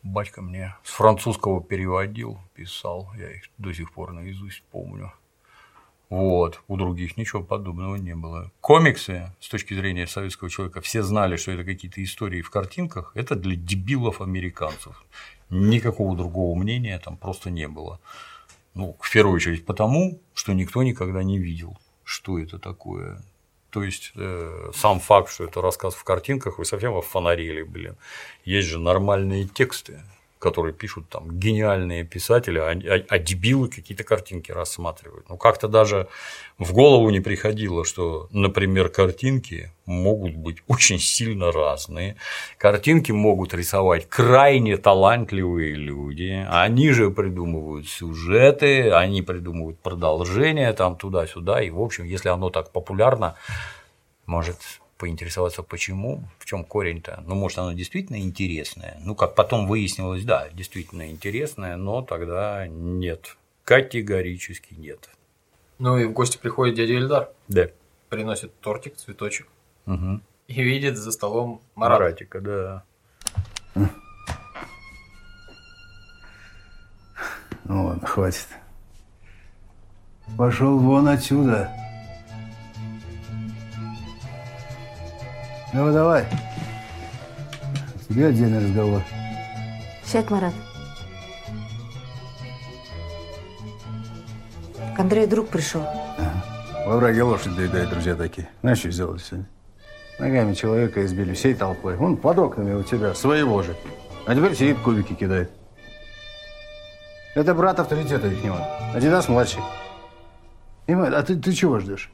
Батька 0.02 0.40
мне 0.40 0.76
с 0.84 0.92
французского 0.92 1.62
переводил, 1.62 2.38
писал. 2.54 3.12
Я 3.18 3.30
их 3.32 3.42
до 3.58 3.72
сих 3.74 3.92
пор 3.92 4.12
наизусть 4.12 4.62
помню. 4.70 5.12
Вот, 6.10 6.60
у 6.66 6.76
других 6.76 7.16
ничего 7.16 7.40
подобного 7.40 7.94
не 7.94 8.16
было. 8.16 8.50
Комиксы, 8.60 9.32
с 9.38 9.48
точки 9.48 9.74
зрения 9.74 10.08
советского 10.08 10.50
человека, 10.50 10.80
все 10.80 11.04
знали, 11.04 11.36
что 11.36 11.52
это 11.52 11.62
какие-то 11.62 12.02
истории 12.02 12.42
в 12.42 12.50
картинках, 12.50 13.12
это 13.14 13.36
для 13.36 13.54
дебилов 13.54 14.20
американцев. 14.20 15.04
Никакого 15.50 16.16
другого 16.16 16.58
мнения 16.58 16.98
там 16.98 17.16
просто 17.16 17.50
не 17.50 17.68
было. 17.68 18.00
Ну, 18.74 18.96
в 19.00 19.12
первую 19.12 19.36
очередь 19.36 19.66
потому, 19.66 20.20
что 20.34 20.52
никто 20.52 20.82
никогда 20.82 21.22
не 21.22 21.38
видел, 21.38 21.76
что 22.04 22.38
это 22.38 22.58
такое. 22.58 23.22
То 23.70 23.82
есть 23.84 24.12
э, 24.16 24.70
сам 24.74 25.00
факт, 25.00 25.32
что 25.32 25.44
это 25.44 25.60
рассказ 25.60 25.94
в 25.94 26.04
картинках, 26.04 26.58
вы 26.58 26.64
совсем 26.64 26.96
офонарили, 26.96 27.62
блин. 27.62 27.96
Есть 28.44 28.68
же 28.68 28.78
нормальные 28.78 29.46
тексты, 29.46 30.02
которые 30.40 30.72
пишут 30.72 31.08
там 31.10 31.38
гениальные 31.38 32.04
писатели, 32.04 32.58
а, 32.58 32.70
а- 32.70 33.04
а 33.08 33.18
дебилы 33.18 33.68
какие-то 33.68 34.04
картинки 34.04 34.50
рассматривают. 34.50 35.28
Ну, 35.28 35.36
как-то 35.36 35.68
даже 35.68 36.08
в 36.58 36.72
голову 36.72 37.10
не 37.10 37.20
приходило, 37.20 37.84
что, 37.84 38.26
например, 38.32 38.88
картинки 38.88 39.70
могут 39.84 40.34
быть 40.34 40.62
очень 40.66 40.98
сильно 40.98 41.52
разные. 41.52 42.16
Картинки 42.56 43.12
могут 43.12 43.52
рисовать 43.52 44.08
крайне 44.08 44.78
талантливые 44.78 45.74
люди. 45.74 46.46
Они 46.50 46.90
же 46.90 47.10
придумывают 47.10 47.86
сюжеты, 47.86 48.90
они 48.92 49.20
придумывают 49.20 49.78
продолжение 49.80 50.72
там 50.72 50.96
туда-сюда. 50.96 51.62
И, 51.62 51.68
в 51.70 51.80
общем, 51.80 52.04
если 52.04 52.30
оно 52.30 52.48
так 52.48 52.72
популярно, 52.72 53.34
может 54.24 54.56
поинтересоваться, 55.00 55.62
почему, 55.62 56.22
в 56.38 56.44
чем 56.44 56.62
корень-то. 56.62 57.24
Ну, 57.26 57.34
может, 57.34 57.58
оно 57.58 57.72
действительно 57.72 58.20
интересное. 58.20 58.98
Ну, 59.02 59.14
как 59.14 59.34
потом 59.34 59.66
выяснилось, 59.66 60.24
да, 60.24 60.48
действительно 60.52 61.10
интересное, 61.10 61.76
но 61.76 62.02
тогда 62.02 62.66
нет. 62.68 63.38
Категорически 63.64 64.74
нет. 64.74 65.08
Ну 65.78 65.96
и 65.96 66.04
в 66.04 66.12
гости 66.12 66.36
приходит 66.36 66.74
дядя 66.76 66.92
Ильдар. 66.92 67.30
Да. 67.48 67.68
Приносит 68.10 68.52
тортик, 68.60 68.96
цветочек. 68.96 69.46
Угу. 69.86 70.20
И 70.48 70.62
видит 70.62 70.98
за 70.98 71.12
столом 71.12 71.62
Марата. 71.74 72.02
Маратика, 72.02 72.40
да. 72.40 72.82
Ну 77.64 77.86
ладно, 77.86 78.06
хватит. 78.06 78.48
Пошел 80.36 80.78
вон 80.78 81.08
отсюда. 81.08 81.72
Давай, 85.72 85.92
давай. 85.92 86.26
Тебе 88.08 88.26
отдельный 88.26 88.58
разговор. 88.58 89.02
Сядь, 90.04 90.28
Марат. 90.30 90.52
К 94.96 95.00
Андрею 95.00 95.28
друг 95.28 95.48
пришел. 95.48 95.82
Во 96.86 96.96
враге 96.96 97.22
лошадь 97.22 97.54
доедает, 97.54 97.88
друзья 97.90 98.16
такие. 98.16 98.48
Знаешь, 98.62 98.78
что 98.78 98.90
сделали 98.90 99.18
сегодня? 99.18 99.46
Ногами 100.18 100.54
человека 100.54 101.06
избили 101.06 101.34
всей 101.34 101.54
толпой. 101.54 101.96
Вон 101.96 102.16
под 102.16 102.38
окнами 102.40 102.74
у 102.74 102.82
тебя, 102.82 103.14
своего 103.14 103.62
же. 103.62 103.76
А 104.26 104.34
теперь 104.34 104.56
сидит 104.56 104.80
кубики 104.80 105.14
кидает. 105.14 105.52
Это 107.36 107.54
брат 107.54 107.78
авторитета 107.78 108.26
их 108.26 108.42
него. 108.42 108.58
Адидас 108.92 109.28
младший. 109.28 109.62
Понимаешь, 110.86 111.14
а 111.14 111.22
ты, 111.22 111.36
ты 111.36 111.52
чего 111.52 111.78
ждешь? 111.78 112.10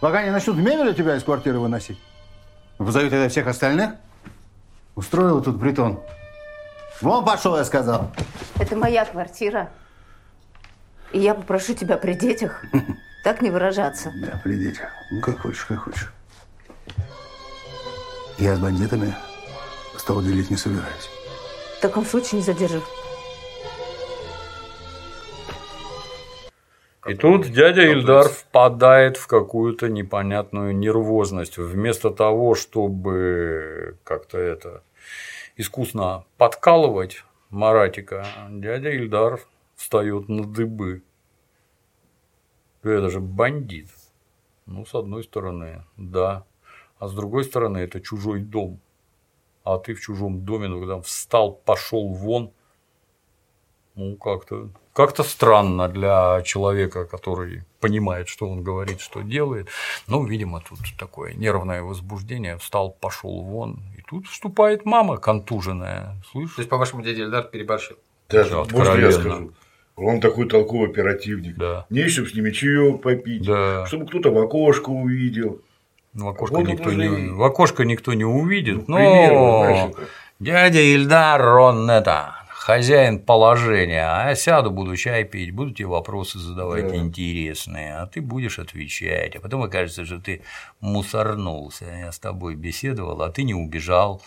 Пока 0.00 0.24
не 0.24 0.30
начнут 0.30 0.56
мебель 0.56 0.88
у 0.88 0.92
тебя 0.92 1.16
из 1.16 1.22
квартиры 1.22 1.60
выносить? 1.60 1.98
Позовут 2.78 3.12
это 3.12 3.28
всех 3.28 3.46
остальных? 3.46 3.92
Устроил 4.94 5.42
тут 5.42 5.60
притон. 5.60 6.00
Вон 7.00 7.24
пошел, 7.24 7.56
я 7.56 7.64
сказал. 7.64 8.10
Это 8.58 8.76
моя 8.76 9.04
квартира. 9.04 9.70
И 11.12 11.20
я 11.20 11.34
попрошу 11.34 11.74
тебя 11.74 11.96
при 11.96 12.14
детях 12.14 12.62
так 13.24 13.42
не 13.42 13.50
выражаться. 13.50 14.12
Да, 14.20 14.40
при 14.42 14.56
детях. 14.56 14.88
Ну, 15.10 15.20
как 15.20 15.40
хочешь, 15.40 15.64
как 15.64 15.84
хочешь. 15.84 16.12
Я 18.38 18.56
с 18.56 18.58
бандитами 18.58 19.14
стол 19.96 20.22
делить 20.22 20.50
не 20.50 20.56
собираюсь. 20.56 21.10
В 21.78 21.80
таком 21.80 22.04
случае 22.04 22.40
не 22.40 22.44
задержу. 22.44 22.82
И 27.08 27.14
тут 27.14 27.48
дядя 27.50 27.82
Ильдар 27.82 28.28
впадает 28.28 29.16
в 29.16 29.26
какую-то 29.26 29.88
непонятную 29.88 30.76
нервозность. 30.76 31.56
Вместо 31.56 32.10
того, 32.10 32.54
чтобы 32.54 33.96
как-то 34.02 34.38
это 34.38 34.82
искусно 35.56 36.24
подкалывать 36.36 37.24
Маратика, 37.50 38.26
дядя 38.50 38.90
Ильдар 38.90 39.40
встает 39.76 40.28
на 40.28 40.44
дыбы. 40.44 41.02
Это 42.82 43.10
же 43.10 43.20
бандит. 43.20 43.88
Ну, 44.66 44.84
с 44.84 44.94
одной 44.94 45.22
стороны, 45.22 45.84
да. 45.96 46.44
А 46.98 47.08
с 47.08 47.14
другой 47.14 47.44
стороны, 47.44 47.78
это 47.78 48.00
чужой 48.00 48.40
дом. 48.40 48.80
А 49.62 49.78
ты 49.78 49.94
в 49.94 50.00
чужом 50.00 50.44
доме, 50.44 50.68
ну, 50.68 50.80
когда 50.80 51.00
встал, 51.00 51.52
пошел 51.52 52.08
вон, 52.08 52.52
ну, 53.96 54.16
как-то 54.16 54.68
как-то 54.92 55.22
странно 55.24 55.88
для 55.88 56.40
человека, 56.42 57.04
который 57.04 57.64
понимает, 57.80 58.28
что 58.28 58.48
он 58.48 58.62
говорит, 58.62 59.00
что 59.00 59.20
делает. 59.20 59.68
Ну, 60.06 60.24
видимо, 60.24 60.62
тут 60.66 60.78
такое 60.98 61.34
нервное 61.34 61.82
возбуждение. 61.82 62.56
Встал, 62.56 62.96
пошел 62.98 63.42
вон. 63.42 63.80
И 63.98 64.02
тут 64.08 64.26
вступает 64.26 64.86
мама 64.86 65.18
контуженная. 65.18 66.14
Слышишь? 66.30 66.54
То 66.56 66.60
есть, 66.62 66.70
по-вашему, 66.70 67.02
дядя 67.02 67.24
Ильдар 67.24 67.44
переборщил? 67.44 67.96
Даже, 68.30 68.50
Да, 68.52 68.56
можно 68.56 68.76
я 68.76 69.08
откровенно. 69.08 69.12
скажу? 69.12 69.52
Он 69.96 70.20
такой 70.20 70.48
толковый 70.48 70.88
оперативник. 70.90 71.56
Да. 71.56 71.84
Не 71.90 72.08
чтобы 72.08 72.28
с 72.28 72.34
ними 72.34 72.50
чаек 72.52 73.02
попить, 73.02 73.44
Да. 73.46 73.84
чтобы 73.86 74.06
кто-то 74.06 74.30
в 74.30 74.38
окошко 74.38 74.88
увидел. 74.90 75.60
В 76.14 76.26
окошко, 76.26 76.54
Вот 76.54 76.68
никто 76.68 76.88
уже 76.88 76.96
не, 76.96 77.28
в 77.30 77.42
окошко 77.42 77.84
никто 77.84 78.14
не 78.14 78.24
увидит. 78.24 78.88
Ну, 78.88 78.96
примеру, 78.96 79.34
Но 79.34 79.64
это. 79.90 80.00
дядя 80.40 80.80
Ильдар, 80.80 81.46
он 81.58 81.90
это, 81.90 82.34
хозяин 82.66 83.20
положения. 83.20 84.04
А 84.08 84.30
я 84.30 84.34
сяду, 84.34 84.72
буду 84.72 84.96
чай 84.96 85.22
пить, 85.22 85.52
буду 85.52 85.72
тебе 85.72 85.86
вопросы 85.86 86.40
задавать 86.40 86.88
Да. 86.88 86.96
интересные, 86.96 87.94
а 87.94 88.06
ты 88.06 88.20
будешь 88.20 88.58
отвечать. 88.58 89.36
А 89.36 89.40
потом 89.40 89.62
окажется, 89.62 90.04
что 90.04 90.18
ты 90.18 90.42
мусорнулся. 90.80 91.84
Я 91.84 92.10
с 92.10 92.18
тобой 92.18 92.56
беседовал, 92.56 93.22
а 93.22 93.30
ты 93.30 93.44
не 93.44 93.54
убежал. 93.54 94.20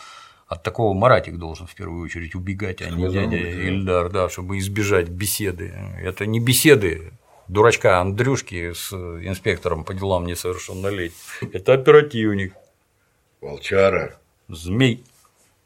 От 0.48 0.64
такого 0.64 0.94
Маратик 0.94 1.36
должен 1.36 1.68
в 1.68 1.76
первую 1.76 2.06
очередь 2.06 2.34
убегать, 2.34 2.82
а 2.82 2.90
не 2.90 3.10
дядя. 3.10 3.36
Ильдар, 3.36 4.10
да, 4.10 4.30
чтобы 4.30 4.58
избежать 4.60 5.10
беседы. 5.10 5.74
Это 6.02 6.26
не 6.26 6.40
беседы 6.40 7.12
дурачка 7.50 8.00
Андрюшки 8.00 8.72
с 8.72 8.94
инспектором 8.94 9.84
по 9.84 9.94
делам 9.94 10.26
несовершеннолетних. 10.26 11.44
Это 11.54 11.74
оперативник. 11.74 12.54
Волчара. 13.42 14.18
Змей. 14.48 15.04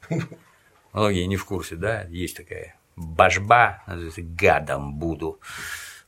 Многие 0.94 1.26
не 1.26 1.38
в 1.38 1.46
курсе, 1.46 1.76
да? 1.76 2.04
Есть 2.04 2.38
такая 2.38 2.76
башба, 2.96 3.84
называется 3.88 4.22
гадом 4.22 4.96
буду. 4.96 5.40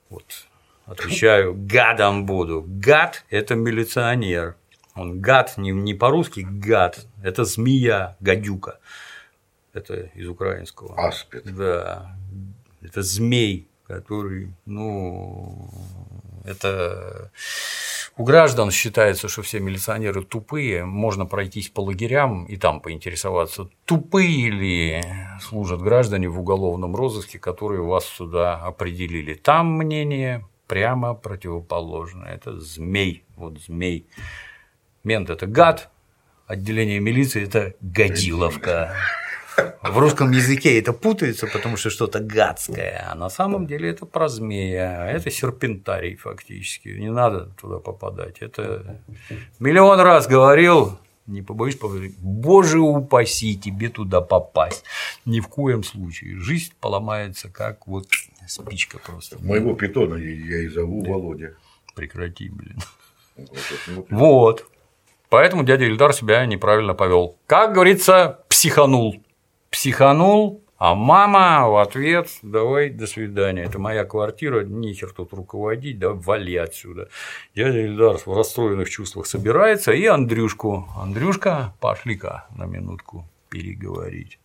Вот. 0.09 0.45
Отвечаю, 0.85 1.55
гадом 1.55 2.25
буду. 2.25 2.63
Гад– 2.67 3.25
это 3.29 3.55
милиционер. 3.55 4.55
Он 4.93 5.19
гад 5.19 5.57
не, 5.57 5.71
не 5.71 5.93
по-русски 5.95 6.45
гад, 6.47 7.05
это 7.23 7.43
змея, 7.43 8.15
гадюка. 8.19 8.79
Это 9.73 9.95
из 10.13 10.27
украинского. 10.27 11.07
Аспид. 11.07 11.43
Да. 11.55 12.15
Это 12.81 13.01
змей, 13.01 13.67
который, 13.87 14.53
ну, 14.65 15.69
это 16.45 17.31
у 18.17 18.23
граждан 18.23 18.71
считается, 18.71 19.27
что 19.27 19.41
все 19.41 19.59
милиционеры 19.59 20.23
тупые, 20.23 20.85
можно 20.85 21.25
пройтись 21.25 21.69
по 21.69 21.81
лагерям 21.81 22.45
и 22.45 22.55
там 22.55 22.79
поинтересоваться, 22.79 23.69
тупые 23.85 24.49
ли 24.49 25.03
служат 25.41 25.81
граждане 25.81 26.29
в 26.29 26.39
уголовном 26.39 26.95
розыске, 26.95 27.39
которые 27.39 27.81
вас 27.81 28.05
сюда 28.05 28.55
определили. 28.55 29.33
Там 29.33 29.73
мнение 29.73 30.45
прямо 30.67 31.13
противоположное. 31.13 32.33
Это 32.33 32.59
змей, 32.59 33.25
вот 33.35 33.59
змей. 33.59 34.07
Мент– 35.03 35.29
это 35.31 35.45
гад, 35.45 35.91
отделение 36.47 36.99
милиции– 36.99 37.43
это 37.45 37.75
гадиловка. 37.81 38.95
В 39.81 39.97
русском 39.97 40.31
языке 40.31 40.79
это 40.79 40.93
путается, 40.93 41.47
потому 41.47 41.77
что 41.77 41.89
что-то 41.89 42.19
гадское, 42.19 43.07
а 43.09 43.15
на 43.15 43.29
самом 43.29 43.67
деле 43.67 43.89
это 43.89 44.05
про 44.05 44.27
змея, 44.27 45.09
это 45.09 45.31
серпентарий 45.31 46.15
фактически, 46.15 46.89
не 46.89 47.11
надо 47.11 47.51
туда 47.61 47.79
попадать. 47.79 48.39
Это 48.39 48.99
миллион 49.59 49.99
раз 49.99 50.27
говорил, 50.27 50.97
не 51.27 51.41
побоюсь 51.41 51.75
повторить, 51.75 52.17
боже 52.17 52.79
упаси 52.79 53.57
тебе 53.57 53.89
туда 53.89 54.21
попасть. 54.21 54.83
Ни 55.25 55.39
в 55.39 55.47
коем 55.47 55.83
случае. 55.83 56.39
Жизнь 56.39 56.73
поломается, 56.79 57.49
как 57.49 57.87
вот 57.87 58.07
спичка 58.47 58.99
просто. 58.99 59.37
Моего 59.41 59.73
питона 59.73 60.15
я 60.15 60.59
и 60.59 60.67
зову 60.67 61.03
Володя. 61.03 61.55
Прекрати, 61.95 62.49
блин. 62.49 62.77
Вот. 63.37 64.07
Вот. 64.09 64.65
Поэтому 65.29 65.63
дядя 65.63 65.85
Ильдар 65.85 66.13
себя 66.13 66.45
неправильно 66.45 66.93
повел. 66.93 67.37
Как 67.47 67.73
говорится, 67.73 68.39
психанул. 68.47 69.21
Психанул, 69.75 70.63
а 70.77 70.95
мама 70.95 71.67
в 71.67 71.75
ответ 71.75 72.29
давай 72.41 72.89
до 72.89 73.07
свидания. 73.07 73.63
Это 73.63 73.77
моя 73.77 74.05
квартира, 74.05 74.63
нехер 74.63 75.11
тут 75.11 75.33
руководить, 75.33 75.99
да 75.99 76.11
вали 76.11 76.55
отсюда. 76.55 77.09
Дядя 77.55 77.79
Ильдар 77.79 78.17
в 78.17 78.25
расстроенных 78.25 78.89
чувствах 78.89 79.27
собирается 79.27 79.91
и 79.91 80.05
Андрюшку. 80.05 80.87
Андрюшка, 80.95 81.73
пошли-ка 81.81 82.47
на 82.55 82.63
минутку 82.63 83.27
переговорить. 83.49 84.39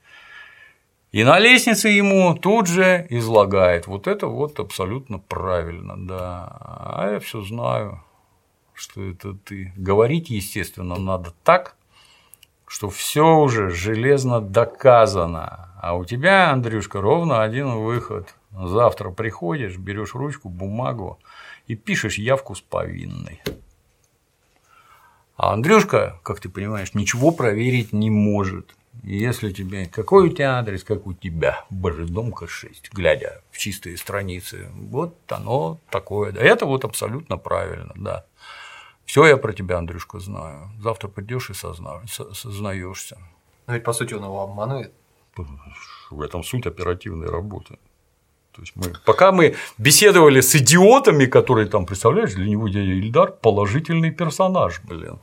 И 1.13 1.23
на 1.23 1.39
лестнице 1.39 1.91
ему 1.91 2.35
тут 2.35 2.67
же 2.67 3.07
излагает. 3.09 3.87
Вот 3.87 4.09
это 4.09 4.27
вот 4.27 4.59
абсолютно 4.59 5.21
правильно, 5.21 5.95
да. 5.97 6.57
А 6.61 7.09
я 7.13 7.21
все 7.21 7.41
знаю, 7.43 8.03
что 8.75 9.01
это 9.01 9.35
ты. 9.35 9.73
Говорить, 9.77 10.29
естественно, 10.29 10.97
надо 10.97 11.33
так, 11.45 11.77
что 12.71 12.89
все 12.89 13.37
уже 13.37 13.69
железно 13.69 14.41
доказано. 14.41 15.71
А 15.83 15.97
у 15.97 16.05
тебя, 16.05 16.53
Андрюшка, 16.53 17.01
ровно 17.01 17.43
один 17.43 17.73
выход. 17.73 18.33
Завтра 18.53 19.11
приходишь, 19.11 19.77
берешь 19.77 20.15
ручку, 20.15 20.49
бумагу 20.49 21.19
и 21.67 21.75
пишешь 21.75 22.17
явку 22.17 22.55
с 22.55 22.61
повинной. 22.61 23.43
А 25.37 25.53
Андрюшка, 25.53 26.21
как 26.23 26.39
ты 26.39 26.49
понимаешь, 26.49 26.95
ничего 26.95 27.33
проверить 27.33 27.93
не 27.93 28.09
может. 28.09 28.77
Если 29.03 29.51
тебе... 29.51 29.87
Какой 29.87 30.29
у 30.29 30.33
тебя 30.33 30.61
адрес, 30.61 30.85
как 30.85 31.09
у 31.09 31.13
тебя? 31.13 31.65
Божедомка 31.71 32.47
6, 32.47 32.93
глядя 32.93 33.43
в 33.51 33.59
чистые 33.59 33.97
страницы. 33.97 34.69
Вот 34.75 35.17
оно 35.27 35.81
такое. 35.91 36.31
Да, 36.31 36.41
это 36.41 36.67
вот 36.67 36.85
абсолютно 36.85 37.37
правильно, 37.37 37.93
да. 37.97 38.27
Все 39.11 39.27
я 39.27 39.37
про 39.37 39.53
тебя, 39.53 39.79
Андрюшка, 39.79 40.21
знаю. 40.21 40.71
Завтра 40.81 41.09
придешь 41.09 41.51
и 41.51 41.55
созна... 41.55 42.01
со- 42.07 42.33
сознаешься. 42.33 43.19
Но 43.67 43.75
ведь 43.75 43.83
по 43.83 43.93
сути 43.93 44.15
он 44.15 44.23
его 44.23 44.41
обманывает. 44.41 44.93
В 46.11 46.23
этом 46.23 46.45
суть 46.45 46.65
оперативной 46.65 47.29
работы. 47.29 47.77
То 48.53 48.63
есть 48.63 48.77
мы, 48.77 48.93
пока 49.05 49.33
мы 49.33 49.57
беседовали 49.79 50.41
с 50.41 50.55
идиотами, 50.55 51.27
которые 51.27 51.67
там, 51.67 51.87
представляешь, 51.87 52.35
для 52.35 52.47
него 52.47 52.69
дядя 52.69 52.93
Ильдар 52.93 53.33
положительный 53.33 54.13
персонаж, 54.13 54.81
блин. 54.85 55.19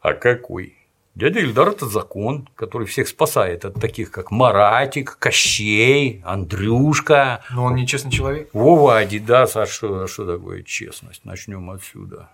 А 0.00 0.14
какой? 0.14 0.74
Дядя 1.14 1.40
Ильдар– 1.40 1.68
это 1.76 1.84
закон, 1.84 2.48
который 2.54 2.86
всех 2.86 3.08
спасает 3.08 3.66
от 3.66 3.74
таких, 3.74 4.10
как 4.10 4.30
Маратик, 4.30 5.18
Кощей, 5.18 6.22
Андрюшка. 6.24 7.44
Но 7.50 7.64
он 7.64 7.74
нечестный 7.74 8.10
человек. 8.10 8.48
Вова, 8.54 8.96
Адидас, 8.96 9.56
а 9.56 9.66
что, 9.66 10.04
а 10.04 10.08
что 10.08 10.24
такое 10.24 10.62
честность? 10.62 11.26
Начнем 11.26 11.68
отсюда. 11.68 12.30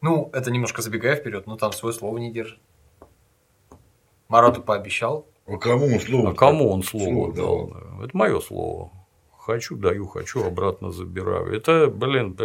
Ну, 0.00 0.30
это 0.32 0.50
немножко 0.50 0.82
забегая 0.82 1.16
вперед, 1.16 1.46
но 1.46 1.56
там 1.56 1.72
свое 1.72 1.94
слово 1.94 2.18
не 2.18 2.32
держит. 2.32 2.58
Марату 4.28 4.62
пообещал. 4.62 5.26
А 5.46 5.56
кому 5.56 5.86
он 5.86 6.00
слово? 6.00 6.30
А 6.30 6.34
кому 6.34 6.70
он 6.70 6.82
слово, 6.82 7.04
Слово 7.10 7.34
дал? 7.34 7.66
да? 7.68 8.04
Это 8.04 8.16
мое 8.16 8.40
слово. 8.40 8.92
Хочу, 9.38 9.76
даю, 9.76 10.06
хочу, 10.06 10.44
обратно 10.44 10.92
забираю. 10.92 11.50
Это, 11.50 11.86
блин, 11.88 12.36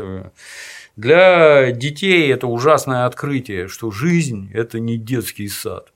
для 0.95 1.71
детей 1.71 2.31
это 2.31 2.47
ужасное 2.47 3.05
открытие, 3.05 3.67
что 3.67 3.91
жизнь– 3.91 4.49
это 4.53 4.79
не 4.79 4.97
детский 4.97 5.49
сад. 5.49 5.91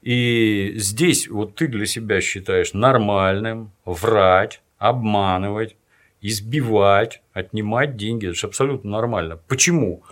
И 0.00 0.72
здесь 0.76 1.28
вот 1.28 1.56
ты 1.56 1.66
для 1.68 1.84
себя 1.84 2.22
считаешь 2.22 2.72
нормальным 2.72 3.70
врать, 3.84 4.62
обманывать, 4.78 5.76
избивать, 6.22 7.20
отнимать 7.34 7.96
деньги. 7.96 8.26
Это 8.26 8.34
же 8.34 8.46
абсолютно 8.46 8.90
нормально. 8.90 9.38
Почему? 9.46 10.02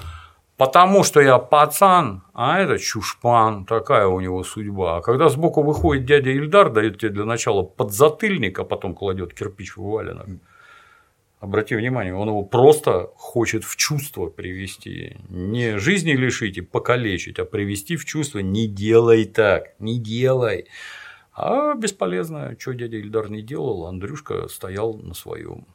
Потому 0.58 1.04
что 1.04 1.20
я 1.20 1.38
пацан, 1.38 2.24
а 2.34 2.58
это 2.58 2.78
чушпан, 2.78 3.64
такая 3.64 4.08
у 4.08 4.18
него 4.18 4.42
судьба. 4.42 4.96
А 4.96 5.02
когда 5.02 5.28
сбоку 5.28 5.62
выходит 5.62 6.04
дядя 6.04 6.30
Ильдар, 6.30 6.70
дает 6.70 6.98
тебе 6.98 7.12
для 7.12 7.24
начала 7.24 7.62
подзатыльник, 7.62 8.58
а 8.58 8.64
потом 8.64 8.96
кладет 8.96 9.34
кирпич 9.34 9.76
в 9.76 9.82
валенок. 9.82 10.26
Обрати 11.38 11.76
внимание, 11.76 12.12
он 12.12 12.28
его 12.28 12.42
просто 12.42 13.10
хочет 13.14 13.62
в 13.62 13.76
чувство 13.76 14.26
привести. 14.26 15.18
Не 15.28 15.78
жизни 15.78 16.10
лишить 16.10 16.58
и 16.58 16.62
покалечить, 16.62 17.38
а 17.38 17.44
привести 17.44 17.96
в 17.96 18.04
чувство. 18.04 18.40
Не 18.40 18.66
делай 18.66 19.26
так, 19.26 19.78
не 19.78 20.00
делай. 20.00 20.66
А 21.34 21.74
бесполезно, 21.74 22.56
что 22.58 22.72
дядя 22.74 22.96
Ильдар 22.96 23.30
не 23.30 23.42
делал, 23.42 23.86
Андрюшка 23.86 24.48
стоял 24.48 24.94
на 24.94 25.14
своем. 25.14 25.66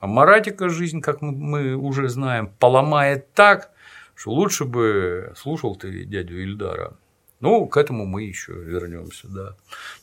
А 0.00 0.06
Маратика 0.06 0.70
жизнь, 0.70 1.02
как 1.02 1.20
мы- 1.20 1.76
уже 1.76 2.08
знаем, 2.08 2.50
поломает 2.58 3.30
так, 3.34 3.73
что 4.14 4.30
лучше 4.30 4.64
бы 4.64 5.32
слушал 5.36 5.76
ты 5.76 6.04
дядю 6.04 6.42
Ильдара. 6.42 6.94
Ну, 7.40 7.66
к 7.66 7.76
этому 7.76 8.06
мы 8.06 8.22
еще 8.22 8.54
вернемся, 8.54 9.28
да. 9.28 9.54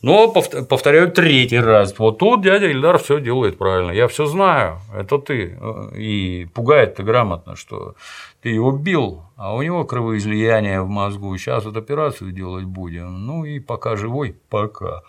Но 0.03 0.31
повт- 0.31 0.67
повторяю 0.67 1.11
третий 1.11 1.59
раз. 1.59 1.97
Вот 1.97 2.19
тут 2.19 2.43
дядя 2.43 2.67
Ильдар 2.67 2.99
все 2.99 3.19
делает 3.19 3.57
правильно. 3.57 3.89
Я 3.89 4.07
все 4.07 4.27
знаю, 4.27 4.79
это 4.93 5.17
ты. 5.17 5.57
И 5.95 6.47
пугает-то 6.53 7.01
грамотно, 7.01 7.55
что 7.55 7.95
ты 8.41 8.49
его 8.49 8.71
бил, 8.71 9.23
а 9.38 9.55
у 9.55 9.63
него 9.63 9.85
кровоизлияние 9.85 10.83
в 10.83 10.89
мозгу. 10.89 11.35
Сейчас 11.38 11.65
вот 11.65 11.77
операцию 11.77 12.31
делать 12.31 12.65
будем. 12.65 13.25
Ну 13.25 13.43
и 13.43 13.59
пока 13.59 13.95
живой, 13.95 14.35
пока. 14.49 15.01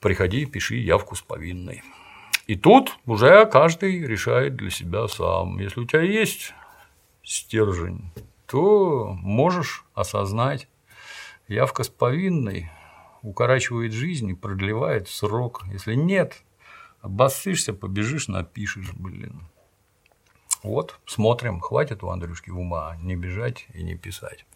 Приходи, 0.00 0.46
пиши 0.46 0.76
явку 0.76 1.14
с 1.14 1.22
повинной. 1.22 1.84
И 2.48 2.56
тут 2.56 2.96
уже 3.06 3.46
каждый 3.46 4.04
решает 4.04 4.56
для 4.56 4.70
себя 4.70 5.06
сам. 5.06 5.60
Если 5.60 5.80
у 5.80 5.84
тебя 5.84 6.02
есть 6.02 6.54
стержень, 7.26 8.12
то 8.46 9.12
можешь 9.20 9.84
осознать, 9.94 10.68
явка 11.48 11.82
с 11.82 11.88
повинной 11.88 12.70
укорачивает 13.22 13.92
жизнь 13.92 14.30
и 14.30 14.34
продлевает 14.34 15.08
срок. 15.08 15.64
Если 15.72 15.94
нет, 15.94 16.42
обоссышься, 17.00 17.72
побежишь, 17.74 18.28
напишешь, 18.28 18.92
блин. 18.94 19.42
Вот, 20.62 20.98
смотрим, 21.06 21.60
хватит 21.60 22.02
у 22.04 22.08
Андрюшки 22.10 22.50
ума 22.50 22.96
не 23.02 23.16
бежать 23.16 23.66
и 23.74 23.82
не 23.82 23.96
писать. 23.96 24.46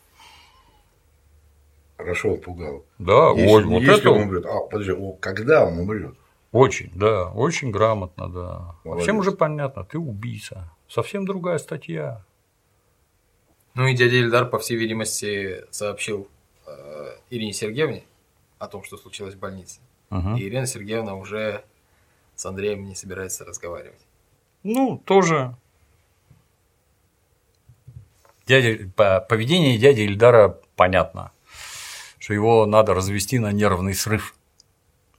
Хорошо 1.97 2.37
пугал. 2.37 2.85
Да, 2.99 3.31
если, 3.33 3.47
вот- 3.47 3.65
вот 3.65 3.83
если 3.83 4.01
это- 4.01 4.11
он 4.11 4.21
умрет. 4.23 4.47
А, 4.47 4.61
подожди, 4.71 4.93
когда 5.21 5.67
он 5.67 5.79
умрет? 5.79 6.15
Очень, 6.53 6.91
да, 6.95 7.27
очень 7.31 7.71
грамотно, 7.71 8.29
да. 8.29 8.75
Молодец. 8.85 9.05
Всем 9.05 9.19
уже 9.19 9.33
понятно, 9.33 9.85
ты 9.85 9.99
убийца. 9.99 10.73
Совсем 10.89 11.27
другая 11.27 11.59
статья. 11.59 12.25
Ну 13.81 13.87
и 13.87 13.95
дядя 13.95 14.17
Ильдар, 14.17 14.47
по 14.47 14.59
всей 14.59 14.77
видимости, 14.77 15.65
сообщил 15.71 16.29
э, 16.67 17.17
Ирине 17.31 17.55
Сергеевне 17.55 18.05
о 18.59 18.69
том, 18.69 18.85
что 18.85 18.99
случилось 18.99 19.35
в 19.35 19.39
больнице. 19.39 19.81
Мгм. 20.11 20.37
И 20.37 20.43
Ирина 20.43 20.67
Сергеевна 20.67 21.15
уже 21.15 21.65
с 22.35 22.45
Андреем 22.45 22.85
не 22.85 22.95
собирается 22.95 23.47
разговаривать. 23.47 24.07
Ну, 24.65 24.99
тоже. 24.99 25.57
Дядя, 28.47 28.87
по 28.95 29.21
поведение 29.27 29.79
дяди 29.79 30.03
Ильдара 30.03 30.61
понятно, 30.77 31.33
что 32.19 32.35
его 32.35 32.67
надо 32.67 32.93
развести 32.93 33.39
на 33.39 33.51
нервный 33.51 33.95
срыв 33.95 34.35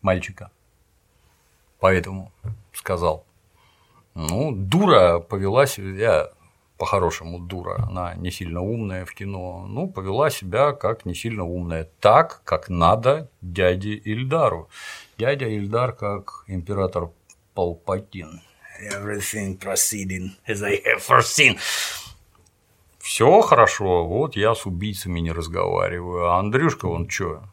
мальчика. 0.03 0.51
Поэтому 1.79 2.31
сказал. 2.73 3.25
Ну, 4.13 4.51
дура 4.51 5.17
повела 5.17 5.65
себя, 5.65 6.29
по-хорошему 6.82 7.38
дура, 7.38 7.86
она 7.88 8.16
не 8.16 8.32
сильно 8.32 8.60
умная 8.60 9.06
в 9.06 9.14
кино, 9.14 9.68
ну, 9.70 9.88
повела 9.88 10.32
себя 10.32 10.72
как 10.72 11.06
не 11.06 11.14
сильно 11.14 11.44
умная, 11.44 11.88
так, 11.99 12.41
как 12.44 12.70
надо 12.70 13.30
дяде 13.40 13.94
Ильдару. 13.94 14.68
Дядя 15.16 15.45
Ильдар 15.45 15.94
как 15.94 16.44
император 16.48 17.12
Палпатин. 17.53 18.41
Everything 18.91 19.60
proceeding 19.60 20.32
as 20.48 20.64
I 20.64 20.82
have 20.84 21.08
foreseen. 21.08 21.60
Все 22.98 23.41
хорошо, 23.41 24.08
вот 24.08 24.36
я 24.36 24.56
с 24.56 24.66
убийцами 24.66 25.20
не 25.20 25.32
разговариваю. 25.32 26.32
А 26.32 26.40
Андрюшка, 26.40 26.88
он 26.88 27.08
что? 27.08 27.44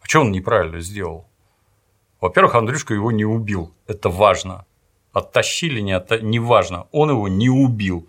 А 0.00 0.06
что 0.08 0.22
он 0.22 0.32
неправильно 0.32 0.80
сделал? 0.80 1.28
Во-первых, 2.20 2.56
Андрюшка 2.56 2.94
его 2.94 3.12
не 3.12 3.24
убил. 3.24 3.72
Это 3.86 4.08
важно. 4.08 4.66
Оттащили, 5.12 5.78
не, 5.78 5.92
отта... 5.92 6.18
не 6.18 6.40
важно. 6.40 6.88
Он 6.90 7.10
его 7.10 7.28
не 7.28 7.48
убил. 7.48 8.08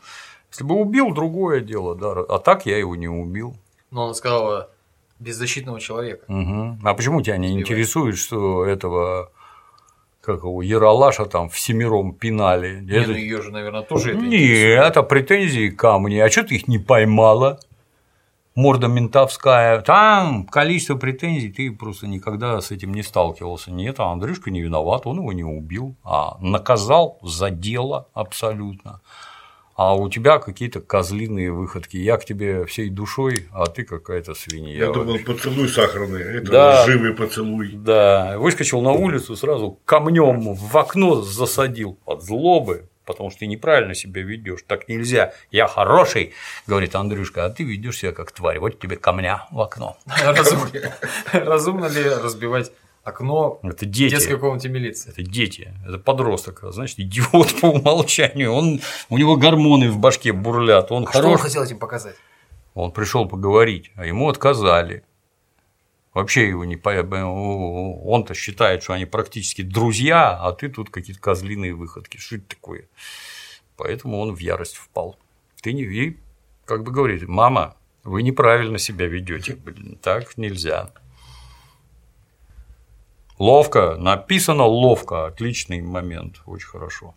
Если 0.58 0.68
бы 0.68 0.74
убил, 0.74 1.14
другое 1.14 1.60
дело, 1.62 1.94
да. 1.94 2.14
А 2.28 2.40
так 2.40 2.66
я 2.66 2.80
его 2.80 2.96
не 2.96 3.08
убил. 3.08 3.56
Но 3.92 4.08
он 4.08 4.16
сказал 4.16 4.62
э, 4.62 4.68
беззащитного 5.20 5.80
человека. 5.80 6.26
Мгм. 6.28 6.80
А 6.84 6.96
почему 6.96 7.22
тебя 7.22 7.38
не 7.38 7.60
интересует, 7.60 8.18
что 8.18 8.66
этого 8.66 9.30
как 10.22 10.42
его, 10.42 10.64
Яралаша 10.64 11.26
там 11.28 11.50
всемиром 11.50 12.12
пинали? 12.12 12.80
Не, 12.80 13.06
ну 13.06 13.14
ее 13.14 13.44
же, 13.44 13.52
наверное, 13.52 13.84
тоже 13.84 14.14
это 14.14 14.22
Нет, 14.22 14.84
это 14.84 15.04
претензии 15.04 15.70
ко 15.70 16.00
мне. 16.00 16.24
А 16.24 16.30
что 16.32 16.44
ты 16.44 16.56
их 16.56 16.68
не 16.68 16.80
поймала? 16.80 17.60
Морда 18.56 18.88
ментовская. 18.88 19.82
Там 19.82 20.48
количество 20.48 20.96
претензий, 20.96 21.52
ты 21.52 21.72
просто 21.72 22.08
никогда 22.08 22.60
с 22.62 22.72
этим 22.72 22.96
не 22.96 23.04
сталкивался. 23.04 23.70
Нет, 23.72 24.00
а 24.00 24.12
Андрюшка 24.12 24.50
не 24.50 24.62
виноват, 24.62 25.06
он 25.06 25.18
его 25.20 25.34
не 25.34 25.44
убил, 25.44 25.94
а 26.04 26.40
наказал 26.42 27.20
за 27.22 27.52
дело 27.52 28.08
абсолютно. 28.16 29.02
А 29.78 29.96
у 29.96 30.10
тебя 30.10 30.40
какие-то 30.40 30.82
козлиные 30.82 31.52
выходки. 31.52 31.98
Я 31.98 32.18
к 32.18 32.26
тебе 32.26 32.66
всей 32.66 32.90
душой, 32.90 33.48
а 33.54 33.68
ты 33.68 33.84
какая-то 33.84 34.34
свинья. 34.34 34.86
Я 34.88 34.92
думал, 34.92 35.20
поцелуй 35.24 35.70
сахарный, 35.70 36.20
это 36.24 36.52
Да. 36.52 36.86
живый 36.88 37.14
поцелуй. 37.14 37.74
Да, 37.74 38.40
выскочил 38.40 38.82
на 38.82 38.92
улицу, 38.92 39.36
сразу 39.36 39.80
камнем 39.86 40.56
в 40.56 40.76
окно 40.76 41.22
засадил 41.22 42.00
от 42.06 42.24
злобы, 42.24 42.90
потому 43.06 43.30
что 43.30 43.42
ты 43.42 43.46
неправильно 43.46 43.94
себя 43.94 44.24
ведешь. 44.24 44.62
Так 44.66 44.90
нельзя. 44.90 45.34
Я 45.52 45.68
хороший, 45.68 46.34
говорит 46.66 46.96
Андрюшка, 46.96 47.46
а 47.46 47.52
ты 47.52 47.64
ведешь 47.64 48.00
себя 48.00 48.14
как 48.14 48.32
тварь. 48.32 48.58
Вот 48.58 48.80
тебе 48.80 48.96
камня 48.96 49.46
в 49.52 49.62
окно. 49.62 49.96
Разумно 51.34 51.86
ли 51.86 52.04
разбивать 52.04 52.72
окно 53.08 53.60
Это 53.64 53.86
дети. 53.86 54.12
детской 54.16 54.38
комнате 54.38 54.70
милиции? 54.70 55.10
Это 55.12 55.24
дети, 55.24 55.74
это 55.88 55.98
подросток, 55.98 56.64
а 56.64 56.72
значит, 56.72 57.00
идиот 57.00 57.56
по 57.62 57.68
умолчанию. 57.68 58.52
Он, 58.52 58.82
у 59.10 59.18
него 59.18 59.36
гормоны 59.38 59.90
в 59.92 59.98
башке 60.00 60.32
бурлят, 60.34 60.92
он 60.92 61.08
Что 61.08 61.18
он 61.20 61.24
хорош. 61.26 61.42
хотел 61.42 61.64
этим 61.64 61.80
показать? 61.80 62.16
Он 62.74 62.92
пришел 62.92 63.28
поговорить, 63.28 63.92
а 63.96 64.06
ему 64.06 64.30
отказали. 64.30 65.04
Вообще 66.14 66.48
его 66.50 66.66
не 66.66 66.76
по- 66.78 66.90
Он-то 66.90 68.34
считает, 68.34 68.84
что 68.84 68.94
они 68.94 69.06
практически 69.06 69.62
друзья, 69.62 70.32
а 70.40 70.52
ты 70.52 70.68
тут 70.70 70.90
какие-то 70.90 71.22
козлиные 71.22 71.74
выходки. 71.74 72.18
Что 72.18 72.36
это 72.38 72.46
такое? 72.50 72.86
Поэтому 73.76 74.20
он 74.20 74.34
в 74.36 74.40
ярость 74.40 74.76
впал. 74.76 75.18
Ты 75.62 75.74
не 75.74 75.84
и 75.84 76.18
как 76.66 76.84
бы 76.84 76.92
говорит, 76.92 77.28
мама, 77.28 77.76
вы 78.04 78.24
неправильно 78.24 78.78
себя 78.80 79.06
ведете, 79.08 79.56
блин, 79.56 79.98
так 80.02 80.38
нельзя. 80.38 80.90
Ловко, 83.40 83.96
написано 83.98 84.64
ловко, 84.66 85.28
отличный 85.28 85.82
момент, 85.82 86.38
очень 86.46 86.68
хорошо. 86.68 87.14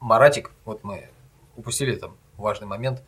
Маратик, 0.00 0.50
вот 0.64 0.82
мы 0.82 1.08
упустили 1.56 1.94
там 1.96 2.16
важный 2.36 2.66
момент, 2.66 3.02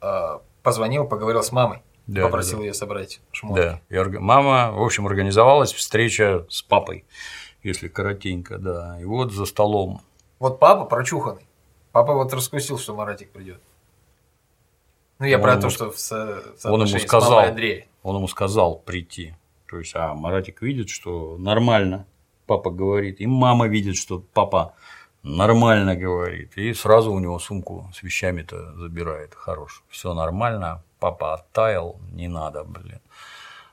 э, 0.00 0.38
позвонил, 0.62 1.06
поговорил 1.06 1.42
с 1.42 1.52
мамой, 1.52 1.80
Да, 2.06 2.22
попросил 2.22 2.58
да, 2.58 2.64
ее 2.66 2.74
собрать 2.74 3.20
шмотки. 3.32 3.60
Да. 3.62 3.80
И 3.88 3.94
орг- 3.94 4.18
мама, 4.18 4.72
в 4.72 4.82
общем, 4.82 5.06
организовалась 5.06 5.72
встреча 5.72 6.44
с 6.50 6.62
папой, 6.62 7.04
если 7.62 7.88
коротенько, 7.88 8.58
да. 8.58 8.98
И 9.00 9.04
вот 9.04 9.32
за 9.32 9.46
столом. 9.46 10.00
Вот 10.38 10.58
папа 10.58 10.84
прочуханный. 10.84 11.46
Папа 11.92 12.14
вот 12.14 12.32
раскусил, 12.32 12.78
что 12.78 12.94
Маратик 12.96 13.30
придет. 13.30 13.60
Ну, 15.18 15.26
я 15.26 15.36
Он 15.36 15.42
про 15.42 15.52
ему 15.52 15.62
то, 15.62 15.70
что 15.70 15.90
в 15.92 15.98
со- 15.98 16.16
Он 16.16 16.28
ему 16.34 16.56
соотношении 16.58 16.98
с 17.04 17.06
сказал, 17.08 17.30
мамой 17.32 17.48
Андрея. 17.50 17.86
он 18.02 18.16
ему 18.16 18.28
сказал 18.28 18.78
прийти. 18.78 19.34
То 19.72 19.78
есть, 19.78 19.96
а 19.96 20.12
Маратик 20.12 20.60
видит, 20.60 20.90
что 20.90 21.38
нормально, 21.38 22.04
папа 22.46 22.70
говорит, 22.70 23.22
и 23.22 23.26
мама 23.26 23.68
видит, 23.68 23.96
что 23.96 24.18
папа 24.18 24.74
нормально 25.22 25.96
говорит, 25.96 26.58
и 26.58 26.74
сразу 26.74 27.10
у 27.10 27.18
него 27.18 27.38
сумку 27.38 27.90
с 27.94 28.02
вещами-то 28.02 28.74
забирает. 28.76 29.34
Хорош, 29.34 29.82
все 29.88 30.12
нормально, 30.12 30.82
папа 31.00 31.32
оттаял, 31.32 31.98
не 32.12 32.28
надо, 32.28 32.64
блин. 32.64 33.00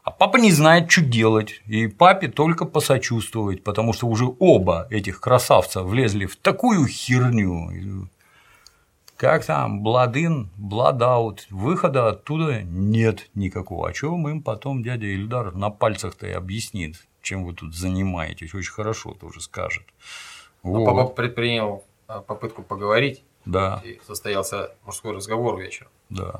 А 0.03 0.11
папа 0.11 0.37
не 0.37 0.53
знает, 0.53 0.89
что 0.89 1.01
делать, 1.01 1.61
и 1.65 1.87
папе 1.87 2.29
только 2.29 2.63
посочувствовать, 2.63 3.61
потому 3.65 3.91
что 3.91 4.07
уже 4.07 4.23
оба 4.39 4.87
этих 4.89 5.19
красавца 5.19 5.83
влезли 5.83 6.27
в 6.27 6.37
такую 6.37 6.87
херню. 6.87 8.07
Как 9.19 9.43
там, 9.45 9.83
бладин, 9.83 10.49
бладаут, 10.55 11.45
выхода 11.49 12.07
оттуда 12.07 12.61
нет 12.63 13.29
никакого. 13.35 13.89
А 13.89 13.91
чего 13.93 14.15
им 14.29 14.41
потом 14.41 14.81
дядя 14.81 15.07
Ильдар 15.07 15.53
на 15.53 15.69
пальцах-то 15.69 16.25
и 16.25 16.31
объяснит, 16.31 16.95
чем 17.21 17.43
вы 17.43 17.53
тут 17.53 17.75
занимаетесь, 17.75 18.53
очень 18.55 18.71
хорошо 18.71 19.13
тоже 19.13 19.41
скажет. 19.41 19.83
Но 20.63 20.71
Вот. 20.71 20.85
папа 20.85 21.05
предпринял 21.13 21.83
э, 22.07 22.21
попытку 22.25 22.63
поговорить, 22.63 23.21
Да, 23.43 23.81
и 23.83 23.99
состоялся 24.07 24.71
мужской 24.85 25.13
разговор 25.13 25.59
вечером. 25.59 25.91
да, 26.09 26.39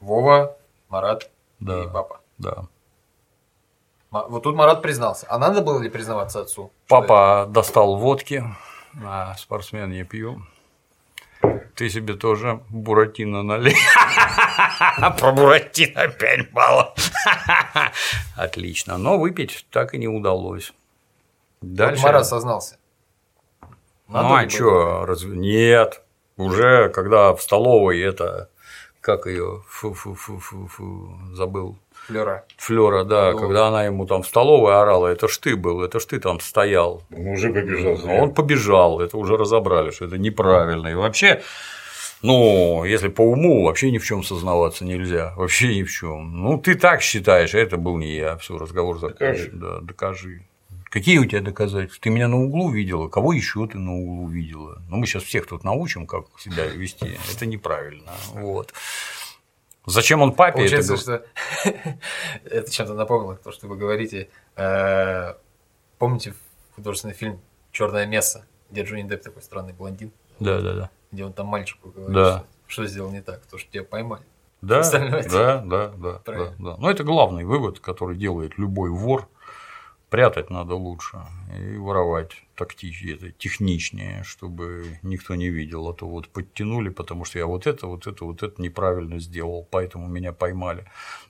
Вова, 0.00 0.56
Марат 0.88 1.30
да. 1.58 1.84
и 1.84 1.88
папа. 1.92 2.20
Да. 2.38 2.64
Вот 4.10 4.44
тут 4.44 4.56
Марат 4.56 4.80
признался. 4.80 5.26
А 5.28 5.36
надо 5.38 5.60
было 5.60 5.78
ли 5.78 5.90
признаваться 5.90 6.40
отцу? 6.40 6.70
Папа 6.88 7.46
достал 7.50 7.96
водки, 7.96 8.42
а 9.04 9.34
спортсмен 9.36 9.90
не 9.90 10.04
пью. 10.04 10.40
Ты 11.74 11.88
себе 11.88 12.14
тоже 12.14 12.60
Буратино 12.68 13.42
налей. 13.42 13.76
Про 15.18 15.32
Буратино 15.32 16.08
5 16.08 16.52
баллов. 16.52 16.94
Отлично. 18.36 18.98
Но 18.98 19.18
выпить 19.18 19.66
так 19.70 19.94
и 19.94 19.98
не 19.98 20.08
удалось. 20.08 20.72
Вот 21.62 21.74
Дальше. 21.74 22.02
Марат 22.02 22.26
сознался. 22.26 22.76
Надо 24.08 24.28
ну, 24.28 24.34
а 24.34 24.48
что, 24.48 25.06
разве... 25.06 25.36
Нет. 25.36 26.02
Уже 26.36 26.88
когда 26.88 27.34
в 27.34 27.42
столовой 27.42 28.00
это, 28.00 28.50
как 29.00 29.26
ее, 29.26 29.62
фу-фу-фу-фу-фу, 29.68 31.18
забыл. 31.32 31.78
Флера. 32.10 32.44
Флера, 32.56 33.04
да, 33.04 33.32
Ну. 33.32 33.38
когда 33.38 33.68
она 33.68 33.84
ему 33.84 34.06
там 34.06 34.22
в 34.22 34.26
столовой 34.26 34.74
орала, 34.80 35.06
это 35.08 35.28
ж 35.28 35.38
ты 35.38 35.56
был, 35.56 35.82
это 35.82 36.00
ж 36.00 36.04
ты 36.06 36.18
там 36.20 36.40
стоял. 36.40 37.02
Он 37.16 37.28
уже 37.28 37.52
побежал. 37.52 37.98
А 38.08 38.12
Он 38.22 38.34
побежал, 38.34 39.00
это 39.00 39.16
уже 39.16 39.36
разобрали, 39.36 39.90
что 39.90 40.06
это 40.06 40.18
неправильно. 40.18 40.88
И 40.88 40.94
вообще, 40.94 41.42
ну, 42.22 42.84
если 42.84 43.08
по 43.08 43.22
уму, 43.22 43.64
вообще 43.64 43.90
ни 43.90 43.98
в 43.98 44.04
чем 44.04 44.22
сознаваться 44.24 44.84
нельзя. 44.84 45.32
Вообще 45.36 45.74
ни 45.74 45.82
в 45.84 45.90
чем. 45.90 46.42
Ну, 46.42 46.58
ты 46.58 46.74
так 46.74 47.00
считаешь, 47.02 47.54
а 47.54 47.58
это 47.58 47.76
был 47.76 47.96
не 47.96 48.14
я. 48.16 48.36
Все, 48.36 48.58
разговор 48.58 48.98
закончен. 48.98 49.58
Да, 49.58 49.78
докажи. 49.80 50.42
Какие 50.90 51.18
у 51.18 51.24
тебя 51.24 51.40
доказательства? 51.40 52.02
Ты 52.02 52.10
меня 52.10 52.26
на 52.26 52.36
углу 52.36 52.68
видела? 52.68 53.06
Кого 53.06 53.32
еще 53.32 53.64
ты 53.68 53.78
на 53.78 53.94
углу 53.94 54.26
видела? 54.26 54.82
Ну, 54.88 54.96
мы 54.96 55.06
сейчас 55.06 55.22
всех 55.22 55.46
тут 55.46 55.62
научим, 55.62 56.04
как 56.04 56.24
себя 56.40 56.66
вести. 56.66 57.16
Это 57.32 57.46
неправильно. 57.46 58.10
Вот. 58.34 58.74
Зачем 59.90 60.22
он 60.22 60.32
папе 60.34 60.64
это 60.64 60.76
Получается, 60.82 61.14
говорит? 61.14 61.32
что 61.62 62.44
это 62.44 62.70
чем-то 62.70 62.94
напомнило 62.94 63.36
то, 63.36 63.52
что 63.52 63.66
вы 63.66 63.76
говорите. 63.76 64.28
Э, 64.56 65.34
Помните 65.98 66.34
художественный 66.76 67.14
фильм 67.14 67.40
Черное 67.72 68.06
место, 68.06 68.46
где 68.70 68.82
Джонни 68.84 69.02
Депп 69.08 69.22
такой 69.22 69.42
странный 69.42 69.72
блондин, 69.74 70.12
Да, 70.38 70.60
да, 70.60 70.74
да. 70.74 70.90
где 71.12 71.24
он 71.24 71.32
там 71.32 71.46
мальчику 71.46 71.90
говорит, 71.90 72.14
Да. 72.14 72.30
что, 72.66 72.82
что 72.82 72.86
сделал 72.86 73.10
не 73.10 73.20
так, 73.20 73.44
то, 73.46 73.58
что 73.58 73.70
тебя 73.70 73.84
поймали. 73.84 74.22
Да, 74.62 74.80
это 74.80 74.98
да, 75.30 75.58
да, 75.58 75.88
да, 75.96 76.20
да, 76.24 76.54
да. 76.58 76.76
Но 76.78 76.90
это 76.90 77.02
главный 77.04 77.44
вывод, 77.44 77.80
который 77.80 78.16
делает 78.16 78.58
любой 78.58 78.90
вор, 78.90 79.28
прятать 80.10 80.50
надо 80.50 80.74
лучше 80.74 81.18
и 81.56 81.76
воровать 81.76 82.32
тактичнее, 82.56 83.14
это 83.14 83.30
техничнее, 83.30 84.22
чтобы 84.24 84.98
никто 85.02 85.36
не 85.36 85.48
видел, 85.48 85.88
а 85.88 85.94
то 85.94 86.06
вот 86.06 86.28
подтянули, 86.28 86.90
потому 86.90 87.24
что 87.24 87.38
я 87.38 87.46
вот 87.46 87.66
это, 87.66 87.86
вот 87.86 88.06
это, 88.06 88.24
вот 88.24 88.42
это 88.42 88.60
неправильно 88.60 89.20
сделал, 89.20 89.66
поэтому 89.70 90.08
меня 90.08 90.32
поймали. 90.32 90.84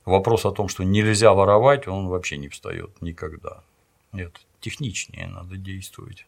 Вопрос 0.05 0.47
о 0.47 0.51
том, 0.51 0.69
что 0.69 0.83
нельзя 0.83 1.33
воровать, 1.35 1.87
он 1.87 2.09
вообще 2.09 2.39
не 2.39 2.49
встает 2.49 3.01
никогда. 3.01 3.63
Нет, 4.13 4.41
техничнее 4.61 5.29
надо 5.29 5.57
действовать. 5.57 6.27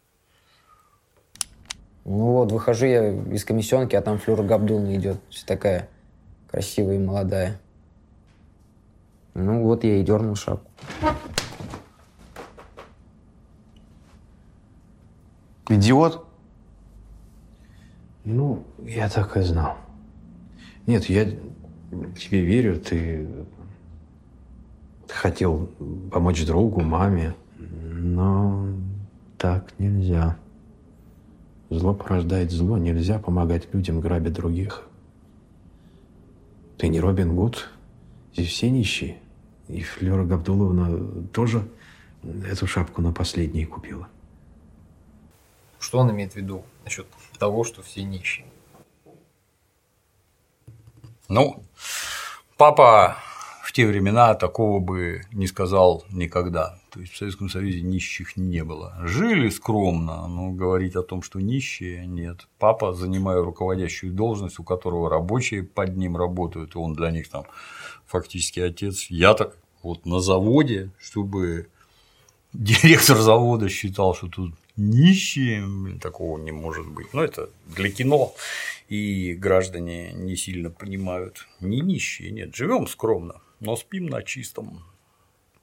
Ну 2.04 2.32
вот, 2.32 2.52
выхожу 2.52 2.86
я 2.86 3.12
из 3.12 3.44
комиссионки, 3.44 3.96
а 3.96 4.02
там 4.02 4.18
Флюра 4.18 4.42
Габдулна 4.42 4.94
идет, 4.96 5.18
такая 5.46 5.88
красивая 6.50 6.96
и 6.96 6.98
молодая. 6.98 7.60
Ну 9.34 9.62
вот 9.62 9.84
я 9.84 9.96
и 9.96 10.02
дернул 10.02 10.36
шапку. 10.36 10.70
Идиот? 15.68 16.26
Ну, 18.24 18.64
я 18.84 19.08
так 19.08 19.36
и 19.36 19.42
знал. 19.42 19.76
Нет, 20.86 21.04
я 21.06 21.24
тебе 21.24 22.44
верю, 22.44 22.78
ты 22.80 23.28
хотел 25.08 25.68
помочь 26.10 26.44
другу, 26.44 26.80
маме, 26.80 27.34
но 27.58 28.68
так 29.38 29.72
нельзя. 29.78 30.36
Зло 31.70 31.94
порождает 31.94 32.50
зло, 32.50 32.76
нельзя 32.78 33.18
помогать 33.18 33.72
людям, 33.72 34.00
грабя 34.00 34.30
других. 34.30 34.86
Ты 36.76 36.88
не 36.88 37.00
Робин 37.00 37.34
Гуд, 37.36 37.70
здесь 38.32 38.48
все 38.48 38.70
нищие. 38.70 39.18
И 39.68 39.80
Флера 39.80 40.24
Габдуловна 40.24 41.28
тоже 41.32 41.68
эту 42.22 42.66
шапку 42.66 43.00
на 43.00 43.12
последней 43.12 43.64
купила. 43.64 44.08
Что 45.82 45.98
он 45.98 46.12
имеет 46.12 46.34
в 46.34 46.36
виду 46.36 46.64
насчет 46.84 47.08
того, 47.38 47.64
что 47.64 47.82
все 47.82 48.04
нищие? 48.04 48.46
Ну, 51.28 51.64
папа 52.56 53.16
в 53.64 53.72
те 53.72 53.84
времена 53.84 54.34
такого 54.34 54.78
бы 54.78 55.22
не 55.32 55.48
сказал 55.48 56.04
никогда. 56.10 56.78
То 56.92 57.00
есть 57.00 57.12
в 57.12 57.16
Советском 57.16 57.48
Союзе 57.48 57.80
нищих 57.82 58.36
не 58.36 58.62
было. 58.62 58.96
Жили 59.02 59.48
скромно, 59.48 60.28
но 60.28 60.50
говорить 60.50 60.94
о 60.94 61.02
том, 61.02 61.20
что 61.20 61.40
нищие, 61.40 62.06
нет. 62.06 62.46
Папа, 62.60 62.92
занимая 62.92 63.42
руководящую 63.42 64.12
должность, 64.12 64.60
у 64.60 64.64
которого 64.64 65.10
рабочие 65.10 65.64
под 65.64 65.96
ним 65.96 66.16
работают, 66.16 66.76
он 66.76 66.94
для 66.94 67.10
них 67.10 67.28
там 67.28 67.44
фактически 68.06 68.60
отец. 68.60 69.06
Я 69.10 69.34
так 69.34 69.56
вот 69.82 70.06
на 70.06 70.20
заводе, 70.20 70.92
чтобы 71.00 71.66
директор 72.52 73.16
завода 73.18 73.68
считал, 73.68 74.14
что 74.14 74.28
тут 74.28 74.54
нищие, 74.76 75.60
блин, 75.66 75.98
такого 76.00 76.38
не 76.38 76.52
может 76.52 76.86
быть. 76.86 77.12
Но 77.14 77.22
это 77.24 77.50
для 77.66 77.90
кино, 77.90 78.34
и 78.88 79.34
граждане 79.34 80.12
не 80.12 80.36
сильно 80.36 80.70
понимают. 80.70 81.46
Не 81.60 81.80
нищие, 81.80 82.30
нет, 82.30 82.54
живем 82.54 82.86
скромно, 82.86 83.40
но 83.60 83.76
спим 83.76 84.06
на 84.06 84.22
чистом. 84.22 84.82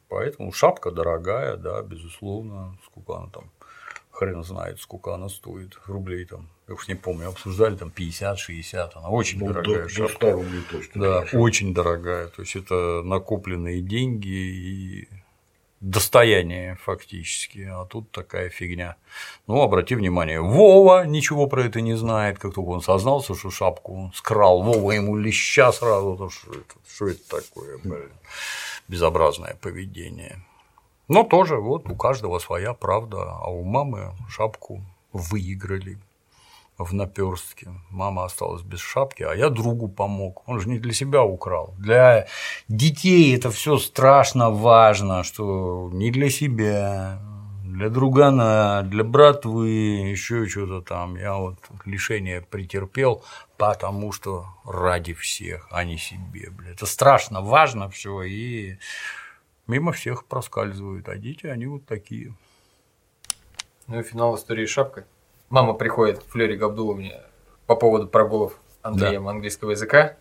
Поэтому 0.07 0.51
шапка 0.51 0.91
дорогая, 0.91 1.55
да, 1.55 1.81
безусловно, 1.83 2.77
сколько 2.85 3.15
она 3.17 3.27
там, 3.27 3.51
хрен 4.11 4.43
знает, 4.43 4.79
сколько 4.81 5.13
она 5.13 5.29
стоит, 5.29 5.77
рублей 5.85 6.25
там, 6.25 6.49
я 6.67 6.73
уж 6.73 6.87
не 6.87 6.95
помню, 6.95 7.27
обсуждали 7.29 7.75
там 7.75 7.91
50-60, 7.95 8.89
она 8.95 9.09
очень 9.09 9.37
Ну, 9.39 9.47
дорогая 9.47 9.75
до- 9.75 9.83
до 9.83 9.89
шапка. 9.89 10.15
100 10.15 10.31
рублей 10.31 10.61
точно, 10.71 11.01
Да, 11.01 11.17
конечно. 11.19 11.39
очень 11.39 11.73
дорогая, 11.75 12.27
то 12.27 12.41
есть 12.41 12.55
это 12.55 13.01
накопленные 13.03 13.81
деньги 13.81 14.27
и 14.27 15.07
достояние 15.81 16.75
фактически, 16.75 17.67
а 17.71 17.85
тут 17.85 18.11
такая 18.11 18.49
фигня. 18.49 18.95
Ну, 19.47 19.61
обрати 19.61 19.95
внимание, 19.95 20.41
Вова 20.41 21.05
ничего 21.05 21.47
про 21.47 21.63
это 21.63 21.81
не 21.81 21.95
знает, 21.95 22.39
как 22.39 22.53
только 22.53 22.69
он 22.69 22.81
сознался, 22.81 23.35
что 23.35 23.49
шапку 23.49 24.11
скрал, 24.13 24.61
Вова 24.61 24.91
ему 24.91 25.15
леща 25.15 25.71
сразу, 25.71 26.15
ну, 26.19 26.29
что 26.29 26.51
это, 26.51 26.75
что 26.87 27.07
это 27.07 27.29
такое, 27.29 27.77
блин, 27.77 28.11
безобразное 28.87 29.55
поведение. 29.61 30.43
Но 31.07 31.23
тоже 31.23 31.55
вот 31.55 31.89
у 31.89 31.95
каждого 31.95 32.39
своя 32.39 32.73
правда, 32.73 33.37
а 33.41 33.49
у 33.49 33.63
мамы 33.63 34.13
шапку 34.29 34.81
выиграли 35.11 35.97
в 36.79 36.93
наперстке. 36.93 37.69
Мама 37.89 38.25
осталась 38.25 38.63
без 38.63 38.79
шапки, 38.79 39.23
а 39.23 39.33
я 39.35 39.49
другу 39.49 39.89
помог. 39.89 40.47
Он 40.47 40.59
же 40.59 40.69
не 40.69 40.79
для 40.79 40.93
себя 40.93 41.23
украл. 41.23 41.75
Для 41.77 42.27
детей 42.69 43.35
это 43.35 43.51
все 43.51 43.77
страшно 43.77 44.49
важно, 44.49 45.23
что 45.23 45.89
не 45.91 46.09
для 46.09 46.29
себя, 46.29 47.19
для 47.63 47.89
другана, 47.89 48.81
для 48.83 49.03
братвы, 49.03 49.69
еще 49.69 50.47
что-то 50.47 50.81
там. 50.81 51.17
Я 51.17 51.35
вот 51.35 51.57
лишение 51.85 52.41
претерпел, 52.41 53.23
потому 53.57 54.13
что 54.13 54.45
ради 54.63 55.13
всех, 55.13 55.67
а 55.71 55.83
не 55.83 55.97
себе. 55.97 56.49
Бля. 56.49 56.71
Это 56.71 56.85
страшно 56.85 57.41
важно 57.41 57.89
все 57.89 58.23
и 58.23 58.77
мимо 59.67 59.91
всех 59.91 60.25
проскальзывают, 60.25 61.09
а 61.09 61.17
дети 61.17 61.45
они 61.45 61.67
вот 61.67 61.85
такие. 61.85 62.33
Ну 63.87 63.99
и 63.99 64.03
финал 64.03 64.35
истории 64.35 64.65
с 64.65 64.69
шапкой. 64.69 65.03
Мама 65.49 65.73
приходит 65.73 66.19
к 66.19 66.27
Флёре 66.27 66.55
Габдуловне 66.55 67.21
по 67.65 67.75
поводу 67.75 68.07
прогулов 68.07 68.59
Андреем 68.81 69.27
английского 69.27 69.71
языка. 69.71 70.15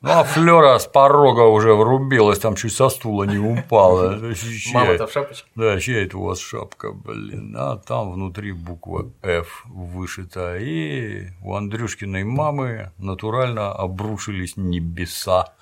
Ну, 0.00 0.10
а 0.10 0.24
Флера 0.24 0.78
с 0.78 0.86
порога 0.86 1.42
уже 1.42 1.74
врубилась, 1.74 2.40
там 2.40 2.56
чуть 2.56 2.72
со 2.74 2.88
стула 2.88 3.22
не 3.22 3.38
упала. 3.38 4.18
Мама-то 4.74 5.06
в 5.06 5.12
шапочке? 5.12 5.48
Да, 5.54 5.78
чья 5.78 6.02
это 6.02 6.18
у 6.18 6.24
вас 6.24 6.40
шапка, 6.40 6.90
блин. 6.90 7.54
А 7.56 7.76
там 7.76 8.12
внутри 8.12 8.50
буква 8.50 9.08
F 9.22 9.64
вышита. 9.66 10.56
И 10.58 11.28
у 11.40 11.54
Андрюшкиной 11.54 12.24
мамы 12.24 12.90
натурально 12.98 13.70
обрушились 13.70 14.56
небеса. 14.56 15.52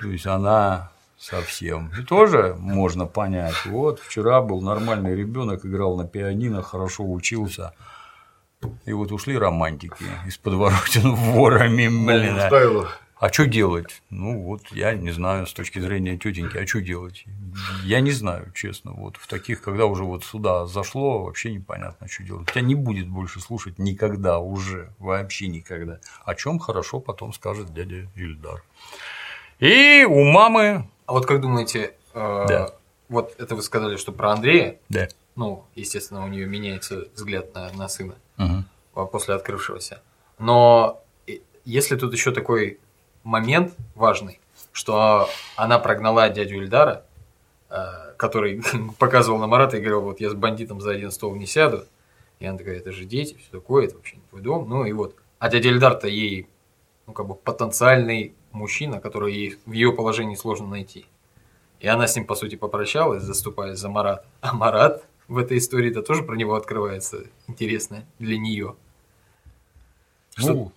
То 0.00 0.08
есть 0.08 0.26
она 0.26 0.90
совсем. 1.16 1.92
И 1.96 2.02
тоже 2.02 2.56
можно 2.58 3.06
понять. 3.06 3.64
Вот 3.66 4.00
вчера 4.00 4.40
был 4.40 4.60
нормальный 4.60 5.14
ребенок, 5.14 5.64
играл 5.64 5.96
на 5.96 6.04
пианино, 6.04 6.62
хорошо 6.62 7.04
учился. 7.04 7.74
И 8.86 8.92
вот 8.92 9.12
ушли 9.12 9.36
романтики 9.38 10.04
из 10.26 10.36
подворотен 10.38 11.14
ворами, 11.14 11.88
блин. 11.88 12.38
а- 12.38 12.88
а 13.20 13.32
что 13.32 13.46
делать? 13.46 14.00
Ну, 14.10 14.42
вот 14.44 14.62
я 14.70 14.94
не 14.94 15.10
знаю 15.10 15.46
с 15.48 15.52
точки 15.52 15.80
зрения 15.80 16.16
тетеньки, 16.16 16.56
а 16.56 16.64
что 16.66 16.80
делать? 16.80 17.24
Я 17.82 17.98
не 18.00 18.12
знаю, 18.12 18.52
честно. 18.54 18.92
Вот 18.92 19.16
в 19.16 19.26
таких, 19.26 19.60
когда 19.60 19.86
уже 19.86 20.04
вот 20.04 20.24
сюда 20.24 20.66
зашло, 20.66 21.24
вообще 21.24 21.52
непонятно, 21.52 22.06
что 22.08 22.22
делать. 22.22 22.48
Тебя 22.50 22.60
не 22.60 22.76
будет 22.76 23.08
больше 23.08 23.40
слушать 23.40 23.76
никогда 23.78 24.38
уже, 24.38 24.92
вообще 25.00 25.48
никогда. 25.48 25.98
О 26.24 26.34
чем 26.36 26.60
хорошо 26.60 27.00
потом 27.00 27.32
скажет 27.32 27.74
дядя 27.74 28.08
Ильдар. 28.14 28.62
И 29.58 30.04
у 30.08 30.22
мамы. 30.22 30.88
А 31.06 31.12
вот 31.12 31.26
как 31.26 31.40
думаете, 31.40 31.94
э, 32.14 32.44
Да. 32.48 32.70
вот 33.08 33.34
это 33.38 33.56
вы 33.56 33.62
сказали, 33.62 33.96
что 33.96 34.12
про 34.12 34.32
Андрея, 34.32 34.78
Да. 34.90 35.08
ну, 35.34 35.64
естественно, 35.74 36.24
у 36.24 36.28
нее 36.28 36.46
меняется 36.46 37.06
взгляд 37.16 37.52
на, 37.54 37.72
на 37.72 37.88
сына 37.88 38.14
А, 38.38 39.04
после 39.06 39.34
открывшегося. 39.34 40.00
Но 40.38 41.02
если 41.64 41.96
тут 41.96 42.12
еще 42.12 42.32
такой 42.32 42.78
момент 43.24 43.74
важный, 43.94 44.40
что 44.72 45.28
она 45.56 45.78
прогнала 45.78 46.28
дядю 46.30 46.56
Ильдара, 46.56 47.04
э, 47.68 48.14
который 48.16 48.62
показывал 48.98 49.38
на 49.38 49.46
Марата 49.46 49.76
и 49.76 49.80
говорил, 49.80 50.02
вот 50.02 50.20
я 50.20 50.30
с 50.30 50.34
бандитом 50.34 50.80
за 50.80 50.92
один 50.92 51.10
стол 51.10 51.34
не 51.34 51.46
сяду. 51.46 51.84
И 52.38 52.46
она 52.46 52.56
такая, 52.56 52.76
это 52.76 52.92
же 52.92 53.04
дети, 53.04 53.34
все 53.34 53.50
такое, 53.50 53.86
это 53.86 53.96
вообще 53.96 54.16
не 54.16 54.22
твой 54.30 54.42
дом. 54.42 54.68
Ну 54.68 54.84
и 54.84 54.92
вот. 54.92 55.16
А 55.38 55.48
дядя 55.48 55.68
Ильдар-то 55.68 56.08
ей, 56.08 56.48
ну 57.06 57.12
как 57.12 57.26
бы 57.26 57.34
потенциальный 57.34 58.34
мужчина, 58.52 59.00
который 59.00 59.34
ей 59.34 59.58
в 59.66 59.72
ее 59.72 59.92
положении 59.92 60.36
сложно 60.36 60.68
найти. 60.68 61.06
И 61.80 61.86
она 61.86 62.06
с 62.06 62.16
ним, 62.16 62.26
по 62.26 62.34
сути, 62.34 62.56
попрощалась, 62.56 63.22
заступаясь 63.22 63.78
за 63.78 63.88
Марата. 63.88 64.24
А 64.40 64.52
Марат 64.52 65.07
в 65.28 65.38
этой 65.38 65.58
истории-то 65.58 66.02
тоже 66.02 66.22
про 66.22 66.36
него 66.36 66.54
открывается 66.54 67.24
интересно 67.46 68.04
для 68.18 68.38
нее. 68.38 68.74
Ну, 70.38 70.72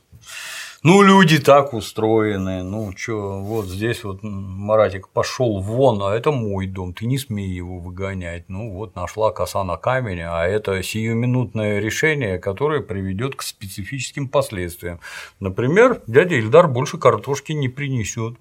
ну, 0.83 1.03
люди 1.03 1.37
так 1.37 1.75
устроены. 1.75 2.63
Ну, 2.63 2.91
что, 2.97 3.39
вот 3.39 3.67
здесь 3.67 4.03
вот 4.03 4.23
Маратик 4.23 5.09
пошел 5.09 5.59
вон, 5.59 6.01
а 6.01 6.15
это 6.15 6.31
мой 6.31 6.65
дом, 6.65 6.93
ты 6.93 7.05
не 7.05 7.19
смей 7.19 7.49
его 7.49 7.77
выгонять. 7.77 8.49
Ну, 8.49 8.71
вот 8.71 8.95
нашла 8.95 9.31
коса 9.31 9.63
на 9.63 9.77
камень, 9.77 10.21
а 10.21 10.43
это 10.47 10.81
сиюминутное 10.81 11.79
решение, 11.79 12.39
которое 12.39 12.81
приведет 12.81 13.35
к 13.35 13.43
специфическим 13.43 14.27
последствиям. 14.27 14.99
Например, 15.39 16.01
дядя 16.07 16.35
Ильдар 16.35 16.67
больше 16.67 16.97
картошки 16.97 17.51
не 17.51 17.69
принесет. 17.69 18.35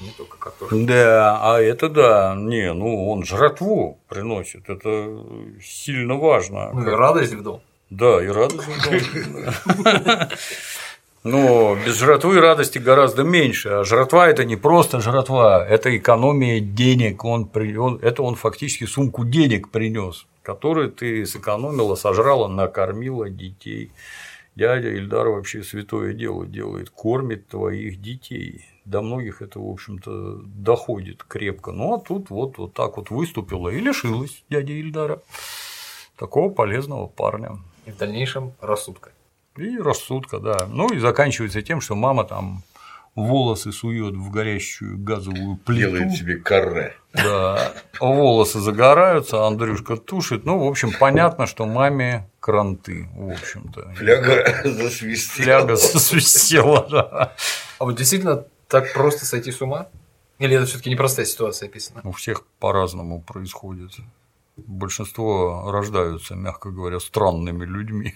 Не 0.00 0.10
только 0.16 0.36
картошка. 0.38 0.76
Да, 0.76 1.38
а 1.42 1.60
это 1.60 1.88
да, 1.88 2.34
не, 2.36 2.72
ну 2.72 3.10
он 3.10 3.24
жратву 3.24 3.98
приносит, 4.08 4.68
это 4.70 5.24
сильно 5.62 6.14
важно. 6.14 6.70
Ну 6.72 6.82
и 6.82 6.94
радость 6.94 7.34
в 7.34 7.42
дом. 7.42 7.60
Да, 7.90 8.22
и 8.22 8.28
радость 8.28 8.64
в 8.68 9.82
дом. 9.84 10.28
Но 11.24 11.76
без 11.84 11.98
жратвы 11.98 12.40
радости 12.40 12.78
гораздо 12.78 13.22
меньше. 13.24 13.68
А 13.70 13.84
жратва– 13.84 14.28
это 14.30 14.44
не 14.44 14.56
просто 14.56 15.00
жратва, 15.00 15.66
это 15.66 15.94
экономия 15.96 16.60
денег. 16.60 17.24
Он, 17.24 17.44
при- 17.46 17.76
он- 17.76 17.98
это 18.00 18.22
он 18.22 18.36
фактически 18.36 18.84
сумку 18.84 19.24
денег 19.24 19.70
принес, 19.70 20.26
которую 20.42 20.92
ты 20.92 21.26
сэкономила, 21.26 21.96
сожрала, 21.96 22.46
накормила 22.48 23.28
детей. 23.28 23.90
Дядя 24.54 24.88
Ильдар 24.90 25.28
вообще 25.28 25.62
святое 25.64 26.12
дело 26.14 26.46
делает, 26.46 26.90
кормит 26.90 27.48
твоих 27.48 28.00
детей. 28.00 28.64
До 28.88 29.02
многих 29.02 29.42
это, 29.42 29.60
в 29.60 29.68
общем-то, 29.68 30.40
доходит 30.46 31.22
крепко. 31.22 31.72
Ну, 31.72 31.94
а 31.94 32.00
тут 32.00 32.30
вот, 32.30 32.56
вот 32.56 32.72
так 32.72 32.96
вот 32.96 33.10
выступила 33.10 33.68
и 33.68 33.80
лишилась 33.80 34.44
дядя 34.48 34.72
Ильдара 34.72 35.20
такого 36.16 36.48
полезного 36.48 37.06
парня. 37.06 37.58
И 37.84 37.90
в 37.90 37.98
дальнейшем 37.98 38.54
рассудка. 38.62 39.10
И 39.58 39.76
рассудка, 39.76 40.38
да. 40.38 40.66
Ну 40.70 40.88
и 40.88 40.98
заканчивается 40.98 41.60
тем, 41.60 41.82
что 41.82 41.96
мама 41.96 42.24
там 42.24 42.62
волосы 43.14 43.72
сует 43.72 44.14
в 44.14 44.30
горящую 44.30 44.96
газовую 44.96 45.58
плиту. 45.58 45.90
Делает 45.90 46.12
себе 46.12 46.36
каре. 46.36 46.94
Да, 47.12 47.72
волосы 48.00 48.60
загораются, 48.60 49.46
Андрюшка 49.46 49.98
тушит. 49.98 50.46
Ну, 50.46 50.58
в 50.58 50.66
общем, 50.66 50.92
понятно, 50.98 51.46
что 51.46 51.66
маме 51.66 52.30
кранты, 52.40 53.10
в 53.14 53.32
общем-то. 53.32 53.92
Фляга 53.96 54.62
засвистела. 54.64 55.44
Фляга 55.44 55.76
засвистела, 55.76 56.88
да. 56.90 57.32
А 57.78 57.84
вот 57.84 57.96
действительно 57.96 58.46
так 58.68 58.92
просто 58.92 59.26
сойти 59.26 59.50
с 59.50 59.60
ума? 59.60 59.88
Или 60.38 60.56
это 60.56 60.66
все-таки 60.66 60.90
непростая 60.90 61.26
ситуация 61.26 61.68
описана? 61.68 62.00
У 62.04 62.12
всех 62.12 62.46
по-разному 62.60 63.20
происходит. 63.20 63.90
Большинство 64.56 65.70
рождаются, 65.70 66.34
мягко 66.34 66.70
говоря, 66.70 67.00
странными 67.00 67.64
людьми. 67.64 68.14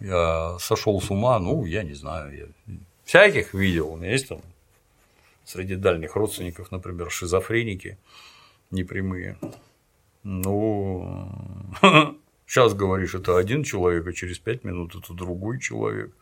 Я 0.00 0.56
сошел 0.58 1.00
с 1.00 1.10
ума, 1.10 1.38
ну, 1.38 1.64
я 1.64 1.82
не 1.84 1.94
знаю, 1.94 2.36
я 2.36 2.76
всяких 3.04 3.54
видел. 3.54 3.92
У 3.92 3.96
меня 3.96 4.12
есть 4.12 4.28
там 4.28 4.40
среди 5.44 5.76
дальних 5.76 6.16
родственников, 6.16 6.72
например, 6.72 7.10
шизофреники 7.10 7.98
непрямые. 8.70 9.38
Ну, 10.22 11.28
сейчас 12.46 12.74
говоришь, 12.74 13.14
это 13.14 13.36
один 13.36 13.62
человек, 13.62 14.06
а 14.06 14.12
через 14.12 14.38
пять 14.38 14.64
минут 14.64 14.94
это 14.94 15.12
другой 15.12 15.60
человек. 15.60 16.12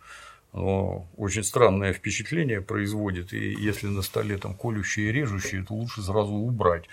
Но 0.52 1.08
очень 1.16 1.44
странное 1.44 1.94
впечатление 1.94 2.60
производит, 2.60 3.32
и 3.32 3.54
если 3.54 3.86
на 3.86 4.02
столе 4.02 4.36
там 4.36 4.54
колющие 4.54 5.08
и 5.08 5.12
режущие, 5.12 5.64
то 5.64 5.72
лучше 5.72 6.02
сразу 6.02 6.32
убрать. 6.32 6.88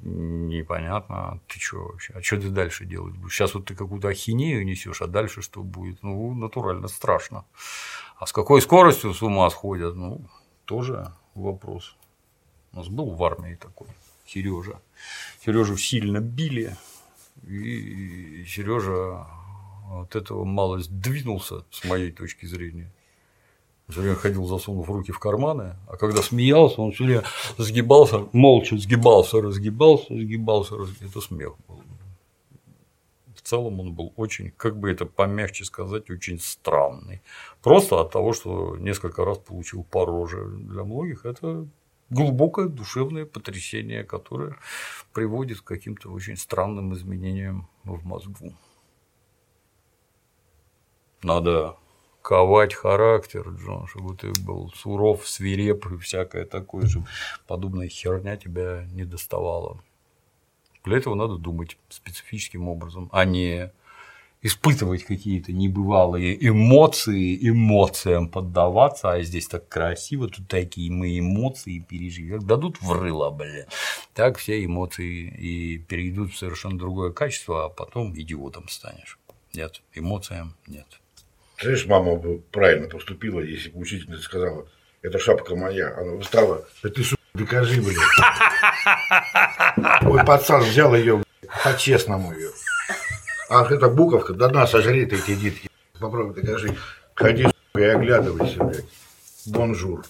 Непонятно, 0.00 1.40
ты 1.48 1.58
что 1.58 1.78
вообще, 1.78 2.12
а 2.14 2.22
что 2.22 2.38
ты 2.38 2.50
дальше 2.50 2.84
делать 2.84 3.14
будешь? 3.14 3.34
Сейчас 3.34 3.54
вот 3.54 3.64
ты 3.64 3.74
какую-то 3.74 4.08
ахинею 4.08 4.66
несешь, 4.66 5.00
а 5.00 5.06
дальше 5.06 5.40
что 5.40 5.62
будет? 5.62 6.02
Ну, 6.02 6.34
натурально 6.34 6.88
страшно. 6.88 7.46
А 8.18 8.26
с 8.26 8.32
какой 8.32 8.60
скоростью 8.60 9.14
с 9.14 9.22
ума 9.22 9.48
сходят, 9.48 9.96
ну, 9.96 10.20
тоже 10.66 11.10
вопрос. 11.34 11.96
У 12.72 12.76
нас 12.76 12.88
был 12.88 13.12
в 13.12 13.24
армии 13.24 13.54
такой 13.54 13.88
Сережа. 14.26 14.78
Сережу 15.42 15.78
сильно 15.78 16.20
били, 16.20 16.76
и 17.46 18.44
Сережа 18.46 19.26
от 19.90 20.16
этого 20.16 20.44
малость 20.44 20.90
двинулся, 21.00 21.64
с 21.70 21.84
моей 21.84 22.10
точки 22.10 22.46
зрения. 22.46 22.90
Все 23.88 24.00
время 24.00 24.16
ходил, 24.16 24.46
засунув 24.46 24.88
руки 24.88 25.12
в 25.12 25.18
карманы, 25.18 25.76
а 25.88 25.96
когда 25.96 26.22
смеялся, 26.22 26.80
он 26.80 26.92
все 26.92 27.04
время 27.04 27.24
сгибался, 27.58 28.26
молча 28.32 28.78
сгибался, 28.78 29.42
разгибался, 29.42 30.14
сгибался, 30.14 30.76
разгибался. 30.76 31.06
Это 31.06 31.20
смех 31.20 31.54
был. 31.68 31.82
В 33.34 33.42
целом 33.42 33.80
он 33.80 33.92
был 33.92 34.12
очень, 34.16 34.52
как 34.56 34.78
бы 34.78 34.90
это 34.90 35.04
помягче 35.04 35.64
сказать, 35.64 36.10
очень 36.10 36.38
странный. 36.38 37.20
Просто 37.60 38.00
от 38.00 38.12
того, 38.12 38.32
что 38.32 38.76
несколько 38.76 39.24
раз 39.24 39.38
получил 39.38 39.82
по 39.82 40.06
роже. 40.06 40.46
Для 40.46 40.84
многих 40.84 41.26
это 41.26 41.66
глубокое 42.08 42.68
душевное 42.68 43.26
потрясение, 43.26 44.04
которое 44.04 44.56
приводит 45.12 45.60
к 45.60 45.64
каким-то 45.64 46.10
очень 46.10 46.36
странным 46.36 46.94
изменениям 46.94 47.68
в 47.84 48.06
мозгу. 48.06 48.54
Надо 51.22 51.76
ковать 52.22 52.74
характер, 52.74 53.48
Джон, 53.48 53.86
чтобы 53.86 54.16
ты 54.16 54.32
был 54.42 54.72
суров, 54.74 55.28
свиреп 55.28 55.86
и 55.86 55.98
всякое 55.98 56.44
такое, 56.44 56.86
чтобы 56.86 57.06
подобная 57.46 57.88
херня 57.88 58.36
тебя 58.36 58.86
не 58.92 59.04
доставала. 59.04 59.78
Для 60.84 60.96
этого 60.96 61.14
надо 61.14 61.36
думать 61.36 61.76
специфическим 61.88 62.68
образом, 62.68 63.08
а 63.12 63.24
не 63.24 63.70
испытывать 64.42 65.04
какие-то 65.04 65.52
небывалые 65.52 66.36
эмоции, 66.48 67.38
эмоциям 67.48 68.28
поддаваться, 68.28 69.12
а 69.12 69.22
здесь 69.22 69.46
так 69.46 69.68
красиво, 69.68 70.28
тут 70.28 70.48
такие 70.48 70.90
мы 70.90 71.16
эмоции 71.18 71.78
пережили, 71.78 72.32
как 72.32 72.46
дадут 72.46 72.80
в 72.80 72.92
рыло, 72.92 73.30
бля, 73.30 73.66
так 74.14 74.38
все 74.38 74.64
эмоции 74.64 75.28
и 75.28 75.78
перейдут 75.78 76.32
в 76.32 76.38
совершенно 76.38 76.76
другое 76.76 77.12
качество, 77.12 77.66
а 77.66 77.68
потом 77.68 78.18
идиотом 78.18 78.68
станешь. 78.68 79.20
Нет, 79.54 79.82
эмоциям 79.94 80.54
нет. 80.66 81.01
Знаешь, 81.62 81.86
мама 81.86 82.16
бы 82.16 82.38
правильно 82.50 82.88
поступила, 82.88 83.40
если 83.40 83.70
бы 83.70 83.80
учительница 83.80 84.24
сказала, 84.24 84.66
это 85.00 85.18
шапка 85.20 85.54
моя. 85.54 85.94
Она 85.96 86.20
встала, 86.20 86.66
да 86.82 86.90
ты, 86.90 87.04
сука, 87.04 87.22
докажи, 87.34 87.80
блядь. 87.80 87.96
Ой, 90.02 90.24
пацан 90.24 90.62
взял 90.62 90.92
ее 90.94 91.22
по-честному 91.62 92.32
ее. 92.32 92.50
Ах, 93.48 93.70
это 93.70 93.88
буковка, 93.88 94.32
да 94.32 94.48
на, 94.48 94.66
сожри 94.66 95.06
ты 95.06 95.16
эти 95.16 95.30
нитки. 95.32 95.70
Попробуй 96.00 96.34
докажи. 96.34 96.76
Ходи, 97.14 97.44
сука, 97.44 97.80
и 97.80 97.84
оглядывайся, 97.84 98.64
блядь. 98.64 98.84
Bonjour. 99.46 100.04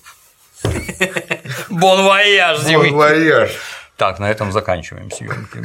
Bon 1.69 2.05
voyage, 2.05 2.63
bon 2.65 2.95
voyage. 2.95 3.51
Так, 4.03 4.19
на 4.19 4.29
этом 4.29 4.51
заканчиваем 4.51 5.13
съемки. 5.13 5.59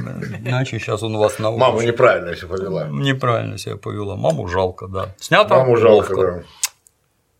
Иначе 0.47 0.77
сейчас 0.77 1.01
он 1.01 1.15
у 1.15 1.19
вас 1.19 1.39
на 1.39 1.49
Мама 1.49 1.83
неправильно 1.83 2.35
себя 2.35 2.49
повела. 2.49 2.87
Неправильно 2.87 3.57
себя 3.57 3.77
повела. 3.77 4.15
Маму 4.15 4.47
жалко, 4.47 4.87
да. 4.87 5.15
Снято 5.19 5.55
Маму 5.55 5.75
жалко, 5.75 6.11
ловко. 6.11 6.15
да. 6.21 6.43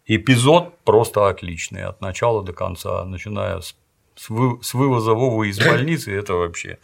Эпизод 0.07 0.75
просто 0.79 1.27
отличный. 1.29 1.83
От 1.83 2.01
начала 2.01 2.43
до 2.43 2.51
конца, 2.51 3.05
начиная 3.05 3.61
с, 3.61 3.75
с 4.15 4.73
вывоза 4.73 5.13
Вовы 5.13 5.49
из 5.49 5.59
больницы, 5.59 6.11
это 6.17 6.33
вообще 6.33 6.79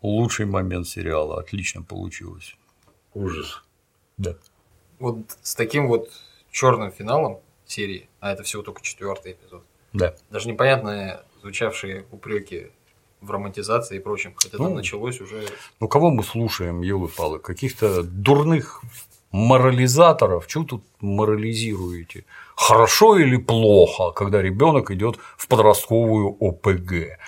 лучший 0.00 0.46
момент 0.46 0.88
сериала. 0.88 1.38
Отлично 1.38 1.82
получилось. 1.82 2.56
Ужас. 3.12 3.62
Да. 4.16 4.34
Вот 4.98 5.18
с 5.42 5.54
таким 5.54 5.88
вот 5.88 6.08
черным 6.50 6.90
финалом 6.90 7.40
серии, 7.66 8.08
а 8.18 8.32
это 8.32 8.44
всего 8.44 8.62
только 8.62 8.80
четвертый 8.80 9.32
эпизод, 9.32 9.62
Да. 9.92 10.14
даже 10.30 10.48
непонятные 10.48 11.20
звучавшие 11.42 12.06
упреки 12.10 12.70
в 13.22 13.30
романтизации 13.30 13.96
и 13.96 14.00
прочем, 14.00 14.34
хотя 14.36 14.58
там 14.58 14.66
Ну, 14.66 14.74
началось 14.74 15.20
уже 15.20 15.46
Ну, 15.80 15.88
кого 15.88 16.10
мы 16.10 16.22
слушаем, 16.22 16.82
елы-палы? 16.82 17.38
Каких-то 17.38 18.02
дурных 18.02 18.82
морализаторов? 19.30 20.46
Чего 20.46 20.64
тут 20.64 20.84
морализируете? 21.00 22.24
Хорошо 22.56 23.16
или 23.18 23.36
плохо, 23.36 24.10
когда 24.10 24.42
ребенок 24.42 24.90
идет 24.90 25.18
в 25.36 25.46
подростковую 25.48 26.36
ОПГ? 26.40 27.18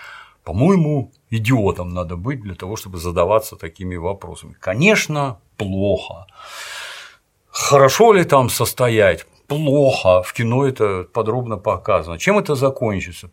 По-моему, 0.45 1.11
идиотом 1.31 1.95
надо 1.95 2.17
быть 2.17 2.43
для 2.43 2.55
того, 2.55 2.77
чтобы 2.77 2.99
задаваться 2.99 3.57
такими 3.57 3.97
вопросами. 3.97 4.55
Конечно, 4.61 5.39
плохо. 5.57 6.27
Хорошо 7.49 8.13
ли 8.13 8.25
там 8.25 8.51
состоять? 8.51 9.27
Плохо. 9.47 10.23
В 10.23 10.33
кино 10.33 10.67
это 10.67 11.05
подробно 11.13 11.57
показано. 11.57 12.19
Чем 12.19 12.39
это 12.39 12.55
закончится? 12.55 13.31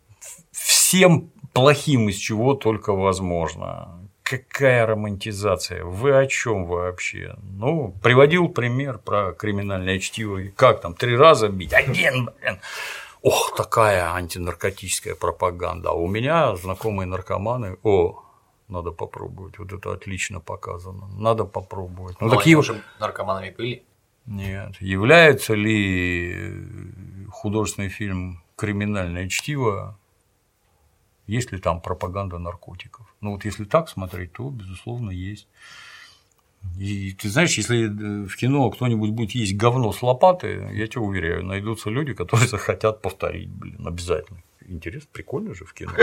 Всем 0.91 1.31
плохим, 1.53 2.09
из 2.09 2.17
чего 2.17 2.53
только 2.53 2.91
возможно. 2.91 3.97
Какая 4.23 4.85
романтизация? 4.85 5.85
Вы 5.85 6.17
о 6.17 6.27
чем 6.27 6.65
вообще? 6.65 7.37
Ну, 7.43 7.95
приводил 8.03 8.49
пример 8.49 8.97
про 8.97 9.31
криминальное 9.31 9.99
чтиво. 9.99 10.41
Как 10.53 10.81
там, 10.81 10.93
три 10.93 11.15
раза 11.15 11.47
бить? 11.47 11.71
Один, 11.73 12.29
блин. 12.41 12.59
Ох, 13.21 13.53
такая 13.55 14.11
антинаркотическая 14.13 15.15
пропаганда. 15.15 15.91
А 15.91 15.93
у 15.93 16.09
меня 16.09 16.57
знакомые 16.57 17.07
наркоманы, 17.07 17.77
о, 17.83 18.25
надо 18.67 18.91
попробовать. 18.91 19.59
Вот 19.59 19.71
это 19.71 19.93
отлично 19.93 20.41
показано. 20.41 21.07
Надо 21.17 21.45
попробовать. 21.45 22.19
Ну, 22.19 22.27
Ну, 22.27 22.35
такие 22.35 22.57
уже 22.57 22.83
наркоманами 22.99 23.51
были. 23.57 23.83
нет. 24.25 24.75
Является 24.81 25.53
ли 25.53 26.67
художественный 27.29 27.87
фильм 27.87 28.43
«Криминальное 28.57 29.29
чтиво» 29.29 29.97
есть 31.31 31.51
ли 31.53 31.59
там 31.59 31.81
пропаганда 31.81 32.39
наркотиков? 32.39 33.05
Ну 33.21 33.31
вот 33.31 33.45
если 33.45 33.63
так 33.63 33.87
смотреть, 33.87 34.33
то 34.33 34.49
безусловно 34.49 35.11
есть. 35.11 35.47
И 36.77 37.13
ты 37.13 37.29
знаешь, 37.29 37.57
если 37.57 37.85
э, 37.85 38.27
в 38.27 38.35
кино 38.35 38.69
кто-нибудь 38.69 39.11
будет 39.11 39.31
есть 39.31 39.55
говно 39.55 39.93
с 39.93 40.03
лопаты, 40.03 40.69
я 40.73 40.87
тебе 40.87 41.01
уверяю, 41.01 41.45
найдутся 41.45 41.89
люди, 41.89 42.13
которые 42.13 42.47
захотят 42.55 43.01
повторить, 43.01 43.49
блин, 43.49 43.87
обязательно. 43.87 44.43
Интересно, 44.67 45.09
прикольно 45.13 45.55
же 45.55 45.63
в 45.63 45.73
кино. 45.73 45.93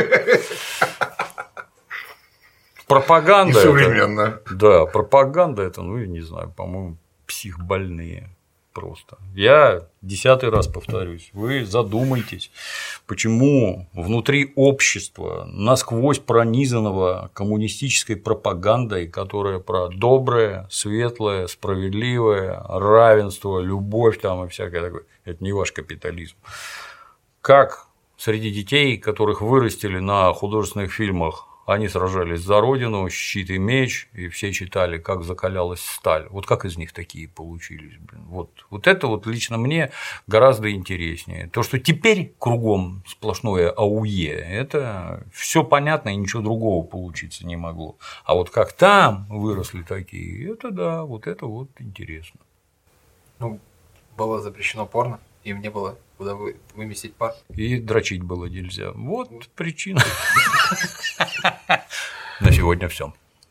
Пропаганда. 2.87 3.61
Современно. 3.61 4.41
да, 4.51 4.87
пропаганда 4.87 5.63
это, 5.63 5.83
ну, 5.83 5.99
я 5.99 6.07
не 6.07 6.23
знаю, 6.23 6.51
по-моему, 6.57 6.97
психбольные 7.27 8.31
просто. 8.79 9.19
Я 9.35 9.89
десятый 10.03 10.51
раз 10.51 10.69
повторюсь, 10.69 11.31
вы 11.33 11.65
задумайтесь, 11.65 12.51
почему 13.07 13.89
внутри 13.93 14.53
общества, 14.55 15.49
насквозь 15.51 16.21
пронизанного 16.21 17.31
коммунистической 17.35 18.17
пропагандой, 18.17 19.09
которая 19.09 19.59
про 19.59 19.89
доброе, 19.89 20.69
светлое, 20.71 21.49
справедливое, 21.49 22.63
равенство, 22.69 23.61
любовь 23.61 24.21
там 24.21 24.45
и 24.45 24.49
всякое 24.49 24.83
такое, 24.83 25.03
это 25.25 25.43
не 25.43 25.53
ваш 25.53 25.73
капитализм. 25.73 26.37
Как 27.41 27.87
среди 28.17 28.51
детей, 28.51 28.97
которых 28.97 29.41
вырастили 29.41 29.99
на 29.99 30.33
художественных 30.33 30.93
фильмах 30.93 31.49
они 31.69 31.87
сражались 31.89 32.41
за 32.41 32.61
родину, 32.63 33.11
щит 33.11 33.51
и 33.51 33.59
меч, 33.59 34.09
и 34.15 34.29
все 34.29 34.53
читали, 34.53 34.97
как 34.97 35.23
закалялась 35.23 35.83
сталь. 35.83 36.27
Вот 36.31 36.47
как 36.47 36.65
из 36.65 36.79
них 36.79 36.93
такие 36.93 37.29
получились? 37.29 37.99
Блин? 37.99 38.25
Вот, 38.29 38.67
вот 38.71 38.87
это 38.87 39.07
вот 39.07 39.27
лично 39.27 39.59
мне 39.59 39.91
гораздо 40.27 40.71
интереснее. 40.71 41.49
То, 41.53 41.63
что 41.63 41.79
теперь 41.79 42.33
кругом 42.39 43.03
сплошное 43.07 43.69
АУЕ, 43.69 44.33
это 44.33 45.27
все 45.31 45.63
понятно 45.63 46.09
и 46.09 46.17
ничего 46.17 46.43
другого 46.43 46.87
получиться 46.87 47.47
не 47.47 47.57
могло. 47.57 47.99
А 48.25 48.35
вот 48.35 48.49
как 48.49 48.73
там 48.73 49.27
выросли 49.29 49.83
такие, 49.83 50.51
это 50.53 50.71
да, 50.71 51.05
вот 51.05 51.27
это 51.27 51.45
вот 51.45 51.69
интересно. 51.81 52.41
Ну, 53.41 53.61
было 54.17 54.41
запрещено 54.41 54.87
порно, 54.87 55.21
им 55.45 55.61
не 55.61 55.69
было 55.69 55.99
куда 56.19 56.35
вы, 56.35 56.57
выместить 56.75 57.15
пар. 57.15 57.33
И 57.49 57.79
дрочить 57.79 58.23
было 58.23 58.47
нельзя. 58.47 58.91
Вот 58.93 59.49
причина. 59.55 60.03
На 62.41 62.53
сегодня 62.53 62.89
все. 62.89 63.15